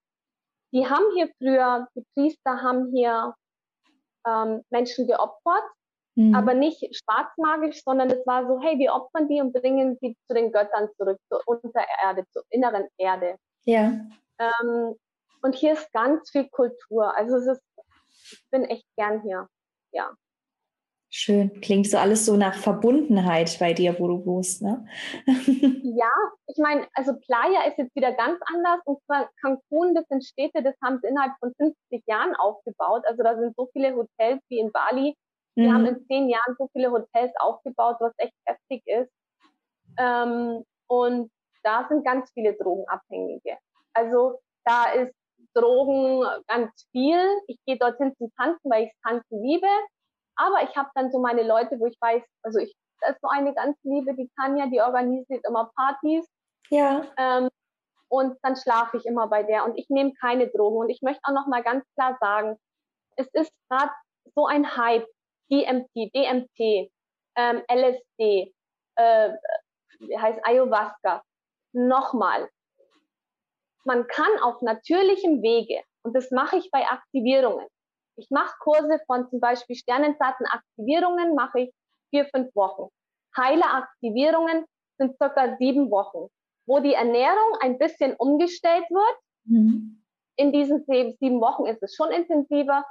die 0.72 0.86
haben 0.86 1.04
hier 1.14 1.30
früher, 1.38 1.88
die 1.94 2.04
Priester 2.14 2.60
haben 2.60 2.90
hier 2.92 3.34
ähm, 4.26 4.62
Menschen 4.70 5.06
geopfert, 5.06 5.64
mhm. 6.16 6.34
aber 6.34 6.54
nicht 6.54 6.80
schwarzmagisch, 6.94 7.82
sondern 7.82 8.10
es 8.10 8.26
war 8.26 8.46
so, 8.46 8.60
hey, 8.60 8.78
wir 8.78 8.92
opfern 8.92 9.28
die 9.28 9.40
und 9.40 9.52
bringen 9.52 9.96
sie 10.00 10.16
zu 10.26 10.34
den 10.34 10.52
Göttern 10.52 10.88
zurück, 10.96 11.18
zur 11.28 11.40
Untererde, 11.46 12.24
zur 12.32 12.42
inneren 12.50 12.86
Erde. 12.98 13.36
Ja. 13.64 13.92
Ähm, 14.38 14.94
und 15.40 15.54
hier 15.54 15.74
ist 15.74 15.90
ganz 15.92 16.30
viel 16.30 16.48
Kultur. 16.50 17.16
Also 17.16 17.36
es 17.36 17.46
ist, 17.46 17.62
ich 18.32 18.44
bin 18.50 18.64
echt 18.64 18.86
gern 18.96 19.22
hier. 19.22 19.48
Ja. 19.92 20.14
Schön. 21.10 21.60
Klingt 21.62 21.88
so 21.88 21.96
alles 21.96 22.26
so 22.26 22.36
nach 22.36 22.54
Verbundenheit 22.54 23.56
bei 23.58 23.72
dir, 23.72 23.98
wo 23.98 24.08
du 24.08 24.26
wohnst, 24.26 24.60
ne? 24.60 24.86
ja, 25.26 26.12
ich 26.46 26.58
meine, 26.58 26.86
also 26.92 27.14
Playa 27.14 27.66
ist 27.66 27.78
jetzt 27.78 27.96
wieder 27.96 28.12
ganz 28.12 28.38
anders 28.52 28.80
und 28.84 29.02
zwar 29.04 29.30
Cancun, 29.40 29.94
das 29.94 30.04
sind 30.08 30.22
Städte, 30.22 30.62
das 30.62 30.74
haben 30.84 30.98
sie 31.02 31.08
innerhalb 31.08 31.32
von 31.40 31.54
50 31.56 32.02
Jahren 32.06 32.34
aufgebaut. 32.36 33.04
Also 33.06 33.22
da 33.22 33.38
sind 33.38 33.56
so 33.56 33.70
viele 33.72 33.94
Hotels 33.94 34.42
wie 34.50 34.58
in 34.58 34.70
Bali. 34.70 35.16
Wir 35.54 35.70
mhm. 35.70 35.74
haben 35.74 35.86
in 35.86 36.06
zehn 36.06 36.28
Jahren 36.28 36.56
so 36.58 36.68
viele 36.72 36.90
Hotels 36.90 37.32
aufgebaut, 37.40 37.96
was 38.00 38.12
echt 38.18 38.34
heftig 38.44 38.82
ist. 38.84 39.10
Ähm, 39.98 40.62
und 40.88 41.30
da 41.62 41.86
sind 41.88 42.04
ganz 42.04 42.30
viele 42.32 42.54
Drogenabhängige. 42.54 43.56
Also 43.94 44.40
da 44.64 44.92
ist 44.92 45.14
Drogen 45.60 46.24
ganz 46.46 46.70
viel. 46.92 47.20
Ich 47.46 47.58
gehe 47.66 47.78
dorthin 47.78 48.14
zum 48.16 48.32
Tanzen, 48.36 48.70
weil 48.70 48.84
ich 48.84 48.92
Tanzen 49.02 49.42
liebe. 49.42 49.68
Aber 50.36 50.62
ich 50.62 50.76
habe 50.76 50.88
dann 50.94 51.10
so 51.10 51.18
meine 51.20 51.42
Leute, 51.42 51.78
wo 51.78 51.86
ich 51.86 51.96
weiß, 52.00 52.22
also 52.42 52.60
ich, 52.60 52.76
das 53.00 53.12
ist 53.12 53.20
so 53.20 53.28
eine 53.28 53.54
ganz 53.54 53.76
liebe, 53.82 54.14
die 54.14 54.30
Tanja, 54.40 54.66
die 54.66 54.80
organisiert 54.80 55.44
immer 55.46 55.70
Partys. 55.74 56.28
Ja. 56.70 57.02
Ähm, 57.16 57.48
und 58.08 58.38
dann 58.42 58.56
schlafe 58.56 58.96
ich 58.96 59.04
immer 59.04 59.28
bei 59.28 59.42
der 59.42 59.64
und 59.64 59.76
ich 59.76 59.88
nehme 59.88 60.12
keine 60.20 60.48
Drogen. 60.48 60.78
Und 60.78 60.90
ich 60.90 61.02
möchte 61.02 61.20
auch 61.24 61.32
noch 61.32 61.46
mal 61.46 61.62
ganz 61.62 61.84
klar 61.94 62.16
sagen, 62.20 62.56
es 63.16 63.28
ist 63.32 63.52
gerade 63.68 63.92
so 64.34 64.46
ein 64.46 64.76
Hype, 64.76 65.06
DMT, 65.50 65.90
DMT, 66.14 66.90
ähm, 67.36 67.62
LSD, 67.68 68.54
äh, 68.96 69.30
heißt 70.16 70.40
Ayahuasca. 70.44 71.22
Nochmal, 71.72 72.48
man 73.84 74.06
kann 74.06 74.30
auf 74.42 74.60
natürlichem 74.62 75.42
Wege, 75.42 75.82
und 76.02 76.14
das 76.14 76.30
mache 76.30 76.56
ich 76.56 76.70
bei 76.70 76.86
Aktivierungen, 76.86 77.66
ich 78.18 78.30
mache 78.30 78.54
Kurse 78.58 79.00
von 79.06 79.28
zum 79.30 79.38
Beispiel 79.38 79.76
Sternenzatenaktivierungen, 79.76 81.36
mache 81.36 81.60
ich 81.60 81.72
vier, 82.10 82.26
fünf 82.34 82.54
Wochen. 82.56 82.88
Heileraktivierungen 83.36 84.64
sind 84.98 85.16
circa 85.18 85.56
sieben 85.58 85.90
Wochen, 85.90 86.28
wo 86.66 86.80
die 86.80 86.94
Ernährung 86.94 87.56
ein 87.60 87.78
bisschen 87.78 88.16
umgestellt 88.16 88.90
wird. 88.90 89.16
Mhm. 89.44 90.02
In 90.36 90.52
diesen 90.52 90.84
sieben 90.84 91.40
Wochen 91.40 91.66
ist 91.66 91.82
es 91.82 91.94
schon 91.94 92.10
intensiver. 92.10 92.84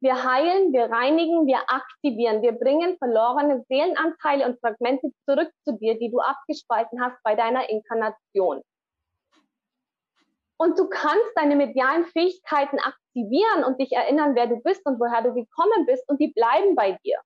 Wir 0.00 0.22
heilen, 0.22 0.74
wir 0.74 0.90
reinigen, 0.90 1.46
wir 1.46 1.60
aktivieren, 1.66 2.42
wir 2.42 2.52
bringen 2.52 2.98
verlorene 2.98 3.64
Seelenanteile 3.68 4.46
und 4.46 4.60
Fragmente 4.60 5.10
zurück 5.24 5.50
zu 5.64 5.78
dir, 5.78 5.98
die 5.98 6.10
du 6.10 6.20
abgespalten 6.20 7.02
hast 7.02 7.16
bei 7.22 7.34
deiner 7.34 7.70
Inkarnation. 7.70 8.60
Und 10.56 10.78
du 10.78 10.88
kannst 10.88 11.30
deine 11.34 11.56
medialen 11.56 12.06
Fähigkeiten 12.06 12.78
aktivieren 12.78 13.64
und 13.64 13.80
dich 13.80 13.92
erinnern, 13.92 14.34
wer 14.34 14.46
du 14.46 14.56
bist 14.60 14.84
und 14.86 15.00
woher 15.00 15.22
du 15.22 15.34
gekommen 15.34 15.86
bist 15.86 16.08
und 16.08 16.20
die 16.20 16.28
bleiben 16.28 16.74
bei 16.74 16.98
dir. 17.04 17.18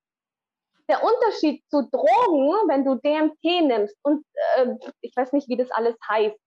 Der 0.89 1.03
Unterschied 1.05 1.63
zu 1.69 1.83
Drogen, 1.91 2.69
wenn 2.69 2.85
du 2.85 2.95
DMT 2.95 3.67
nimmst 3.67 3.97
und 4.03 4.25
äh, 4.57 4.75
ich 5.03 5.15
weiß 5.15 5.33
nicht, 5.33 5.49
wie 5.49 5.59
das 5.59 5.71
alles 5.71 5.97
heißt. 6.09 6.39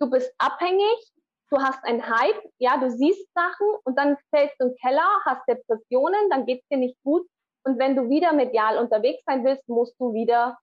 Du 0.00 0.10
bist 0.10 0.32
abhängig, 0.38 1.12
du 1.50 1.58
hast 1.58 1.84
einen 1.84 2.04
Hype, 2.04 2.42
ja, 2.58 2.76
du 2.78 2.90
siehst 2.90 3.32
Sachen 3.34 3.66
und 3.84 3.96
dann 3.96 4.16
fällst 4.34 4.56
du 4.58 4.66
im 4.66 4.74
Keller, 4.76 5.08
hast 5.24 5.46
Depressionen, 5.48 6.30
dann 6.30 6.46
geht's 6.46 6.66
dir 6.68 6.78
nicht 6.78 7.00
gut. 7.04 7.26
Und 7.64 7.78
wenn 7.78 7.94
du 7.94 8.08
wieder 8.08 8.32
medial 8.32 8.78
unterwegs 8.78 9.22
sein 9.24 9.44
willst, 9.44 9.68
musst 9.68 9.94
du 10.00 10.12
wieder 10.12 10.58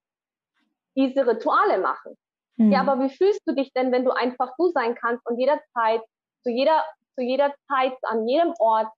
diese 0.96 1.26
Rituale 1.26 1.78
machen. 1.78 2.18
Mhm. 2.58 2.72
Ja, 2.72 2.82
aber 2.82 3.00
wie 3.04 3.10
fühlst 3.10 3.42
du 3.46 3.54
dich 3.54 3.72
denn, 3.74 3.92
wenn 3.92 4.06
du 4.06 4.12
einfach 4.12 4.54
du 4.58 4.70
sein 4.70 4.96
kannst 4.96 5.26
und 5.28 5.38
jederzeit, 5.40 6.02
zu 6.44 6.50
jeder, 6.50 6.84
zu 7.16 7.22
jeder 7.22 7.54
Zeit, 7.68 7.98
an 8.04 8.28
jedem 8.28 8.54
Ort 8.60 8.92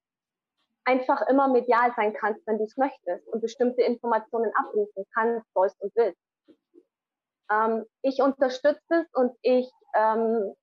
einfach 0.84 1.22
immer 1.28 1.48
medial 1.48 1.92
sein 1.96 2.14
kannst, 2.14 2.46
wenn 2.46 2.58
du 2.58 2.64
es 2.64 2.76
möchtest 2.76 3.28
und 3.28 3.40
bestimmte 3.40 3.82
Informationen 3.82 4.50
abrufen 4.54 5.04
kannst, 5.14 5.46
sollst 5.52 5.80
und 5.82 5.92
willst. 5.96 6.18
Ähm, 7.50 7.84
ich 8.02 8.22
unterstütze 8.22 8.80
es 8.88 9.06
und 9.12 9.32
ich 9.42 9.70
ähm, 9.94 10.54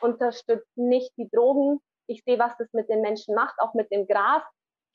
unterstütze 0.00 0.66
nicht 0.76 1.12
die 1.16 1.28
Drogen. 1.30 1.80
Ich 2.06 2.22
sehe, 2.24 2.38
was 2.38 2.56
das 2.58 2.72
mit 2.72 2.88
den 2.88 3.00
Menschen 3.00 3.34
macht, 3.34 3.58
auch 3.60 3.74
mit 3.74 3.90
dem 3.92 4.06
Gras. 4.06 4.42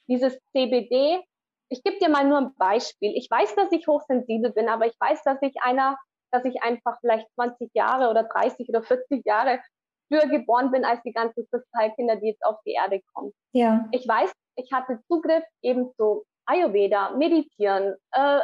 Dieses 0.08 0.38
CBD, 0.52 1.22
ich 1.70 1.84
gebe 1.84 2.00
dir 2.00 2.10
mal 2.10 2.26
nur 2.28 2.40
ein 2.40 2.56
Beispiel. 2.56 3.14
Ich 3.16 3.30
weiß, 3.30 3.56
dass 3.56 3.72
ich 3.72 3.88
hochsensibel 3.88 4.52
bin, 4.52 4.68
aber 4.68 4.88
ich 4.88 4.96
weiß, 5.00 5.24
dass 5.24 5.42
ich 5.42 5.54
einer 5.62 5.98
dass 6.34 6.46
ich 6.46 6.62
einfach 6.64 7.00
vielleicht 7.00 7.28
20 7.36 7.70
Jahre 7.74 8.10
oder 8.10 8.24
30 8.24 8.68
oder 8.70 8.82
40 8.82 9.24
Jahre 9.26 9.60
früher 10.08 10.28
geboren 10.28 10.72
bin 10.72 10.84
als 10.84 11.02
die 11.04 11.14
ganzen 11.14 11.48
Kristallkinder, 11.50 12.16
die 12.18 12.28
jetzt 12.28 12.44
auf 12.44 12.58
die 12.66 12.74
Erde 12.74 13.02
kommen. 13.14 13.32
Ja. 13.54 13.88
Ich 13.92 14.08
weiß, 14.08 14.32
ich 14.56 14.72
hatte 14.72 15.00
Zugriff 15.08 15.44
eben 15.62 15.94
zu 15.96 16.26
Ayurveda, 16.46 17.12
Meditieren, 17.12 17.96
äh, 18.12 18.40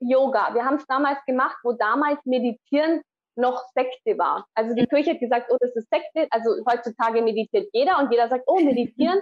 Yoga. 0.00 0.54
Wir 0.54 0.64
haben 0.64 0.76
es 0.76 0.86
damals 0.86 1.18
gemacht, 1.26 1.56
wo 1.62 1.72
damals 1.72 2.18
Meditieren 2.24 3.02
noch 3.36 3.62
Sekte 3.74 4.18
war. 4.18 4.46
Also 4.54 4.74
die 4.74 4.86
Kirche 4.86 5.12
hat 5.12 5.20
gesagt, 5.20 5.50
oh, 5.50 5.56
das 5.60 5.76
ist 5.76 5.88
Sekte. 5.90 6.26
Also 6.30 6.50
heutzutage 6.70 7.22
meditiert 7.22 7.68
jeder 7.72 7.98
und 7.98 8.10
jeder 8.10 8.28
sagt, 8.28 8.44
oh, 8.46 8.60
meditieren. 8.60 9.20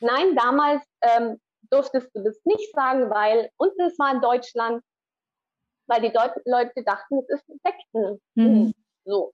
Nein, 0.00 0.36
damals 0.36 0.82
ähm, 1.02 1.38
durftest 1.70 2.08
du 2.14 2.22
das 2.22 2.38
nicht 2.44 2.72
sagen, 2.74 3.10
weil 3.10 3.50
und 3.56 3.72
es 3.80 3.98
war 3.98 4.14
in 4.14 4.20
Deutschland 4.20 4.82
weil 5.88 6.02
die 6.02 6.12
Deut 6.12 6.32
Leute 6.44 6.82
dachten, 6.84 7.20
es 7.28 7.40
ist 7.40 7.60
Sekten. 7.62 8.20
Mhm. 8.34 8.74
So. 9.04 9.32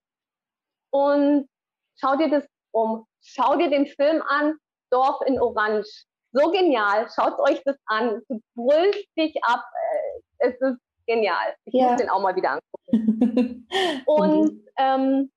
Und 0.91 1.49
schau 1.97 2.17
dir 2.17 2.31
das 2.31 2.45
um. 2.73 3.07
Schau 3.21 3.57
dir 3.57 3.71
den 3.71 3.87
Film 3.87 4.23
an, 4.23 4.57
Dorf 4.91 5.21
in 5.27 5.41
Orange. 5.41 6.07
So 6.33 6.51
genial. 6.51 7.09
Schaut 7.15 7.39
euch 7.39 7.63
das 7.65 7.77
an. 7.87 8.21
Du 8.29 8.41
brüllst 8.55 9.09
dich 9.17 9.35
ab. 9.43 9.65
Äh, 10.39 10.49
es 10.49 10.61
ist 10.61 10.79
genial. 11.07 11.55
Ich 11.65 11.75
ja. 11.75 11.91
muss 11.91 12.01
den 12.01 12.11
auch 12.11 12.21
mal 12.21 12.35
wieder 12.37 12.61
angucken. 12.61 13.69
Und 14.07 14.65
ähm, 14.77 15.31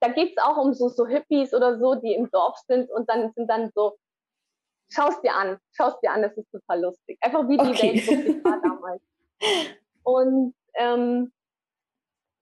da 0.00 0.08
geht 0.08 0.36
es 0.36 0.42
auch 0.42 0.56
um 0.56 0.74
so, 0.74 0.88
so 0.88 1.06
Hippies 1.06 1.54
oder 1.54 1.78
so, 1.78 1.94
die 1.94 2.14
im 2.14 2.30
Dorf 2.30 2.58
sind 2.68 2.90
und 2.90 3.08
dann 3.08 3.32
sind 3.34 3.48
dann 3.48 3.70
so, 3.74 3.96
schaust 4.90 5.22
dir 5.24 5.34
an, 5.34 5.58
schaust 5.72 6.02
dir 6.02 6.12
an, 6.12 6.22
das 6.22 6.36
ist 6.36 6.50
total 6.50 6.82
lustig. 6.82 7.18
Einfach 7.22 7.48
wie 7.48 7.56
die 7.56 7.68
okay. 7.68 8.06
Welt 8.06 8.44
war 8.44 8.60
damals. 8.60 9.02
Und 10.02 10.54
ähm, 10.74 11.32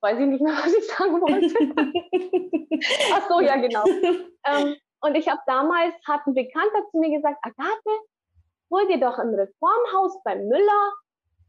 weiß 0.00 0.18
ich 0.18 0.26
nicht 0.26 0.42
mehr, 0.42 0.52
was 0.64 0.74
ich 0.74 0.86
sagen 0.86 1.20
wollte. 1.20 2.80
Ach 3.12 3.28
so, 3.28 3.40
ja, 3.40 3.56
genau. 3.56 3.84
Ähm, 4.46 4.76
und 5.00 5.14
ich 5.14 5.28
habe 5.28 5.40
damals, 5.46 5.94
hat 6.06 6.26
ein 6.26 6.34
Bekannter 6.34 6.88
zu 6.90 6.98
mir 6.98 7.16
gesagt, 7.16 7.38
Agathe, 7.42 7.98
hol 8.70 8.86
dir 8.86 8.98
doch 8.98 9.18
im 9.18 9.34
Reformhaus 9.34 10.22
beim 10.24 10.46
Müller 10.46 10.92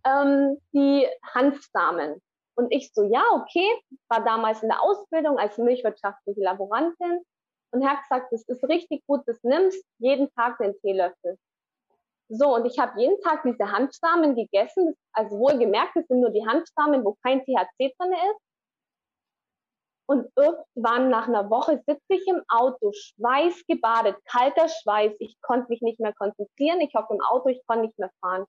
ähm, 0.05 0.57
die 0.73 1.07
Hanfsamen. 1.33 2.21
Und 2.55 2.71
ich 2.71 2.93
so, 2.93 3.03
ja, 3.03 3.23
okay, 3.33 3.67
war 4.07 4.23
damals 4.23 4.63
in 4.63 4.69
der 4.69 4.81
Ausbildung 4.81 5.37
als 5.37 5.57
milchwirtschaftliche 5.57 6.41
Laborantin 6.41 7.21
und 7.71 7.81
er 7.81 7.89
hat 7.89 8.03
gesagt, 8.03 8.31
das 8.31 8.43
ist 8.43 8.63
richtig 8.69 9.05
gut, 9.05 9.21
das 9.25 9.43
nimmst 9.43 9.85
jeden 9.97 10.31
Tag 10.33 10.57
den 10.59 10.79
Teelöffel. 10.79 11.37
So, 12.27 12.55
und 12.55 12.65
ich 12.65 12.79
habe 12.79 12.99
jeden 12.99 13.21
Tag 13.21 13.43
diese 13.43 13.71
Hanfsamen 13.71 14.35
gegessen. 14.35 14.95
Also 15.13 15.37
wohlgemerkt, 15.37 15.95
es 15.95 16.07
sind 16.07 16.21
nur 16.21 16.31
die 16.31 16.45
Hanfsamen, 16.45 17.05
wo 17.05 17.15
kein 17.23 17.41
THC 17.41 17.93
drin 17.97 18.13
ist. 18.13 18.41
Und 20.07 20.27
irgendwann 20.35 21.09
nach 21.09 21.27
einer 21.27 21.49
Woche 21.49 21.81
sitze 21.87 22.03
ich 22.09 22.27
im 22.27 22.43
Auto, 22.47 22.91
schweißgebadet, 22.93 24.15
kalter 24.25 24.67
Schweiß. 24.69 25.13
Ich 25.19 25.39
konnte 25.41 25.67
mich 25.69 25.81
nicht 25.81 25.99
mehr 25.99 26.13
konzentrieren. 26.13 26.81
Ich 26.81 26.93
hocke 26.93 27.13
im 27.13 27.21
Auto, 27.21 27.49
ich 27.49 27.61
konnte 27.65 27.85
nicht 27.85 27.97
mehr 27.97 28.11
fahren. 28.21 28.45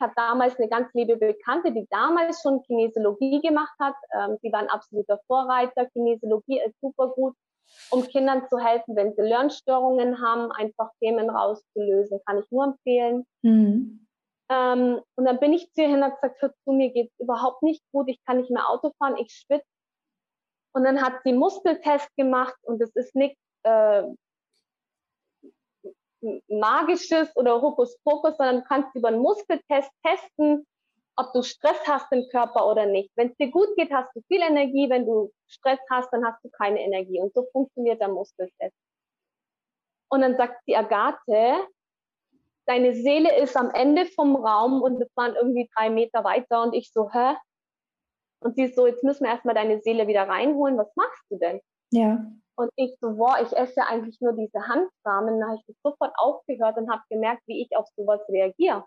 hat 0.00 0.12
damals 0.16 0.56
eine 0.58 0.68
ganz 0.68 0.88
liebe 0.94 1.16
Bekannte, 1.16 1.72
die 1.72 1.86
damals 1.90 2.40
schon 2.40 2.62
Kinesiologie 2.62 3.40
gemacht 3.42 3.74
hat. 3.78 3.94
Ähm, 4.14 4.38
sie 4.40 4.50
war 4.50 4.60
ein 4.60 4.70
absoluter 4.70 5.20
Vorreiter. 5.26 5.86
Kinesiologie 5.90 6.60
ist 6.60 6.80
super 6.80 7.08
gut, 7.08 7.34
um 7.90 8.06
Kindern 8.06 8.46
zu 8.48 8.58
helfen, 8.58 8.96
wenn 8.96 9.14
sie 9.14 9.22
Lernstörungen 9.22 10.20
haben, 10.20 10.52
einfach 10.52 10.90
Themen 11.00 11.30
rauszulösen. 11.30 12.20
Kann 12.26 12.38
ich 12.38 12.50
nur 12.50 12.64
empfehlen. 12.64 13.26
Mhm. 13.42 14.06
Ähm, 14.50 15.00
und 15.14 15.24
dann 15.24 15.38
bin 15.38 15.52
ich 15.52 15.72
zu 15.72 15.82
ihr 15.82 15.88
hin 15.88 16.02
und 16.02 16.14
gesagt, 16.14 16.42
hör 16.42 16.52
zu, 16.64 16.72
mir 16.72 16.90
geht's 16.90 17.18
überhaupt 17.20 17.62
nicht 17.62 17.82
gut, 17.92 18.08
ich 18.08 18.20
kann 18.24 18.38
nicht 18.38 18.50
mehr 18.50 18.68
Auto 18.68 18.92
fahren, 18.98 19.16
ich 19.16 19.32
schwitze. 19.32 19.64
Und 20.72 20.84
dann 20.84 21.02
hat 21.02 21.14
sie 21.24 21.32
Muskeltest 21.32 22.08
gemacht 22.16 22.56
und 22.62 22.80
es 22.82 22.94
ist 22.94 23.14
nichts 23.14 23.40
äh, 23.62 24.04
Magisches 26.48 27.34
oder 27.36 27.62
Hokuspokus, 27.62 28.36
sondern 28.36 28.56
du 28.56 28.64
kannst 28.64 28.94
über 28.94 29.08
einen 29.08 29.20
Muskeltest 29.20 29.90
testen, 30.04 30.66
ob 31.20 31.32
du 31.32 31.42
Stress 31.42 31.78
hast 31.86 32.10
im 32.12 32.26
Körper 32.30 32.66
oder 32.66 32.86
nicht. 32.86 33.10
Wenn 33.16 33.28
es 33.28 33.36
dir 33.36 33.50
gut 33.50 33.68
geht, 33.76 33.92
hast 33.92 34.10
du 34.14 34.22
viel 34.28 34.40
Energie. 34.40 34.88
Wenn 34.88 35.06
du 35.06 35.30
Stress 35.46 35.78
hast, 35.90 36.10
dann 36.12 36.24
hast 36.24 36.42
du 36.42 36.50
keine 36.50 36.80
Energie. 36.80 37.20
Und 37.20 37.34
so 37.34 37.46
funktioniert 37.52 38.00
der 38.00 38.08
Muskeltest. 38.08 38.74
Und 40.08 40.22
dann 40.22 40.36
sagt 40.36 40.62
die 40.66 40.76
Agathe, 40.76 41.66
deine 42.66 42.94
Seele 42.94 43.36
ist 43.38 43.56
am 43.56 43.70
Ende 43.70 44.06
vom 44.06 44.36
Raum 44.36 44.82
und 44.82 45.00
es 45.00 45.10
waren 45.14 45.36
irgendwie 45.36 45.68
drei 45.76 45.90
Meter 45.90 46.24
weiter 46.24 46.62
und 46.62 46.74
ich 46.74 46.90
so, 46.92 47.10
hä? 47.12 47.36
Und 48.42 48.56
sie 48.56 48.64
ist 48.64 48.76
so, 48.76 48.86
jetzt 48.86 49.04
müssen 49.04 49.24
wir 49.24 49.30
erstmal 49.30 49.54
deine 49.54 49.80
Seele 49.82 50.06
wieder 50.06 50.26
reinholen. 50.26 50.78
Was 50.78 50.90
machst 50.96 51.24
du 51.30 51.36
denn? 51.36 51.60
Ja. 51.92 52.24
Und 52.56 52.70
ich 52.76 52.96
so, 53.00 53.16
boah, 53.16 53.36
ich 53.42 53.56
esse 53.56 53.82
eigentlich 53.86 54.20
nur 54.20 54.32
diese 54.32 54.66
Handsamen. 54.66 55.40
Da 55.40 55.46
habe 55.48 55.60
ich 55.66 55.76
sofort 55.82 56.12
aufgehört 56.16 56.76
und 56.78 56.90
habe 56.90 57.02
gemerkt, 57.10 57.42
wie 57.46 57.62
ich 57.62 57.76
auf 57.76 57.86
sowas 57.96 58.20
reagiere. 58.28 58.84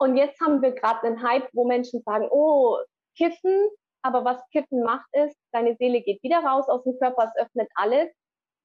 Und 0.00 0.16
jetzt 0.16 0.40
haben 0.40 0.62
wir 0.62 0.72
gerade 0.72 1.06
einen 1.06 1.22
Hype, 1.22 1.48
wo 1.52 1.66
Menschen 1.66 2.02
sagen, 2.02 2.26
oh, 2.30 2.78
Kiffen, 3.16 3.68
aber 4.02 4.24
was 4.24 4.40
Kiffen 4.50 4.82
macht 4.82 5.06
ist, 5.12 5.36
deine 5.52 5.76
Seele 5.76 6.00
geht 6.00 6.22
wieder 6.22 6.38
raus 6.38 6.68
aus 6.68 6.82
dem 6.84 6.98
Körper, 6.98 7.24
es 7.24 7.42
öffnet 7.42 7.68
alles. 7.74 8.08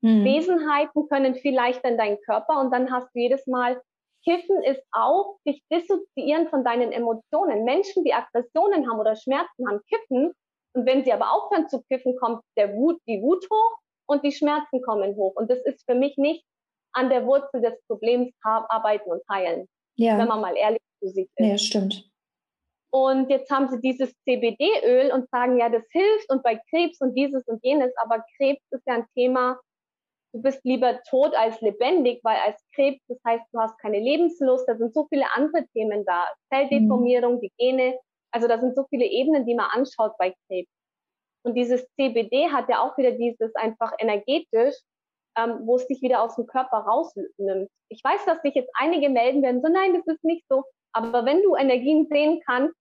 Mhm. 0.01 0.23
Wesenheiten 0.23 1.09
können 1.09 1.35
viel 1.35 1.53
leichter 1.53 1.89
in 1.89 1.97
deinen 1.97 2.21
Körper 2.21 2.61
und 2.61 2.71
dann 2.71 2.89
hast 2.91 3.07
du 3.13 3.19
jedes 3.19 3.45
Mal, 3.47 3.81
Kiffen 4.23 4.63
ist 4.63 4.81
auch 4.91 5.37
dich 5.45 5.61
dissoziieren 5.71 6.47
von 6.49 6.63
deinen 6.63 6.91
Emotionen. 6.93 7.65
Menschen, 7.65 8.05
die 8.05 8.13
Aggressionen 8.13 8.89
haben 8.89 8.99
oder 8.99 9.15
Schmerzen 9.15 9.67
haben, 9.67 9.81
kiffen 9.89 10.33
und 10.73 10.85
wenn 10.85 11.03
sie 11.03 11.11
aber 11.11 11.33
aufhören 11.33 11.67
zu 11.67 11.81
kiffen, 11.83 12.15
kommt 12.15 12.41
der 12.57 12.73
Wut, 12.75 12.99
die 13.07 13.21
Wut 13.21 13.45
hoch 13.51 13.77
und 14.07 14.23
die 14.23 14.31
Schmerzen 14.31 14.81
kommen 14.81 15.15
hoch. 15.15 15.33
Und 15.35 15.51
das 15.51 15.59
ist 15.65 15.83
für 15.85 15.95
mich 15.95 16.17
nicht 16.17 16.45
an 16.93 17.09
der 17.09 17.25
Wurzel 17.25 17.61
des 17.61 17.79
Problems 17.87 18.33
arbeiten 18.41 19.11
und 19.11 19.21
heilen. 19.29 19.67
Ja. 19.95 20.17
Wenn 20.17 20.27
man 20.27 20.41
mal 20.41 20.55
ehrlich 20.55 20.81
zu 20.99 21.09
sich 21.09 21.27
ist. 21.35 21.47
Ja, 21.47 21.57
stimmt. 21.57 22.09
Und 22.91 23.29
jetzt 23.29 23.51
haben 23.51 23.67
sie 23.67 23.81
dieses 23.81 24.13
CBD-Öl 24.23 25.11
und 25.11 25.29
sagen, 25.29 25.57
ja, 25.57 25.67
das 25.69 25.83
hilft 25.91 26.29
und 26.29 26.43
bei 26.43 26.59
Krebs 26.69 27.01
und 27.01 27.13
dieses 27.13 27.43
und 27.45 27.61
jenes. 27.63 27.91
Aber 27.97 28.23
Krebs 28.37 28.61
ist 28.71 28.83
ja 28.87 28.95
ein 28.95 29.05
Thema, 29.13 29.59
du 30.33 30.41
bist 30.41 30.63
lieber 30.63 31.01
tot 31.09 31.33
als 31.35 31.59
lebendig, 31.61 32.21
weil 32.23 32.37
als 32.37 32.61
Krebs, 32.73 33.01
das 33.07 33.17
heißt, 33.25 33.43
du 33.51 33.59
hast 33.59 33.77
keine 33.79 33.99
Lebenslust, 33.99 34.67
da 34.67 34.77
sind 34.77 34.93
so 34.93 35.07
viele 35.09 35.25
andere 35.33 35.65
Themen 35.73 36.05
da. 36.05 36.25
Zelldeformierung, 36.53 37.35
mhm. 37.35 37.41
die 37.41 37.51
Gene, 37.57 37.99
also 38.31 38.47
da 38.47 38.59
sind 38.59 38.75
so 38.75 38.85
viele 38.89 39.05
Ebenen, 39.05 39.45
die 39.45 39.55
man 39.55 39.69
anschaut 39.71 40.13
bei 40.17 40.33
Krebs. 40.47 40.69
Und 41.43 41.55
dieses 41.55 41.85
CBD 41.95 42.49
hat 42.49 42.69
ja 42.69 42.81
auch 42.81 42.97
wieder 42.97 43.11
dieses 43.11 43.53
einfach 43.55 43.93
energetisch, 43.99 44.75
ähm, 45.37 45.59
wo 45.65 45.75
es 45.75 45.87
dich 45.87 46.01
wieder 46.01 46.21
aus 46.21 46.35
dem 46.35 46.47
Körper 46.47 46.77
rausnimmt. 46.77 47.69
Ich 47.89 48.03
weiß, 48.03 48.25
dass 48.25 48.41
sich 48.41 48.55
jetzt 48.55 48.71
einige 48.73 49.09
melden 49.09 49.41
werden, 49.41 49.61
so 49.61 49.71
nein, 49.71 49.93
das 49.93 50.07
ist 50.07 50.23
nicht 50.23 50.45
so. 50.49 50.63
Aber 50.93 51.25
wenn 51.25 51.41
du 51.41 51.55
Energien 51.55 52.07
sehen 52.09 52.41
kannst, 52.45 52.75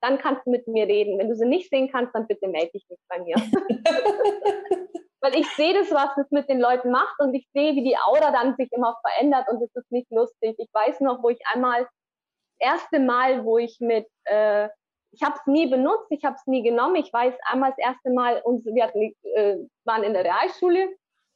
dann 0.00 0.18
kannst 0.18 0.46
du 0.46 0.50
mit 0.50 0.66
mir 0.66 0.86
reden. 0.86 1.18
Wenn 1.18 1.28
du 1.28 1.36
sie 1.36 1.46
nicht 1.46 1.70
sehen 1.70 1.90
kannst, 1.90 2.14
dann 2.14 2.26
bitte 2.26 2.48
melde 2.48 2.72
dich 2.72 2.84
nicht 2.88 3.02
bei 3.08 3.20
mir. 3.20 3.36
Weil 5.20 5.36
ich 5.36 5.48
sehe 5.54 5.72
das, 5.72 5.90
was 5.90 6.16
es 6.18 6.30
mit 6.30 6.48
den 6.50 6.60
Leuten 6.60 6.90
macht 6.90 7.18
und 7.20 7.32
ich 7.32 7.48
sehe, 7.54 7.74
wie 7.74 7.84
die 7.84 7.96
Aura 7.96 8.30
dann 8.30 8.56
sich 8.56 8.70
immer 8.72 8.98
verändert 9.00 9.48
und 9.48 9.62
es 9.62 9.74
ist 9.74 9.90
nicht 9.90 10.10
lustig. 10.10 10.56
Ich 10.58 10.68
weiß 10.72 11.00
noch, 11.00 11.22
wo 11.22 11.30
ich 11.30 11.38
einmal, 11.52 11.84
das 11.84 12.72
erste 12.72 12.98
Mal, 12.98 13.44
wo 13.44 13.56
ich 13.56 13.78
mit 13.80 14.06
äh, 14.24 14.68
ich 15.14 15.22
habe 15.22 15.36
es 15.36 15.46
nie 15.46 15.66
benutzt, 15.66 16.06
ich 16.10 16.24
habe 16.24 16.36
es 16.36 16.46
nie 16.46 16.62
genommen. 16.62 16.96
Ich 16.96 17.12
weiß 17.12 17.34
einmal 17.46 17.70
das 17.70 17.78
erste 17.78 18.10
Mal, 18.10 18.40
uns, 18.42 18.64
wir 18.64 18.84
hatten, 18.84 19.14
äh, 19.34 19.58
waren 19.84 20.02
in 20.02 20.12
der 20.12 20.24
Realschule 20.24 20.88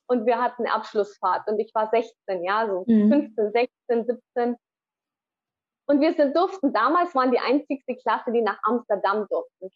und 0.08 0.26
wir 0.26 0.40
hatten 0.40 0.66
Abschlussfahrt 0.66 1.46
und 1.48 1.58
ich 1.58 1.72
war 1.74 1.88
16, 1.90 2.44
ja, 2.44 2.66
so 2.66 2.84
mhm. 2.86 3.32
15, 3.36 3.52
16, 3.52 4.06
17. 4.34 4.56
Und 5.86 6.00
wir 6.00 6.12
sind, 6.14 6.36
durften, 6.36 6.72
damals 6.72 7.14
waren 7.14 7.30
die 7.30 7.38
einzigste 7.38 7.96
Klasse, 7.96 8.32
die 8.32 8.42
nach 8.42 8.58
Amsterdam 8.62 9.26
durften. 9.30 9.70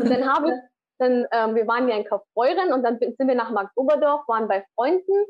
Und 0.00 0.10
dann 0.10 0.30
habe 0.30 0.48
ich, 0.48 0.54
dann, 0.98 1.26
ähm, 1.32 1.54
wir 1.54 1.66
waren 1.66 1.88
ja 1.88 1.96
in 1.96 2.04
Kaufbeuren 2.04 2.72
und 2.72 2.82
dann 2.82 2.98
sind 2.98 3.18
wir 3.18 3.34
nach 3.34 3.50
Marktoberdorf, 3.50 4.28
waren 4.28 4.48
bei 4.48 4.64
Freunden 4.74 5.24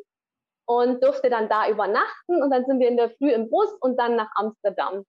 und 0.66 1.02
durfte 1.04 1.30
dann 1.30 1.48
da 1.48 1.68
übernachten 1.68 2.42
und 2.42 2.50
dann 2.50 2.64
sind 2.64 2.80
wir 2.80 2.88
in 2.88 2.96
der 2.96 3.10
Früh 3.10 3.30
im 3.30 3.48
Bus 3.50 3.72
und 3.80 3.98
dann 3.98 4.16
nach 4.16 4.30
Amsterdam. 4.34 5.04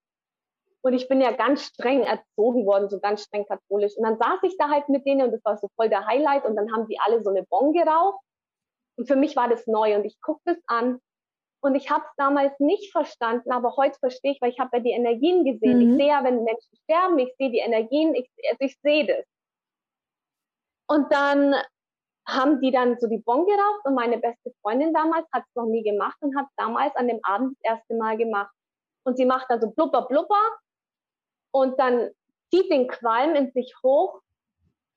Und 0.82 0.93
ich 0.93 1.08
bin 1.08 1.20
ja 1.20 1.32
ganz 1.32 1.64
streng 1.64 2.04
erzogen 2.04 2.68
worden, 2.68 2.89
so 2.89 3.00
ganz 3.00 3.24
streng 3.24 3.46
katholisch. 3.48 3.98
Und 3.98 4.04
dann 4.04 4.18
saß 4.18 4.39
ich 4.43 4.56
da 4.58 4.70
halt 4.70 4.88
mit 4.89 5.06
denen 5.08 5.24
und 5.24 5.32
das 5.32 5.43
war 5.43 5.58
so 5.58 5.68
voll 5.76 5.89
der 5.89 6.06
Highlight. 6.06 6.46
Und 6.46 6.56
dann 6.56 6.72
haben 6.72 6.88
die 6.88 7.00
alle 7.00 7.24
so 7.24 7.32
eine 7.32 7.41
Bon 7.50 7.74
geraucht. 7.74 8.20
Und 8.98 9.08
für 9.08 9.16
mich 9.16 9.36
war 9.36 9.50
das 9.50 9.68
neu. 9.68 9.96
Und 9.96 10.06
ich 10.06 10.20
gucke 10.22 10.41
das 10.46 10.58
an. 10.68 11.00
Und 11.62 11.76
ich 11.76 11.89
habe 11.89 12.06
es 12.06 12.12
damals 12.18 12.60
nicht 12.60 12.91
verstanden, 12.91 13.52
aber 13.52 13.76
heute 13.76 13.98
verstehe 14.00 14.34
ich, 14.34 14.41
weil 14.41 14.52
ich 14.52 14.60
habe 14.60 14.78
ja 14.78 14.84
die 14.84 14.91
Energien 14.91 15.46
gesehen. 15.46 15.80
Mhm. 15.80 15.91
Ich 15.91 15.98
sehe 15.98 16.08
ja, 16.08 16.24
wenn 16.24 16.43
Menschen 16.43 16.78
sterben, 16.84 17.18
ich 17.18 17.34
sehe 17.38 17.50
die 17.50 17.60
Energien, 17.60 18.14
ich, 18.14 18.30
also 18.52 18.60
ich 18.60 18.78
sehe 18.82 19.08
das. 19.08 19.26
Und 20.88 21.12
dann 21.12 21.56
haben 22.28 22.62
die 22.62 22.72
dann 22.72 23.00
so 23.00 23.08
die 23.08 23.20
Bon 23.20 23.46
geraucht 23.46 23.86
und 23.86 23.96
meine 23.96 24.18
beste 24.18 24.52
Freundin 24.62 24.93
damals 24.93 25.26
hat 25.32 25.43
es 25.48 25.56
noch 25.56 25.66
nie 25.66 25.84
gemacht 25.84 26.18
und 26.22 26.36
hat 26.38 26.48
damals 26.58 26.96
an 26.96 27.08
dem 27.08 27.20
Abend 27.24 27.58
das 27.62 27.78
erste 27.78 27.96
Mal 27.96 28.18
gemacht. 28.18 28.54
Und 29.04 29.18
sie 29.18 29.26
macht 29.26 29.50
dann 29.50 29.62
so 29.62 29.70
blubber, 29.70 30.08
blubber 30.08 30.41
und 31.52 31.80
dann 31.80 32.12
zieht 32.52 32.72
den 32.72 32.88
Qualm 32.88 33.36
in 33.36 33.52
sich 33.52 33.74
hoch 33.84 34.22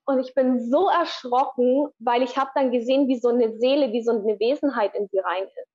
und 0.08 0.20
ich 0.20 0.34
bin 0.34 0.70
so 0.70 0.88
erschrocken, 0.88 1.88
weil 1.98 2.22
ich 2.22 2.38
habe 2.38 2.50
dann 2.54 2.72
gesehen, 2.72 3.08
wie 3.08 3.18
so 3.18 3.28
eine 3.28 3.58
Seele, 3.58 3.92
wie 3.92 4.02
so 4.02 4.12
eine 4.12 4.40
Wesenheit 4.40 4.94
in 4.94 5.06
sie 5.08 5.18
rein 5.18 5.44
ist. 5.44 5.68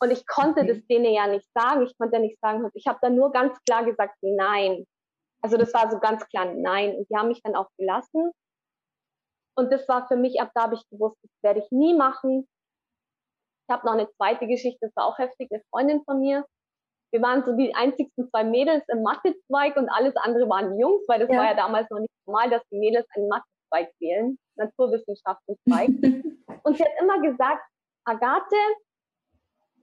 Und 0.00 0.12
ich 0.12 0.24
konnte 0.28 0.60
okay. 0.60 0.74
das 0.74 0.86
denen 0.86 1.12
ja 1.12 1.26
nicht 1.26 1.48
sagen. 1.52 1.82
Ich 1.82 1.98
konnte 1.98 2.16
ja 2.16 2.22
nicht 2.22 2.38
sagen, 2.40 2.70
ich 2.74 2.86
habe 2.86 3.00
dann 3.02 3.16
nur 3.16 3.32
ganz 3.32 3.58
klar 3.64 3.84
gesagt, 3.84 4.14
nein. 4.20 4.86
Also 5.42 5.56
das 5.56 5.74
war 5.74 5.90
so 5.90 5.98
ganz 5.98 6.24
klar 6.28 6.44
nein. 6.54 6.94
Und 6.94 7.10
die 7.10 7.16
haben 7.16 7.26
mich 7.26 7.42
dann 7.42 7.56
auch 7.56 7.68
gelassen. 7.76 8.30
Und 9.56 9.72
das 9.72 9.88
war 9.88 10.06
für 10.06 10.16
mich, 10.16 10.40
ab 10.40 10.52
da 10.54 10.62
habe 10.62 10.76
ich 10.76 10.88
gewusst, 10.88 11.16
das 11.20 11.32
werde 11.42 11.58
ich 11.58 11.70
nie 11.72 11.94
machen. 11.94 12.46
Ich 13.66 13.74
habe 13.74 13.84
noch 13.84 13.94
eine 13.94 14.08
zweite 14.12 14.46
Geschichte, 14.46 14.78
das 14.82 14.94
war 14.94 15.06
auch 15.06 15.18
heftig, 15.18 15.50
eine 15.50 15.64
Freundin 15.70 16.04
von 16.04 16.20
mir, 16.20 16.46
wir 17.10 17.22
waren 17.22 17.44
so 17.44 17.56
die 17.56 17.74
einzigsten 17.74 18.28
zwei 18.30 18.44
Mädels 18.44 18.84
im 18.88 19.02
Mathezweig 19.02 19.76
und 19.76 19.88
alles 19.88 20.14
andere 20.16 20.48
waren 20.48 20.78
Jungs, 20.78 21.02
weil 21.08 21.20
das 21.20 21.30
ja. 21.30 21.38
war 21.38 21.44
ja 21.44 21.54
damals 21.54 21.88
noch 21.90 22.00
nicht 22.00 22.12
normal, 22.26 22.50
dass 22.50 22.62
die 22.70 22.78
Mädels 22.78 23.06
einen 23.14 23.28
Mathezweig 23.28 23.92
wählen, 24.00 24.38
Naturwissenschaftenzweig. 24.56 25.88
und 26.64 26.76
sie 26.76 26.84
hat 26.84 26.92
immer 27.00 27.20
gesagt, 27.20 27.62
Agathe, 28.04 28.56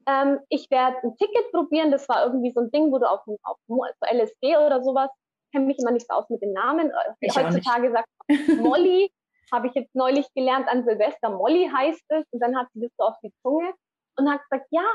ähm, 0.08 0.40
ich 0.50 0.70
werde 0.70 0.98
ein 1.04 1.18
Ticket 1.18 1.52
probieren. 1.52 1.92
Das 1.92 2.08
war 2.10 2.26
irgendwie 2.26 2.52
so 2.52 2.62
ein 2.62 2.72
Ding, 2.72 2.92
wo 2.92 3.00
du 3.00 3.10
auf, 3.10 3.22
auf 3.44 3.58
LSD 4.02 4.58
oder 4.58 4.84
sowas, 4.84 5.10
ich 5.46 5.52
kenne 5.52 5.66
mich 5.66 5.80
immer 5.80 5.92
nicht 5.92 6.08
so 6.08 6.16
aus 6.16 6.30
mit 6.30 6.42
den 6.42 6.54
Namen. 6.54 6.92
Ich 7.22 7.36
Heutzutage 7.36 7.92
sagt 7.92 8.08
Molly, 8.60 9.12
habe 9.52 9.68
ich 9.68 9.74
jetzt 9.74 9.96
neulich 9.96 10.28
gelernt 10.34 10.68
an 10.68 10.84
Silvester, 10.84 11.30
Molly 11.30 11.70
heißt 11.74 12.04
es. 12.10 12.26
Und 12.32 12.40
dann 12.40 12.58
hat 12.58 12.68
sie 12.74 12.82
das 12.82 12.92
so 12.98 13.06
auf 13.06 13.16
die 13.24 13.34
Zunge 13.42 13.74
und 14.18 14.30
hat 14.30 14.42
gesagt, 14.50 14.68
ja, 14.72 14.86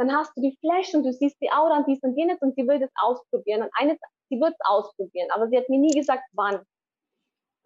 dann 0.00 0.16
hast 0.16 0.34
du 0.34 0.40
die 0.40 0.56
Flash 0.60 0.94
und 0.94 1.04
du 1.04 1.12
siehst 1.12 1.38
die 1.42 1.52
Aura 1.52 1.76
und 1.76 1.86
dies 1.86 2.02
und 2.02 2.16
jenes 2.16 2.40
und 2.40 2.54
sie 2.56 2.66
will 2.66 2.80
das 2.80 2.90
ausprobieren. 3.02 3.64
Und 3.64 3.70
eines, 3.74 3.98
sie 4.30 4.40
wird 4.40 4.54
es 4.54 4.66
ausprobieren, 4.66 5.28
aber 5.30 5.48
sie 5.48 5.58
hat 5.58 5.68
mir 5.68 5.78
nie 5.78 5.94
gesagt, 5.94 6.22
wann. 6.32 6.64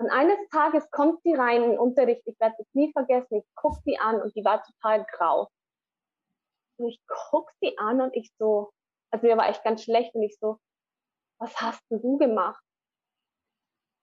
Und 0.01 0.11
eines 0.11 0.37
Tages 0.51 0.91
kommt 0.91 1.23
sie 1.23 1.35
rein 1.35 1.63
in 1.63 1.71
den 1.71 1.79
Unterricht, 1.79 2.23
ich 2.27 2.39
werde 2.41 2.57
es 2.59 2.67
nie 2.73 2.91
vergessen, 2.93 3.37
ich 3.37 3.55
gucke 3.55 3.81
sie 3.85 3.97
an 3.99 4.21
und 4.21 4.35
die 4.35 4.45
war 4.45 4.65
total 4.65 5.07
grau. 5.13 5.49
Und 6.77 6.89
ich 6.89 7.01
gucke 7.07 7.53
sie 7.61 7.79
an 7.79 8.01
und 8.01 8.17
ich 8.17 8.33
so, 8.37 8.73
also 9.13 9.25
mir 9.25 9.37
war 9.37 9.49
echt 9.49 9.63
ganz 9.63 9.85
schlecht 9.85 10.13
und 10.17 10.25
ich 10.25 10.37
so, 10.41 10.59
was 11.39 11.55
hast 11.61 11.81
denn 11.89 12.03
du 12.03 12.19
gemacht? 12.19 12.61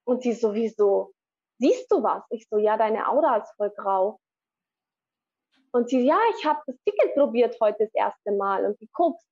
Und 0.05 0.23
sie 0.23 0.31
sowieso, 0.31 1.11
siehst 1.59 1.91
du 1.91 2.01
was? 2.01 2.23
Ich 2.29 2.47
so, 2.47 2.57
ja, 2.57 2.77
deine 2.77 3.09
Aura 3.09 3.35
ist 3.37 3.53
voll 3.57 3.71
grau. 3.71 4.21
Und 5.73 5.89
sie, 5.89 6.05
ja, 6.05 6.19
ich 6.37 6.45
habe 6.45 6.61
das 6.67 6.75
Ticket 6.85 7.13
probiert 7.15 7.57
heute 7.61 7.85
das 7.85 7.93
erste 7.93 8.31
Mal 8.33 8.65
und 8.65 8.77
sie 8.79 8.89
guckst. 8.93 9.25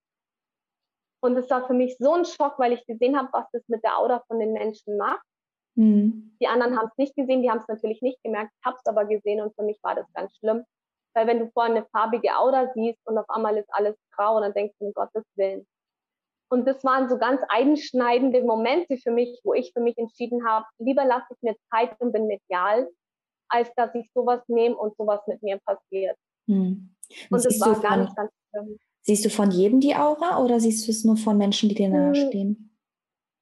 Und 1.21 1.35
es 1.35 1.49
war 1.49 1.67
für 1.67 1.73
mich 1.73 1.97
so 1.97 2.13
ein 2.13 2.23
Schock, 2.25 2.57
weil 2.59 2.71
ich 2.71 2.85
gesehen 2.85 3.17
habe, 3.17 3.27
was 3.33 3.45
das 3.51 3.67
mit 3.67 3.83
der 3.83 3.97
Aura 3.97 4.23
von 4.27 4.39
den 4.39 4.53
Menschen 4.53 4.97
macht. 4.97 5.25
Mhm. 5.75 6.35
Die 6.41 6.47
anderen 6.47 6.77
haben 6.77 6.87
es 6.87 6.97
nicht 6.97 7.15
gesehen, 7.15 7.41
die 7.41 7.49
haben 7.49 7.59
es 7.59 7.67
natürlich 7.67 8.01
nicht 8.01 8.21
gemerkt, 8.23 8.51
ich 8.57 8.65
habe 8.65 8.77
es 8.77 8.85
aber 8.85 9.05
gesehen 9.05 9.41
und 9.41 9.53
für 9.55 9.63
mich 9.63 9.79
war 9.83 9.95
das 9.95 10.11
ganz 10.13 10.35
schlimm. 10.37 10.63
Weil 11.13 11.27
wenn 11.27 11.39
du 11.39 11.51
vorhin 11.51 11.75
eine 11.75 11.85
farbige 11.87 12.37
Aura 12.37 12.71
siehst 12.73 12.99
und 13.05 13.17
auf 13.17 13.29
einmal 13.29 13.57
ist 13.57 13.69
alles 13.73 13.97
grau, 14.11 14.39
dann 14.39 14.53
denkst 14.53 14.75
du, 14.79 14.87
um 14.87 14.93
Gottes 14.93 15.25
Willen. 15.35 15.67
Und 16.51 16.67
das 16.67 16.83
waren 16.83 17.09
so 17.09 17.17
ganz 17.17 17.41
einschneidende 17.49 18.43
Momente 18.43 18.97
für 18.97 19.11
mich, 19.11 19.39
wo 19.43 19.53
ich 19.53 19.71
für 19.73 19.81
mich 19.81 19.97
entschieden 19.97 20.47
habe, 20.47 20.65
lieber 20.79 21.05
lasse 21.05 21.27
ich 21.31 21.41
mir 21.41 21.55
Zeit 21.71 21.99
und 21.99 22.11
bin 22.11 22.27
medial, 22.27 22.89
als 23.49 23.71
dass 23.75 23.93
ich 23.95 24.09
sowas 24.13 24.41
nehme 24.47 24.75
und 24.75 24.95
sowas 24.97 25.21
mit 25.27 25.43
mir 25.43 25.59
passiert. 25.65 26.17
Hm. 26.49 26.89
Und, 27.29 27.45
das 27.45 27.59
war 27.59 27.79
ganz, 27.79 28.07
von, 28.07 28.15
ganz 28.15 28.31
schlimm. 28.49 28.79
Siehst 29.03 29.25
du 29.25 29.29
von 29.29 29.51
jedem 29.51 29.79
die 29.79 29.95
Aura 29.95 30.43
oder 30.43 30.59
siehst 30.59 30.87
du 30.87 30.91
es 30.91 31.05
nur 31.05 31.15
von 31.15 31.37
Menschen, 31.37 31.69
die 31.69 31.75
dir 31.75 31.87
hm. 31.87 31.93
nahestehen? 31.93 32.77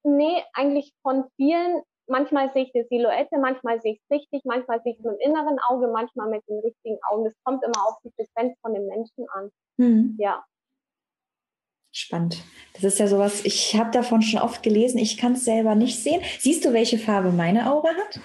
Nee, 0.03 0.43
eigentlich 0.53 0.93
von 1.01 1.25
vielen. 1.37 1.81
Manchmal 2.09 2.53
sehe 2.53 2.63
ich 2.63 2.71
die 2.71 2.85
Silhouette, 2.89 3.37
manchmal 3.37 3.81
sehe 3.81 3.93
ich 3.93 4.01
es 4.07 4.15
richtig, 4.15 4.41
manchmal 4.45 4.81
sehe 4.81 4.93
ich 4.93 4.99
es 4.99 5.03
mit 5.03 5.15
dem 5.15 5.29
inneren 5.29 5.57
Auge, 5.67 5.89
manchmal 5.91 6.29
mit 6.29 6.41
dem 6.47 6.59
richtigen 6.59 6.97
Auge. 7.09 7.29
Das 7.29 7.33
kommt 7.43 7.63
immer 7.65 7.85
auf 7.85 7.95
die 8.03 8.11
Frequenz 8.11 8.57
von 8.61 8.73
den 8.73 8.87
Menschen 8.87 9.25
an. 9.33 9.49
Hm. 9.77 10.15
Ja. 10.17 10.45
Spannend. 11.91 12.43
Das 12.73 12.83
ist 12.85 12.99
ja 12.99 13.07
sowas, 13.07 13.43
ich 13.43 13.75
habe 13.75 13.91
davon 13.91 14.21
schon 14.21 14.39
oft 14.39 14.63
gelesen, 14.63 14.99
ich 14.99 15.17
kann 15.17 15.33
es 15.33 15.43
selber 15.43 15.75
nicht 15.75 16.01
sehen. 16.01 16.21
Siehst 16.39 16.63
du, 16.63 16.71
welche 16.71 16.97
Farbe 16.97 17.31
meine 17.31 17.69
Aura 17.69 17.89
hat? 17.89 18.21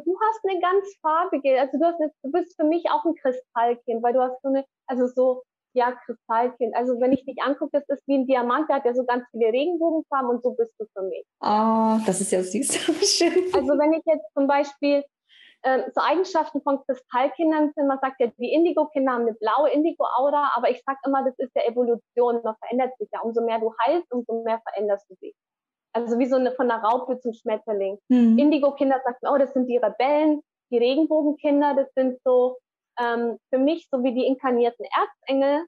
Du 0.00 0.18
hast 0.20 0.40
eine 0.48 0.60
ganz 0.60 0.86
farbige, 1.00 1.60
also 1.60 1.78
du, 1.78 1.84
hast 1.84 2.00
eine, 2.00 2.10
du 2.22 2.32
bist 2.32 2.56
für 2.56 2.64
mich 2.64 2.84
auch 2.90 3.04
ein 3.04 3.14
Kristallkind, 3.14 4.02
weil 4.02 4.12
du 4.12 4.20
hast 4.20 4.40
so 4.42 4.48
eine, 4.48 4.64
also 4.86 5.06
so, 5.06 5.42
ja, 5.74 5.92
Kristallkind. 5.92 6.74
Also 6.74 7.00
wenn 7.00 7.12
ich 7.12 7.24
dich 7.24 7.42
angucke, 7.42 7.70
das 7.72 7.88
ist 7.88 8.06
wie 8.06 8.16
ein 8.16 8.26
Diamant, 8.26 8.68
der 8.68 8.76
hat 8.76 8.84
ja 8.84 8.94
so 8.94 9.04
ganz 9.04 9.24
viele 9.30 9.52
Regenbogenfarben 9.52 10.30
und 10.30 10.42
so 10.42 10.54
bist 10.54 10.74
du 10.78 10.86
für 10.92 11.02
mich. 11.02 11.24
Oh, 11.40 11.98
das 12.06 12.20
ist 12.20 12.32
ja 12.32 12.42
süß. 12.42 12.74
Schön. 13.18 13.52
Also 13.52 13.78
wenn 13.78 13.92
ich 13.92 14.02
jetzt 14.06 14.26
zum 14.34 14.46
Beispiel 14.46 15.04
äh, 15.62 15.82
so 15.94 16.00
Eigenschaften 16.00 16.62
von 16.62 16.80
Kristallkindern 16.86 17.72
sind, 17.74 17.86
man 17.88 17.98
sagt 18.00 18.20
ja, 18.20 18.28
die 18.38 18.52
Indigo-Kinder 18.52 19.12
haben 19.12 19.22
eine 19.22 19.34
blaue 19.34 19.70
Indigo-Aura, 19.70 20.52
aber 20.54 20.70
ich 20.70 20.82
sage 20.84 20.98
immer, 21.06 21.24
das 21.24 21.34
ist 21.38 21.54
der 21.56 21.66
Evolution, 21.68 22.40
man 22.44 22.56
verändert 22.56 22.96
sich 22.98 23.08
ja. 23.12 23.20
Umso 23.20 23.44
mehr 23.44 23.58
du 23.58 23.72
heilst, 23.84 24.12
umso 24.12 24.42
mehr 24.42 24.60
veränderst 24.68 25.08
du 25.10 25.16
dich. 25.16 25.34
Also 25.94 26.18
wie 26.18 26.26
so 26.26 26.36
eine 26.36 26.52
von 26.52 26.68
der 26.68 26.78
Raupe 26.78 27.18
zum 27.20 27.32
Schmetterling. 27.32 27.98
Mhm. 28.08 28.36
Indigo-Kinder 28.38 29.00
sagen, 29.04 29.18
oh, 29.22 29.38
das 29.38 29.52
sind 29.52 29.68
die 29.68 29.76
Rebellen, 29.76 30.40
die 30.70 30.78
Regenbogenkinder, 30.78 31.74
das 31.74 31.92
sind 31.94 32.18
so 32.24 32.58
ähm, 32.98 33.38
für 33.50 33.58
mich 33.58 33.86
so 33.90 34.02
wie 34.02 34.12
die 34.12 34.26
inkarnierten 34.26 34.86
Erzengel. 34.96 35.64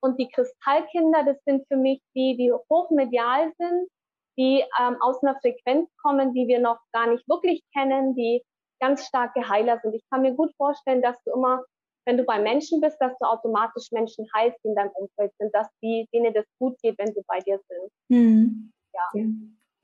Und 0.00 0.18
die 0.20 0.28
Kristallkinder, 0.28 1.24
das 1.24 1.38
sind 1.44 1.66
für 1.66 1.76
mich 1.76 2.00
die, 2.14 2.36
die 2.36 2.52
hochmedial 2.70 3.52
sind, 3.58 3.88
die 4.36 4.62
ähm, 4.80 4.96
aus 5.00 5.22
einer 5.22 5.38
Frequenz 5.40 5.88
kommen, 6.02 6.34
die 6.34 6.46
wir 6.46 6.60
noch 6.60 6.78
gar 6.92 7.06
nicht 7.06 7.26
wirklich 7.28 7.62
kennen, 7.72 8.14
die 8.14 8.42
ganz 8.80 9.06
starke 9.06 9.48
Heiler 9.48 9.80
sind. 9.80 9.94
Ich 9.94 10.04
kann 10.10 10.22
mir 10.22 10.34
gut 10.34 10.52
vorstellen, 10.56 11.00
dass 11.00 11.16
du 11.24 11.32
immer, 11.32 11.64
wenn 12.06 12.18
du 12.18 12.24
bei 12.24 12.38
Menschen 12.38 12.80
bist, 12.80 12.98
dass 13.00 13.16
du 13.18 13.26
automatisch 13.26 13.90
Menschen 13.92 14.26
heilst, 14.36 14.58
die 14.62 14.68
in 14.68 14.74
deinem 14.74 14.90
Umfeld 14.90 15.32
sind, 15.38 15.54
dass 15.54 15.68
die, 15.82 16.06
denen 16.12 16.34
das 16.34 16.44
gut 16.58 16.76
geht, 16.82 16.98
wenn 16.98 17.14
sie 17.14 17.22
bei 17.26 17.38
dir 17.40 17.58
sind. 17.68 17.90
Mhm. 18.08 18.72
Ja. 18.92 19.22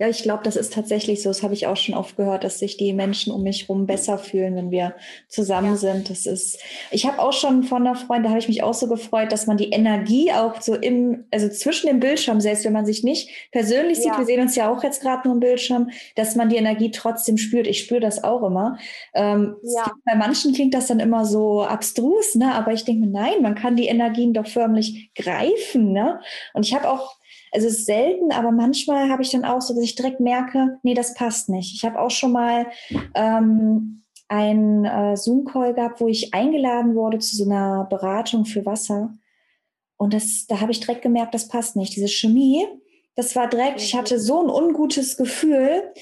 Ja, 0.00 0.08
ich 0.08 0.22
glaube, 0.22 0.42
das 0.44 0.56
ist 0.56 0.72
tatsächlich 0.72 1.22
so. 1.22 1.28
Das 1.28 1.42
habe 1.42 1.52
ich 1.52 1.66
auch 1.66 1.76
schon 1.76 1.94
oft 1.94 2.16
gehört, 2.16 2.42
dass 2.42 2.58
sich 2.58 2.78
die 2.78 2.94
Menschen 2.94 3.34
um 3.34 3.42
mich 3.42 3.68
herum 3.68 3.84
besser 3.84 4.16
fühlen, 4.16 4.56
wenn 4.56 4.70
wir 4.70 4.94
zusammen 5.28 5.72
ja. 5.72 5.76
sind. 5.76 6.08
Das 6.08 6.24
ist, 6.24 6.58
ich 6.90 7.04
habe 7.04 7.18
auch 7.18 7.34
schon 7.34 7.64
von 7.64 7.86
einer 7.86 7.94
Freundin, 7.94 8.22
da 8.22 8.28
habe 8.30 8.38
ich 8.38 8.48
mich 8.48 8.62
auch 8.62 8.72
so 8.72 8.88
gefreut, 8.88 9.30
dass 9.30 9.46
man 9.46 9.58
die 9.58 9.68
Energie 9.68 10.32
auch 10.32 10.58
so 10.62 10.74
im, 10.74 11.26
also 11.30 11.50
zwischen 11.50 11.86
dem 11.86 12.00
Bildschirm, 12.00 12.40
selbst 12.40 12.64
wenn 12.64 12.72
man 12.72 12.86
sich 12.86 13.04
nicht 13.04 13.28
persönlich 13.52 13.98
ja. 13.98 14.04
sieht, 14.04 14.18
wir 14.18 14.24
sehen 14.24 14.40
uns 14.40 14.56
ja 14.56 14.72
auch 14.72 14.82
jetzt 14.82 15.02
gerade 15.02 15.28
nur 15.28 15.34
im 15.34 15.40
Bildschirm, 15.40 15.90
dass 16.16 16.34
man 16.34 16.48
die 16.48 16.56
Energie 16.56 16.90
trotzdem 16.90 17.36
spürt. 17.36 17.66
Ich 17.66 17.80
spüre 17.80 18.00
das 18.00 18.24
auch 18.24 18.42
immer. 18.42 18.78
Ähm, 19.12 19.56
ja. 19.62 19.92
Bei 20.06 20.14
manchen 20.14 20.54
klingt 20.54 20.72
das 20.72 20.86
dann 20.86 21.00
immer 21.00 21.26
so 21.26 21.62
abstrus, 21.62 22.36
ne? 22.36 22.54
Aber 22.54 22.72
ich 22.72 22.86
denke 22.86 23.04
mir, 23.04 23.12
nein, 23.12 23.42
man 23.42 23.54
kann 23.54 23.76
die 23.76 23.88
Energien 23.88 24.32
doch 24.32 24.46
förmlich 24.46 25.10
greifen, 25.14 25.92
ne? 25.92 26.20
Und 26.54 26.64
ich 26.64 26.74
habe 26.74 26.88
auch 26.88 27.19
es 27.52 27.64
ist 27.64 27.86
selten, 27.86 28.32
aber 28.32 28.52
manchmal 28.52 29.08
habe 29.10 29.22
ich 29.22 29.30
dann 29.30 29.44
auch 29.44 29.60
so, 29.60 29.74
dass 29.74 29.82
ich 29.82 29.96
direkt 29.96 30.20
merke, 30.20 30.78
nee, 30.82 30.94
das 30.94 31.14
passt 31.14 31.48
nicht. 31.48 31.74
Ich 31.74 31.84
habe 31.84 31.98
auch 31.98 32.10
schon 32.10 32.32
mal 32.32 32.66
ähm, 33.14 34.04
einen 34.28 34.84
äh, 34.84 35.16
Zoom-Call 35.16 35.74
gehabt, 35.74 36.00
wo 36.00 36.06
ich 36.06 36.32
eingeladen 36.32 36.94
wurde 36.94 37.18
zu 37.18 37.36
so 37.36 37.44
einer 37.44 37.86
Beratung 37.90 38.44
für 38.44 38.64
Wasser. 38.64 39.14
Und 39.96 40.14
das, 40.14 40.46
da 40.46 40.60
habe 40.60 40.70
ich 40.70 40.80
direkt 40.80 41.02
gemerkt, 41.02 41.34
das 41.34 41.48
passt 41.48 41.74
nicht. 41.74 41.96
Diese 41.96 42.08
Chemie, 42.08 42.66
das 43.16 43.34
war 43.34 43.48
direkt, 43.48 43.82
ich 43.82 43.94
hatte 43.94 44.20
so 44.20 44.40
ein 44.40 44.48
ungutes 44.48 45.16
Gefühl. 45.16 45.92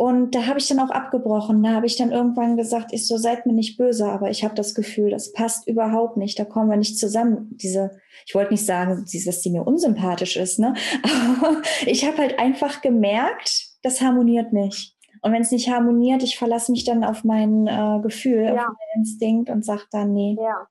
Und 0.00 0.34
da 0.34 0.46
habe 0.46 0.58
ich 0.58 0.66
dann 0.66 0.80
auch 0.80 0.88
abgebrochen. 0.88 1.62
Da 1.62 1.74
habe 1.74 1.84
ich 1.84 1.96
dann 1.96 2.10
irgendwann 2.10 2.56
gesagt, 2.56 2.94
ich 2.94 3.06
so, 3.06 3.18
seid 3.18 3.44
mir 3.44 3.52
nicht 3.52 3.76
böse, 3.76 4.10
aber 4.10 4.30
ich 4.30 4.42
habe 4.42 4.54
das 4.54 4.74
Gefühl, 4.74 5.10
das 5.10 5.34
passt 5.34 5.68
überhaupt 5.68 6.16
nicht. 6.16 6.38
Da 6.38 6.46
kommen 6.46 6.70
wir 6.70 6.78
nicht 6.78 6.98
zusammen. 6.98 7.50
Diese, 7.50 8.00
ich 8.24 8.34
wollte 8.34 8.52
nicht 8.52 8.64
sagen, 8.64 9.04
dass 9.04 9.42
sie 9.42 9.50
mir 9.50 9.66
unsympathisch 9.66 10.38
ist, 10.38 10.58
ne? 10.58 10.72
Aber 11.02 11.60
ich 11.84 12.06
habe 12.06 12.16
halt 12.16 12.38
einfach 12.38 12.80
gemerkt, 12.80 13.74
das 13.82 14.00
harmoniert 14.00 14.54
nicht. 14.54 14.96
Und 15.20 15.32
wenn 15.32 15.42
es 15.42 15.50
nicht 15.50 15.68
harmoniert, 15.68 16.22
ich 16.22 16.38
verlasse 16.38 16.72
mich 16.72 16.84
dann 16.84 17.04
auf 17.04 17.22
mein 17.22 17.66
äh, 17.66 18.00
Gefühl, 18.00 18.44
ja. 18.44 18.52
auf 18.52 18.68
meinen 18.68 19.02
Instinkt 19.02 19.50
und 19.50 19.66
sage 19.66 19.82
dann, 19.90 20.14
nee, 20.14 20.34
ja. 20.40 20.66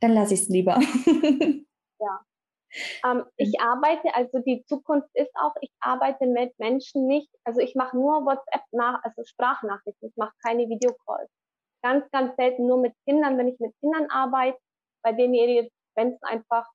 dann 0.00 0.12
lasse 0.12 0.32
ich 0.32 0.40
es 0.40 0.48
lieber. 0.48 0.80
ja. 2.00 2.20
Ähm, 3.04 3.24
ich 3.36 3.60
arbeite, 3.60 4.14
also 4.14 4.38
die 4.40 4.64
Zukunft 4.66 5.08
ist 5.14 5.30
auch, 5.34 5.54
ich 5.60 5.70
arbeite 5.80 6.26
mit 6.26 6.58
Menschen 6.58 7.06
nicht, 7.06 7.28
also 7.44 7.60
ich 7.60 7.74
mache 7.74 7.96
nur 7.96 8.24
WhatsApp 8.24 8.62
nach, 8.72 9.02
also 9.02 9.22
Sprachnachrichten, 9.24 10.08
ich 10.08 10.16
mache 10.16 10.32
keine 10.44 10.68
Videocalls. 10.68 11.30
Ganz, 11.82 12.08
ganz 12.10 12.34
selten 12.36 12.66
nur 12.66 12.78
mit 12.78 12.94
Kindern, 13.06 13.38
wenn 13.38 13.48
ich 13.48 13.58
mit 13.58 13.74
Kindern 13.80 14.08
arbeite, 14.10 14.58
bei 15.02 15.12
denen 15.12 15.34
ihr, 15.34 15.68
wenn 15.96 16.12
es 16.12 16.22
einfach, 16.22 16.66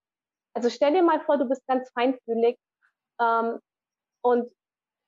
also 0.53 0.69
stell 0.69 0.94
dir 0.94 1.03
mal 1.03 1.22
vor, 1.22 1.38
du 1.38 1.45
bist 1.45 1.65
ganz 1.68 1.90
feinfühlig 1.91 2.57
ähm, 3.22 3.60
und 4.22 4.52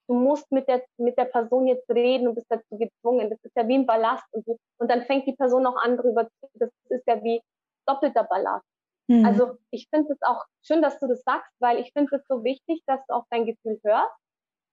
du 0.07 0.15
musst 0.15 0.51
mit 0.51 0.67
der, 0.67 0.83
mit 0.97 1.17
der 1.17 1.25
Person 1.25 1.67
jetzt 1.67 1.89
reden 1.89 2.27
und 2.27 2.35
bist 2.35 2.47
dazu 2.49 2.77
gezwungen. 2.77 3.29
Das 3.29 3.39
ist 3.43 3.55
ja 3.55 3.67
wie 3.67 3.75
ein 3.75 3.85
Ballast 3.85 4.25
und, 4.31 4.47
du, 4.47 4.57
und 4.79 4.89
dann 4.89 5.03
fängt 5.03 5.27
die 5.27 5.35
Person 5.35 5.65
auch 5.67 5.77
an 5.77 5.97
drüber 5.97 6.27
zu, 6.27 6.49
das 6.55 6.69
ist 6.89 7.07
ja 7.07 7.23
wie 7.23 7.41
doppelter 7.85 8.23
Ballast. 8.23 8.65
Mhm. 9.09 9.25
Also 9.25 9.57
ich 9.71 9.87
finde 9.89 10.13
es 10.13 10.21
auch 10.21 10.45
schön, 10.61 10.81
dass 10.81 10.99
du 10.99 11.07
das 11.07 11.23
sagst, 11.23 11.51
weil 11.59 11.79
ich 11.79 11.91
finde 11.93 12.15
es 12.15 12.25
so 12.27 12.43
wichtig, 12.43 12.81
dass 12.85 12.99
du 13.07 13.15
auf 13.15 13.25
dein 13.31 13.45
Gefühl 13.45 13.79
hörst. 13.83 14.15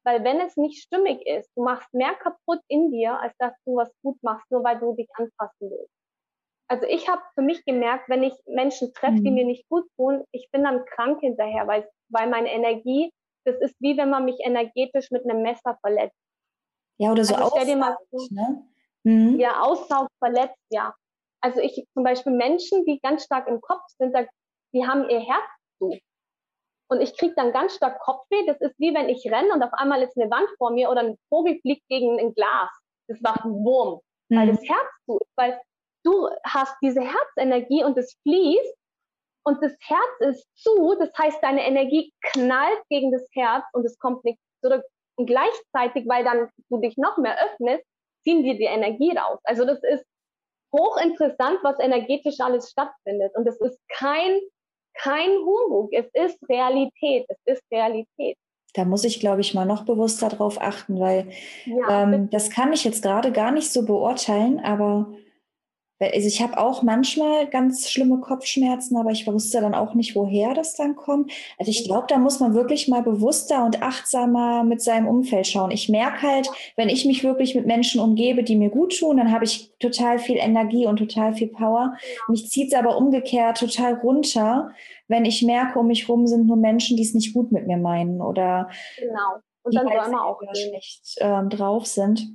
Weil 0.05 0.23
wenn 0.23 0.41
es 0.41 0.57
nicht 0.57 0.81
stimmig 0.83 1.27
ist, 1.27 1.51
du 1.57 1.65
machst 1.65 1.93
mehr 1.93 2.15
kaputt 2.15 2.61
in 2.69 2.93
dir, 2.93 3.19
als 3.19 3.35
dass 3.39 3.55
du 3.65 3.77
was 3.77 3.91
gut 4.03 4.23
machst, 4.23 4.49
nur 4.51 4.63
weil 4.63 4.79
du 4.79 4.95
dich 4.95 5.09
anpassen 5.15 5.71
willst. 5.71 5.91
Also 6.69 6.85
ich 6.87 7.09
habe 7.09 7.23
für 7.35 7.43
mich 7.43 7.65
gemerkt, 7.65 8.09
wenn 8.09 8.23
ich 8.23 8.35
Menschen 8.47 8.93
treffe, 8.93 9.21
die 9.21 9.31
mhm. 9.31 9.35
mir 9.35 9.45
nicht 9.47 9.69
gut 9.69 9.89
tun, 9.97 10.25
ich 10.33 10.49
bin 10.53 10.65
dann 10.65 10.85
krank 10.85 11.21
hinterher, 11.21 11.67
weil, 11.67 11.89
weil 12.09 12.29
meine 12.29 12.53
Energie, 12.53 13.11
das 13.45 13.57
ist 13.61 13.75
wie 13.81 13.97
wenn 13.97 14.11
man 14.11 14.25
mich 14.25 14.39
energetisch 14.45 15.11
mit 15.11 15.25
einem 15.25 15.43
Messer 15.43 15.79
verletzt. 15.81 16.17
Ja, 16.99 17.13
oder 17.13 17.25
so 17.25 17.35
also 17.35 17.51
vor, 17.51 17.65
ne? 18.31 18.65
Mhm. 19.05 19.39
Ja, 19.39 19.61
aussaugt, 19.61 20.11
verletzt, 20.19 20.59
ja. 20.71 20.95
Also 21.47 21.61
ich 21.61 21.87
zum 21.95 22.03
Beispiel 22.03 22.33
Menschen, 22.33 22.85
die 22.87 22.99
ganz 23.01 23.23
stark 23.23 23.47
im 23.47 23.61
Kopf 23.61 23.83
sind, 23.99 24.13
die 24.75 24.85
haben 24.85 25.09
ihr 25.09 25.21
Herz 25.21 25.49
zu. 25.79 25.97
Und 26.89 27.01
ich 27.01 27.17
kriege 27.17 27.35
dann 27.37 27.53
ganz 27.53 27.77
stark 27.77 28.01
Kopfweh. 28.01 28.45
Das 28.47 28.61
ist 28.61 28.75
wie 28.81 28.93
wenn 28.93 29.09
ich 29.09 29.25
renne 29.31 29.53
und 29.53 29.63
auf 29.63 29.73
einmal 29.75 30.03
ist 30.03 30.17
eine 30.17 30.29
Wand 30.29 30.49
vor 30.59 30.73
mir 30.73 30.91
oder 30.91 31.03
ein 31.03 31.17
Vogel 31.29 31.61
fliegt 31.61 31.87
gegen 31.89 32.19
ein 32.19 32.35
Glas. 32.35 32.71
Das 33.07 33.21
macht 33.21 33.45
einen 33.45 33.65
Wurm, 33.65 34.01
mhm. 34.29 34.37
weil 34.37 34.49
das 34.49 34.61
Herz 34.69 34.89
zu 35.05 35.19
ist, 35.19 35.31
weil 35.37 35.61
du 36.03 36.29
hast 36.45 36.75
diese 36.83 37.01
Herzenergie 37.01 37.85
und 37.85 37.97
es 37.97 38.17
fließt 38.23 38.75
und 39.45 39.63
das 39.63 39.77
Herz 39.83 40.35
ist 40.35 40.49
zu. 40.57 40.97
Das 40.99 41.11
heißt, 41.17 41.41
deine 41.45 41.65
Energie 41.65 42.13
knallt 42.33 42.83
gegen 42.89 43.13
das 43.13 43.25
Herz 43.35 43.65
und 43.73 43.87
es 43.87 43.97
kommt 44.01 44.25
nicht 44.25 44.41
zurück. 44.65 44.83
Und 45.15 45.27
gleichzeitig, 45.27 46.09
weil 46.09 46.25
dann 46.25 46.51
du 46.71 46.79
dich 46.79 46.97
noch 46.97 47.19
mehr 47.19 47.37
öffnest, 47.41 47.85
ziehen 48.25 48.43
dir 48.43 48.57
die 48.57 48.65
Energie 48.65 49.17
raus. 49.17 49.39
Also 49.45 49.65
das 49.65 49.81
ist 49.85 50.05
hochinteressant, 50.73 51.59
was 51.63 51.79
energetisch 51.81 52.41
alles 52.41 52.71
stattfindet. 52.71 53.33
Und 53.37 53.47
es 53.47 53.61
ist 53.61 53.79
kein, 53.89 54.41
kein 54.95 55.31
Humbug. 55.31 55.93
Es 55.93 56.07
ist 56.13 56.39
Realität. 56.49 57.27
Es 57.29 57.39
ist 57.45 57.63
Realität. 57.73 58.37
Da 58.75 58.85
muss 58.85 59.05
ich, 59.05 59.21
glaube 59.21 59.41
ich, 59.41 59.55
mal 59.55 59.65
noch 59.65 59.85
bewusster 59.85 60.29
drauf 60.29 60.61
achten, 60.61 61.01
weil 61.01 61.31
ja, 61.65 62.03
ähm, 62.03 62.29
das 62.31 62.51
kann 62.51 62.73
ich 62.73 62.85
jetzt 62.85 63.03
gerade 63.03 63.33
gar 63.33 63.51
nicht 63.51 63.73
so 63.73 63.87
beurteilen, 63.87 64.61
aber 64.61 65.15
also 65.99 66.29
ich 66.29 66.43
habe 66.43 66.59
auch 66.59 66.83
manchmal 66.83 67.47
ganz 67.47 67.89
schlimme 67.91 68.21
Kopfschmerzen, 68.21 68.97
aber 68.97 69.11
ich 69.11 69.27
wusste 69.27 69.61
dann 69.61 69.75
auch 69.75 69.95
nicht, 69.95 70.15
woher 70.15 70.53
das 70.53 70.75
dann 70.75 70.95
kommt. 70.95 71.33
Also 71.59 71.71
ich 71.71 71.85
glaube, 71.85 72.07
da 72.09 72.19
muss 72.19 72.39
man 72.39 72.55
wirklich 72.55 72.89
mal 72.89 73.03
bewusster 73.03 73.65
und 73.65 73.83
achtsamer 73.83 74.63
mit 74.63 74.83
seinem 74.83 75.09
Umfeld 75.09 75.47
schauen. 75.47 75.71
Ich 75.71 75.89
merke 75.89 76.23
halt, 76.23 76.51
wenn 76.77 76.91
ich 76.91 77.07
mich 77.07 77.25
wirklich 77.25 77.55
mit 77.55 77.67
Menschen 77.67 78.01
umgebe, 78.01 78.43
die 78.43 78.57
mir 78.57 78.71
gut 78.71 78.99
tun, 78.99 79.17
dann 79.17 79.33
habe 79.33 79.45
ich 79.45 79.73
total 79.79 80.19
viel 80.19 80.37
Energie 80.37 80.87
und 80.87 80.99
total 80.99 81.35
viel 81.35 81.49
Power. 81.49 81.97
Mich 82.29 82.51
zieht 82.51 82.73
es 82.73 82.79
aber 82.79 82.97
umgekehrt 82.97 83.59
total 83.59 83.95
runter, 83.95 84.73
wenn 85.09 85.25
ich 85.25 85.43
merke, 85.43 85.79
um 85.79 85.87
mich 85.87 86.09
rum 86.09 86.27
sind 86.27 86.47
nur 86.47 86.57
Menschen, 86.57 86.97
die 86.97 87.05
es 87.05 87.15
nicht 87.15 87.33
gut 87.33 87.53
mit 87.53 87.67
mir 87.67 87.79
meinen 87.79 88.21
oder 88.21 88.69
genau. 88.99 89.41
und 89.63 89.73
die 89.73 89.79
dann 89.79 89.89
halt 89.89 90.15
auch 90.15 90.41
schlecht 90.53 91.17
ähm, 91.21 91.49
drauf 91.49 91.87
sind. 91.87 92.29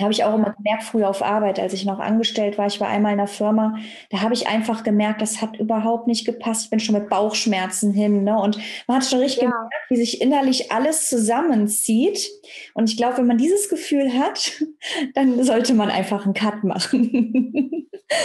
Habe 0.00 0.12
ich 0.12 0.24
auch 0.24 0.34
immer 0.34 0.52
gemerkt, 0.52 0.82
früher 0.82 1.08
auf 1.08 1.22
Arbeit, 1.22 1.60
als 1.60 1.72
ich 1.72 1.84
noch 1.84 2.00
angestellt 2.00 2.58
war. 2.58 2.66
Ich 2.66 2.80
war 2.80 2.88
einmal 2.88 3.12
in 3.12 3.20
einer 3.20 3.28
Firma, 3.28 3.76
da 4.10 4.22
habe 4.22 4.34
ich 4.34 4.48
einfach 4.48 4.82
gemerkt, 4.82 5.22
das 5.22 5.40
hat 5.40 5.56
überhaupt 5.58 6.06
nicht 6.06 6.24
gepasst. 6.24 6.64
Ich 6.64 6.70
bin 6.70 6.80
schon 6.80 6.96
mit 6.96 7.08
Bauchschmerzen 7.08 7.92
hin. 7.92 8.24
Ne? 8.24 8.38
Und 8.38 8.58
man 8.88 8.96
hat 8.98 9.04
schon 9.04 9.20
richtig 9.20 9.42
ja. 9.42 9.50
gemerkt, 9.50 9.74
wie 9.88 9.96
sich 9.96 10.20
innerlich 10.20 10.72
alles 10.72 11.08
zusammenzieht. 11.08 12.28
Und 12.74 12.90
ich 12.90 12.96
glaube, 12.96 13.18
wenn 13.18 13.26
man 13.26 13.38
dieses 13.38 13.68
Gefühl 13.68 14.12
hat, 14.18 14.62
dann 15.14 15.42
sollte 15.44 15.74
man 15.74 15.90
einfach 15.90 16.24
einen 16.24 16.34
Cut 16.34 16.64
machen. 16.64 17.10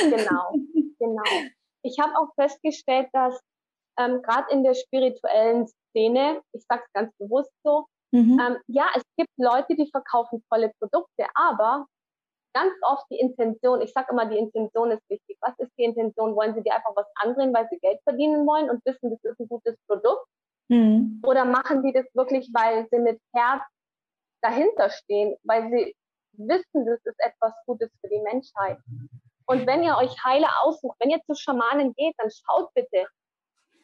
genau, 0.09 0.53
genau. 0.99 1.23
Ich 1.83 1.97
habe 1.99 2.13
auch 2.17 2.33
festgestellt, 2.35 3.07
dass 3.13 3.39
ähm, 3.99 4.21
gerade 4.21 4.51
in 4.51 4.63
der 4.63 4.73
spirituellen 4.73 5.67
Szene, 5.67 6.41
ich 6.53 6.63
sage 6.67 6.81
es 6.85 6.93
ganz 6.93 7.13
bewusst 7.17 7.51
so, 7.63 7.85
Mhm. 8.11 8.39
Ähm, 8.39 8.57
ja, 8.67 8.87
es 8.95 9.03
gibt 9.17 9.29
Leute, 9.37 9.75
die 9.75 9.89
verkaufen 9.91 10.43
tolle 10.49 10.71
Produkte, 10.79 11.27
aber 11.35 11.85
ganz 12.53 12.73
oft 12.81 13.05
die 13.11 13.19
Intention, 13.19 13.81
ich 13.81 13.91
sage 13.93 14.07
immer, 14.11 14.25
die 14.25 14.37
Intention 14.37 14.91
ist 14.91 15.07
wichtig. 15.09 15.37
Was 15.41 15.57
ist 15.59 15.71
die 15.77 15.83
Intention? 15.83 16.35
Wollen 16.35 16.55
sie 16.55 16.63
dir 16.63 16.75
einfach 16.75 16.95
was 16.95 17.07
andrehen, 17.15 17.53
weil 17.53 17.67
sie 17.69 17.79
Geld 17.79 17.99
verdienen 18.03 18.45
wollen 18.47 18.69
und 18.69 18.83
wissen, 18.85 19.11
das 19.11 19.23
ist 19.23 19.39
ein 19.39 19.47
gutes 19.47 19.75
Produkt? 19.87 20.25
Mhm. 20.69 21.21
Oder 21.25 21.45
machen 21.45 21.83
die 21.83 21.93
das 21.93 22.05
wirklich, 22.13 22.49
weil 22.53 22.87
sie 22.91 22.99
mit 22.99 23.19
Herz 23.33 23.63
dahinter 24.41 24.89
stehen, 24.89 25.35
weil 25.43 25.69
sie 25.69 25.95
wissen, 26.33 26.85
das 26.85 26.99
ist 27.03 27.19
etwas 27.19 27.53
Gutes 27.65 27.89
für 28.01 28.09
die 28.09 28.21
Menschheit? 28.21 28.79
Und 29.45 29.65
wenn 29.65 29.83
ihr 29.83 29.97
euch 29.97 30.15
Heiler 30.23 30.49
aussucht, 30.63 30.95
wenn 30.99 31.09
ihr 31.09 31.21
zu 31.25 31.35
Schamanen 31.35 31.93
geht, 31.95 32.13
dann 32.17 32.29
schaut 32.29 32.71
bitte, 32.75 33.07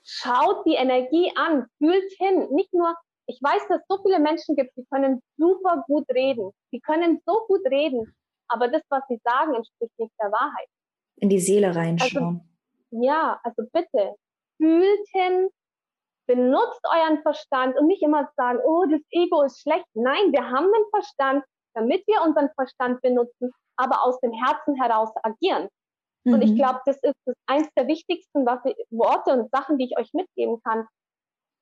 schaut 0.04 0.66
die 0.66 0.76
Energie 0.76 1.32
an, 1.36 1.66
fühlt 1.80 2.12
hin, 2.20 2.48
nicht 2.52 2.72
nur 2.72 2.96
ich 3.28 3.40
weiß, 3.42 3.68
dass 3.70 3.82
es 3.82 3.86
so 3.88 4.02
viele 4.04 4.20
Menschen 4.20 4.56
gibt, 4.56 4.76
die 4.78 4.86
können 4.92 5.22
super 5.38 5.84
gut 5.88 6.06
reden. 6.10 6.52
Die 6.72 6.80
können 6.80 7.22
so 7.26 7.46
gut 7.48 7.66
reden, 7.66 8.16
aber 8.48 8.68
das, 8.68 8.82
was 8.90 9.04
sie 9.08 9.20
sagen, 9.24 9.56
entspricht 9.56 9.98
nicht 9.98 10.14
der 10.22 10.32
Wahrheit. 10.32 10.68
In 11.18 11.30
die 11.30 11.40
Seele 11.40 11.76
reinschauen. 11.76 12.42
Also, 12.92 13.04
ja, 13.04 13.40
also 13.44 13.64
bitte, 13.72 14.16
fühlt 14.58 15.08
hin, 15.12 15.50
benutzt 16.28 16.82
euren 16.84 17.22
Verstand 17.22 17.78
und 17.78 17.88
nicht 17.88 18.04
immer 18.04 18.30
sagen, 18.36 18.60
oh, 18.64 18.86
das 18.90 19.02
Ego 19.12 19.44
ist 19.44 19.62
schlecht. 19.62 19.86
Nein, 19.94 20.32
wir 20.32 20.44
haben 20.44 20.66
einen 20.66 20.90
Verstand, 20.92 21.44
damit 21.74 22.06
wir 22.08 22.22
unseren 22.22 22.50
Verstand 22.56 23.02
benutzen, 23.02 23.52
aber 23.78 24.04
aus 24.04 24.20
dem 24.22 24.34
Herzen 24.34 24.76
heraus 24.76 25.12
agieren. 25.24 25.68
Mhm. 26.24 26.34
Und 26.34 26.42
ich 26.42 26.52
mhm. 26.52 26.56
glaube, 26.58 26.82
das 26.86 26.98
ist 27.02 27.16
das 27.26 27.36
eins 27.48 27.68
der 27.78 27.88
wichtigsten 27.88 28.46
was 28.46 28.60
ich, 28.66 28.76
Worte 28.90 29.32
und 29.32 29.50
Sachen, 29.52 29.78
die 29.78 29.86
ich 29.86 29.98
euch 29.98 30.12
mitgeben 30.14 30.62
kann. 30.64 30.88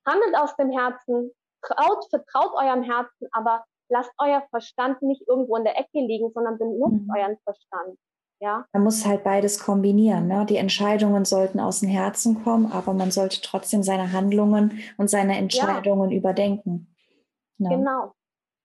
Handelt 0.05 0.35
aus 0.35 0.55
dem 0.57 0.71
Herzen, 0.71 1.31
traut, 1.65 2.05
vertraut 2.09 2.53
eurem 2.55 2.83
Herzen, 2.83 3.27
aber 3.31 3.63
lasst 3.89 4.11
euer 4.17 4.43
Verstand 4.49 5.01
nicht 5.01 5.27
irgendwo 5.27 5.55
in 5.55 5.63
der 5.63 5.77
Ecke 5.77 5.99
liegen, 5.99 6.31
sondern 6.33 6.57
benutzt 6.57 7.05
mhm. 7.05 7.13
euren 7.15 7.37
Verstand. 7.43 7.97
Ja. 8.39 8.65
Man 8.73 8.83
muss 8.83 9.05
halt 9.05 9.23
beides 9.23 9.57
kombinieren. 9.63 10.27
Ne? 10.27 10.45
Die 10.45 10.57
Entscheidungen 10.57 11.23
sollten 11.23 11.61
aus 11.61 11.79
dem 11.79 11.87
Herzen 11.87 12.43
kommen, 12.43 12.71
aber 12.71 12.93
man 12.93 13.09
sollte 13.09 13.39
trotzdem 13.41 13.83
seine 13.83 14.11
Handlungen 14.11 14.79
und 14.97 15.09
seine 15.09 15.37
Entscheidungen 15.37 16.11
ja. 16.11 16.17
überdenken. 16.17 16.93
Ne? 17.57 17.69
Genau. 17.69 18.13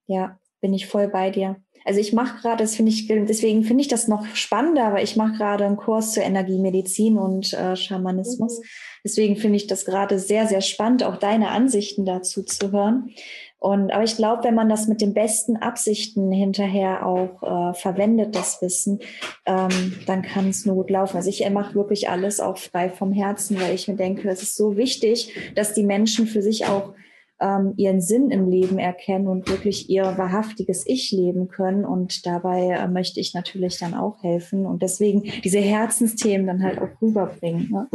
Ja, 0.07 0.37
bin 0.59 0.73
ich 0.73 0.87
voll 0.87 1.07
bei 1.07 1.29
dir. 1.29 1.61
Also 1.85 1.99
ich 1.99 2.13
mache 2.13 2.41
gerade, 2.41 2.63
das 2.63 2.75
finde 2.75 2.91
ich, 2.91 3.07
deswegen 3.07 3.63
finde 3.63 3.81
ich 3.81 3.87
das 3.87 4.07
noch 4.07 4.25
spannender, 4.35 4.85
aber 4.85 5.01
ich 5.01 5.15
mache 5.15 5.37
gerade 5.37 5.65
einen 5.65 5.77
Kurs 5.77 6.13
zur 6.13 6.23
Energiemedizin 6.23 7.17
und 7.17 7.53
äh, 7.53 7.75
Schamanismus. 7.75 8.59
Mhm. 8.59 8.63
Deswegen 9.03 9.35
finde 9.37 9.57
ich 9.57 9.67
das 9.67 9.85
gerade 9.85 10.19
sehr, 10.19 10.47
sehr 10.47 10.61
spannend, 10.61 11.03
auch 11.03 11.17
deine 11.17 11.49
Ansichten 11.49 12.05
dazu 12.05 12.43
zu 12.43 12.71
hören. 12.71 13.11
Und 13.59 13.91
aber 13.91 14.03
ich 14.03 14.15
glaube, 14.15 14.45
wenn 14.45 14.55
man 14.55 14.69
das 14.69 14.87
mit 14.87 15.01
den 15.01 15.13
besten 15.13 15.57
Absichten 15.57 16.31
hinterher 16.31 17.05
auch 17.05 17.43
äh, 17.43 17.73
verwendet, 17.73 18.33
das 18.33 18.61
Wissen, 18.61 18.99
ähm, 19.45 19.99
dann 20.05 20.21
kann 20.21 20.49
es 20.49 20.65
nur 20.65 20.75
gut 20.75 20.89
laufen. 20.89 21.17
Also 21.17 21.29
ich 21.29 21.47
mache 21.49 21.75
wirklich 21.75 22.09
alles 22.09 22.39
auch 22.39 22.57
frei 22.57 22.89
vom 22.89 23.11
Herzen, 23.11 23.59
weil 23.59 23.75
ich 23.75 23.89
mir 23.89 23.95
denke, 23.95 24.29
es 24.29 24.41
ist 24.41 24.55
so 24.55 24.77
wichtig, 24.77 25.33
dass 25.55 25.73
die 25.73 25.83
Menschen 25.83 26.25
für 26.25 26.41
sich 26.41 26.67
auch 26.67 26.93
ähm, 27.39 27.73
ihren 27.77 28.01
Sinn 28.01 28.31
im 28.31 28.49
Leben 28.49 28.79
erkennen 28.79 29.27
und 29.27 29.49
wirklich 29.49 29.89
ihr 29.89 30.17
wahrhaftiges 30.17 30.85
Ich 30.85 31.11
leben 31.11 31.47
können. 31.47 31.85
Und 31.85 32.25
dabei 32.25 32.69
äh, 32.69 32.87
möchte 32.87 33.19
ich 33.19 33.33
natürlich 33.33 33.79
dann 33.79 33.93
auch 33.93 34.21
helfen 34.23 34.65
und 34.65 34.81
deswegen 34.81 35.21
diese 35.43 35.59
Herzensthemen 35.59 36.47
dann 36.47 36.63
halt 36.63 36.79
auch 36.79 37.01
rüberbringen. 37.01 37.69
Ne? 37.69 37.89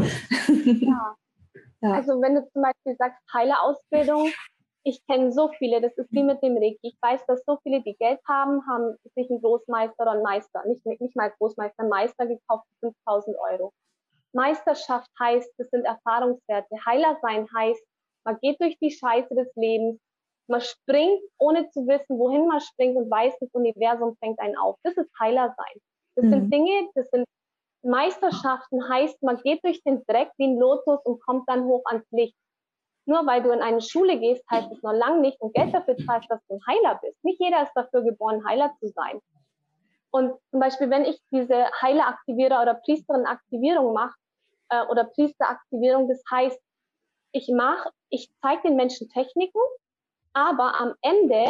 Ja. 0.80 1.16
ja. 1.82 1.92
Also 1.92 2.20
wenn 2.20 2.34
du 2.34 2.48
zum 2.52 2.62
Beispiel 2.62 2.96
sagst, 2.98 3.20
Heilerausbildung, 3.32 4.30
ich 4.84 5.04
kenne 5.06 5.32
so 5.32 5.50
viele, 5.58 5.80
das 5.80 5.96
ist 5.96 6.12
wie 6.12 6.22
mit 6.22 6.42
dem 6.42 6.56
Reiki. 6.56 6.78
Ich 6.82 6.96
weiß, 7.00 7.24
dass 7.26 7.42
so 7.46 7.58
viele, 7.62 7.82
die 7.82 7.96
Geld 7.98 8.20
haben, 8.28 8.60
haben 8.68 8.96
sich 9.14 9.30
einen 9.30 9.40
Großmeister 9.40 10.02
oder 10.02 10.12
einen 10.12 10.22
Meister, 10.22 10.62
nicht, 10.66 10.84
nicht 11.00 11.16
mal 11.16 11.32
Großmeister, 11.38 11.80
einen 11.80 11.88
Meister 11.88 12.26
gekauft 12.26 12.66
für 12.80 12.92
5000 13.06 13.36
Euro. 13.50 13.72
Meisterschaft 14.34 15.08
heißt, 15.18 15.48
das 15.56 15.68
sind 15.70 15.86
Erfahrungswerte. 15.86 16.74
Heiler 16.86 17.16
sein 17.22 17.46
heißt, 17.56 17.82
man 18.24 18.38
geht 18.40 18.60
durch 18.60 18.76
die 18.78 18.90
Scheiße 18.90 19.34
des 19.34 19.54
Lebens. 19.54 20.00
Man 20.46 20.60
springt, 20.60 21.22
ohne 21.38 21.70
zu 21.70 21.86
wissen, 21.86 22.18
wohin 22.18 22.46
man 22.46 22.60
springt 22.60 22.96
und 22.96 23.10
weiß, 23.10 23.34
das 23.40 23.50
Universum 23.52 24.16
fängt 24.16 24.38
einen 24.40 24.56
auf. 24.56 24.76
Das 24.82 24.96
ist 24.96 25.10
Heiler 25.18 25.54
sein. 25.56 25.80
Das 26.16 26.24
mhm. 26.26 26.30
sind 26.30 26.50
Dinge, 26.52 26.88
das 26.94 27.08
sind 27.10 27.24
Meisterschaften, 27.84 28.88
heißt, 28.88 29.22
man 29.22 29.36
geht 29.42 29.62
durch 29.62 29.82
den 29.82 30.02
Dreck 30.06 30.30
wie 30.38 30.46
ein 30.46 30.58
Lotus 30.58 31.00
und 31.04 31.22
kommt 31.22 31.48
dann 31.48 31.64
hoch 31.64 31.82
ans 31.86 32.06
Licht. 32.10 32.36
Nur 33.06 33.26
weil 33.26 33.42
du 33.42 33.50
in 33.50 33.60
eine 33.60 33.82
Schule 33.82 34.18
gehst, 34.18 34.42
heißt 34.50 34.72
es 34.72 34.82
noch 34.82 34.94
lange 34.94 35.20
nicht 35.20 35.38
und 35.40 35.54
Geld 35.54 35.74
dafür 35.74 35.96
zahlst, 35.98 36.30
dass 36.30 36.40
du 36.48 36.54
ein 36.54 36.60
Heiler 36.66 36.98
bist. 37.02 37.22
Nicht 37.22 37.40
jeder 37.40 37.62
ist 37.62 37.72
dafür 37.74 38.02
geboren, 38.02 38.42
Heiler 38.46 38.74
zu 38.80 38.88
sein. 38.88 39.20
Und 40.10 40.32
zum 40.50 40.60
Beispiel, 40.60 40.88
wenn 40.88 41.04
ich 41.04 41.20
diese 41.30 41.66
Heileraktivierer 41.82 42.62
oder 42.62 42.74
Priesterin-Aktivierung 42.74 43.92
mache, 43.92 44.14
äh, 44.70 44.86
oder 44.86 45.04
Priesteraktivierung, 45.04 46.08
das 46.08 46.22
heißt, 46.30 46.58
ich 47.32 47.48
mache, 47.48 47.90
ich 48.14 48.30
zeige 48.40 48.62
den 48.68 48.76
Menschen 48.76 49.08
Techniken, 49.08 49.60
aber 50.32 50.80
am 50.80 50.94
Ende 51.02 51.44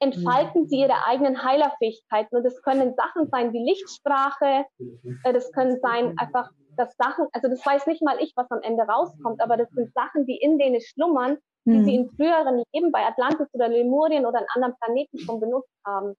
entfalten 0.00 0.66
sie 0.68 0.80
ihre 0.80 1.06
eigenen 1.06 1.44
Heilerfähigkeiten. 1.44 2.36
Und 2.36 2.44
das 2.44 2.60
können 2.62 2.94
Sachen 2.96 3.28
sein 3.30 3.52
wie 3.52 3.64
Lichtsprache, 3.64 4.64
äh, 5.24 5.32
das 5.32 5.52
können 5.52 5.78
sein 5.80 6.18
einfach, 6.18 6.50
dass 6.76 6.94
Sachen, 6.96 7.26
also 7.32 7.48
das 7.48 7.64
weiß 7.64 7.86
nicht 7.86 8.02
mal 8.02 8.18
ich, 8.20 8.32
was 8.34 8.50
am 8.50 8.62
Ende 8.62 8.82
rauskommt, 8.82 9.40
aber 9.40 9.56
das 9.56 9.70
sind 9.70 9.92
Sachen, 9.94 10.26
die 10.26 10.36
in 10.36 10.58
denen 10.58 10.80
schlummern, 10.80 11.38
die 11.64 11.78
mhm. 11.78 11.84
sie 11.84 11.94
in 11.94 12.10
früheren 12.10 12.64
Leben 12.72 12.90
bei 12.90 13.06
Atlantis 13.06 13.48
oder 13.52 13.68
Lemurien 13.68 14.26
oder 14.26 14.40
an 14.40 14.46
anderen 14.54 14.74
Planeten 14.80 15.18
schon 15.18 15.38
benutzt 15.38 15.70
haben. 15.86 16.14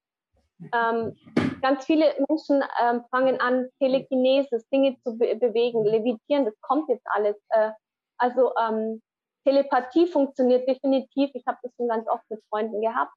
Ähm, 0.73 1.17
ganz 1.61 1.85
viele 1.85 2.13
Menschen 2.29 2.63
ähm, 2.81 3.03
fangen 3.09 3.41
an, 3.41 3.67
Telekinesis, 3.79 4.67
Dinge 4.69 4.95
zu 5.03 5.17
be 5.17 5.35
bewegen, 5.35 5.83
levitieren, 5.83 6.45
das 6.45 6.59
kommt 6.61 6.87
jetzt 6.87 7.05
alles. 7.07 7.35
Äh, 7.49 7.71
also 8.17 8.53
ähm, 8.55 9.01
Telepathie 9.43 10.07
funktioniert 10.07 10.67
definitiv. 10.67 11.31
Ich 11.33 11.45
habe 11.47 11.57
das 11.61 11.71
schon 11.75 11.87
ganz 11.87 12.07
oft 12.07 12.23
mit 12.29 12.41
Freunden 12.49 12.81
gehabt. 12.81 13.13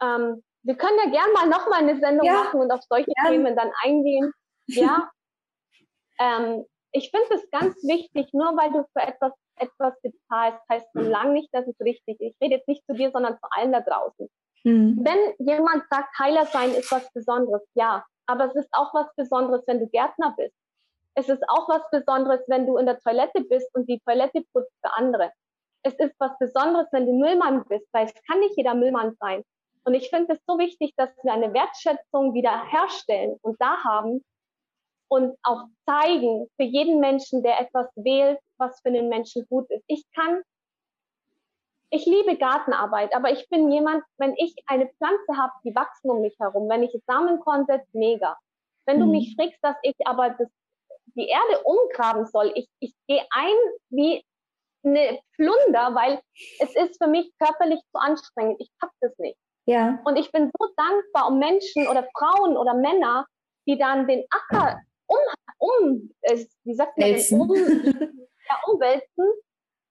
Ähm, 0.00 0.42
wir 0.62 0.76
können 0.76 0.98
ja 1.04 1.10
gern 1.10 1.32
mal 1.32 1.48
nochmal 1.48 1.80
eine 1.80 1.98
Sendung 1.98 2.26
ja, 2.26 2.34
machen 2.34 2.60
und 2.60 2.70
auf 2.70 2.82
solche 2.88 3.10
gern. 3.12 3.32
Themen 3.32 3.56
dann 3.56 3.70
eingehen. 3.82 4.32
Ja. 4.68 5.10
ähm, 6.20 6.64
ich 6.92 7.10
finde 7.10 7.34
es 7.34 7.50
ganz 7.50 7.74
wichtig, 7.82 8.32
nur 8.32 8.56
weil 8.56 8.70
du 8.70 8.86
für 8.92 9.04
etwas 9.04 9.32
etwas 9.56 9.94
bezahlst, 10.02 10.60
heißt 10.70 10.94
noch 10.94 11.02
lange 11.02 11.32
nicht, 11.32 11.52
dass 11.52 11.66
es 11.66 11.78
richtig 11.80 12.20
ist. 12.20 12.34
Ich 12.34 12.36
rede 12.40 12.56
jetzt 12.56 12.68
nicht 12.68 12.84
zu 12.86 12.94
dir, 12.94 13.10
sondern 13.10 13.34
zu 13.38 13.46
allen 13.50 13.72
da 13.72 13.80
draußen. 13.80 14.28
Mhm. 14.64 15.00
Wenn 15.02 15.46
jemand 15.46 15.84
sagt, 15.90 16.16
Heiler 16.18 16.46
sein 16.46 16.70
ist 16.70 16.90
was 16.92 17.10
Besonderes, 17.12 17.62
ja, 17.74 18.04
aber 18.26 18.46
es 18.46 18.54
ist 18.54 18.68
auch 18.72 18.94
was 18.94 19.12
Besonderes, 19.16 19.62
wenn 19.66 19.80
du 19.80 19.88
Gärtner 19.88 20.34
bist 20.36 20.54
es 21.14 21.28
ist 21.28 21.42
auch 21.48 21.68
was 21.68 21.82
Besonderes, 21.90 22.40
wenn 22.48 22.66
du 22.66 22.76
in 22.78 22.86
der 22.86 22.98
Toilette 23.00 23.42
bist 23.42 23.68
und 23.74 23.88
die 23.88 24.00
Toilette 24.00 24.42
putzt 24.52 24.72
für 24.80 24.92
andere. 24.94 25.30
Es 25.82 25.94
ist 25.94 26.14
was 26.18 26.36
Besonderes, 26.38 26.86
wenn 26.92 27.06
du 27.06 27.12
Müllmann 27.12 27.64
bist, 27.68 27.86
weil 27.92 28.06
es 28.06 28.14
kann 28.26 28.40
nicht 28.40 28.56
jeder 28.56 28.74
Müllmann 28.74 29.16
sein. 29.20 29.42
Und 29.84 29.94
ich 29.94 30.10
finde 30.10 30.34
es 30.34 30.40
so 30.46 30.58
wichtig, 30.58 30.94
dass 30.96 31.10
wir 31.22 31.32
eine 31.32 31.52
Wertschätzung 31.52 32.34
wieder 32.34 32.64
herstellen 32.66 33.36
und 33.42 33.60
da 33.60 33.82
haben 33.84 34.24
und 35.08 35.36
auch 35.42 35.64
zeigen 35.84 36.48
für 36.56 36.62
jeden 36.62 37.00
Menschen, 37.00 37.42
der 37.42 37.60
etwas 37.60 37.88
wählt, 37.96 38.38
was 38.58 38.80
für 38.80 38.92
den 38.92 39.08
Menschen 39.08 39.44
gut 39.48 39.68
ist. 39.70 39.84
Ich 39.88 40.04
kann, 40.14 40.42
ich 41.90 42.06
liebe 42.06 42.38
Gartenarbeit, 42.38 43.14
aber 43.14 43.30
ich 43.32 43.48
bin 43.50 43.70
jemand, 43.70 44.04
wenn 44.18 44.34
ich 44.36 44.54
eine 44.66 44.86
Pflanze 44.86 45.36
habe, 45.36 45.52
die 45.64 45.74
wachsen 45.74 46.10
um 46.10 46.22
mich 46.22 46.38
herum, 46.38 46.68
wenn 46.68 46.84
ich 46.84 46.96
Samenkorn 47.06 47.66
setze, 47.66 47.88
mega. 47.92 48.38
Wenn 48.86 49.00
du 49.00 49.06
mhm. 49.06 49.12
mich 49.12 49.34
fragst, 49.36 49.58
dass 49.62 49.76
ich 49.82 49.96
aber 50.06 50.30
das 50.30 50.48
die 51.14 51.28
Erde 51.28 51.62
umgraben 51.64 52.26
soll. 52.26 52.52
Ich, 52.54 52.68
ich 52.80 52.94
gehe 53.06 53.24
ein 53.30 53.56
wie 53.90 54.24
eine 54.84 55.20
Plunder, 55.36 55.94
weil 55.94 56.20
es 56.58 56.74
ist 56.74 57.02
für 57.02 57.08
mich 57.08 57.32
körperlich 57.38 57.80
zu 57.92 58.00
anstrengend. 58.00 58.60
Ich 58.60 58.70
pack 58.80 58.90
das 59.00 59.16
nicht. 59.18 59.38
Ja. 59.66 60.00
Und 60.04 60.16
ich 60.16 60.30
bin 60.32 60.50
so 60.58 60.68
dankbar 60.76 61.28
um 61.28 61.38
Menschen 61.38 61.86
oder 61.86 62.06
Frauen 62.16 62.56
oder 62.56 62.74
Männer, 62.74 63.26
die 63.66 63.78
dann 63.78 64.08
den 64.08 64.24
Acker 64.30 64.80
um, 65.06 65.18
um 65.58 66.10
äh, 66.22 66.44
wie 66.64 66.74
sagt 66.74 66.98
man, 66.98 67.10
um, 67.10 67.54
ja, 68.48 68.60
umwälzen, 68.66 69.24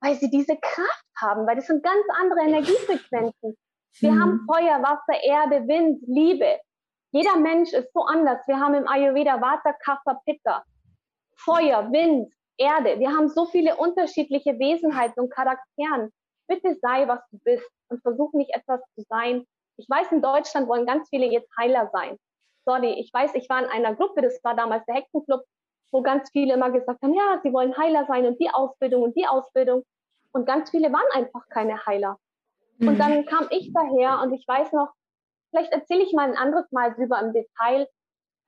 weil 0.02 0.16
sie 0.16 0.30
diese 0.30 0.58
Kraft 0.58 1.06
haben, 1.18 1.48
weil 1.48 1.56
das 1.56 1.68
sind 1.68 1.84
ganz 1.84 2.06
andere 2.20 2.42
Energiefrequenzen. 2.42 3.58
Wir 4.00 4.12
mhm. 4.12 4.22
haben 4.22 4.48
Feuer, 4.48 4.82
Wasser, 4.82 5.24
Erde, 5.24 5.68
Wind, 5.68 6.02
Liebe. 6.08 6.60
Jeder 7.12 7.38
Mensch 7.38 7.74
ist 7.74 7.92
so 7.94 8.04
anders. 8.04 8.40
Wir 8.48 8.60
haben 8.60 8.74
im 8.74 8.88
Ayurveda 8.88 9.42
Vata, 9.42 9.74
Kapha, 9.84 10.20
Pitta, 10.26 10.64
Feuer, 11.44 11.92
Wind, 11.92 12.34
Erde. 12.58 13.00
Wir 13.00 13.10
haben 13.10 13.30
so 13.30 13.46
viele 13.46 13.76
unterschiedliche 13.76 14.58
Wesenheiten 14.60 15.24
und 15.24 15.34
Charakteren. 15.34 16.12
Bitte 16.48 16.78
sei, 16.82 17.08
was 17.08 17.20
du 17.32 17.40
bist 17.44 17.70
und 17.90 18.02
versuch 18.02 18.34
nicht 18.34 18.54
etwas 18.54 18.82
zu 18.96 19.04
sein. 19.10 19.46
Ich 19.78 19.90
weiß, 19.90 20.12
in 20.12 20.22
Deutschland 20.22 20.68
wollen 20.68 20.86
ganz 20.86 21.10
viele 21.10 21.26
jetzt 21.26 21.50
Heiler 21.58 21.90
sein. 21.92 22.18
Sorry, 22.66 22.94
ich 23.00 23.12
weiß, 23.12 23.34
ich 23.36 23.50
war 23.50 23.64
in 23.64 23.70
einer 23.70 23.96
Gruppe, 23.96 24.22
das 24.22 24.40
war 24.44 24.56
damals 24.56 24.86
der 24.86 24.96
Hexenclub, 24.96 25.42
wo 25.92 26.02
ganz 26.02 26.30
viele 26.32 26.54
immer 26.54 26.72
gesagt 26.72 27.02
haben, 27.02 27.14
ja, 27.14 27.40
sie 27.42 27.52
wollen 27.52 27.76
Heiler 27.78 28.06
sein 28.06 28.26
und 28.26 28.40
die 28.40 28.50
Ausbildung 28.50 29.04
und 29.04 29.16
die 29.16 29.28
Ausbildung. 29.28 29.84
Und 30.34 30.46
ganz 30.46 30.70
viele 30.70 30.92
waren 30.94 31.12
einfach 31.14 31.48
keine 31.50 31.84
Heiler. 31.86 32.18
Mhm. 32.78 32.88
Und 32.90 32.98
dann 33.00 33.26
kam 33.26 33.48
ich 33.50 33.72
daher 33.74 34.22
und 34.22 34.34
ich 34.34 34.48
weiß 34.48 34.72
noch, 34.74 34.90
vielleicht 35.50 35.72
erzähle 35.72 36.04
ich 36.04 36.14
mal 36.14 36.30
ein 36.30 36.38
anderes 36.38 36.72
Mal 36.72 36.94
drüber 36.94 37.20
im 37.20 37.34
Detail. 37.34 37.88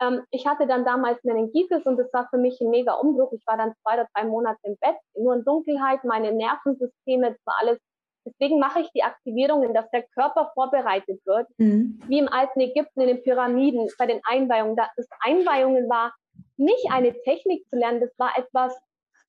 Ähm, 0.03 0.21
ich 0.31 0.45
hatte 0.45 0.67
dann 0.67 0.85
damals 0.85 1.23
Meningitis 1.23 1.85
und 1.85 1.97
das 1.97 2.11
war 2.13 2.27
für 2.29 2.37
mich 2.37 2.59
ein 2.61 2.69
mega 2.69 2.93
Umbruch. 2.93 3.31
Ich 3.33 3.45
war 3.45 3.57
dann 3.57 3.73
zwei 3.81 3.95
oder 3.95 4.07
drei 4.13 4.25
Monate 4.25 4.59
im 4.63 4.77
Bett, 4.79 4.95
nur 5.17 5.35
in 5.35 5.43
Dunkelheit, 5.43 6.03
meine 6.03 6.31
Nervensysteme, 6.31 7.31
das 7.31 7.45
war 7.45 7.55
alles. 7.61 7.79
Deswegen 8.25 8.59
mache 8.59 8.79
ich 8.81 8.89
die 8.91 9.03
Aktivierungen, 9.03 9.73
dass 9.73 9.89
der 9.91 10.03
Körper 10.13 10.51
vorbereitet 10.53 11.19
wird, 11.25 11.47
mhm. 11.57 11.99
wie 12.07 12.19
im 12.19 12.29
alten 12.29 12.61
Ägypten 12.61 13.01
in 13.01 13.07
den 13.07 13.23
Pyramiden 13.23 13.89
bei 13.97 14.05
den 14.05 14.21
Einweihungen. 14.23 14.77
Das 14.77 15.07
Einweihungen 15.19 15.89
war 15.89 16.13
nicht 16.55 16.91
eine 16.91 17.13
Technik 17.23 17.67
zu 17.69 17.75
lernen, 17.75 17.99
das 17.99 18.11
war 18.17 18.31
etwas, 18.37 18.79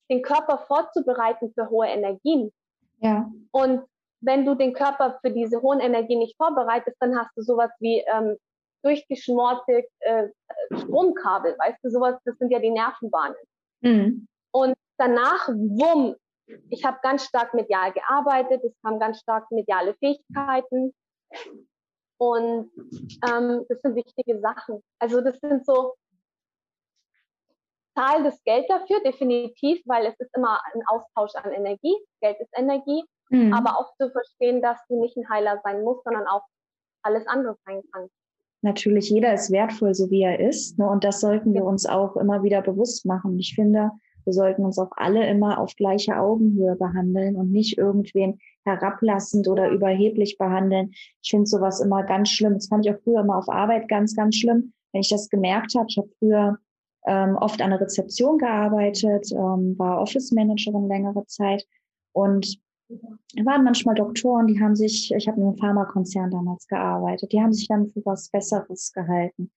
den 0.09 0.21
Körper 0.21 0.59
vorzubereiten 0.59 1.51
für 1.53 1.69
hohe 1.69 1.87
Energien. 1.87 2.51
Ja. 2.99 3.29
Und 3.51 3.81
wenn 4.21 4.45
du 4.45 4.55
den 4.55 4.73
Körper 4.73 5.19
für 5.21 5.31
diese 5.31 5.61
hohen 5.61 5.79
Energien 5.79 6.19
nicht 6.19 6.37
vorbereitest, 6.37 6.95
dann 6.99 7.17
hast 7.17 7.31
du 7.35 7.41
sowas 7.41 7.71
wie 7.79 8.03
ähm, 8.11 8.37
durchgeschmorte 8.85 9.85
äh, 9.99 10.27
Stromkabel, 10.77 11.55
weißt 11.57 11.79
du, 11.83 11.89
sowas, 11.89 12.15
das 12.25 12.37
sind 12.37 12.51
ja 12.51 12.59
die 12.59 12.71
Nervenbahnen. 12.71 13.37
Mhm. 13.81 14.27
Und 14.51 14.75
danach, 14.97 15.47
wumm, 15.49 16.15
ich 16.69 16.85
habe 16.85 16.99
ganz 17.01 17.25
stark 17.25 17.53
medial 17.53 17.91
gearbeitet, 17.93 18.63
es 18.63 18.73
kamen 18.81 18.99
ganz 18.99 19.19
stark 19.19 19.49
mediale 19.51 19.95
Fähigkeiten. 19.95 20.93
Und 22.17 22.71
ähm, 23.27 23.65
das 23.67 23.81
sind 23.81 23.95
wichtige 23.95 24.39
Sachen. 24.39 24.81
Also 24.99 25.21
das 25.21 25.39
sind 25.39 25.65
so, 25.65 25.95
zahl 27.95 28.23
das 28.23 28.41
Geld 28.43 28.69
dafür, 28.69 29.01
definitiv, 29.01 29.81
weil 29.85 30.05
es 30.05 30.19
ist 30.19 30.29
immer 30.35 30.61
ein 30.73 30.81
Austausch 30.87 31.33
an 31.35 31.51
Energie. 31.51 31.95
Geld 32.21 32.39
ist 32.39 32.51
Energie. 32.53 33.03
Mhm. 33.29 33.53
Aber 33.53 33.79
auch 33.79 33.95
zu 33.95 34.11
verstehen, 34.11 34.61
dass 34.61 34.77
du 34.87 35.01
nicht 35.01 35.17
ein 35.17 35.29
Heiler 35.29 35.59
sein 35.63 35.81
musst, 35.81 36.03
sondern 36.03 36.27
auch 36.27 36.43
alles 37.01 37.25
andere 37.27 37.57
sein 37.65 37.81
kannst. 37.91 38.13
Natürlich, 38.65 39.11
jeder 39.11 39.31
ist 39.31 39.51
wertvoll, 39.51 39.93
so 39.93 40.09
wie 40.09 40.23
er 40.23 40.39
ist. 40.39 40.79
Ne? 40.79 40.89
Und 40.89 41.03
das 41.03 41.19
sollten 41.19 41.53
wir 41.53 41.63
uns 41.63 41.85
auch 41.85 42.15
immer 42.15 42.41
wieder 42.41 42.63
bewusst 42.63 43.05
machen. 43.05 43.37
Ich 43.37 43.53
finde, 43.53 43.91
wir 44.23 44.33
sollten 44.33 44.65
uns 44.65 44.79
auch 44.79 44.89
alle 44.95 45.29
immer 45.29 45.59
auf 45.59 45.75
gleicher 45.75 46.19
Augenhöhe 46.19 46.75
behandeln 46.75 47.35
und 47.35 47.51
nicht 47.51 47.77
irgendwen 47.77 48.39
herablassend 48.65 49.47
oder 49.47 49.69
überheblich 49.69 50.39
behandeln. 50.39 50.89
Ich 51.21 51.29
finde 51.29 51.45
sowas 51.45 51.79
immer 51.79 52.01
ganz 52.05 52.29
schlimm. 52.31 52.55
Das 52.55 52.67
fand 52.67 52.87
ich 52.87 52.91
auch 52.91 52.99
früher 53.03 53.19
immer 53.19 53.37
auf 53.37 53.49
Arbeit 53.49 53.87
ganz, 53.87 54.15
ganz 54.15 54.35
schlimm, 54.35 54.73
wenn 54.93 55.01
ich 55.01 55.09
das 55.09 55.29
gemerkt 55.29 55.75
habe. 55.75 55.85
Ich 55.87 55.97
habe 55.99 56.09
früher 56.17 56.57
ähm, 57.05 57.35
oft 57.35 57.61
an 57.61 57.69
der 57.69 57.81
Rezeption 57.81 58.39
gearbeitet, 58.39 59.31
ähm, 59.31 59.75
war 59.77 60.01
Office 60.01 60.31
Managerin 60.31 60.87
längere 60.87 61.23
Zeit 61.27 61.63
und 62.13 62.57
waren 62.89 63.63
manchmal 63.63 63.95
Doktoren, 63.95 64.47
die 64.47 64.59
haben 64.59 64.75
sich, 64.75 65.13
ich 65.15 65.27
habe 65.27 65.39
in 65.39 65.47
einem 65.47 65.57
Pharmakonzern 65.57 66.31
damals 66.31 66.67
gearbeitet, 66.67 67.31
die 67.31 67.41
haben 67.41 67.53
sich 67.53 67.67
dann 67.67 67.87
für 67.87 68.05
was 68.05 68.29
Besseres 68.29 68.91
gehalten. 68.93 69.51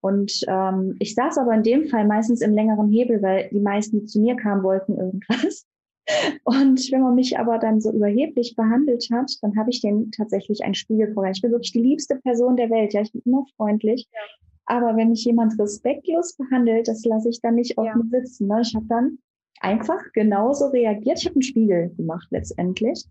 Und 0.00 0.40
ähm, 0.48 0.96
ich 0.98 1.14
saß 1.14 1.38
aber 1.38 1.54
in 1.54 1.62
dem 1.62 1.86
Fall 1.86 2.06
meistens 2.06 2.40
im 2.40 2.54
längeren 2.54 2.90
Hebel, 2.90 3.20
weil 3.22 3.50
die 3.50 3.60
meisten, 3.60 4.00
die 4.00 4.06
zu 4.06 4.20
mir 4.20 4.34
kamen, 4.34 4.62
wollten 4.62 4.96
irgendwas. 4.98 5.66
Und 6.44 6.90
wenn 6.90 7.02
man 7.02 7.14
mich 7.14 7.38
aber 7.38 7.58
dann 7.58 7.80
so 7.80 7.92
überheblich 7.92 8.56
behandelt 8.56 9.08
hat, 9.12 9.30
dann 9.42 9.56
habe 9.56 9.70
ich 9.70 9.82
denen 9.82 10.10
tatsächlich 10.10 10.64
ein 10.64 10.74
Spiegel 10.74 11.12
vorgehalten. 11.12 11.36
Ich 11.36 11.42
bin 11.42 11.52
wirklich 11.52 11.72
die 11.72 11.82
liebste 11.82 12.16
Person 12.16 12.56
der 12.56 12.70
Welt. 12.70 12.94
Ja, 12.94 13.02
ich 13.02 13.12
bin 13.12 13.22
immer 13.24 13.44
freundlich. 13.56 14.08
Ja. 14.12 14.20
Aber 14.64 14.96
wenn 14.96 15.10
mich 15.10 15.24
jemand 15.24 15.58
respektlos 15.58 16.36
behandelt, 16.36 16.88
das 16.88 17.04
lasse 17.04 17.28
ich 17.28 17.40
dann 17.40 17.56
nicht 17.56 17.76
auf 17.76 17.86
ja. 17.86 17.94
sitzen. 18.10 18.46
Ne? 18.46 18.60
Ich 18.62 18.74
habe 18.74 18.86
dann 18.88 19.18
einfach 19.60 20.00
genauso 20.12 20.66
reagiert. 20.66 21.18
Ich 21.18 21.26
habe 21.26 21.36
einen 21.36 21.42
Spiegel 21.42 21.94
gemacht 21.96 22.26
letztendlich. 22.30 23.04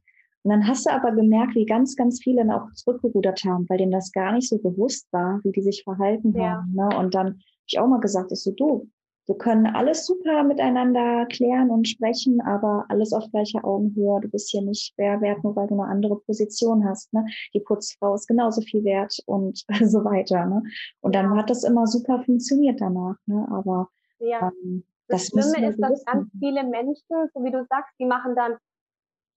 Und 0.44 0.52
dann 0.52 0.68
hast 0.68 0.86
du 0.86 0.92
aber 0.92 1.12
gemerkt, 1.12 1.56
wie 1.56 1.66
ganz, 1.66 1.96
ganz 1.96 2.22
viele 2.22 2.38
dann 2.38 2.52
auch 2.52 2.72
zurückgerudert 2.74 3.44
haben, 3.44 3.68
weil 3.70 3.78
denen 3.78 3.92
das 3.92 4.12
gar 4.12 4.32
nicht 4.32 4.50
so 4.50 4.58
bewusst 4.58 5.08
war, 5.12 5.42
wie 5.44 5.52
die 5.52 5.62
sich 5.62 5.84
verhalten 5.84 6.34
ja. 6.34 6.52
haben. 6.52 6.74
Ne? 6.74 6.90
Und 6.98 7.14
dann 7.14 7.28
habe 7.28 7.40
ich 7.68 7.80
auch 7.80 7.88
mal 7.88 8.00
gesagt, 8.00 8.32
ich 8.32 8.42
so, 8.42 8.52
du, 8.52 8.90
wir 9.30 9.38
können 9.38 9.68
alles 9.68 10.08
super 10.08 10.44
miteinander 10.44 11.28
klären 11.28 11.70
und 11.70 11.88
sprechen, 11.88 12.42
aber 12.42 12.86
alles 12.90 13.14
auf 13.14 13.30
gleicher 13.30 13.64
Augenhöhe. 13.64 14.22
Du 14.22 14.28
bist 14.30 14.50
hier 14.50 14.64
nicht 14.64 14.94
wer 14.98 15.22
wert, 15.22 15.44
nur 15.44 15.56
weil 15.56 15.68
du 15.68 15.80
eine 15.80 15.92
andere 15.92 16.20
Position 16.22 16.84
hast. 16.84 17.14
Ne? 17.14 17.26
Die 17.54 17.60
Putzfrau 17.60 18.16
ist 18.16 18.28
genauso 18.28 18.62
viel 18.62 18.84
wert 18.84 19.20
und 19.28 19.64
so 19.86 20.04
weiter. 20.04 20.46
Ne? 20.46 20.64
Und 21.02 21.14
dann 21.14 21.38
hat 21.38 21.52
das 21.52 21.64
immer 21.64 21.86
super 21.86 22.24
funktioniert 22.24 22.82
danach. 22.82 23.18
Ne? 23.28 23.48
Aber 23.52 23.90
ja. 24.20 24.52
ähm, 24.64 24.84
das, 25.10 25.30
das 25.30 25.52
Schlimme 25.52 25.70
ist, 25.70 25.80
dass 25.80 26.06
ganz 26.06 26.30
viele 26.40 26.64
Menschen, 26.64 27.30
so 27.34 27.44
wie 27.44 27.52
du 27.52 27.66
sagst, 27.70 27.94
die 28.00 28.06
machen 28.06 28.36
dann, 28.36 28.58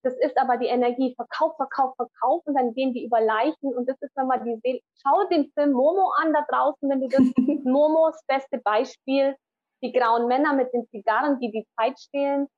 das 0.03 0.15
ist 0.19 0.37
aber 0.37 0.57
die 0.57 0.67
Energie, 0.67 1.15
Verkauf, 1.15 1.57
Verkauf, 1.57 1.95
Verkauf 1.97 2.47
und 2.47 2.55
dann 2.55 2.75
gehen 2.75 2.93
die 2.93 3.05
über 3.05 3.21
Leichen 3.21 3.75
und 3.75 3.89
das 3.89 3.97
ist 4.01 4.13
dann 4.17 4.27
mal 4.27 4.43
die 4.43 4.59
Seele. 4.63 4.81
Schau 5.03 5.25
den 5.29 5.51
Film 5.53 5.73
Momo 5.73 6.13
an 6.21 6.33
da 6.33 6.45
draußen, 6.49 6.89
wenn 6.91 7.01
du 7.01 7.09
das, 7.09 7.21
Momos 7.65 8.21
beste 8.27 8.59
Beispiel, 8.59 9.37
die 9.83 9.93
grauen 9.93 10.27
Männer 10.29 10.53
mit 10.55 10.73
den 10.73 10.87
Zigarren, 10.89 11.39
die 11.41 11.51
die 11.51 11.67
Zeit 11.77 11.99
stehlen, 11.99 12.49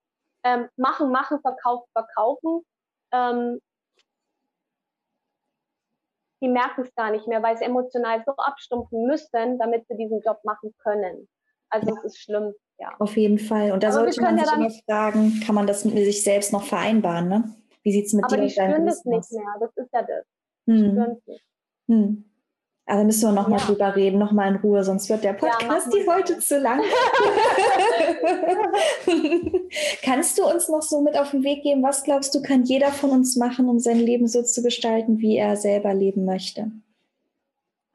ähm, 0.42 0.68
machen, 0.76 1.10
machen, 1.10 1.40
verkaufen, 1.40 1.86
verkaufen. 1.92 2.62
Ähm, 3.12 3.60
die 6.42 6.48
merken 6.48 6.82
es 6.82 6.94
gar 6.94 7.10
nicht 7.10 7.26
mehr, 7.26 7.42
weil 7.42 7.56
sie 7.56 7.64
emotional 7.64 8.22
so 8.26 8.32
abstumpfen 8.36 9.06
müssen, 9.06 9.58
damit 9.58 9.86
sie 9.88 9.96
diesen 9.96 10.20
Job 10.20 10.40
machen 10.44 10.74
können. 10.78 11.28
Also 11.70 11.94
es 11.96 12.04
ist 12.04 12.18
schlimm. 12.18 12.54
Ja. 12.78 12.92
Auf 12.98 13.16
jeden 13.16 13.38
Fall. 13.38 13.72
Und 13.72 13.82
da 13.82 13.88
Aber 13.88 13.98
sollte 13.98 14.20
man 14.20 14.38
sich 14.38 14.46
ja 14.46 14.54
immer 14.54 14.70
fragen, 14.86 15.40
kann 15.44 15.54
man 15.54 15.66
das 15.66 15.84
mit 15.84 15.96
sich 15.96 16.22
selbst 16.22 16.52
noch 16.52 16.64
vereinbaren? 16.64 17.28
Ne? 17.28 17.54
Wie 17.82 17.92
sieht 17.92 18.06
es 18.06 18.12
mit 18.12 18.24
Aber 18.24 18.36
dir 18.36 18.42
und 18.42 18.56
deinem 18.56 18.72
spüren 18.72 18.86
das 18.86 19.04
nicht 19.04 19.32
mehr. 19.32 19.54
Das 19.60 19.70
ist 19.76 19.92
ja 19.92 20.02
das. 20.02 20.24
Hm. 20.66 21.16
Hm. 21.88 22.24
Also 22.86 23.04
müssen 23.04 23.34
wir 23.34 23.42
noch 23.42 23.48
ja. 23.48 23.56
drüber 23.56 23.96
reden, 23.96 24.18
noch 24.18 24.32
mal 24.32 24.48
in 24.48 24.56
Ruhe, 24.56 24.84
sonst 24.84 25.08
wird 25.08 25.24
der 25.24 25.32
Podcast 25.32 25.86
ja, 25.86 25.92
die 25.98 26.06
heute 26.06 26.38
zu 26.38 26.58
lang. 26.58 26.82
Kannst 30.02 30.36
du 30.36 30.44
uns 30.44 30.68
noch 30.68 30.82
so 30.82 31.00
mit 31.00 31.18
auf 31.18 31.30
den 31.30 31.44
Weg 31.44 31.62
geben? 31.62 31.82
Was 31.82 32.04
glaubst 32.04 32.34
du, 32.34 32.42
kann 32.42 32.64
jeder 32.64 32.92
von 32.92 33.08
uns 33.10 33.36
machen, 33.36 33.70
um 33.70 33.78
sein 33.78 33.98
Leben 33.98 34.28
so 34.28 34.42
zu 34.42 34.62
gestalten, 34.62 35.18
wie 35.18 35.38
er 35.38 35.56
selber 35.56 35.94
leben 35.94 36.26
möchte? 36.26 36.72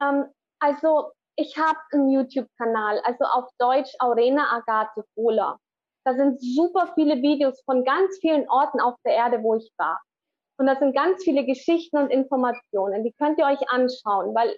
ähm, 0.00 0.24
also 0.58 1.12
ich 1.40 1.56
habe 1.56 1.78
einen 1.92 2.10
YouTube-Kanal, 2.10 3.00
also 3.04 3.24
auf 3.24 3.48
Deutsch 3.58 3.94
Aurena 3.98 4.52
Agathe 4.52 5.02
Fohler. 5.14 5.58
Da 6.04 6.14
sind 6.14 6.38
super 6.40 6.92
viele 6.94 7.22
Videos 7.22 7.62
von 7.64 7.82
ganz 7.84 8.18
vielen 8.20 8.48
Orten 8.50 8.80
auf 8.80 8.96
der 9.06 9.14
Erde, 9.14 9.42
wo 9.42 9.54
ich 9.56 9.72
war. 9.78 10.00
Und 10.58 10.66
da 10.66 10.76
sind 10.76 10.94
ganz 10.94 11.24
viele 11.24 11.46
Geschichten 11.46 11.96
und 11.96 12.10
Informationen. 12.10 13.04
Die 13.04 13.14
könnt 13.14 13.38
ihr 13.38 13.46
euch 13.46 13.70
anschauen, 13.70 14.34
weil 14.34 14.54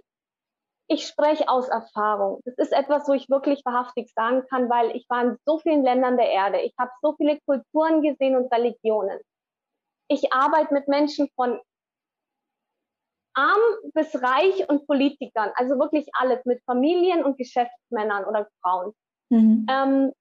ich 0.88 1.06
spreche 1.06 1.48
aus 1.48 1.68
Erfahrung. 1.68 2.40
Das 2.44 2.58
ist 2.58 2.72
etwas, 2.72 3.06
wo 3.08 3.12
ich 3.12 3.30
wirklich 3.30 3.64
wahrhaftig 3.64 4.12
sagen 4.14 4.44
kann, 4.50 4.68
weil 4.68 4.96
ich 4.96 5.06
war 5.08 5.22
in 5.22 5.36
so 5.46 5.58
vielen 5.58 5.84
Ländern 5.84 6.16
der 6.16 6.30
Erde. 6.30 6.60
Ich 6.62 6.74
habe 6.78 6.90
so 7.00 7.14
viele 7.16 7.38
Kulturen 7.46 8.02
gesehen 8.02 8.34
und 8.34 8.52
Religionen. 8.52 9.20
Ich 10.08 10.32
arbeite 10.32 10.74
mit 10.74 10.88
Menschen 10.88 11.28
von 11.36 11.60
arm 13.34 13.60
bis 13.94 14.14
reich 14.22 14.68
und 14.68 14.86
Politikern, 14.86 15.50
also 15.54 15.78
wirklich 15.78 16.06
alles 16.14 16.44
mit 16.44 16.62
Familien 16.64 17.24
und 17.24 17.38
Geschäftsmännern 17.38 18.24
oder 18.24 18.48
Frauen. 18.60 18.92
Mhm. 19.30 19.66
Ähm, 19.70 20.12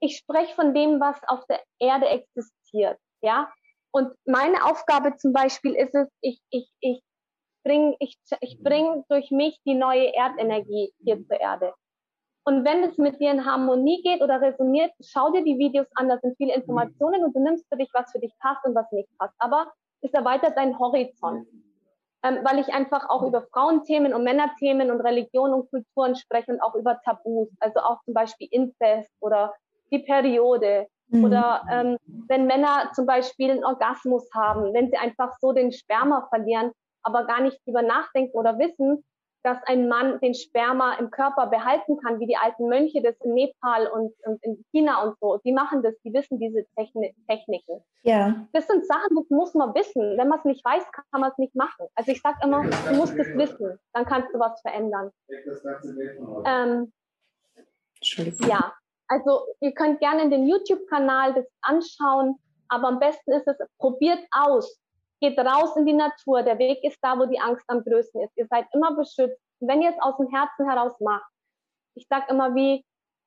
ich 0.00 0.16
spreche 0.16 0.54
von 0.54 0.74
dem, 0.74 1.00
was 1.00 1.16
auf 1.26 1.44
der 1.46 1.60
Erde 1.78 2.06
existiert, 2.08 2.98
ja. 3.22 3.50
Und 3.90 4.12
meine 4.26 4.64
Aufgabe 4.64 5.16
zum 5.16 5.32
Beispiel 5.32 5.74
ist 5.74 5.94
es, 5.94 6.08
ich, 6.20 6.40
ich, 6.50 6.70
ich 6.80 7.02
bringe 7.64 7.96
ich, 8.00 8.18
ich 8.40 8.62
bring 8.62 9.04
durch 9.08 9.30
mich 9.30 9.58
die 9.64 9.74
neue 9.74 10.14
Erdenergie 10.14 10.92
hier 11.02 11.24
zur 11.26 11.40
Erde. 11.40 11.74
Und 12.44 12.64
wenn 12.64 12.82
es 12.82 12.96
mit 12.96 13.20
dir 13.20 13.30
in 13.30 13.44
Harmonie 13.44 14.00
geht 14.02 14.22
oder 14.22 14.40
resoniert, 14.40 14.92
schau 15.00 15.30
dir 15.32 15.44
die 15.44 15.58
Videos 15.58 15.86
an, 15.94 16.08
da 16.08 16.18
sind 16.18 16.36
viele 16.38 16.54
Informationen 16.54 17.24
und 17.24 17.36
du 17.36 17.40
nimmst 17.40 17.66
für 17.68 17.76
dich, 17.76 17.90
was 17.92 18.10
für 18.10 18.20
dich 18.20 18.32
passt 18.40 18.64
und 18.64 18.74
was 18.74 18.90
nicht 18.90 19.10
passt. 19.18 19.34
Aber 19.38 19.70
es 20.00 20.12
erweitert 20.12 20.56
deinen 20.56 20.78
Horizont. 20.78 21.46
Ähm, 22.24 22.38
weil 22.42 22.58
ich 22.58 22.74
einfach 22.74 23.08
auch 23.10 23.22
über 23.22 23.42
Frauenthemen 23.52 24.12
und 24.12 24.24
Männerthemen 24.24 24.90
und 24.90 25.00
Religion 25.00 25.52
und 25.54 25.70
Kulturen 25.70 26.16
spreche 26.16 26.50
und 26.50 26.60
auch 26.60 26.74
über 26.74 27.00
Tabus, 27.04 27.48
also 27.60 27.78
auch 27.78 28.02
zum 28.04 28.12
Beispiel 28.12 28.48
Inzest 28.50 29.10
oder 29.20 29.54
die 29.92 30.00
Periode 30.00 30.88
mhm. 31.08 31.24
oder 31.24 31.62
ähm, 31.70 31.96
wenn 32.26 32.46
Männer 32.46 32.90
zum 32.92 33.06
Beispiel 33.06 33.52
einen 33.52 33.64
Orgasmus 33.64 34.28
haben, 34.34 34.74
wenn 34.74 34.90
sie 34.90 34.96
einfach 34.96 35.32
so 35.40 35.52
den 35.52 35.70
Sperma 35.70 36.26
verlieren, 36.28 36.72
aber 37.04 37.24
gar 37.24 37.40
nicht 37.40 37.64
drüber 37.64 37.82
nachdenken 37.82 38.36
oder 38.36 38.58
wissen, 38.58 39.04
dass 39.48 39.62
ein 39.66 39.88
Mann 39.88 40.20
den 40.20 40.34
Sperma 40.34 40.98
im 40.98 41.10
Körper 41.10 41.46
behalten 41.46 41.96
kann, 42.02 42.20
wie 42.20 42.26
die 42.26 42.36
alten 42.36 42.68
Mönche 42.68 43.00
das 43.00 43.16
in 43.24 43.32
Nepal 43.32 43.86
und, 43.86 44.12
und 44.26 44.44
in 44.44 44.62
China 44.70 45.02
und 45.02 45.18
so. 45.20 45.38
Die 45.42 45.52
machen 45.52 45.82
das, 45.82 45.94
die 46.04 46.12
wissen 46.12 46.38
diese 46.38 46.66
Techni 46.76 47.14
Techniken. 47.26 47.82
Ja. 48.02 48.46
Das 48.52 48.66
sind 48.66 48.86
Sachen, 48.86 49.16
das 49.16 49.30
muss 49.30 49.54
man 49.54 49.74
wissen. 49.74 50.18
Wenn 50.18 50.28
man 50.28 50.38
es 50.38 50.44
nicht 50.44 50.62
weiß, 50.62 50.84
kann 50.92 51.20
man 51.20 51.30
es 51.30 51.38
nicht 51.38 51.54
machen. 51.54 51.86
Also 51.94 52.12
ich 52.12 52.20
sage 52.20 52.36
immer, 52.44 52.62
du 52.62 52.94
musst 52.96 53.18
es 53.18 53.28
wissen, 53.38 53.78
dann 53.94 54.04
kannst 54.04 54.34
du 54.34 54.38
was 54.38 54.60
verändern. 54.60 55.10
Ähm, 56.44 56.92
ja, 58.46 58.74
also 59.08 59.46
ihr 59.60 59.72
könnt 59.72 60.00
gerne 60.00 60.24
in 60.24 60.30
den 60.30 60.46
YouTube-Kanal 60.46 61.32
das 61.32 61.46
anschauen, 61.62 62.36
aber 62.68 62.88
am 62.88 62.98
besten 62.98 63.32
ist 63.32 63.48
es, 63.48 63.56
probiert 63.78 64.20
aus. 64.30 64.78
Geht 65.20 65.38
raus 65.38 65.76
in 65.76 65.86
die 65.86 65.92
Natur. 65.92 66.42
Der 66.42 66.58
Weg 66.58 66.82
ist 66.84 66.98
da, 67.02 67.18
wo 67.18 67.26
die 67.26 67.40
Angst 67.40 67.64
am 67.68 67.82
größten 67.82 68.22
ist. 68.22 68.36
Ihr 68.36 68.46
seid 68.48 68.66
immer 68.72 68.94
beschützt. 68.94 69.40
Wenn 69.60 69.82
ihr 69.82 69.90
es 69.90 70.00
aus 70.00 70.16
dem 70.16 70.28
Herzen 70.28 70.68
heraus 70.68 70.94
macht, 71.00 71.26
ich 71.94 72.06
sage 72.08 72.26
immer 72.28 72.54
wie 72.54 72.84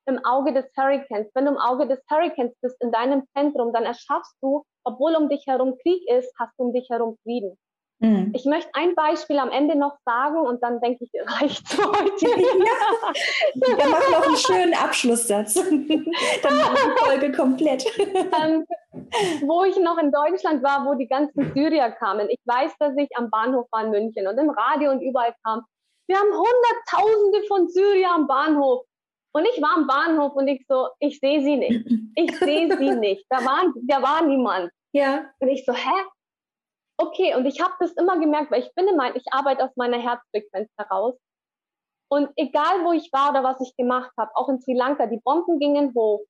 im 0.08 0.24
Auge 0.26 0.54
des 0.54 0.66
Hurricanes. 0.78 1.30
Wenn 1.34 1.46
du 1.46 1.52
im 1.52 1.58
Auge 1.58 1.88
des 1.88 2.02
Hurricanes 2.10 2.56
bist, 2.62 2.82
in 2.82 2.92
deinem 2.92 3.24
Zentrum, 3.34 3.74
dann 3.74 3.84
erschaffst 3.84 4.36
du, 4.42 4.64
obwohl 4.84 5.16
um 5.16 5.30
dich 5.30 5.46
herum 5.48 5.78
Krieg 5.82 6.02
ist, 6.10 6.34
hast 6.40 6.58
du 6.58 6.64
um 6.64 6.74
dich 6.74 6.90
herum 6.90 7.18
Frieden. 7.24 7.58
Mhm. 8.02 8.32
Ich 8.36 8.46
möchte 8.46 8.70
ein 8.74 8.96
Beispiel 8.96 9.38
am 9.38 9.52
Ende 9.52 9.78
noch 9.78 9.96
sagen 10.06 10.38
und 10.38 10.62
dann 10.64 10.82
denke 10.82 11.04
ich, 11.06 11.12
reicht 11.40 11.64
es 11.72 11.78
heute. 11.78 12.42
Ja. 12.42 13.78
Dann 13.78 13.92
mach 13.92 14.12
noch 14.12 14.28
einen 14.28 14.38
schönen 14.38 14.74
Abschlusssatz. 14.74 15.54
dann 16.44 16.58
machen 16.58 16.76
die 16.76 17.04
Folge 17.04 17.32
komplett. 17.32 17.86
Ähm, 18.10 18.66
wo 19.42 19.64
ich 19.64 19.78
noch 19.78 20.00
in 20.00 20.12
Deutschland 20.12 20.64
war, 20.64 20.86
wo 20.86 20.96
die 20.96 21.08
ganzen 21.08 21.54
Syrier 21.54 21.92
kamen. 21.92 22.28
Ich 22.30 22.40
weiß, 22.46 22.72
dass 22.80 22.94
ich 22.98 23.10
am 23.16 23.30
Bahnhof 23.30 23.68
war 23.72 23.86
in 23.86 23.92
München 23.92 24.28
und 24.28 24.38
im 24.38 24.50
Radio 24.50 24.92
und 24.92 25.02
überall 25.02 25.36
kam. 25.46 25.64
Wir 26.08 26.18
haben 26.18 26.32
Hunderttausende 26.32 27.48
von 27.48 27.70
Syrier 27.70 28.10
am 28.16 28.28
Bahnhof. 28.28 28.84
Und 29.34 29.46
ich 29.46 29.62
war 29.62 29.78
am 29.78 29.88
Bahnhof 29.88 30.34
und 30.34 30.48
ich 30.48 30.66
so, 30.68 30.90
ich 31.00 31.20
sehe 31.20 31.42
sie 31.42 31.56
nicht. 31.56 31.88
Ich 32.16 32.38
sehe 32.38 32.76
sie 32.78 32.96
nicht. 33.00 33.26
Da, 33.30 33.46
waren, 33.46 33.74
da 33.84 34.02
war 34.02 34.26
niemand. 34.26 34.72
Ja. 34.92 35.26
Und 35.40 35.48
ich 35.48 35.64
so, 35.66 35.74
hä? 35.74 36.04
Okay, 37.02 37.34
und 37.36 37.48
ich 37.48 37.60
habe 37.60 37.74
das 37.80 37.92
immer 37.94 38.20
gemerkt, 38.20 38.52
weil 38.52 38.62
ich 38.62 38.74
bin 38.76 38.88
immer, 38.88 39.16
ich 39.16 39.26
arbeite 39.32 39.64
aus 39.64 39.76
meiner 39.76 39.98
Herzfrequenz 39.98 40.70
heraus. 40.78 41.16
Und 42.10 42.30
egal, 42.36 42.86
wo 42.86 42.92
ich 42.92 43.12
war 43.12 43.32
oder 43.32 43.44
was 43.44 43.60
ich 43.60 43.76
gemacht 43.76 44.12
habe, 44.18 44.30
auch 44.36 44.50
in 44.50 44.62
Sri 44.62 44.74
Lanka, 44.74 45.08
die 45.08 45.20
Bomben 45.24 45.60
gingen 45.60 45.94
hoch. 45.96 46.22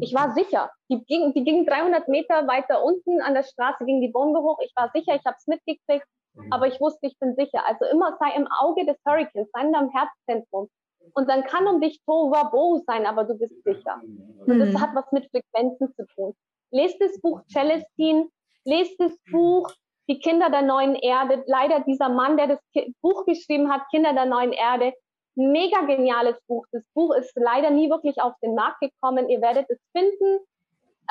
Ich 0.00 0.14
war 0.14 0.34
sicher. 0.34 0.70
Die 0.88 1.02
gingen, 1.04 1.32
die 1.34 1.42
gingen 1.42 1.66
300 1.66 2.06
Meter 2.06 2.46
weiter 2.46 2.84
unten 2.84 3.20
an 3.22 3.34
der 3.34 3.42
Straße, 3.42 3.84
ging 3.86 4.00
die 4.00 4.12
Bombe 4.12 4.40
hoch. 4.40 4.58
Ich 4.62 4.72
war 4.76 4.90
sicher, 4.94 5.16
ich 5.16 5.24
habe 5.24 5.36
es 5.36 5.46
mitgekriegt, 5.46 6.06
aber 6.50 6.68
ich 6.68 6.80
wusste, 6.80 7.06
ich 7.06 7.18
bin 7.18 7.34
sicher. 7.34 7.66
Also 7.66 7.86
immer 7.86 8.16
sei 8.20 8.36
im 8.36 8.46
Auge 8.46 8.86
des 8.86 8.98
Hurricanes, 9.04 9.50
sei 9.52 9.62
in 9.62 9.72
deinem 9.72 9.90
Herzzentrum. 9.90 10.68
Und 11.14 11.28
dann 11.28 11.42
kann 11.42 11.66
um 11.66 11.80
dich 11.80 12.00
Tohuwabohu 12.04 12.84
sein, 12.86 13.06
aber 13.06 13.24
du 13.24 13.34
bist 13.34 13.64
sicher. 13.64 14.00
Und 14.46 14.58
das 14.58 14.68
hm. 14.68 14.80
hat 14.80 14.94
was 14.94 15.10
mit 15.10 15.28
Frequenzen 15.30 15.92
zu 15.94 16.06
tun. 16.14 16.36
Lest 16.70 17.00
das 17.00 17.18
Buch 17.20 17.40
Celestine, 17.50 18.28
lest 18.64 19.00
das 19.00 19.16
Buch 19.32 19.72
die 20.08 20.18
Kinder 20.18 20.50
der 20.50 20.62
neuen 20.62 20.94
Erde. 20.94 21.44
Leider 21.46 21.80
dieser 21.80 22.08
Mann, 22.08 22.36
der 22.36 22.46
das 22.48 22.58
Buch 23.02 23.24
geschrieben 23.26 23.70
hat, 23.70 23.82
Kinder 23.90 24.12
der 24.12 24.26
neuen 24.26 24.52
Erde. 24.52 24.92
Mega 25.34 25.82
geniales 25.82 26.36
Buch. 26.46 26.64
Das 26.72 26.82
Buch 26.94 27.14
ist 27.14 27.32
leider 27.36 27.70
nie 27.70 27.90
wirklich 27.90 28.20
auf 28.20 28.34
den 28.42 28.54
Markt 28.54 28.80
gekommen. 28.80 29.28
Ihr 29.28 29.40
werdet 29.40 29.66
es 29.70 29.78
finden. 29.92 30.40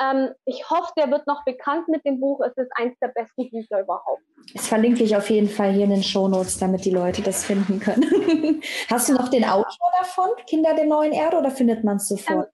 Ähm, 0.00 0.30
ich 0.44 0.68
hoffe, 0.70 0.92
der 0.96 1.10
wird 1.10 1.26
noch 1.26 1.44
bekannt 1.44 1.88
mit 1.88 2.04
dem 2.04 2.20
Buch. 2.20 2.40
Es 2.40 2.56
ist 2.56 2.70
eines 2.76 2.96
der 3.00 3.08
besten 3.08 3.50
Bücher 3.50 3.80
überhaupt. 3.80 4.22
Das 4.54 4.68
verlinke 4.68 5.02
ich 5.02 5.16
auf 5.16 5.28
jeden 5.30 5.48
Fall 5.48 5.72
hier 5.72 5.84
in 5.84 5.90
den 5.90 6.02
Shownotes, 6.02 6.58
damit 6.58 6.84
die 6.84 6.90
Leute 6.90 7.22
das 7.22 7.44
finden 7.44 7.80
können. 7.80 8.62
Hast 8.90 9.08
du 9.08 9.14
noch 9.14 9.28
den 9.28 9.44
Autor 9.44 9.90
davon, 9.98 10.30
Kinder 10.46 10.74
der 10.74 10.86
neuen 10.86 11.12
Erde, 11.12 11.38
oder 11.38 11.50
findet 11.50 11.82
man 11.84 11.96
es 11.96 12.08
sofort? 12.08 12.50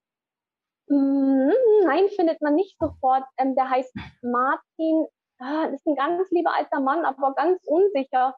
Ähm, 0.89 1.51
nein, 1.83 2.07
findet 2.15 2.41
man 2.41 2.55
nicht 2.55 2.77
sofort. 2.79 3.23
Ähm, 3.37 3.55
der 3.55 3.69
heißt 3.69 3.93
Martin 4.21 5.05
ah, 5.39 5.65
ist 5.65 5.85
ein 5.85 5.95
ganz 5.95 6.29
lieber 6.31 6.53
alter 6.53 6.79
Mann, 6.79 7.05
aber 7.05 7.33
ganz 7.35 7.61
unsicher. 7.65 8.35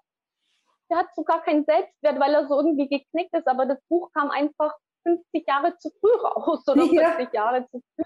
Der 0.90 0.98
hat 1.00 1.14
sogar 1.16 1.44
keinen 1.44 1.66
Selbstwert, 1.66 2.20
weil 2.20 2.34
er 2.34 2.48
so 2.48 2.56
irgendwie 2.58 2.88
geknickt 2.88 3.34
ist, 3.34 3.48
aber 3.48 3.66
das 3.66 3.80
Buch 3.90 4.10
kam 4.14 4.32
einfach 4.32 4.74
50 5.04 5.48
Jahre 5.48 5.78
zu 5.78 5.90
früh 6.00 6.16
raus 6.22 6.68
oder 6.68 6.84
ja. 6.94 7.12
40 7.12 7.34
Jahre 7.34 7.68
zu 7.70 7.82
früh. 7.96 8.04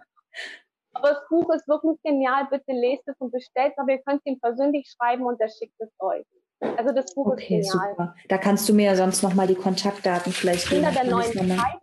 Aber 0.93 1.09
das 1.09 1.27
Buch 1.30 1.53
ist 1.53 1.68
wirklich 1.68 2.01
genial. 2.03 2.47
Bitte 2.49 2.73
lest 2.73 3.07
es 3.07 3.15
und 3.19 3.31
bestellt 3.31 3.73
es, 3.73 3.77
aber 3.77 3.91
ihr 3.91 4.01
könnt 4.01 4.22
es 4.26 4.31
ihm 4.31 4.39
persönlich 4.39 4.93
schreiben 4.93 5.26
und 5.26 5.39
er 5.39 5.49
schickt 5.49 5.80
es 5.80 5.89
euch. 5.99 6.26
Also 6.59 6.93
das 6.93 7.13
Buch 7.13 7.27
okay, 7.27 7.59
ist 7.59 7.72
genial. 7.72 7.91
Super. 7.91 8.15
Da 8.27 8.38
kannst 8.38 8.68
du 8.68 8.73
mir 8.73 8.85
ja 8.88 8.95
sonst 8.95 9.23
nochmal 9.23 9.47
die 9.47 9.55
Kontaktdaten 9.55 10.31
vielleicht 10.31 10.69
geben. 10.69 10.84
Kinder 10.84 11.01
der 11.01 11.09
neuen 11.09 11.31
Zeit. 11.31 11.80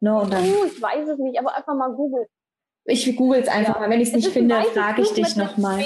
No, 0.00 0.22
und 0.22 0.32
dann, 0.32 0.42
oh, 0.44 0.64
ich 0.64 0.80
weiß 0.80 1.08
es 1.08 1.18
nicht, 1.18 1.38
aber 1.38 1.54
einfach 1.54 1.74
mal 1.74 1.92
googeln. 1.92 2.26
Ich 2.88 3.16
google 3.16 3.40
es 3.40 3.48
einfach 3.48 3.74
ja. 3.74 3.80
mal. 3.80 3.90
Wenn 3.90 4.00
ich 4.00 4.08
es 4.08 4.14
nicht 4.14 4.28
finde, 4.28 4.62
frage 4.74 5.02
ich 5.02 5.12
dich 5.12 5.36
nochmal. 5.36 5.84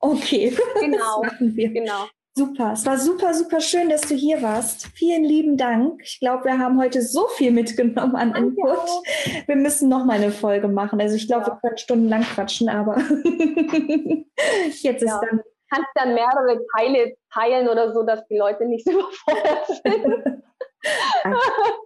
Okay. 0.00 0.56
Genau. 0.80 1.22
genau. 1.46 2.06
Super. 2.36 2.72
Es 2.72 2.84
war 2.84 2.98
super, 2.98 3.32
super 3.32 3.60
schön, 3.60 3.88
dass 3.88 4.02
du 4.02 4.14
hier 4.14 4.42
warst. 4.42 4.88
Vielen 4.94 5.22
lieben 5.22 5.56
Dank. 5.56 6.02
Ich 6.02 6.18
glaube, 6.18 6.44
wir 6.44 6.58
haben 6.58 6.80
heute 6.80 7.00
so 7.00 7.28
viel 7.28 7.52
mitgenommen 7.52 8.16
an 8.16 8.32
Danke 8.32 8.48
Input. 8.48 8.76
Auch. 8.76 9.02
Wir 9.46 9.56
müssen 9.56 9.88
noch 9.88 10.04
mal 10.04 10.16
eine 10.16 10.32
Folge 10.32 10.66
machen. 10.66 11.00
Also 11.00 11.14
ich 11.14 11.28
glaube, 11.28 11.46
ja. 11.46 11.52
wir 11.52 11.60
können 11.60 11.78
stundenlang 11.78 12.22
quatschen, 12.22 12.68
aber 12.68 12.96
jetzt 14.66 15.02
ist 15.02 15.08
ja. 15.08 15.20
dann. 15.20 15.40
Kannst 15.70 15.90
dann 15.94 16.14
mehrere 16.14 16.60
Teile 16.76 17.14
teilen 17.32 17.68
oder 17.68 17.92
so, 17.92 18.02
dass 18.02 18.26
die 18.28 18.36
Leute 18.36 18.66
nicht 18.66 18.84
so 18.84 18.92
überfordert 18.92 19.66
sind. 19.82 20.42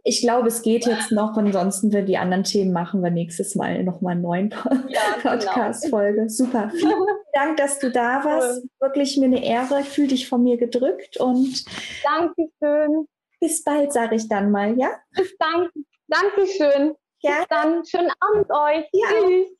Ich 0.04 0.22
glaube, 0.22 0.48
es 0.48 0.62
geht 0.62 0.86
jetzt 0.86 1.12
noch. 1.12 1.36
Ansonsten 1.36 1.92
wir 1.92 2.00
die 2.02 2.16
anderen 2.16 2.42
Themen 2.42 2.72
machen 2.72 3.02
wir 3.02 3.10
nächstes 3.10 3.54
Mal 3.54 3.84
nochmal 3.84 4.12
einen 4.12 4.22
neuen 4.22 4.54
ja, 4.88 5.00
genau. 5.22 5.34
Podcast-Folge. 5.34 6.16
Genau. 6.16 6.28
Super. 6.28 6.70
Vielen 6.74 6.94
Dank, 7.34 7.58
dass 7.58 7.78
du 7.78 7.90
da 7.90 8.24
warst. 8.24 8.66
Wirklich 8.80 9.18
mir 9.18 9.26
eine 9.26 9.44
Ehre. 9.44 9.80
Ich 9.80 9.88
fühle 9.88 10.08
dich 10.08 10.26
von 10.26 10.42
mir 10.42 10.56
gedrückt 10.56 11.18
und 11.18 11.62
Dankeschön. 12.04 13.06
Bis 13.38 13.62
bald, 13.62 13.92
sage 13.92 14.16
ich 14.16 14.28
dann 14.28 14.50
mal, 14.50 14.78
ja? 14.78 14.90
Bis 15.14 15.36
dann. 15.38 15.68
Dankeschön. 16.08 16.94
Ja. 17.20 17.38
Bis 17.38 17.48
dann. 17.50 17.84
Schönen 17.84 18.10
Abend 18.20 18.50
euch. 18.50 18.88
Ja. 18.92 19.08
Tschüss. 19.10 19.57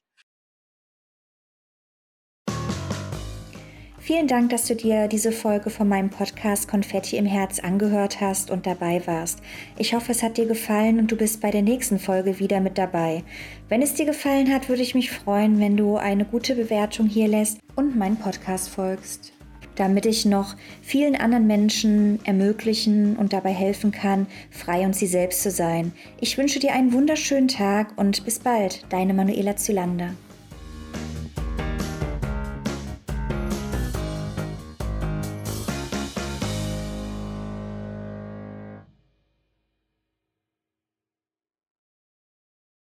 Vielen 4.08 4.26
Dank, 4.26 4.48
dass 4.48 4.64
du 4.64 4.74
dir 4.74 5.06
diese 5.06 5.32
Folge 5.32 5.68
von 5.68 5.86
meinem 5.86 6.08
Podcast 6.08 6.66
Konfetti 6.66 7.18
im 7.18 7.26
Herz 7.26 7.58
angehört 7.60 8.22
hast 8.22 8.50
und 8.50 8.66
dabei 8.66 9.06
warst. 9.06 9.40
Ich 9.76 9.92
hoffe, 9.92 10.12
es 10.12 10.22
hat 10.22 10.38
dir 10.38 10.46
gefallen 10.46 10.98
und 10.98 11.12
du 11.12 11.16
bist 11.16 11.42
bei 11.42 11.50
der 11.50 11.60
nächsten 11.60 11.98
Folge 11.98 12.38
wieder 12.38 12.60
mit 12.60 12.78
dabei. 12.78 13.22
Wenn 13.68 13.82
es 13.82 13.92
dir 13.92 14.06
gefallen 14.06 14.50
hat, 14.50 14.70
würde 14.70 14.80
ich 14.80 14.94
mich 14.94 15.10
freuen, 15.10 15.60
wenn 15.60 15.76
du 15.76 15.98
eine 15.98 16.24
gute 16.24 16.54
Bewertung 16.54 17.06
hier 17.06 17.28
lässt 17.28 17.58
und 17.76 17.98
meinen 17.98 18.16
Podcast 18.16 18.70
folgst 18.70 19.34
damit 19.76 20.06
ich 20.06 20.24
noch 20.24 20.56
vielen 20.82 21.14
anderen 21.14 21.46
Menschen 21.46 22.18
ermöglichen 22.24 23.16
und 23.16 23.32
dabei 23.32 23.52
helfen 23.52 23.92
kann, 23.92 24.26
frei 24.50 24.84
und 24.84 24.96
sie 24.96 25.06
selbst 25.06 25.40
zu 25.40 25.52
sein. 25.52 25.92
Ich 26.20 26.36
wünsche 26.36 26.58
dir 26.58 26.72
einen 26.72 26.92
wunderschönen 26.92 27.46
Tag 27.46 27.92
und 27.96 28.24
bis 28.24 28.40
bald, 28.40 28.84
deine 28.88 29.14
Manuela 29.14 29.54
Zylander. 29.54 30.14